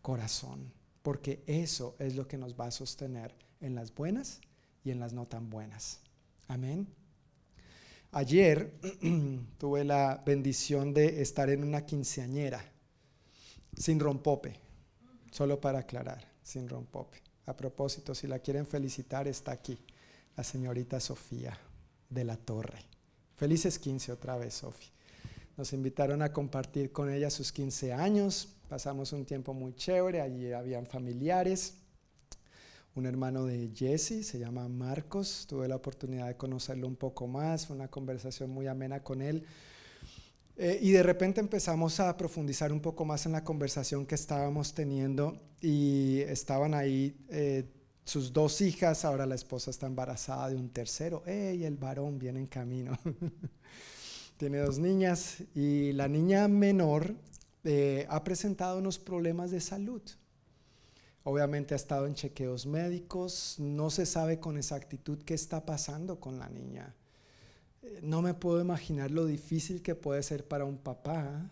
corazón, 0.00 0.72
porque 1.02 1.42
eso 1.48 1.96
es 1.98 2.14
lo 2.14 2.28
que 2.28 2.38
nos 2.38 2.54
va 2.54 2.66
a 2.66 2.70
sostener 2.70 3.34
en 3.60 3.74
las 3.74 3.92
buenas 3.92 4.40
y 4.84 4.92
en 4.92 5.00
las 5.00 5.12
no 5.12 5.26
tan 5.26 5.50
buenas. 5.50 6.02
Amén. 6.46 6.86
Ayer 8.16 8.72
tuve 9.58 9.82
la 9.82 10.22
bendición 10.24 10.94
de 10.94 11.20
estar 11.20 11.50
en 11.50 11.64
una 11.64 11.84
quinceañera, 11.84 12.64
sin 13.76 13.98
rompope, 13.98 14.54
solo 15.32 15.60
para 15.60 15.80
aclarar, 15.80 16.24
sin 16.40 16.68
rompope. 16.68 17.20
A 17.46 17.56
propósito, 17.56 18.14
si 18.14 18.28
la 18.28 18.38
quieren 18.38 18.68
felicitar, 18.68 19.26
está 19.26 19.50
aquí, 19.50 19.76
la 20.36 20.44
señorita 20.44 21.00
Sofía 21.00 21.58
de 22.08 22.22
la 22.22 22.36
Torre. 22.36 22.84
Felices 23.34 23.80
15 23.80 24.12
otra 24.12 24.36
vez, 24.36 24.54
Sofi. 24.54 24.86
Nos 25.56 25.72
invitaron 25.72 26.22
a 26.22 26.32
compartir 26.32 26.92
con 26.92 27.10
ella 27.12 27.30
sus 27.30 27.50
15 27.50 27.94
años. 27.94 28.54
Pasamos 28.68 29.12
un 29.12 29.24
tiempo 29.24 29.54
muy 29.54 29.74
chévere. 29.74 30.20
Allí 30.20 30.52
habían 30.52 30.86
familiares. 30.86 31.78
Un 32.96 33.06
hermano 33.06 33.44
de 33.44 33.70
Jesse, 33.74 34.24
se 34.24 34.38
llama 34.38 34.68
Marcos. 34.68 35.46
Tuve 35.48 35.66
la 35.66 35.74
oportunidad 35.74 36.28
de 36.28 36.36
conocerlo 36.36 36.86
un 36.86 36.94
poco 36.94 37.26
más. 37.26 37.66
Fue 37.66 37.74
una 37.74 37.88
conversación 37.88 38.50
muy 38.50 38.68
amena 38.68 39.02
con 39.02 39.20
él. 39.20 39.44
Eh, 40.56 40.78
y 40.80 40.92
de 40.92 41.02
repente 41.02 41.40
empezamos 41.40 41.98
a 41.98 42.16
profundizar 42.16 42.72
un 42.72 42.80
poco 42.80 43.04
más 43.04 43.26
en 43.26 43.32
la 43.32 43.42
conversación 43.42 44.06
que 44.06 44.14
estábamos 44.14 44.74
teniendo 44.74 45.40
y 45.60 46.20
estaban 46.20 46.74
ahí 46.74 47.16
eh, 47.30 47.64
sus 48.04 48.32
dos 48.32 48.60
hijas, 48.60 49.04
ahora 49.04 49.26
la 49.26 49.34
esposa 49.34 49.72
está 49.72 49.88
embarazada 49.88 50.50
de 50.50 50.56
un 50.56 50.68
tercero, 50.68 51.24
¡Ey! 51.26 51.64
El 51.64 51.76
varón 51.76 52.20
viene 52.20 52.38
en 52.38 52.46
camino. 52.46 52.96
Tiene 54.36 54.58
dos 54.58 54.78
niñas 54.78 55.38
y 55.56 55.92
la 55.92 56.06
niña 56.06 56.46
menor 56.46 57.16
eh, 57.64 58.06
ha 58.08 58.22
presentado 58.22 58.78
unos 58.78 59.00
problemas 59.00 59.50
de 59.50 59.60
salud. 59.60 60.02
Obviamente 61.26 61.72
ha 61.72 61.76
estado 61.76 62.06
en 62.06 62.14
chequeos 62.14 62.66
médicos, 62.66 63.56
no 63.58 63.88
se 63.88 64.04
sabe 64.04 64.38
con 64.38 64.58
exactitud 64.58 65.22
qué 65.24 65.32
está 65.32 65.64
pasando 65.64 66.20
con 66.20 66.38
la 66.38 66.50
niña. 66.50 66.94
Eh, 67.80 68.00
no 68.02 68.20
me 68.20 68.34
puedo 68.34 68.60
imaginar 68.60 69.10
lo 69.10 69.24
difícil 69.24 69.80
que 69.80 69.94
puede 69.94 70.22
ser 70.22 70.46
para 70.46 70.66
un 70.66 70.76
papá 70.76 71.50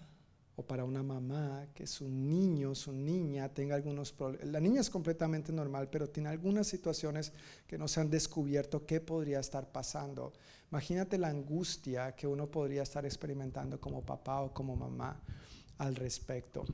o 0.56 0.62
para 0.62 0.84
una 0.84 1.02
mamá 1.02 1.68
que 1.74 1.86
su 1.86 2.06
niño, 2.06 2.74
su 2.74 2.92
niña 2.92 3.48
tenga 3.48 3.74
algunos 3.74 4.12
problemas. 4.12 4.46
La 4.48 4.60
niña 4.60 4.82
es 4.82 4.90
completamente 4.90 5.52
normal, 5.52 5.88
pero 5.90 6.06
tiene 6.06 6.28
algunas 6.28 6.66
situaciones 6.66 7.32
que 7.66 7.78
no 7.78 7.88
se 7.88 8.00
han 8.00 8.10
descubierto 8.10 8.84
qué 8.84 9.00
podría 9.00 9.40
estar 9.40 9.72
pasando. 9.72 10.34
Imagínate 10.70 11.16
la 11.16 11.28
angustia 11.28 12.12
que 12.12 12.26
uno 12.26 12.46
podría 12.46 12.82
estar 12.82 13.06
experimentando 13.06 13.80
como 13.80 14.02
papá 14.02 14.42
o 14.42 14.52
como 14.52 14.76
mamá 14.76 15.18
al 15.78 15.96
respecto. 15.96 16.66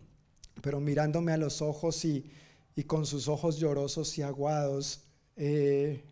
Pero 0.61 0.81
mirándome 0.81 1.31
a 1.31 1.37
los 1.37 1.63
ojos 1.63 2.05
y, 2.05 2.29
y 2.79 2.85
con 2.85 3.05
sus 3.05 3.27
ojos 3.27 3.59
llorosos 3.59 4.17
y 4.19 4.23
aguados, 4.23 5.03
eh, 5.35 6.05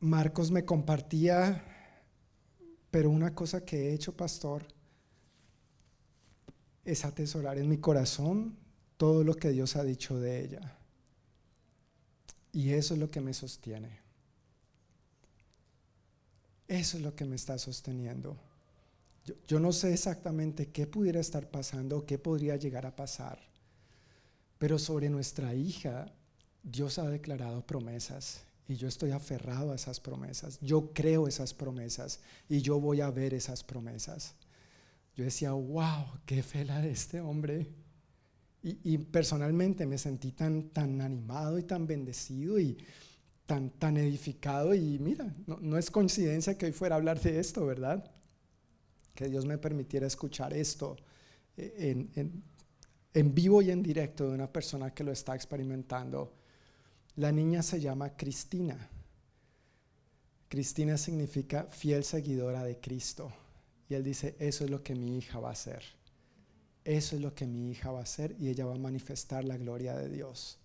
Marcos 0.00 0.50
me 0.50 0.64
compartía, 0.64 1.62
pero 2.90 3.10
una 3.10 3.34
cosa 3.34 3.66
que 3.66 3.90
he 3.90 3.92
hecho, 3.92 4.16
pastor, 4.16 4.66
es 6.86 7.04
atesorar 7.04 7.58
en 7.58 7.68
mi 7.68 7.76
corazón 7.76 8.56
todo 8.96 9.22
lo 9.24 9.34
que 9.34 9.50
Dios 9.50 9.76
ha 9.76 9.84
dicho 9.84 10.18
de 10.18 10.42
ella. 10.42 10.78
Y 12.50 12.70
eso 12.70 12.94
es 12.94 13.00
lo 13.00 13.10
que 13.10 13.20
me 13.20 13.34
sostiene. 13.34 14.05
Eso 16.68 16.96
es 16.96 17.02
lo 17.02 17.14
que 17.14 17.24
me 17.24 17.36
está 17.36 17.58
sosteniendo. 17.58 18.36
Yo, 19.48 19.58
no 19.58 19.72
sé 19.72 19.92
exactamente 19.92 20.68
qué 20.68 20.86
pudiera 20.86 21.20
estar 21.20 21.50
pasando, 21.50 22.06
qué 22.06 22.16
podría 22.16 22.56
llegar 22.56 22.86
a 22.86 22.94
pasar, 22.94 23.40
pero 24.58 24.78
sobre 24.78 25.10
nuestra 25.10 25.52
hija 25.54 26.12
Dios 26.62 26.98
ha 26.98 27.08
declarado 27.08 27.66
promesas 27.66 28.42
y 28.68 28.76
yo 28.76 28.86
estoy 28.86 29.10
aferrado 29.10 29.72
a 29.72 29.74
esas 29.74 29.98
promesas. 29.98 30.58
Yo 30.60 30.92
creo 30.92 31.26
esas 31.26 31.54
promesas 31.54 32.20
y 32.48 32.62
yo 32.62 32.80
voy 32.80 33.00
a 33.00 33.10
ver 33.10 33.34
esas 33.34 33.64
promesas. 33.64 34.34
Yo 35.16 35.24
decía, 35.24 35.52
wow, 35.52 36.04
qué 36.24 36.42
fe 36.42 36.64
la 36.64 36.80
de 36.80 36.90
este 36.90 37.20
hombre. 37.20 37.66
Y, 38.62 38.98
personalmente 38.98 39.86
me 39.86 39.96
sentí 39.96 40.32
tan, 40.32 40.70
tan 40.70 41.00
animado 41.00 41.56
y 41.56 41.62
tan 41.62 41.86
bendecido 41.86 42.58
y 42.58 42.76
tan, 43.46 43.70
tan 43.70 43.96
edificado. 43.96 44.74
Y 44.74 44.98
mira, 44.98 45.34
no, 45.46 45.78
es 45.78 45.90
coincidencia 45.90 46.58
que 46.58 46.66
hoy 46.66 46.72
fuera 46.72 46.96
a 46.96 46.98
hablar 46.98 47.20
de 47.20 47.38
esto, 47.38 47.64
¿verdad? 47.64 48.10
Que 49.14 49.28
Dios 49.28 49.46
me 49.46 49.58
permitiera 49.58 50.06
escuchar 50.06 50.52
esto 50.52 50.96
en, 51.56 52.10
en, 52.14 52.42
en 53.14 53.34
vivo 53.34 53.62
y 53.62 53.70
en 53.70 53.82
directo 53.82 54.28
de 54.28 54.34
una 54.34 54.52
persona 54.52 54.92
que 54.92 55.04
lo 55.04 55.12
está 55.12 55.34
experimentando 55.34 56.32
la 57.16 57.32
niña 57.32 57.62
se 57.62 57.80
llama 57.80 58.14
Cristina. 58.14 58.90
Cristina 60.48 60.98
significa 60.98 61.64
fiel 61.64 62.04
seguidora 62.04 62.62
de 62.62 62.78
Cristo. 62.78 63.32
Y 63.88 63.94
él 63.94 64.04
dice, 64.04 64.36
eso 64.38 64.64
es 64.64 64.70
lo 64.70 64.82
que 64.82 64.94
mi 64.94 65.16
hija 65.16 65.40
va 65.40 65.48
a 65.48 65.52
hacer. 65.52 65.82
Eso 66.84 67.16
es 67.16 67.22
lo 67.22 67.34
que 67.34 67.46
mi 67.46 67.70
hija 67.70 67.90
va 67.90 68.00
a 68.00 68.02
hacer 68.02 68.36
y 68.38 68.48
ella 68.48 68.66
va 68.66 68.74
a 68.74 68.78
manifestar 68.78 69.44
la 69.44 69.56
gloria 69.56 69.96
de 69.96 70.10
Dios. 70.10 70.58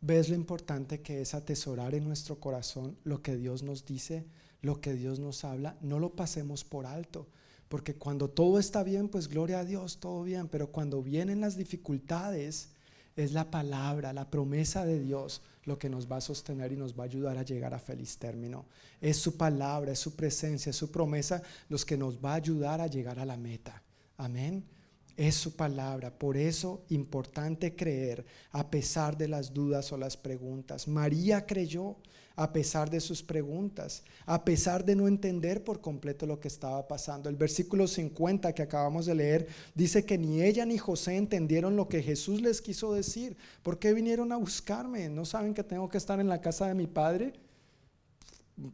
¿Ves 0.00 0.28
lo 0.28 0.36
importante 0.36 1.00
que 1.00 1.20
es 1.20 1.34
atesorar 1.34 1.94
en 1.94 2.04
nuestro 2.04 2.38
corazón 2.38 2.96
lo 3.02 3.20
que 3.20 3.36
Dios 3.36 3.64
nos 3.64 3.84
dice, 3.84 4.24
lo 4.62 4.80
que 4.80 4.94
Dios 4.94 5.18
nos 5.18 5.44
habla? 5.44 5.76
No 5.80 5.98
lo 5.98 6.14
pasemos 6.14 6.62
por 6.62 6.86
alto, 6.86 7.26
porque 7.68 7.96
cuando 7.96 8.30
todo 8.30 8.60
está 8.60 8.84
bien, 8.84 9.08
pues 9.08 9.26
gloria 9.26 9.60
a 9.60 9.64
Dios, 9.64 9.98
todo 9.98 10.22
bien, 10.22 10.46
pero 10.46 10.68
cuando 10.68 11.02
vienen 11.02 11.40
las 11.40 11.56
dificultades, 11.56 12.70
es 13.16 13.32
la 13.32 13.50
palabra, 13.50 14.12
la 14.12 14.30
promesa 14.30 14.86
de 14.86 15.00
Dios 15.00 15.42
lo 15.64 15.76
que 15.76 15.90
nos 15.90 16.10
va 16.10 16.18
a 16.18 16.20
sostener 16.20 16.70
y 16.70 16.76
nos 16.76 16.96
va 16.96 17.02
a 17.02 17.06
ayudar 17.06 17.36
a 17.36 17.42
llegar 17.42 17.74
a 17.74 17.80
feliz 17.80 18.16
término. 18.16 18.66
Es 19.00 19.16
su 19.16 19.36
palabra, 19.36 19.90
es 19.90 19.98
su 19.98 20.14
presencia, 20.14 20.70
es 20.70 20.76
su 20.76 20.92
promesa 20.92 21.42
los 21.68 21.84
que 21.84 21.96
nos 21.96 22.24
va 22.24 22.32
a 22.32 22.36
ayudar 22.36 22.80
a 22.80 22.86
llegar 22.86 23.18
a 23.18 23.26
la 23.26 23.36
meta. 23.36 23.82
Amén 24.16 24.77
es 25.18 25.34
su 25.34 25.56
palabra. 25.56 26.16
Por 26.16 26.36
eso 26.36 26.84
importante 26.90 27.74
creer 27.74 28.24
a 28.52 28.70
pesar 28.70 29.18
de 29.18 29.26
las 29.26 29.52
dudas 29.52 29.92
o 29.92 29.98
las 29.98 30.16
preguntas. 30.16 30.86
María 30.86 31.44
creyó 31.44 31.96
a 32.36 32.52
pesar 32.52 32.88
de 32.88 33.00
sus 33.00 33.20
preguntas, 33.20 34.04
a 34.24 34.44
pesar 34.44 34.84
de 34.84 34.94
no 34.94 35.08
entender 35.08 35.64
por 35.64 35.80
completo 35.80 36.24
lo 36.24 36.38
que 36.38 36.46
estaba 36.46 36.86
pasando. 36.86 37.28
El 37.28 37.34
versículo 37.34 37.88
50 37.88 38.52
que 38.52 38.62
acabamos 38.62 39.06
de 39.06 39.16
leer 39.16 39.48
dice 39.74 40.04
que 40.04 40.16
ni 40.16 40.40
ella 40.40 40.64
ni 40.64 40.78
José 40.78 41.16
entendieron 41.16 41.74
lo 41.74 41.88
que 41.88 42.00
Jesús 42.00 42.40
les 42.40 42.62
quiso 42.62 42.94
decir. 42.94 43.36
¿Por 43.64 43.80
qué 43.80 43.92
vinieron 43.92 44.30
a 44.30 44.36
buscarme? 44.36 45.08
¿No 45.08 45.24
saben 45.24 45.52
que 45.52 45.64
tengo 45.64 45.88
que 45.88 45.98
estar 45.98 46.20
en 46.20 46.28
la 46.28 46.40
casa 46.40 46.68
de 46.68 46.74
mi 46.74 46.86
padre? 46.86 47.32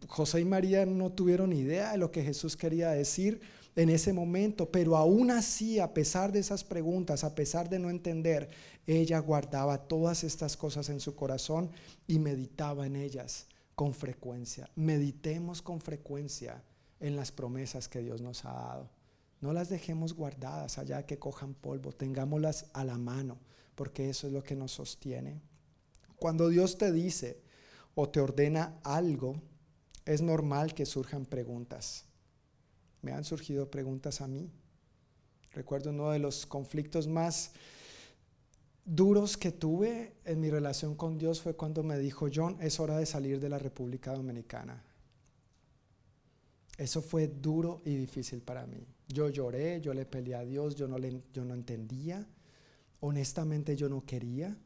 José 0.09 0.41
y 0.41 0.45
María 0.45 0.85
no 0.85 1.11
tuvieron 1.11 1.55
idea 1.55 1.93
de 1.93 1.99
lo 1.99 2.11
que 2.11 2.23
Jesús 2.23 2.59
quería 2.59 2.91
decir 2.91 3.41
en 3.77 3.89
ese 3.89 4.13
momento, 4.13 4.71
pero 4.71 4.97
aún 4.97 5.31
así, 5.31 5.81
a 5.81 5.93
pesar 5.93 6.31
de 6.33 6.39
esas 6.39 6.63
preguntas, 6.63 7.25
a 7.25 7.35
pesar 7.35 7.69
de 7.69 7.79
no 7.79 7.91
entender, 7.91 8.49
ella 8.87 9.19
guardaba 9.19 9.79
todas 9.79 10.23
estas 10.23 10.57
cosas 10.57 10.89
en 10.91 11.01
su 11.01 11.17
corazón 11.17 11.71
y 12.07 12.19
meditaba 12.19 12.87
en 12.87 12.97
ellas 12.97 13.47
con 13.75 13.95
frecuencia. 13.95 14.71
Meditemos 14.77 15.61
con 15.61 15.81
frecuencia 15.81 16.63
en 17.01 17.17
las 17.17 17.33
promesas 17.33 17.89
que 17.89 18.01
Dios 18.01 18.21
nos 18.21 18.45
ha 18.45 18.53
dado. 18.53 18.91
No 19.41 19.53
las 19.53 19.69
dejemos 19.69 20.15
guardadas 20.15 20.79
allá 20.79 21.05
que 21.05 21.19
cojan 21.19 21.55
polvo, 21.55 21.93
tengámoslas 21.93 22.67
a 22.73 22.85
la 22.85 22.97
mano, 22.97 23.39
porque 23.75 24.09
eso 24.09 24.29
es 24.29 24.33
lo 24.33 24.43
que 24.43 24.55
nos 24.55 24.73
sostiene. 24.73 25.41
Cuando 26.17 26.49
Dios 26.49 26.79
te 26.79 26.93
dice 26.93 27.43
o 27.95 28.09
te 28.09 28.21
ordena 28.21 28.79
algo, 28.85 29.35
es 30.07 30.23
normal 30.23 30.75
que 30.75 30.87
surjan 30.87 31.27
preguntas. 31.27 32.07
Me 33.05 33.13
han 33.13 33.23
surgido 33.23 33.71
preguntas 33.71 34.23
a 34.23 34.27
mí. 34.27 34.51
Recuerdo 35.53 35.91
uno 35.91 36.11
de 36.11 36.19
los 36.19 36.47
conflictos 36.47 37.07
más 37.07 37.53
duros 38.83 39.37
que 39.37 39.53
tuve 39.53 40.15
en 40.25 40.41
mi 40.41 40.49
relación 40.49 40.95
con 40.95 41.19
Dios 41.19 41.43
fue 41.43 41.55
cuando 41.55 41.83
me 41.83 41.99
dijo, 41.99 42.29
John, 42.35 42.57
es 42.63 42.81
hora 42.81 42.97
de 42.97 43.05
salir 43.05 43.41
de 43.41 43.51
la 43.51 43.59
República 43.59 44.15
Dominicana. 44.15 44.83
Eso 46.79 47.03
fue 47.03 47.29
duro 47.29 47.83
y 47.85 47.95
difícil 47.95 48.41
para 48.41 48.67
mí. 48.67 48.87
Yo 49.07 49.29
lloré, 49.29 49.83
yo 49.83 49.93
le 49.93 50.07
peleé 50.07 50.37
a 50.37 50.45
Dios, 50.47 50.75
yo 50.75 50.89
no, 50.89 50.97
le, 50.97 51.21
yo 51.35 51.45
no 51.45 51.53
entendía. 51.53 52.27
Honestamente 53.01 53.77
yo 53.77 53.91
no 53.91 54.07
quería, 54.07 54.57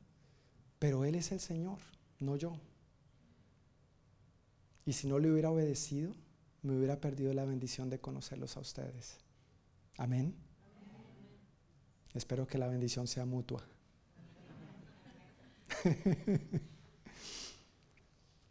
pero 0.79 1.05
Él 1.05 1.17
es 1.17 1.33
el 1.33 1.41
Señor, 1.41 1.79
no 2.21 2.37
yo. 2.37 2.57
Y 4.87 4.93
si 4.93 5.09
no 5.09 5.19
le 5.19 5.29
hubiera 5.29 5.51
obedecido, 5.51 6.15
me 6.63 6.77
hubiera 6.77 7.01
perdido 7.01 7.33
la 7.33 7.45
bendición 7.45 7.89
de 7.91 8.01
conocerlos 8.01 8.57
a 8.57 8.61
ustedes. 8.61 9.19
Amén. 9.97 10.35
Espero 12.15 12.47
que 12.47 12.59
la 12.59 12.69
bendición 12.69 13.07
sea 13.07 13.25
mutua. 13.25 13.65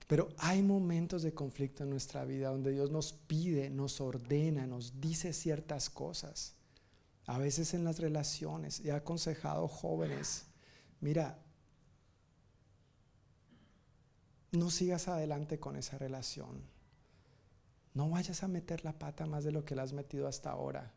Pero 0.08 0.30
hay 0.38 0.64
momentos 0.64 1.24
de 1.24 1.34
conflicto 1.34 1.84
en 1.84 1.90
nuestra 1.90 2.24
vida 2.24 2.50
donde 2.50 2.72
Dios 2.72 2.92
nos 2.92 3.12
pide, 3.12 3.70
nos 3.70 4.00
ordena, 4.00 4.66
nos 4.66 5.02
dice 5.02 5.34
ciertas 5.34 5.90
cosas. 5.90 6.56
A 7.26 7.38
veces 7.38 7.74
en 7.74 7.84
las 7.84 8.00
relaciones. 8.00 8.80
He 8.80 8.94
aconsejado 8.94 9.68
jóvenes, 9.68 10.46
mira, 11.02 11.44
no 14.54 14.70
sigas 14.70 15.10
adelante 15.10 15.60
con 15.60 15.76
esa 15.76 15.98
relación. 15.98 16.77
No 17.98 18.12
vayas 18.12 18.44
a 18.44 18.48
meter 18.48 18.86
la 18.86 19.00
pata 19.00 19.26
más 19.26 19.44
de 19.44 19.52
lo 19.52 19.66
que 19.66 19.74
la 19.74 19.82
has 19.82 19.92
metido 19.92 20.28
hasta 20.28 20.52
ahora. 20.52 20.94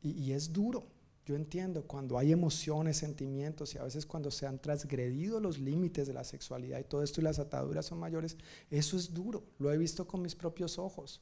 Y, 0.00 0.12
y 0.12 0.32
es 0.32 0.50
duro. 0.50 0.86
Yo 1.26 1.36
entiendo 1.36 1.86
cuando 1.86 2.16
hay 2.16 2.32
emociones, 2.32 2.96
sentimientos 2.96 3.74
y 3.74 3.78
a 3.78 3.82
veces 3.82 4.06
cuando 4.06 4.30
se 4.30 4.46
han 4.46 4.58
transgredido 4.58 5.40
los 5.40 5.58
límites 5.58 6.06
de 6.06 6.14
la 6.14 6.24
sexualidad 6.24 6.78
y 6.78 6.84
todo 6.84 7.02
esto 7.02 7.20
y 7.20 7.24
las 7.24 7.38
ataduras 7.38 7.84
son 7.84 7.98
mayores, 7.98 8.38
eso 8.70 8.96
es 8.96 9.12
duro. 9.12 9.44
Lo 9.58 9.70
he 9.70 9.76
visto 9.76 10.06
con 10.06 10.22
mis 10.22 10.34
propios 10.34 10.78
ojos. 10.78 11.20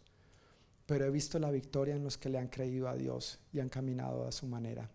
Pero 0.87 1.05
he 1.05 1.11
visto 1.11 1.41
la 1.41 1.51
victoria 1.51 1.97
en 1.97 2.05
los 2.05 2.17
que 2.17 2.29
le 2.29 2.39
han 2.39 2.47
creído 2.47 2.89
a 2.89 2.95
Dios 2.95 3.41
y 3.53 3.59
han 3.59 3.71
caminado 3.71 4.29
a 4.29 4.31
su 4.31 4.47
manera. 4.47 4.93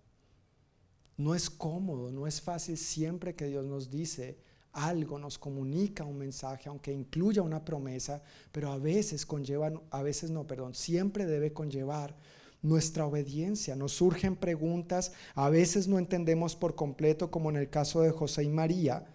No 1.17 1.35
es 1.35 1.49
cómodo, 1.49 2.09
no 2.09 2.25
es 2.25 2.39
fácil 2.39 2.77
siempre 2.77 3.35
que 3.35 3.47
Dios 3.47 3.65
nos 3.65 3.89
dice 3.89 4.39
algo, 4.73 5.19
nos 5.19 5.37
comunica 5.37 6.03
un 6.03 6.17
mensaje, 6.17 6.69
aunque 6.69 6.91
incluya 6.91 7.41
una 7.41 7.63
promesa, 7.63 8.21
pero 8.51 8.71
a 8.71 8.77
veces 8.77 9.25
conlleva, 9.25 9.71
a 9.89 10.01
veces 10.01 10.31
no, 10.31 10.45
perdón, 10.45 10.75
siempre 10.75 11.25
debe 11.25 11.53
conllevar 11.53 12.15
nuestra 12.61 13.05
obediencia. 13.05 13.75
Nos 13.75 13.93
surgen 13.93 14.35
preguntas, 14.35 15.13
a 15.35 15.49
veces 15.49 15.87
no 15.87 15.99
entendemos 15.99 16.55
por 16.55 16.75
completo, 16.75 17.31
como 17.31 17.49
en 17.49 17.57
el 17.57 17.69
caso 17.69 18.01
de 18.01 18.11
José 18.11 18.43
y 18.43 18.49
María, 18.49 19.05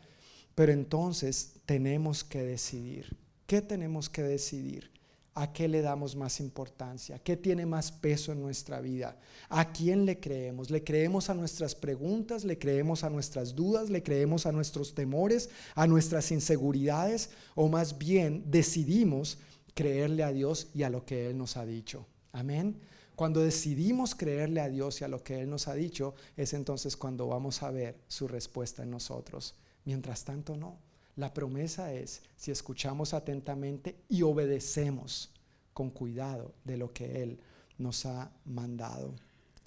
pero 0.55 0.73
entonces 0.73 1.55
tenemos 1.67 2.25
que 2.25 2.43
decidir. 2.43 3.17
¿Qué 3.47 3.61
tenemos 3.61 4.09
que 4.09 4.23
decidir? 4.23 4.94
¿A 5.37 5.53
qué 5.53 5.67
le 5.67 5.83
damos 5.83 6.15
más 6.15 6.39
importancia? 6.39 7.19
¿Qué 7.19 7.37
tiene 7.37 7.67
más 7.67 7.91
peso 7.91 8.31
en 8.31 8.41
nuestra 8.41 8.81
vida? 8.81 9.19
¿A 9.49 9.73
quién 9.73 10.07
le 10.07 10.21
creemos? 10.21 10.71
¿Le 10.71 10.85
creemos 10.85 11.29
a 11.29 11.35
nuestras 11.35 11.75
preguntas? 11.75 12.45
¿Le 12.45 12.57
creemos 12.57 13.03
a 13.03 13.11
nuestras 13.11 13.53
dudas? 13.53 13.91
¿Le 13.91 14.05
creemos 14.05 14.47
a 14.47 14.53
nuestros 14.53 14.95
temores? 14.95 15.51
¿A 15.75 15.89
nuestras 15.89 16.31
inseguridades? 16.31 17.31
¿O 17.57 17.69
más 17.69 17.99
bien 17.99 18.45
decidimos 18.47 19.39
creerle 19.75 20.23
a 20.23 20.33
Dios 20.33 20.69
y 20.73 20.85
a 20.85 20.91
lo 20.91 21.05
que 21.05 21.31
Él 21.31 21.37
nos 21.37 21.57
ha 21.57 21.67
dicho? 21.67 22.07
Amén. 22.31 22.79
Cuando 23.17 23.41
decidimos 23.41 24.15
creerle 24.15 24.61
a 24.61 24.69
Dios 24.69 25.01
y 25.01 25.05
a 25.05 25.09
lo 25.09 25.25
que 25.25 25.41
Él 25.41 25.51
nos 25.51 25.67
ha 25.67 25.75
dicho, 25.75 26.15
es 26.37 26.53
entonces 26.53 26.97
cuando 26.97 27.27
vamos 27.27 27.65
a 27.65 27.73
ver 27.73 27.97
su 28.07 28.29
respuesta 28.29 28.85
en 28.85 28.91
nosotros. 28.91 29.57
Mientras 29.85 30.25
tanto, 30.25 30.57
no. 30.57 30.79
La 31.17 31.33
promesa 31.33 31.93
es 31.93 32.23
si 32.37 32.51
escuchamos 32.51 33.15
atentamente 33.15 33.97
y 34.09 34.23
obedecemos 34.23 35.31
con 35.73 35.91
cuidado 35.91 36.53
de 36.65 36.77
lo 36.77 36.93
que 36.93 37.23
Él 37.23 37.41
nos 37.79 38.07
ha 38.07 38.31
mandado. 38.45 39.15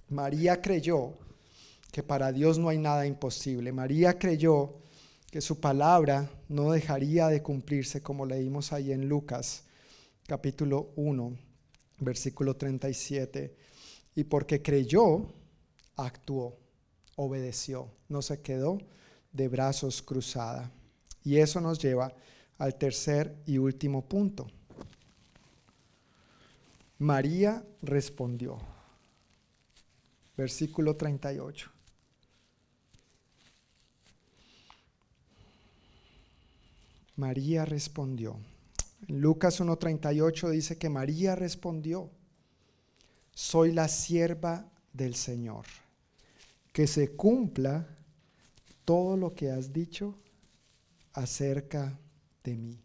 María 0.09 0.61
creyó 0.61 1.13
que 1.91 2.03
para 2.03 2.31
Dios 2.31 2.57
no 2.57 2.69
hay 2.69 2.77
nada 2.77 3.05
imposible. 3.05 3.71
María 3.71 4.17
creyó 4.17 4.75
que 5.31 5.41
su 5.41 5.59
palabra 5.59 6.29
no 6.49 6.71
dejaría 6.71 7.27
de 7.27 7.41
cumplirse 7.41 8.01
como 8.01 8.25
leímos 8.25 8.71
ahí 8.73 8.91
en 8.91 9.07
Lucas 9.07 9.63
capítulo 10.25 10.91
1 10.95 11.47
versículo 11.99 12.55
37. 12.55 13.55
Y 14.15 14.23
porque 14.25 14.61
creyó, 14.61 15.27
actuó, 15.95 16.57
obedeció, 17.15 17.89
no 18.09 18.21
se 18.21 18.41
quedó 18.41 18.79
de 19.31 19.47
brazos 19.47 20.01
cruzada. 20.01 20.71
Y 21.27 21.39
eso 21.39 21.59
nos 21.59 21.77
lleva 21.77 22.13
al 22.57 22.75
tercer 22.75 23.35
y 23.45 23.57
último 23.57 24.07
punto. 24.07 24.47
María 26.99 27.65
respondió. 27.81 28.57
Versículo 30.37 30.95
38. 30.95 31.69
María 37.17 37.65
respondió. 37.65 38.39
En 39.09 39.19
Lucas 39.19 39.59
1.38 39.59 40.49
dice 40.49 40.77
que 40.77 40.87
María 40.87 41.35
respondió, 41.35 42.09
soy 43.33 43.73
la 43.73 43.89
sierva 43.89 44.71
del 44.93 45.13
Señor, 45.13 45.65
que 46.71 46.87
se 46.87 47.17
cumpla 47.17 47.85
todo 48.85 49.17
lo 49.17 49.35
que 49.35 49.51
has 49.51 49.73
dicho 49.73 50.15
acerca 51.17 51.99
de 52.43 52.55
mí. 52.55 52.79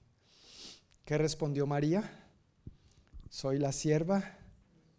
¿Qué 1.04 1.18
respondió 1.18 1.66
María? 1.66 2.02
Soy 3.28 3.58
la 3.58 3.72
sierva 3.72 4.38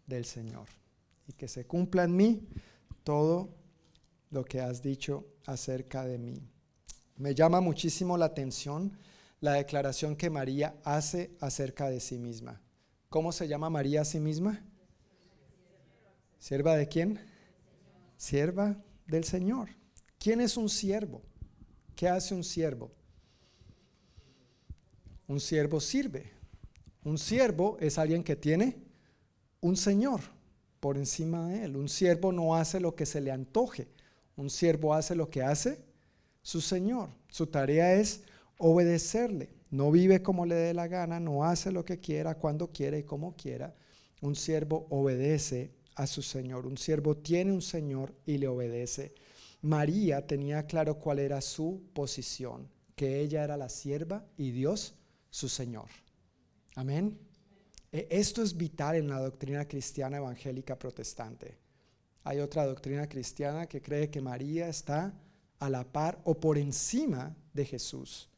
del 0.06 0.24
Señor 0.24 0.68
y 1.26 1.32
que 1.32 1.48
se 1.48 1.66
cumpla 1.66 2.04
en 2.04 2.14
mí 2.14 2.48
todo 3.02 3.52
lo 4.30 4.44
que 4.44 4.60
has 4.60 4.82
dicho 4.82 5.26
acerca 5.46 6.04
de 6.04 6.16
mí. 6.16 6.40
Me 7.16 7.34
llama 7.34 7.60
muchísimo 7.60 8.16
la 8.16 8.26
atención 8.26 8.96
la 9.40 9.54
declaración 9.54 10.14
que 10.14 10.30
María 10.30 10.76
hace 10.84 11.36
acerca 11.40 11.90
de 11.90 11.98
sí 11.98 12.18
misma. 12.18 12.62
¿Cómo 13.08 13.32
se 13.32 13.48
llama 13.48 13.68
María 13.68 14.02
a 14.02 14.04
sí 14.04 14.20
misma? 14.20 14.64
¿Sierva 16.38 16.76
de 16.76 16.86
quién? 16.86 17.18
Sierva 18.16 18.76
del 19.06 19.24
Señor. 19.24 19.70
¿Quién 20.20 20.40
es 20.40 20.56
un 20.56 20.68
siervo? 20.68 21.20
¿Qué 21.96 22.08
hace 22.08 22.32
un 22.32 22.44
siervo? 22.44 22.92
Un 25.26 25.40
siervo 25.40 25.80
sirve. 25.80 26.30
Un 27.04 27.18
siervo 27.18 27.76
es 27.80 27.98
alguien 27.98 28.22
que 28.22 28.36
tiene 28.36 28.76
un 29.60 29.76
Señor 29.76 30.20
por 30.80 30.96
encima 30.96 31.48
de 31.48 31.64
él. 31.64 31.76
Un 31.76 31.88
siervo 31.88 32.32
no 32.32 32.56
hace 32.56 32.80
lo 32.80 32.94
que 32.94 33.06
se 33.06 33.20
le 33.20 33.30
antoje. 33.30 33.88
Un 34.36 34.50
siervo 34.50 34.94
hace 34.94 35.14
lo 35.14 35.30
que 35.30 35.42
hace 35.42 35.78
su 36.42 36.60
Señor. 36.60 37.08
Su 37.28 37.46
tarea 37.46 37.94
es 37.94 38.22
obedecerle. 38.58 39.50
No 39.70 39.90
vive 39.90 40.22
como 40.22 40.46
le 40.46 40.54
dé 40.54 40.74
la 40.74 40.88
gana, 40.88 41.18
no 41.18 41.44
hace 41.44 41.72
lo 41.72 41.84
que 41.84 41.98
quiera, 41.98 42.36
cuando 42.36 42.70
quiera 42.70 42.98
y 42.98 43.02
como 43.02 43.34
quiera. 43.34 43.74
Un 44.20 44.36
siervo 44.36 44.86
obedece 44.90 45.72
a 45.96 46.06
su 46.06 46.22
Señor. 46.22 46.66
Un 46.66 46.78
siervo 46.78 47.16
tiene 47.16 47.52
un 47.52 47.62
Señor 47.62 48.14
y 48.26 48.38
le 48.38 48.48
obedece. 48.48 49.14
María 49.62 50.26
tenía 50.26 50.66
claro 50.66 50.98
cuál 50.98 51.18
era 51.18 51.40
su 51.40 51.82
posición, 51.94 52.68
que 52.94 53.20
ella 53.20 53.42
era 53.42 53.56
la 53.56 53.70
sierva 53.70 54.24
y 54.36 54.50
Dios 54.50 54.94
su 55.34 55.48
Señor. 55.48 55.88
Amén. 56.76 57.18
E, 57.90 58.06
esto 58.08 58.40
es 58.40 58.56
vital 58.56 58.94
en 58.94 59.08
la 59.08 59.18
doctrina 59.18 59.66
cristiana 59.66 60.18
evangélica 60.18 60.78
protestante. 60.78 61.58
Hay 62.22 62.38
otra 62.38 62.64
doctrina 62.64 63.08
cristiana 63.08 63.66
que 63.66 63.82
cree 63.82 64.10
que 64.10 64.20
María 64.20 64.68
está 64.68 65.12
a 65.58 65.68
la 65.68 65.82
par 65.82 66.20
o 66.22 66.38
por 66.38 66.56
encima 66.56 67.34
de 67.52 67.64
Jesús. 67.64 68.30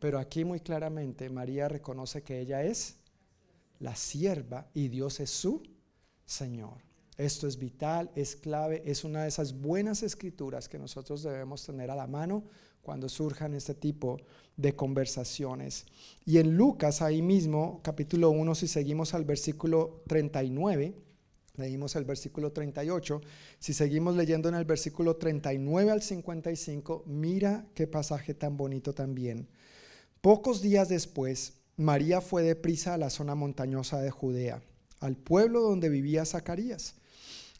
Pero 0.00 0.18
aquí 0.18 0.44
muy 0.44 0.58
claramente 0.58 1.30
María 1.30 1.68
reconoce 1.68 2.24
que 2.24 2.40
ella 2.40 2.64
es 2.64 2.96
la 3.78 3.94
sierva 3.94 4.68
y 4.74 4.88
Dios 4.88 5.20
es 5.20 5.30
su 5.30 5.62
Señor. 6.24 6.82
Esto 7.16 7.46
es 7.46 7.56
vital, 7.56 8.10
es 8.16 8.34
clave, 8.34 8.82
es 8.84 9.04
una 9.04 9.22
de 9.22 9.28
esas 9.28 9.52
buenas 9.52 10.02
escrituras 10.02 10.68
que 10.68 10.80
nosotros 10.80 11.22
debemos 11.22 11.64
tener 11.64 11.88
a 11.88 11.94
la 11.94 12.08
mano 12.08 12.42
cuando 12.86 13.08
surjan 13.08 13.52
este 13.52 13.74
tipo 13.74 14.20
de 14.56 14.76
conversaciones. 14.76 15.86
Y 16.24 16.38
en 16.38 16.56
Lucas, 16.56 17.02
ahí 17.02 17.20
mismo, 17.20 17.80
capítulo 17.82 18.30
1, 18.30 18.54
si 18.54 18.68
seguimos 18.68 19.12
al 19.12 19.24
versículo 19.24 20.04
39, 20.06 20.94
leímos 21.56 21.96
el 21.96 22.04
versículo 22.04 22.52
38, 22.52 23.20
si 23.58 23.72
seguimos 23.72 24.14
leyendo 24.14 24.48
en 24.48 24.54
el 24.54 24.64
versículo 24.64 25.16
39 25.16 25.90
al 25.90 26.00
55, 26.00 27.02
mira 27.06 27.66
qué 27.74 27.88
pasaje 27.88 28.34
tan 28.34 28.56
bonito 28.56 28.94
también. 28.94 29.48
Pocos 30.20 30.62
días 30.62 30.88
después, 30.88 31.54
María 31.76 32.20
fue 32.20 32.44
deprisa 32.44 32.94
a 32.94 32.98
la 32.98 33.10
zona 33.10 33.34
montañosa 33.34 34.00
de 34.00 34.12
Judea, 34.12 34.62
al 35.00 35.16
pueblo 35.16 35.60
donde 35.60 35.88
vivía 35.88 36.24
Zacarías. 36.24 36.94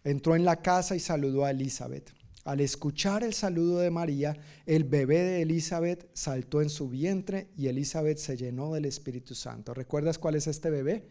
Entró 0.05 0.37
en 0.37 0.45
la 0.45 0.63
casa 0.63 0.95
y 0.95 1.01
saludó 1.01 1.45
a 1.45 1.51
Elizabeth. 1.51 2.13
Al 2.47 2.61
escuchar 2.61 3.25
el 3.25 3.35
saludo 3.35 3.81
de 3.81 3.91
María, 3.91 4.37
el 4.67 4.85
bebé 4.85 5.19
de 5.19 5.43
Elizabeth 5.43 6.09
saltó 6.13 6.63
en 6.63 6.71
su 6.71 6.89
vientre 6.89 7.49
y 7.57 7.67
Elizabeth 7.67 8.19
se 8.19 8.37
llenó 8.37 8.73
del 8.73 8.85
Espíritu 8.85 9.35
Santo. 9.35 9.75
¿Recuerdas 9.75 10.17
cuál 10.17 10.37
es 10.37 10.47
este 10.47 10.71
bebé? 10.71 11.09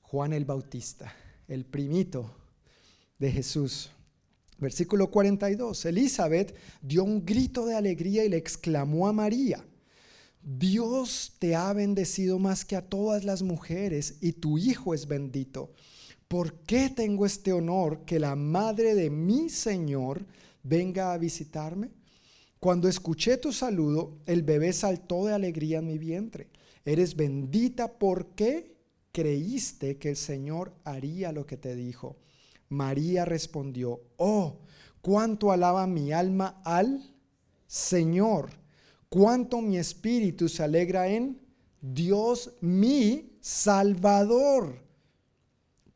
Juan 0.00 0.32
el 0.32 0.46
Bautista, 0.46 1.14
el 1.46 1.66
primito 1.66 2.34
de 3.18 3.32
Jesús. 3.32 3.90
Versículo 4.56 5.10
42. 5.10 5.84
Elizabeth 5.84 6.56
dio 6.80 7.04
un 7.04 7.26
grito 7.26 7.66
de 7.66 7.74
alegría 7.74 8.24
y 8.24 8.30
le 8.30 8.38
exclamó 8.38 9.08
a 9.08 9.12
María, 9.12 9.62
Dios 10.40 11.34
te 11.38 11.54
ha 11.54 11.70
bendecido 11.74 12.38
más 12.38 12.64
que 12.64 12.76
a 12.76 12.88
todas 12.88 13.24
las 13.24 13.42
mujeres 13.42 14.16
y 14.22 14.32
tu 14.32 14.56
hijo 14.56 14.94
es 14.94 15.06
bendito. 15.06 15.74
¿por 16.28 16.54
qué 16.60 16.90
tengo 16.90 17.24
este 17.26 17.52
honor 17.52 18.04
que 18.04 18.18
la 18.18 18.34
madre 18.34 18.94
de 18.94 19.10
mi 19.10 19.48
Señor 19.48 20.26
venga 20.66 21.12
a 21.12 21.18
visitarme? 21.18 21.90
Cuando 22.58 22.88
escuché 22.88 23.36
tu 23.36 23.52
saludo, 23.52 24.18
el 24.26 24.42
bebé 24.42 24.72
saltó 24.72 25.26
de 25.26 25.34
alegría 25.34 25.78
en 25.78 25.86
mi 25.86 25.98
vientre. 25.98 26.48
Eres 26.84 27.14
bendita 27.14 27.98
porque 27.98 28.76
creíste 29.12 29.98
que 29.98 30.10
el 30.10 30.16
Señor 30.16 30.74
haría 30.84 31.32
lo 31.32 31.46
que 31.46 31.56
te 31.56 31.74
dijo. 31.76 32.16
María 32.68 33.24
respondió, 33.24 34.00
oh, 34.16 34.58
cuánto 35.00 35.52
alaba 35.52 35.86
mi 35.86 36.12
alma 36.12 36.60
al 36.64 37.14
Señor, 37.66 38.50
cuánto 39.08 39.60
mi 39.60 39.76
espíritu 39.76 40.48
se 40.48 40.62
alegra 40.62 41.08
en 41.08 41.40
Dios 41.80 42.54
mi 42.60 43.36
Salvador 43.40 44.85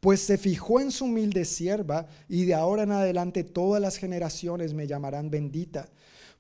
pues 0.01 0.21
se 0.21 0.39
fijó 0.39 0.81
en 0.81 0.91
su 0.91 1.05
humilde 1.05 1.45
sierva, 1.45 2.09
y 2.29 2.47
de 2.47 2.55
ahora 2.55 2.83
en 2.85 2.93
adelante 2.93 3.45
todas 3.45 3.81
las 3.81 3.97
generaciones 3.97 4.75
me 4.75 4.87
llamarán 4.87 5.31
bendita 5.31 5.89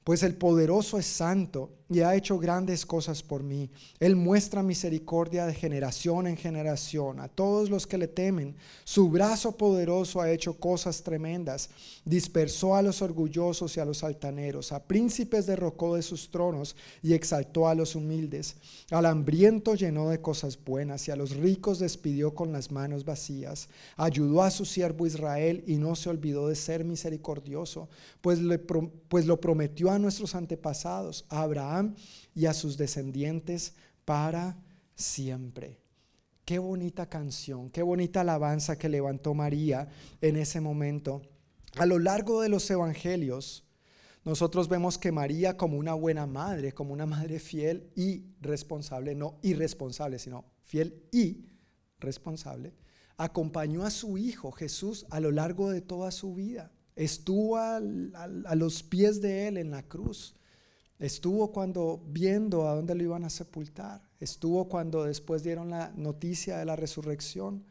pues 0.04 0.22
el 0.22 0.34
poderoso 0.34 0.98
es 0.98 1.06
santo 1.06 1.70
y 1.90 2.00
ha 2.00 2.14
hecho 2.14 2.38
grandes 2.38 2.86
cosas 2.86 3.20
por 3.20 3.42
mí. 3.42 3.68
Él 3.98 4.14
muestra 4.14 4.62
misericordia 4.62 5.44
de 5.44 5.54
generación 5.54 6.28
en 6.28 6.36
generación 6.36 7.18
a 7.18 7.26
todos 7.26 7.68
los 7.68 7.84
que 7.84 7.98
le 7.98 8.06
temen. 8.06 8.54
Su 8.84 9.10
brazo 9.10 9.56
poderoso 9.56 10.20
ha 10.20 10.30
hecho 10.30 10.54
cosas 10.54 11.02
tremendas. 11.02 11.68
Dispersó 12.04 12.76
a 12.76 12.82
los 12.82 13.02
orgullosos 13.02 13.76
y 13.76 13.80
a 13.80 13.84
los 13.84 14.04
altaneros. 14.04 14.70
A 14.70 14.84
príncipes 14.84 15.46
derrocó 15.46 15.96
de 15.96 16.02
sus 16.02 16.30
tronos 16.30 16.76
y 17.02 17.12
exaltó 17.12 17.66
a 17.66 17.74
los 17.74 17.96
humildes. 17.96 18.54
Al 18.92 19.06
hambriento 19.06 19.74
llenó 19.74 20.10
de 20.10 20.20
cosas 20.20 20.56
buenas 20.64 21.08
y 21.08 21.10
a 21.10 21.16
los 21.16 21.34
ricos 21.34 21.80
despidió 21.80 22.36
con 22.36 22.52
las 22.52 22.70
manos 22.70 23.04
vacías. 23.04 23.68
Ayudó 23.96 24.44
a 24.44 24.52
su 24.52 24.64
siervo 24.64 25.08
Israel 25.08 25.64
y 25.66 25.74
no 25.74 25.96
se 25.96 26.08
olvidó 26.08 26.46
de 26.46 26.54
ser 26.54 26.84
misericordioso, 26.84 27.88
pues, 28.20 28.38
le, 28.38 28.60
pues 28.60 29.26
lo 29.26 29.40
prometió 29.40 29.90
a 29.90 29.98
nuestros 29.98 30.36
antepasados, 30.36 31.24
a 31.28 31.42
Abraham 31.42 31.79
y 32.34 32.46
a 32.46 32.54
sus 32.54 32.76
descendientes 32.76 33.74
para 34.04 34.56
siempre. 34.94 35.80
Qué 36.44 36.58
bonita 36.58 37.08
canción, 37.08 37.70
qué 37.70 37.82
bonita 37.82 38.22
alabanza 38.22 38.76
que 38.76 38.88
levantó 38.88 39.34
María 39.34 39.88
en 40.20 40.36
ese 40.36 40.60
momento. 40.60 41.22
A 41.76 41.86
lo 41.86 41.98
largo 41.98 42.40
de 42.40 42.48
los 42.48 42.68
evangelios, 42.70 43.64
nosotros 44.24 44.68
vemos 44.68 44.98
que 44.98 45.12
María 45.12 45.56
como 45.56 45.78
una 45.78 45.94
buena 45.94 46.26
madre, 46.26 46.72
como 46.72 46.92
una 46.92 47.06
madre 47.06 47.38
fiel 47.38 47.90
y 47.94 48.24
responsable, 48.40 49.14
no 49.14 49.38
irresponsable, 49.42 50.18
sino 50.18 50.44
fiel 50.64 51.06
y 51.10 51.46
responsable, 52.00 52.74
acompañó 53.16 53.84
a 53.84 53.90
su 53.90 54.18
hijo 54.18 54.50
Jesús 54.50 55.06
a 55.10 55.20
lo 55.20 55.30
largo 55.30 55.70
de 55.70 55.80
toda 55.80 56.10
su 56.10 56.34
vida. 56.34 56.72
Estuvo 56.96 57.56
a 57.56 57.80
los 57.80 58.82
pies 58.82 59.20
de 59.22 59.48
él 59.48 59.56
en 59.56 59.70
la 59.70 59.82
cruz. 59.82 60.34
Estuvo 61.00 61.50
cuando 61.50 62.02
viendo 62.06 62.68
a 62.68 62.74
dónde 62.74 62.94
lo 62.94 63.02
iban 63.02 63.24
a 63.24 63.30
sepultar. 63.30 64.02
Estuvo 64.20 64.68
cuando 64.68 65.04
después 65.04 65.42
dieron 65.42 65.70
la 65.70 65.92
noticia 65.96 66.58
de 66.58 66.66
la 66.66 66.76
resurrección. 66.76 67.64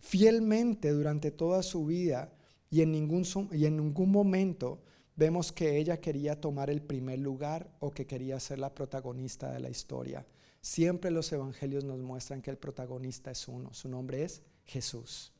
Fielmente 0.00 0.90
durante 0.90 1.30
toda 1.30 1.62
su 1.62 1.84
vida 1.84 2.32
y 2.70 2.80
en 2.80 2.90
ningún, 2.90 3.26
y 3.52 3.66
en 3.66 3.76
ningún 3.76 4.10
momento 4.10 4.80
vemos 5.14 5.52
que 5.52 5.76
ella 5.76 6.00
quería 6.00 6.40
tomar 6.40 6.70
el 6.70 6.80
primer 6.80 7.18
lugar 7.18 7.70
o 7.80 7.90
que 7.90 8.06
quería 8.06 8.40
ser 8.40 8.58
la 8.58 8.74
protagonista 8.74 9.52
de 9.52 9.60
la 9.60 9.68
historia. 9.68 10.26
Siempre 10.62 11.10
los 11.10 11.30
evangelios 11.32 11.84
nos 11.84 11.98
muestran 12.00 12.40
que 12.40 12.50
el 12.50 12.56
protagonista 12.56 13.30
es 13.30 13.46
uno. 13.46 13.74
Su 13.74 13.90
nombre 13.90 14.24
es 14.24 14.42
Jesús. 14.64 15.34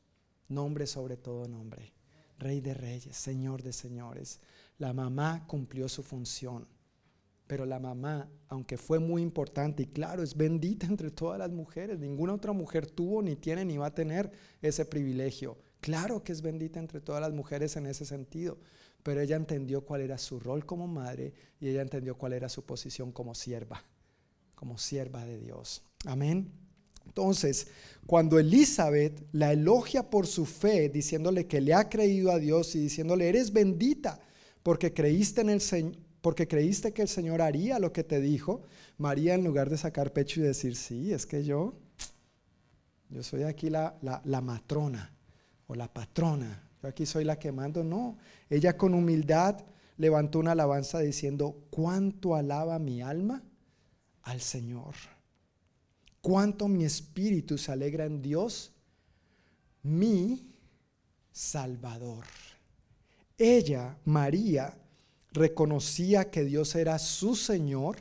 Nombre 0.49 0.87
sobre 0.87 1.17
todo 1.17 1.49
nombre. 1.49 1.95
Rey 2.39 2.61
de 2.61 2.75
reyes, 2.75 3.17
Señor 3.17 3.63
de 3.63 3.73
señores. 3.73 4.41
La 4.77 4.93
mamá 4.93 5.47
cumplió 5.47 5.89
su 5.89 6.03
función, 6.03 6.67
pero 7.51 7.67
la 7.67 7.81
mamá, 7.81 8.31
aunque 8.47 8.77
fue 8.77 9.01
muy 9.01 9.23
importante 9.23 9.83
y 9.83 9.87
claro, 9.87 10.23
es 10.23 10.37
bendita 10.37 10.87
entre 10.89 11.11
todas 11.11 11.37
las 11.37 11.51
mujeres, 11.51 11.99
ninguna 11.99 12.35
otra 12.35 12.53
mujer 12.53 12.87
tuvo, 12.87 13.23
ni 13.23 13.35
tiene, 13.35 13.65
ni 13.65 13.77
va 13.77 13.87
a 13.87 13.95
tener 13.95 14.31
ese 14.63 14.85
privilegio. 14.85 15.59
Claro 15.81 16.23
que 16.23 16.31
es 16.31 16.43
bendita 16.43 16.79
entre 16.79 17.01
todas 17.01 17.21
las 17.21 17.33
mujeres 17.33 17.75
en 17.75 17.87
ese 17.87 18.05
sentido, 18.05 18.57
pero 19.03 19.21
ella 19.21 19.35
entendió 19.35 19.85
cuál 19.85 20.03
era 20.03 20.17
su 20.17 20.39
rol 20.39 20.65
como 20.65 20.87
madre 20.87 21.35
y 21.59 21.67
ella 21.67 21.83
entendió 21.83 22.17
cuál 22.17 22.35
era 22.35 22.49
su 22.49 22.65
posición 22.65 23.11
como 23.11 23.35
sierva, 23.35 23.83
como 24.55 24.79
sierva 24.79 25.25
de 25.25 25.41
Dios. 25.41 25.83
Amén. 26.07 26.53
Entonces, 27.05 27.67
cuando 28.07 28.39
Elizabeth 28.39 29.27
la 29.33 29.53
elogia 29.53 30.09
por 30.09 30.29
su 30.29 30.47
fe, 30.47 30.89
diciéndole 30.89 31.49
que 31.49 31.61
le 31.61 31.75
ha 31.75 31.89
creído 31.89 32.31
a 32.31 32.39
Dios 32.39 32.77
y 32.77 32.81
diciéndole, 32.81 33.29
eres 33.29 33.53
bendita 33.53 34.21
porque 34.63 34.93
creíste, 34.93 35.41
en 35.41 35.51
el 35.51 35.61
porque 36.21 36.49
creíste 36.49 36.93
que 36.93 37.03
el 37.03 37.09
Señor 37.09 37.43
haría 37.43 37.79
lo 37.79 37.93
que 37.93 38.05
te 38.05 38.21
dijo, 38.21 38.63
María 38.99 39.35
en 39.35 39.45
lugar 39.45 39.71
de 39.71 39.79
sacar 39.79 40.13
pecho 40.13 40.41
y 40.41 40.45
decir, 40.45 40.77
sí, 40.77 41.13
es 41.13 41.27
que 41.27 41.45
yo, 41.45 41.75
yo 43.09 43.23
soy 43.23 43.45
aquí 43.45 43.71
la, 43.71 43.99
la 44.03 44.41
matrona 44.41 45.15
o 45.67 45.75
la 45.75 45.93
patrona, 45.93 46.69
yo 46.83 46.89
aquí 46.89 47.07
soy 47.07 47.25
la 47.25 47.39
que 47.39 47.53
mando, 47.53 47.85
no, 47.85 48.19
ella 48.49 48.77
con 48.77 48.95
humildad 48.95 49.65
levantó 49.97 50.39
una 50.39 50.53
alabanza 50.53 50.99
diciendo, 51.01 51.67
¿cuánto 51.71 52.35
alaba 52.35 52.79
mi 52.79 53.03
alma 53.03 53.43
al 54.23 54.41
Señor? 54.41 54.95
cuánto 56.21 56.69
mi 56.69 56.85
espíritu 56.85 57.59
se 57.59 57.73
alegra 57.73 58.05
en 58.05 58.23
Dios, 58.23 58.73
mi 59.83 60.53
Salvador. 61.33 62.25
Ella, 63.39 63.97
María, 64.05 64.77
reconocía 65.33 66.31
que 66.31 66.45
Dios 66.45 66.75
era 66.75 66.99
su 66.99 67.37
Señor 67.37 67.99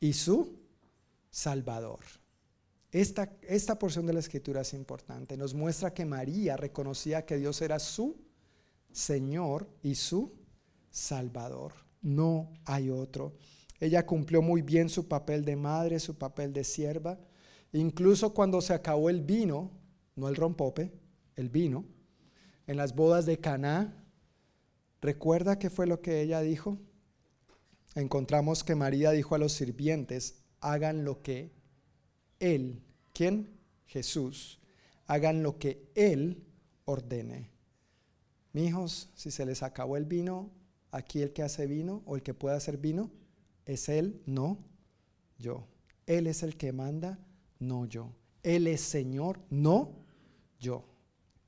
y 0.00 0.12
su 0.12 0.58
Salvador. 1.30 2.00
Esta, 2.90 3.36
esta 3.42 3.78
porción 3.78 4.06
de 4.06 4.12
la 4.12 4.20
escritura 4.20 4.62
es 4.62 4.72
importante. 4.72 5.36
Nos 5.36 5.54
muestra 5.54 5.92
que 5.92 6.04
María 6.04 6.56
reconocía 6.56 7.26
que 7.26 7.36
Dios 7.36 7.60
era 7.60 7.78
su 7.78 8.16
Señor 8.90 9.68
y 9.82 9.94
su 9.94 10.32
Salvador. 10.90 11.72
No 12.00 12.50
hay 12.64 12.90
otro. 12.90 13.34
Ella 13.80 14.06
cumplió 14.06 14.40
muy 14.40 14.62
bien 14.62 14.88
su 14.88 15.08
papel 15.08 15.44
de 15.44 15.56
madre, 15.56 16.00
su 16.00 16.16
papel 16.16 16.52
de 16.52 16.64
sierva. 16.64 17.18
Incluso 17.72 18.32
cuando 18.32 18.60
se 18.62 18.72
acabó 18.72 19.10
el 19.10 19.20
vino, 19.20 19.70
no 20.14 20.28
el 20.28 20.36
rompope, 20.36 20.92
el 21.34 21.50
vino, 21.50 21.84
en 22.66 22.78
las 22.78 22.94
bodas 22.94 23.26
de 23.26 23.38
Caná, 23.38 24.05
¿recuerda 25.06 25.56
qué 25.60 25.70
fue 25.70 25.86
lo 25.86 26.02
que 26.02 26.20
ella 26.20 26.40
dijo? 26.40 26.78
Encontramos 27.94 28.64
que 28.64 28.74
María 28.74 29.12
dijo 29.12 29.36
a 29.36 29.38
los 29.38 29.52
sirvientes, 29.52 30.42
hagan 30.60 31.04
lo 31.04 31.22
que 31.22 31.52
Él, 32.40 32.82
¿quién? 33.14 33.56
Jesús, 33.86 34.58
hagan 35.06 35.44
lo 35.44 35.58
que 35.58 35.88
Él 35.94 36.44
ordene. 36.86 37.52
Mijos, 38.52 39.10
si 39.14 39.30
se 39.30 39.46
les 39.46 39.62
acabó 39.62 39.96
el 39.96 40.06
vino, 40.06 40.50
aquí 40.90 41.22
el 41.22 41.32
que 41.32 41.44
hace 41.44 41.68
vino 41.68 42.02
o 42.04 42.16
el 42.16 42.24
que 42.24 42.34
puede 42.34 42.56
hacer 42.56 42.76
vino 42.76 43.12
es 43.64 43.88
Él, 43.88 44.20
no 44.26 44.58
yo. 45.38 45.68
Él 46.06 46.26
es 46.26 46.42
el 46.42 46.56
que 46.56 46.72
manda 46.72 47.20
no 47.60 47.86
yo. 47.86 48.12
Él 48.42 48.66
es 48.66 48.80
Señor, 48.80 49.40
no 49.50 49.92
yo. 50.58 50.84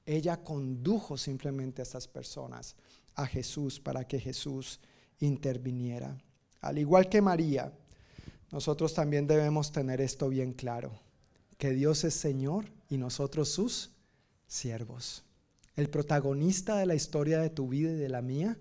Ella 0.06 0.44
condujo 0.44 1.18
simplemente 1.18 1.82
a 1.82 1.84
estas 1.84 2.06
personas 2.06 2.76
a 3.18 3.26
Jesús 3.26 3.80
para 3.80 4.06
que 4.06 4.20
Jesús 4.20 4.80
interviniera. 5.18 6.16
Al 6.60 6.78
igual 6.78 7.08
que 7.08 7.20
María, 7.20 7.72
nosotros 8.52 8.94
también 8.94 9.26
debemos 9.26 9.72
tener 9.72 10.00
esto 10.00 10.28
bien 10.28 10.52
claro, 10.52 10.92
que 11.58 11.72
Dios 11.72 12.04
es 12.04 12.14
Señor 12.14 12.66
y 12.88 12.96
nosotros 12.96 13.48
sus 13.48 13.90
siervos. 14.46 15.24
El 15.74 15.90
protagonista 15.90 16.76
de 16.78 16.86
la 16.86 16.94
historia 16.94 17.40
de 17.40 17.50
tu 17.50 17.68
vida 17.68 17.90
y 17.90 17.96
de 17.96 18.08
la 18.08 18.22
mía 18.22 18.56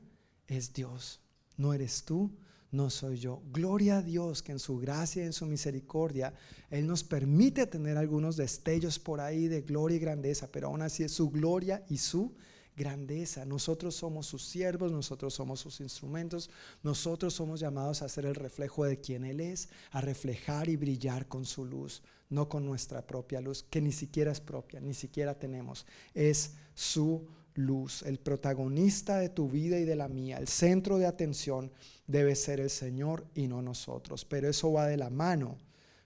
es 0.47 0.73
Dios, 0.73 1.21
no 1.55 1.73
eres 1.73 2.03
tú, 2.03 2.31
no 2.71 2.89
soy 2.89 3.17
yo. 3.19 3.43
Gloria 3.51 3.99
a 3.99 4.01
Dios 4.01 4.41
que 4.41 4.51
en 4.51 4.59
su 4.59 4.77
gracia 4.79 5.23
y 5.23 5.27
en 5.27 5.33
su 5.33 5.45
misericordia 5.45 6.33
Él 6.71 6.87
nos 6.87 7.03
permite 7.03 7.67
tener 7.67 7.95
algunos 7.95 8.37
destellos 8.37 8.97
por 8.97 9.21
ahí 9.21 9.47
de 9.47 9.61
gloria 9.61 9.97
y 9.97 9.99
grandeza, 9.99 10.49
pero 10.51 10.67
aún 10.67 10.81
así 10.81 11.03
es 11.03 11.11
su 11.11 11.29
gloria 11.29 11.85
y 11.89 11.97
su 11.97 12.35
grandeza. 12.77 13.43
Nosotros 13.43 13.95
somos 13.95 14.27
sus 14.27 14.43
siervos, 14.43 14.91
nosotros 14.91 15.33
somos 15.33 15.59
sus 15.59 15.81
instrumentos, 15.81 16.49
nosotros 16.83 17.33
somos 17.33 17.59
llamados 17.59 18.01
a 18.01 18.07
ser 18.07 18.25
el 18.25 18.35
reflejo 18.35 18.85
de 18.85 19.01
quien 19.01 19.25
Él 19.25 19.41
es, 19.41 19.69
a 19.91 19.99
reflejar 19.99 20.69
y 20.69 20.77
brillar 20.77 21.27
con 21.27 21.43
su 21.43 21.65
luz, 21.65 22.03
no 22.29 22.47
con 22.47 22.65
nuestra 22.65 23.05
propia 23.05 23.41
luz, 23.41 23.63
que 23.63 23.81
ni 23.81 23.91
siquiera 23.91 24.31
es 24.31 24.39
propia, 24.39 24.79
ni 24.79 24.93
siquiera 24.93 25.37
tenemos, 25.37 25.85
es 26.13 26.53
su 26.75 27.27
luz. 27.55 28.03
El 28.03 28.19
protagonista 28.19 29.17
de 29.17 29.29
tu 29.29 29.49
vida 29.49 29.79
y 29.79 29.83
de 29.83 29.95
la 29.95 30.07
mía, 30.07 30.37
el 30.37 30.47
centro 30.47 30.99
de 30.99 31.07
atención 31.07 31.71
debe 32.05 32.35
ser 32.35 32.59
el 32.59 32.69
Señor 32.69 33.25
y 33.33 33.47
no 33.47 33.63
nosotros, 33.63 34.23
pero 34.23 34.47
eso 34.47 34.71
va 34.71 34.87
de 34.87 34.97
la 34.97 35.09
mano 35.09 35.57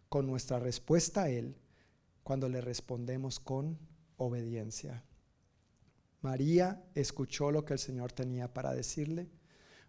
con 0.07 0.25
nuestra 0.25 0.57
respuesta 0.57 1.23
a 1.23 1.29
Él 1.29 1.55
cuando 2.23 2.47
le 2.47 2.61
respondemos 2.61 3.41
con 3.41 3.77
obediencia. 4.15 5.03
María 6.21 6.83
escuchó 6.93 7.51
lo 7.51 7.65
que 7.65 7.73
el 7.73 7.79
Señor 7.79 8.11
tenía 8.11 8.53
para 8.53 8.73
decirle. 8.73 9.27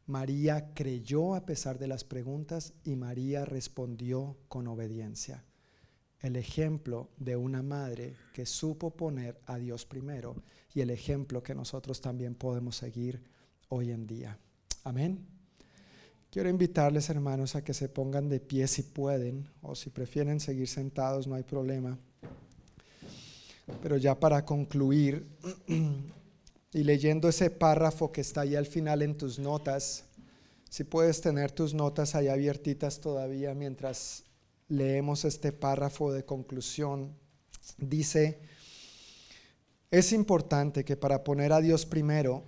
María 0.07 0.73
creyó 0.75 1.35
a 1.35 1.45
pesar 1.47 1.79
de 1.79 1.87
las 1.87 2.05
preguntas 2.05 2.73
y 2.85 2.97
María 2.97 3.45
respondió 3.45 4.37
con 4.49 4.67
obediencia. 4.67 5.45
El 6.21 6.37
ejemplo 6.37 7.11
de 7.19 7.37
una 7.37 7.63
madre 7.63 8.17
que 8.33 8.47
supo 8.47 8.91
poner 8.97 9.41
a 9.47 9.59
Dios 9.59 9.85
primero 9.85 10.37
y 10.75 10.81
el 10.81 10.91
ejemplo 10.91 11.43
que 11.43 11.55
nosotros 11.55 12.01
también 12.01 12.35
podemos 12.35 12.77
seguir 12.77 13.23
hoy 13.69 13.91
en 13.91 14.07
día. 14.07 14.39
Amén. 14.85 15.27
Quiero 16.31 16.49
invitarles, 16.49 17.11
hermanos, 17.11 17.57
a 17.57 17.63
que 17.63 17.75
se 17.75 17.91
pongan 17.91 18.31
de 18.31 18.41
pie 18.41 18.67
si 18.67 18.83
pueden, 18.83 19.51
o 19.61 19.75
si 19.75 19.91
prefieren 19.91 20.41
seguir 20.41 20.67
sentados, 20.67 21.27
no 21.27 21.35
hay 21.35 21.43
problema. 21.43 21.99
Pero 23.83 23.99
ya 23.99 24.19
para 24.19 24.45
concluir, 24.45 25.27
y 26.73 26.85
leyendo 26.85 27.29
ese 27.29 27.51
párrafo 27.51 28.13
que 28.13 28.23
está 28.23 28.43
ahí 28.43 28.57
al 28.57 28.67
final 28.67 29.03
en 29.03 29.17
tus 29.17 29.39
notas, 29.39 30.05
si 30.71 30.85
puedes 30.85 31.21
tener 31.21 31.53
tus 31.53 31.75
notas 31.75 32.15
ahí 32.15 32.29
abiertitas 32.29 33.01
todavía 33.01 33.55
mientras 33.55 34.25
leemos 34.69 35.27
este 35.27 35.53
párrafo 35.53 36.13
de 36.13 36.25
conclusión, 36.25 37.15
dice, 37.77 38.41
es 39.91 40.13
importante 40.13 40.83
que 40.83 40.97
para 40.97 41.23
poner 41.23 41.53
a 41.53 41.61
Dios 41.61 41.85
primero, 41.85 42.43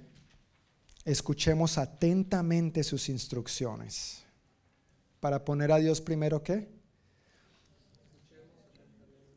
escuchemos 1.05 1.77
atentamente 1.77 2.83
sus 2.83 3.11
instrucciones. 3.11 4.23
Para 5.21 5.45
poner 5.45 5.71
a 5.71 5.79
Dios 5.79 6.01
primero, 6.01 6.43
¿qué? 6.43 6.73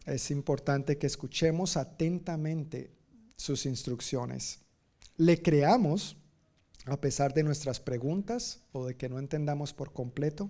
Es 0.05 0.31
importante 0.31 0.97
que 0.97 1.07
escuchemos 1.07 1.76
atentamente 1.76 2.89
sus 3.35 3.65
instrucciones 3.65 4.61
le 5.18 5.41
creamos 5.41 6.18
a 6.85 7.02
pesar 7.02 7.34
de 7.34 7.44
nuestras 7.44 7.80
preguntas 7.80 8.61
o 8.72 8.85
de 8.85 8.95
que 8.95 9.10
no 9.10 9.19
entendamos 9.19 9.73
por 9.73 9.91
completo. 9.91 10.49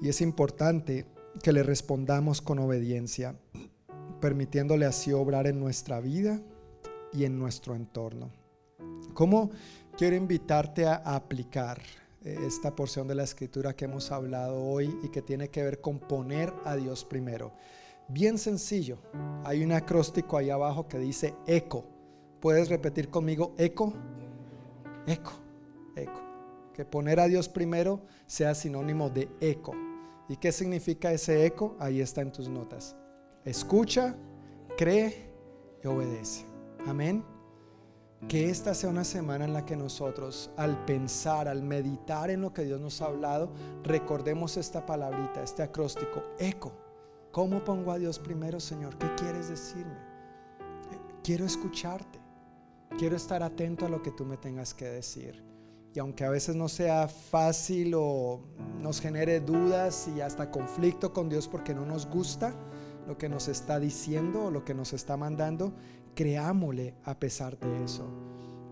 Y 0.00 0.08
es 0.08 0.20
importante 0.20 1.06
que 1.42 1.52
le 1.52 1.62
respondamos 1.62 2.42
con 2.42 2.58
obediencia, 2.58 3.36
permitiéndole 4.20 4.84
así 4.84 5.12
obrar 5.12 5.46
en 5.46 5.60
nuestra 5.60 6.00
vida 6.00 6.40
y 7.12 7.24
en 7.24 7.38
nuestro 7.38 7.76
entorno. 7.76 8.30
¿Cómo 9.14 9.50
quiero 9.96 10.16
invitarte 10.16 10.86
a, 10.86 10.96
aplicar 10.96 11.80
eh, 12.24 12.38
esta 12.46 12.74
porción 12.74 13.06
de 13.06 13.14
la 13.14 13.22
escritura 13.22 13.76
que 13.76 13.84
hemos 13.84 14.10
hablado 14.10 14.60
hoy 14.64 14.92
y 15.04 15.08
que 15.10 15.22
tiene 15.22 15.48
que 15.48 15.62
ver 15.62 15.80
con 15.80 15.98
poner 15.98 16.52
a 16.64 16.74
Dios 16.74 17.04
primero? 17.04 17.52
Bien 18.08 18.38
sencillo. 18.38 18.98
Hay 19.44 19.62
un 19.62 19.72
acróstico 19.72 20.36
ahí 20.36 20.50
abajo 20.50 20.88
que 20.88 20.98
dice 20.98 21.34
eco. 21.46 21.91
¿Puedes 22.42 22.68
repetir 22.68 23.08
conmigo 23.08 23.54
eco? 23.56 23.92
Eco, 25.06 25.32
eco. 25.94 26.20
Que 26.74 26.84
poner 26.84 27.20
a 27.20 27.28
Dios 27.28 27.48
primero 27.48 28.02
sea 28.26 28.56
sinónimo 28.56 29.10
de 29.10 29.30
eco. 29.40 29.72
¿Y 30.28 30.36
qué 30.38 30.50
significa 30.50 31.12
ese 31.12 31.46
eco? 31.46 31.76
Ahí 31.78 32.00
está 32.00 32.20
en 32.20 32.32
tus 32.32 32.48
notas. 32.48 32.96
Escucha, 33.44 34.16
cree 34.76 35.30
y 35.84 35.86
obedece. 35.86 36.44
Amén. 36.84 37.24
Que 38.26 38.50
esta 38.50 38.74
sea 38.74 38.90
una 38.90 39.04
semana 39.04 39.44
en 39.44 39.52
la 39.52 39.64
que 39.64 39.76
nosotros, 39.76 40.50
al 40.56 40.84
pensar, 40.84 41.46
al 41.46 41.62
meditar 41.62 42.28
en 42.28 42.40
lo 42.40 42.52
que 42.52 42.64
Dios 42.64 42.80
nos 42.80 43.02
ha 43.02 43.06
hablado, 43.06 43.52
recordemos 43.84 44.56
esta 44.56 44.84
palabrita, 44.84 45.44
este 45.44 45.62
acróstico, 45.62 46.24
eco. 46.40 46.72
¿Cómo 47.30 47.62
pongo 47.62 47.92
a 47.92 47.98
Dios 47.98 48.18
primero, 48.18 48.58
Señor? 48.58 48.98
¿Qué 48.98 49.14
quieres 49.14 49.48
decirme? 49.48 49.94
Quiero 51.22 51.44
escucharte. 51.44 52.21
Quiero 52.98 53.16
estar 53.16 53.42
atento 53.42 53.86
a 53.86 53.88
lo 53.88 54.02
que 54.02 54.10
tú 54.10 54.24
me 54.24 54.36
tengas 54.36 54.74
que 54.74 54.84
decir. 54.84 55.42
Y 55.94 55.98
aunque 55.98 56.24
a 56.24 56.30
veces 56.30 56.56
no 56.56 56.68
sea 56.68 57.08
fácil 57.08 57.94
o 57.96 58.40
nos 58.80 59.00
genere 59.00 59.40
dudas 59.40 60.08
y 60.08 60.20
hasta 60.20 60.50
conflicto 60.50 61.12
con 61.12 61.28
Dios 61.28 61.48
porque 61.48 61.74
no 61.74 61.84
nos 61.84 62.06
gusta 62.06 62.54
lo 63.06 63.18
que 63.18 63.28
nos 63.28 63.48
está 63.48 63.78
diciendo 63.78 64.44
o 64.44 64.50
lo 64.50 64.64
que 64.64 64.74
nos 64.74 64.92
está 64.92 65.16
mandando, 65.16 65.74
creámosle 66.14 66.94
a 67.04 67.18
pesar 67.18 67.58
de 67.58 67.84
eso. 67.84 68.06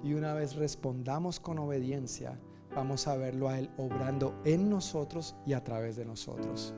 Y 0.03 0.15
una 0.15 0.33
vez 0.33 0.55
respondamos 0.55 1.41
con 1.41 1.59
obediencia, 1.59 2.39
vamos 2.75 3.07
a 3.07 3.17
verlo 3.17 3.49
a 3.49 3.59
Él 3.59 3.71
obrando 3.77 4.41
en 4.45 4.71
nosotros 4.71 5.37
y 5.45 5.53
a 5.53 5.63
través 5.63 5.97
de 5.97 6.07
nosotros. 6.07 6.75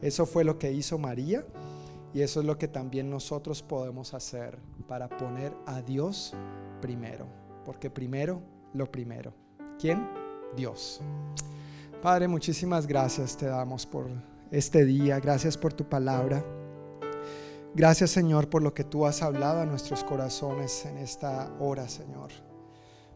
Eso 0.00 0.24
fue 0.24 0.44
lo 0.44 0.58
que 0.58 0.72
hizo 0.72 0.98
María 0.98 1.44
y 2.14 2.20
eso 2.20 2.40
es 2.40 2.46
lo 2.46 2.58
que 2.58 2.68
también 2.68 3.08
nosotros 3.10 3.62
podemos 3.62 4.14
hacer 4.14 4.58
para 4.86 5.08
poner 5.08 5.54
a 5.66 5.80
Dios 5.82 6.34
primero, 6.80 7.26
porque 7.64 7.90
primero 7.90 8.42
lo 8.74 8.90
primero. 8.90 9.32
¿Quién? 9.78 10.08
Dios. 10.56 11.00
Padre, 12.02 12.28
muchísimas 12.28 12.86
gracias 12.86 13.36
te 13.36 13.46
damos 13.46 13.86
por 13.86 14.08
este 14.50 14.84
día, 14.84 15.18
gracias 15.20 15.56
por 15.56 15.72
tu 15.72 15.88
palabra. 15.88 16.44
Gracias 17.74 18.10
Señor 18.10 18.50
por 18.50 18.62
lo 18.62 18.74
que 18.74 18.84
tú 18.84 19.06
has 19.06 19.22
hablado 19.22 19.60
a 19.60 19.66
nuestros 19.66 20.04
corazones 20.04 20.84
en 20.84 20.98
esta 20.98 21.50
hora, 21.58 21.88
Señor. 21.88 22.30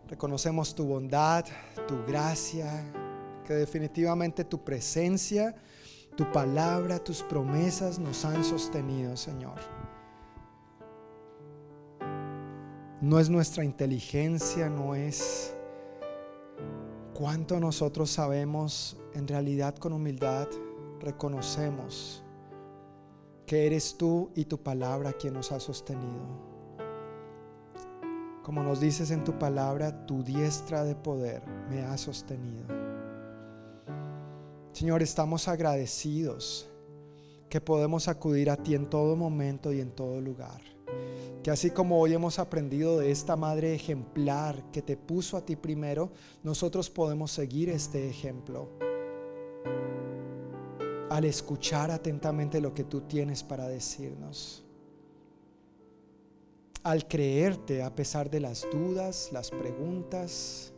Reconocemos 0.09 0.75
tu 0.75 0.87
bondad, 0.87 1.45
tu 1.87 2.03
gracia, 2.07 2.85
que 3.45 3.55
definitivamente 3.55 4.45
tu 4.45 4.65
presencia, 4.65 5.55
tu 6.17 6.31
palabra, 6.33 6.99
tus 6.99 7.23
promesas 7.23 7.99
nos 7.99 8.25
han 8.25 8.43
sostenido, 8.43 9.17
Señor. 9.17 9.59
No 13.03 13.21
es 13.21 13.29
nuestra 13.29 13.63
inteligencia, 13.65 14.71
no 14.71 14.95
es 14.95 15.55
cuánto 17.15 17.61
nosotros 17.61 18.11
sabemos, 18.11 18.97
en 19.15 19.29
realidad 19.29 19.77
con 19.77 19.93
humildad 19.93 20.49
reconocemos 21.01 22.23
que 23.47 23.67
eres 23.67 23.97
tú 23.97 24.31
y 24.35 24.47
tu 24.47 24.59
palabra 24.59 25.13
quien 25.13 25.35
nos 25.35 25.53
ha 25.53 25.61
sostenido. 25.61 26.57
Como 28.43 28.63
nos 28.63 28.81
dices 28.81 29.11
en 29.11 29.25
tu 29.25 29.39
palabra, 29.39 30.07
tu 30.07 30.23
diestra 30.23 30.85
de 30.85 30.95
poder 30.95 31.43
me 31.69 31.83
ha 31.83 31.97
sostenido. 31.99 32.86
Señor, 34.77 35.03
estamos 35.03 35.49
agradecidos 35.49 36.69
que 37.49 37.63
podemos 37.63 38.09
acudir 38.09 38.51
a 38.51 38.59
ti 38.59 38.75
en 38.75 38.91
todo 38.91 39.17
momento 39.17 39.73
y 39.73 39.81
en 39.81 39.91
todo 39.91 40.21
lugar. 40.21 40.61
Que 41.43 41.51
así 41.51 41.71
como 41.71 41.99
hoy 41.99 42.13
hemos 42.13 42.39
aprendido 42.39 42.99
de 42.99 43.11
esta 43.11 43.37
madre 43.37 43.75
ejemplar 43.75 44.71
que 44.73 44.83
te 44.83 44.99
puso 44.99 45.39
a 45.39 45.47
ti 45.47 45.57
primero, 45.57 46.11
nosotros 46.43 46.91
podemos 46.91 47.31
seguir 47.31 47.71
este 47.71 48.07
ejemplo 48.07 48.69
al 51.09 51.25
escuchar 51.25 51.91
atentamente 51.91 52.61
lo 52.61 52.75
que 52.75 52.85
tú 52.85 53.01
tienes 53.01 53.43
para 53.43 53.69
decirnos. 53.69 54.63
Al 56.83 57.09
creerte 57.09 57.83
a 57.83 57.95
pesar 57.95 58.29
de 58.29 58.41
las 58.41 58.67
dudas, 58.71 59.31
las 59.33 59.51
preguntas 59.51 60.75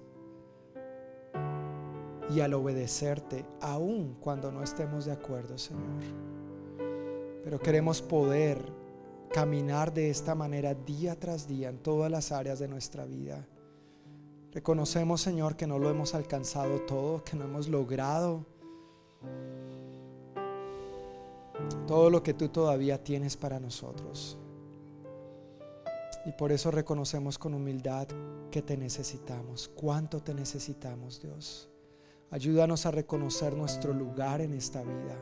y 2.31 2.41
al 2.41 2.55
obedecerte 2.55 3.45
aun 3.61 4.17
cuando 4.21 4.53
no 4.53 4.63
estemos 4.63 5.05
de 5.05 5.13
acuerdo, 5.13 5.57
Señor. 5.59 6.03
Pero 7.43 7.59
queremos 7.59 8.03
poder 8.03 8.61
caminar 9.33 9.93
de 9.93 10.11
esta 10.11 10.35
manera 10.35 10.75
día 10.75 11.19
tras 11.19 11.47
día 11.47 11.69
en 11.69 11.79
todas 11.79 12.11
las 12.11 12.33
áreas 12.33 12.59
de 12.59 12.69
nuestra 12.69 13.05
vida. 13.05 13.47
Reconocemos, 14.53 15.21
Señor, 15.21 15.57
que 15.57 15.67
no 15.67 15.79
lo 15.79 15.91
hemos 15.91 16.15
alcanzado 16.15 16.81
todo, 16.83 17.23
que 17.23 17.37
no 17.37 17.45
hemos 17.45 17.69
logrado 17.69 18.45
todo 21.87 22.11
lo 22.11 22.23
que 22.23 22.35
tú 22.35 22.49
todavía 22.49 23.03
tienes 23.03 23.37
para 23.37 23.61
nosotros. 23.61 24.39
Y 26.25 26.33
por 26.33 26.53
eso 26.53 26.71
reconocemos 26.71 27.39
con 27.39 27.55
humildad 27.55 28.09
que 28.51 28.63
te 28.63 28.77
necesitamos, 28.77 29.69
cuánto 29.75 30.21
te 30.21 30.35
necesitamos, 30.35 31.21
Dios. 31.21 31.71
Ayúdanos 32.31 32.85
a 32.85 32.91
reconocer 32.91 33.57
nuestro 33.57 33.95
lugar 33.95 34.43
en 34.43 34.53
esta 34.53 34.83
vida, 34.83 35.19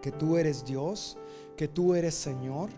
que 0.00 0.10
tú 0.10 0.38
eres 0.38 0.64
Dios, 0.64 1.18
que 1.54 1.68
tú 1.68 1.94
eres 1.94 2.14
Señor 2.14 2.70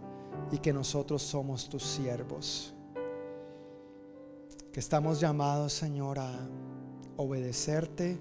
y 0.51 0.59
que 0.59 0.73
nosotros 0.73 1.23
somos 1.23 1.69
tus 1.69 1.85
siervos. 1.85 2.75
Que 4.73 4.81
estamos 4.81 5.21
llamados, 5.21 5.73
Señor, 5.75 6.19
a 6.19 6.33
obedecerte, 7.17 8.19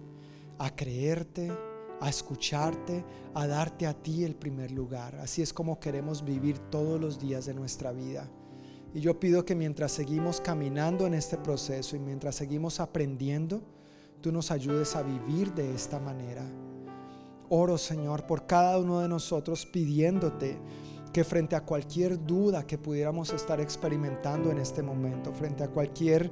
a 0.60 0.76
creerte, 0.76 1.52
a 2.00 2.08
escucharte, 2.10 3.04
a 3.34 3.48
darte 3.48 3.88
a 3.88 3.94
ti 3.94 4.24
el 4.24 4.36
primer 4.36 4.70
lugar. 4.70 5.16
Así 5.16 5.42
es 5.42 5.54
como 5.54 5.80
queremos 5.80 6.24
vivir 6.24 6.60
todos 6.70 7.02
los 7.02 7.20
días 7.20 7.48
de 7.48 7.56
nuestra 7.56 7.92
vida. 7.92 8.30
Y 8.94 9.00
yo 9.00 9.20
pido 9.20 9.44
que 9.44 9.56
mientras 9.56 9.92
seguimos 9.92 10.40
caminando 10.40 11.08
en 11.08 11.16
este 11.16 11.38
proceso 11.38 11.96
y 11.96 12.00
mientras 12.00 12.36
seguimos 12.36 12.80
aprendiendo, 12.80 13.64
tú 14.22 14.32
nos 14.32 14.52
ayudes 14.52 14.96
a 14.96 15.04
vivir 15.04 15.54
de 15.54 15.74
esta 15.74 16.00
manera. 16.00 16.46
Oro, 17.50 17.78
Señor, 17.78 18.26
por 18.26 18.46
cada 18.46 18.78
uno 18.78 19.02
de 19.02 19.10
nosotros 19.10 19.66
pidiéndote 19.66 20.58
que 21.12 21.24
frente 21.24 21.56
a 21.56 21.66
cualquier 21.66 22.26
duda 22.26 22.66
que 22.66 22.78
pudiéramos 22.78 23.34
estar 23.34 23.60
experimentando 23.60 24.52
en 24.52 24.60
este 24.60 24.82
momento, 24.82 25.34
frente 25.34 25.64
a 25.64 25.68
cualquier 25.68 26.32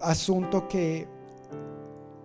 asunto 0.00 0.66
que 0.66 1.06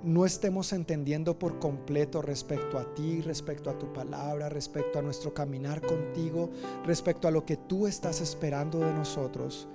no 0.03 0.23
estemos 0.23 0.71
entendiendo 0.71 1.37
por 1.37 1.59
completo 1.59 2.21
respecto 2.21 2.77
a 2.77 2.93
ti, 2.93 3.21
respecto 3.21 3.69
a 3.69 3.77
tu 3.77 3.91
palabra, 3.91 4.49
respecto 4.49 4.99
a 4.99 5.01
nuestro 5.01 5.33
caminar 5.33 5.81
contigo, 5.81 6.51
respecto 6.85 7.27
a 7.27 7.31
lo 7.31 7.43
que 7.43 7.57
tú 7.57 7.87
estás 7.87 8.21
esperando 8.21 8.79
de 8.79 8.93
nosotros. 8.93 9.67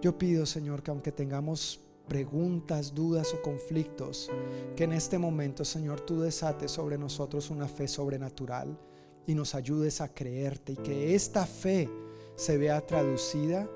Yo 0.00 0.16
pido, 0.16 0.46
Señor, 0.46 0.82
que 0.82 0.90
aunque 0.90 1.12
tengamos 1.12 1.85
preguntas, 2.06 2.94
dudas 2.94 3.34
o 3.34 3.42
conflictos, 3.42 4.30
que 4.74 4.84
en 4.84 4.92
este 4.92 5.18
momento, 5.18 5.64
Señor, 5.64 6.00
tú 6.00 6.20
desates 6.20 6.70
sobre 6.70 6.98
nosotros 6.98 7.50
una 7.50 7.68
fe 7.68 7.88
sobrenatural 7.88 8.78
y 9.26 9.34
nos 9.34 9.54
ayudes 9.54 10.00
a 10.00 10.12
creerte 10.12 10.72
y 10.72 10.76
que 10.76 11.14
esta 11.14 11.46
fe 11.46 11.88
se 12.36 12.56
vea 12.58 12.80
traducida 12.86 13.68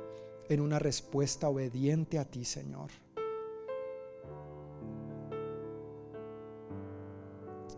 en 0.49 0.61
una 0.61 0.79
respuesta 0.79 1.49
obediente 1.49 2.19
a 2.19 2.25
ti, 2.25 2.45
Señor. 2.45 2.91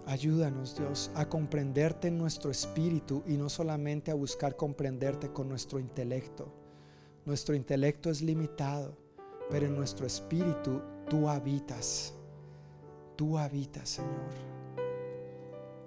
Ayúdanos, 0.07 0.77
Dios, 0.77 1.11
a 1.15 1.29
comprenderte 1.29 2.09
en 2.09 2.19
nuestro 2.19 2.51
espíritu 2.51 3.23
y 3.27 3.37
no 3.37 3.49
solamente 3.49 4.11
a 4.11 4.15
buscar 4.15 4.57
comprenderte 4.57 5.33
con 5.33 5.49
nuestro 5.49 5.79
intelecto. 5.79 6.53
Nuestro 7.25 7.55
intelecto 7.55 8.11
es 8.11 8.21
limitado, 8.21 8.97
pero 9.53 9.67
en 9.67 9.77
nuestro 9.77 10.07
espíritu 10.07 10.81
tú 11.11 11.29
habitas. 11.29 12.15
Tú 13.17 13.37
habitas, 13.37 13.87
Señor. 13.87 14.53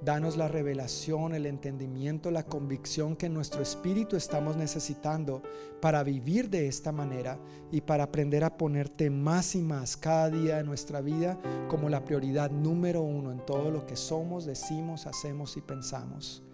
Danos 0.03 0.37
la 0.37 0.47
revelación, 0.47 1.33
el 1.33 1.47
entendimiento, 1.47 2.29
la 2.29 2.45
convicción 2.45 3.15
que 3.15 3.25
en 3.25 3.33
nuestro 3.33 3.63
espíritu 3.63 4.17
estamos 4.17 4.55
necesitando 4.55 5.41
para 5.81 6.03
vivir 6.03 6.51
de 6.51 6.67
esta 6.67 6.91
manera 6.91 7.39
y 7.71 7.81
para 7.81 8.03
aprender 8.03 8.43
a 8.43 8.55
ponerte 8.55 9.09
más 9.09 9.55
y 9.55 9.63
más 9.63 9.97
cada 9.97 10.29
día 10.29 10.57
de 10.57 10.63
nuestra 10.63 11.01
vida 11.01 11.39
como 11.67 11.89
la 11.89 12.05
prioridad 12.05 12.51
número 12.51 13.01
uno 13.01 13.31
en 13.31 13.43
todo 13.47 13.71
lo 13.71 13.87
que 13.87 13.95
somos, 13.95 14.45
decimos, 14.45 15.07
hacemos 15.07 15.57
y 15.57 15.61
pensamos. 15.61 16.44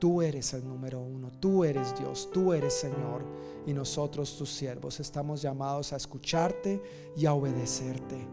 Tú 0.00 0.22
eres 0.22 0.54
el 0.54 0.66
número 0.66 0.98
uno, 0.98 1.30
tú 1.40 1.62
eres 1.62 1.94
Dios, 1.98 2.30
tú 2.32 2.54
eres 2.54 2.72
Señor 2.72 3.22
y 3.66 3.74
nosotros 3.74 4.34
tus 4.38 4.48
siervos 4.48 4.98
estamos 4.98 5.42
llamados 5.42 5.92
a 5.92 5.96
escucharte 5.96 6.82
y 7.14 7.26
a 7.26 7.34
obedecerte. 7.34 8.26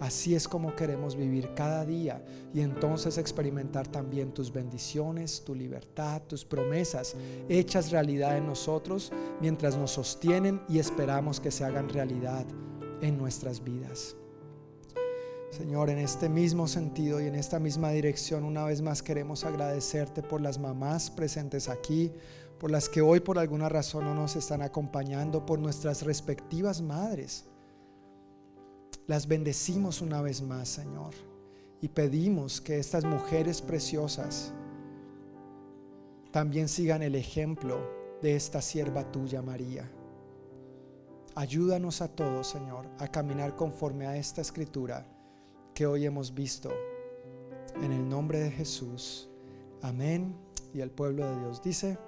Así 0.00 0.34
es 0.34 0.48
como 0.48 0.74
queremos 0.74 1.14
vivir 1.14 1.54
cada 1.54 1.86
día 1.86 2.22
y 2.52 2.60
entonces 2.60 3.18
experimentar 3.18 3.86
también 3.86 4.34
tus 4.34 4.52
bendiciones, 4.52 5.44
tu 5.44 5.54
libertad, 5.54 6.22
tus 6.26 6.44
promesas 6.44 7.14
hechas 7.48 7.92
realidad 7.92 8.36
en 8.36 8.46
nosotros 8.46 9.12
mientras 9.40 9.76
nos 9.76 9.92
sostienen 9.92 10.60
y 10.68 10.80
esperamos 10.80 11.38
que 11.38 11.52
se 11.52 11.64
hagan 11.64 11.88
realidad 11.88 12.44
en 13.00 13.16
nuestras 13.16 13.62
vidas. 13.62 14.16
Señor, 15.56 15.88
en 15.88 15.96
este 15.96 16.28
mismo 16.28 16.68
sentido 16.68 17.18
y 17.18 17.24
en 17.24 17.34
esta 17.34 17.58
misma 17.58 17.88
dirección, 17.88 18.44
una 18.44 18.64
vez 18.64 18.82
más 18.82 19.02
queremos 19.02 19.42
agradecerte 19.44 20.22
por 20.22 20.42
las 20.42 20.58
mamás 20.58 21.10
presentes 21.10 21.70
aquí, 21.70 22.12
por 22.60 22.70
las 22.70 22.90
que 22.90 23.00
hoy 23.00 23.20
por 23.20 23.38
alguna 23.38 23.70
razón 23.70 24.04
no 24.04 24.14
nos 24.14 24.36
están 24.36 24.60
acompañando, 24.60 25.46
por 25.46 25.58
nuestras 25.58 26.02
respectivas 26.02 26.82
madres 26.82 27.46
las 29.06 29.26
bendecimos 29.28 30.02
una 30.02 30.20
vez 30.20 30.42
más, 30.42 30.68
Señor. 30.68 31.14
Y 31.80 31.88
pedimos 31.88 32.60
que 32.60 32.78
estas 32.78 33.06
mujeres 33.06 33.62
preciosas 33.62 34.52
también 36.32 36.68
sigan 36.68 37.02
el 37.02 37.14
ejemplo 37.14 37.78
de 38.20 38.36
esta 38.36 38.60
sierva 38.60 39.10
tuya, 39.10 39.40
María. 39.40 39.90
Ayúdanos 41.34 42.02
a 42.02 42.08
todos, 42.08 42.46
Señor, 42.46 42.90
a 42.98 43.08
caminar 43.08 43.56
conforme 43.56 44.06
a 44.06 44.18
esta 44.18 44.42
escritura 44.42 45.15
que 45.76 45.86
hoy 45.86 46.06
hemos 46.06 46.32
visto. 46.32 46.70
En 47.82 47.92
el 47.92 48.08
nombre 48.08 48.38
de 48.38 48.50
Jesús. 48.50 49.28
Amén. 49.82 50.34
Y 50.72 50.80
el 50.80 50.90
pueblo 50.90 51.26
de 51.26 51.38
Dios 51.38 51.62
dice, 51.62 51.98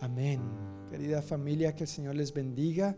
amén. 0.00 0.40
Querida 0.88 1.20
familia, 1.20 1.74
que 1.74 1.84
el 1.84 1.88
Señor 1.88 2.14
les 2.14 2.32
bendiga. 2.32 2.96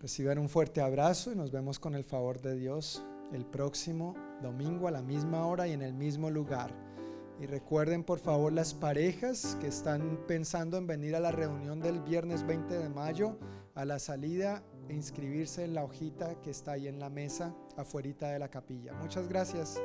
Reciban 0.00 0.38
un 0.38 0.48
fuerte 0.48 0.80
abrazo 0.80 1.30
y 1.30 1.36
nos 1.36 1.52
vemos 1.52 1.78
con 1.78 1.94
el 1.94 2.04
favor 2.04 2.40
de 2.40 2.56
Dios 2.56 3.04
el 3.30 3.44
próximo 3.44 4.14
domingo 4.40 4.88
a 4.88 4.92
la 4.92 5.02
misma 5.02 5.44
hora 5.44 5.68
y 5.68 5.72
en 5.72 5.82
el 5.82 5.92
mismo 5.92 6.30
lugar. 6.30 6.74
Y 7.38 7.44
recuerden 7.44 8.04
por 8.04 8.20
favor 8.20 8.50
las 8.50 8.72
parejas 8.72 9.58
que 9.60 9.66
están 9.66 10.24
pensando 10.26 10.78
en 10.78 10.86
venir 10.86 11.14
a 11.14 11.20
la 11.20 11.32
reunión 11.32 11.80
del 11.80 12.00
viernes 12.00 12.46
20 12.46 12.78
de 12.78 12.88
mayo 12.88 13.38
a 13.74 13.84
la 13.84 13.98
salida 13.98 14.62
inscribirse 14.90 15.64
en 15.64 15.74
la 15.74 15.84
hojita 15.84 16.40
que 16.42 16.50
está 16.50 16.72
ahí 16.72 16.88
en 16.88 16.98
la 16.98 17.10
mesa 17.10 17.54
afuera 17.76 18.32
de 18.32 18.38
la 18.38 18.48
capilla. 18.48 18.92
Muchas 18.94 19.28
gracias. 19.28 19.80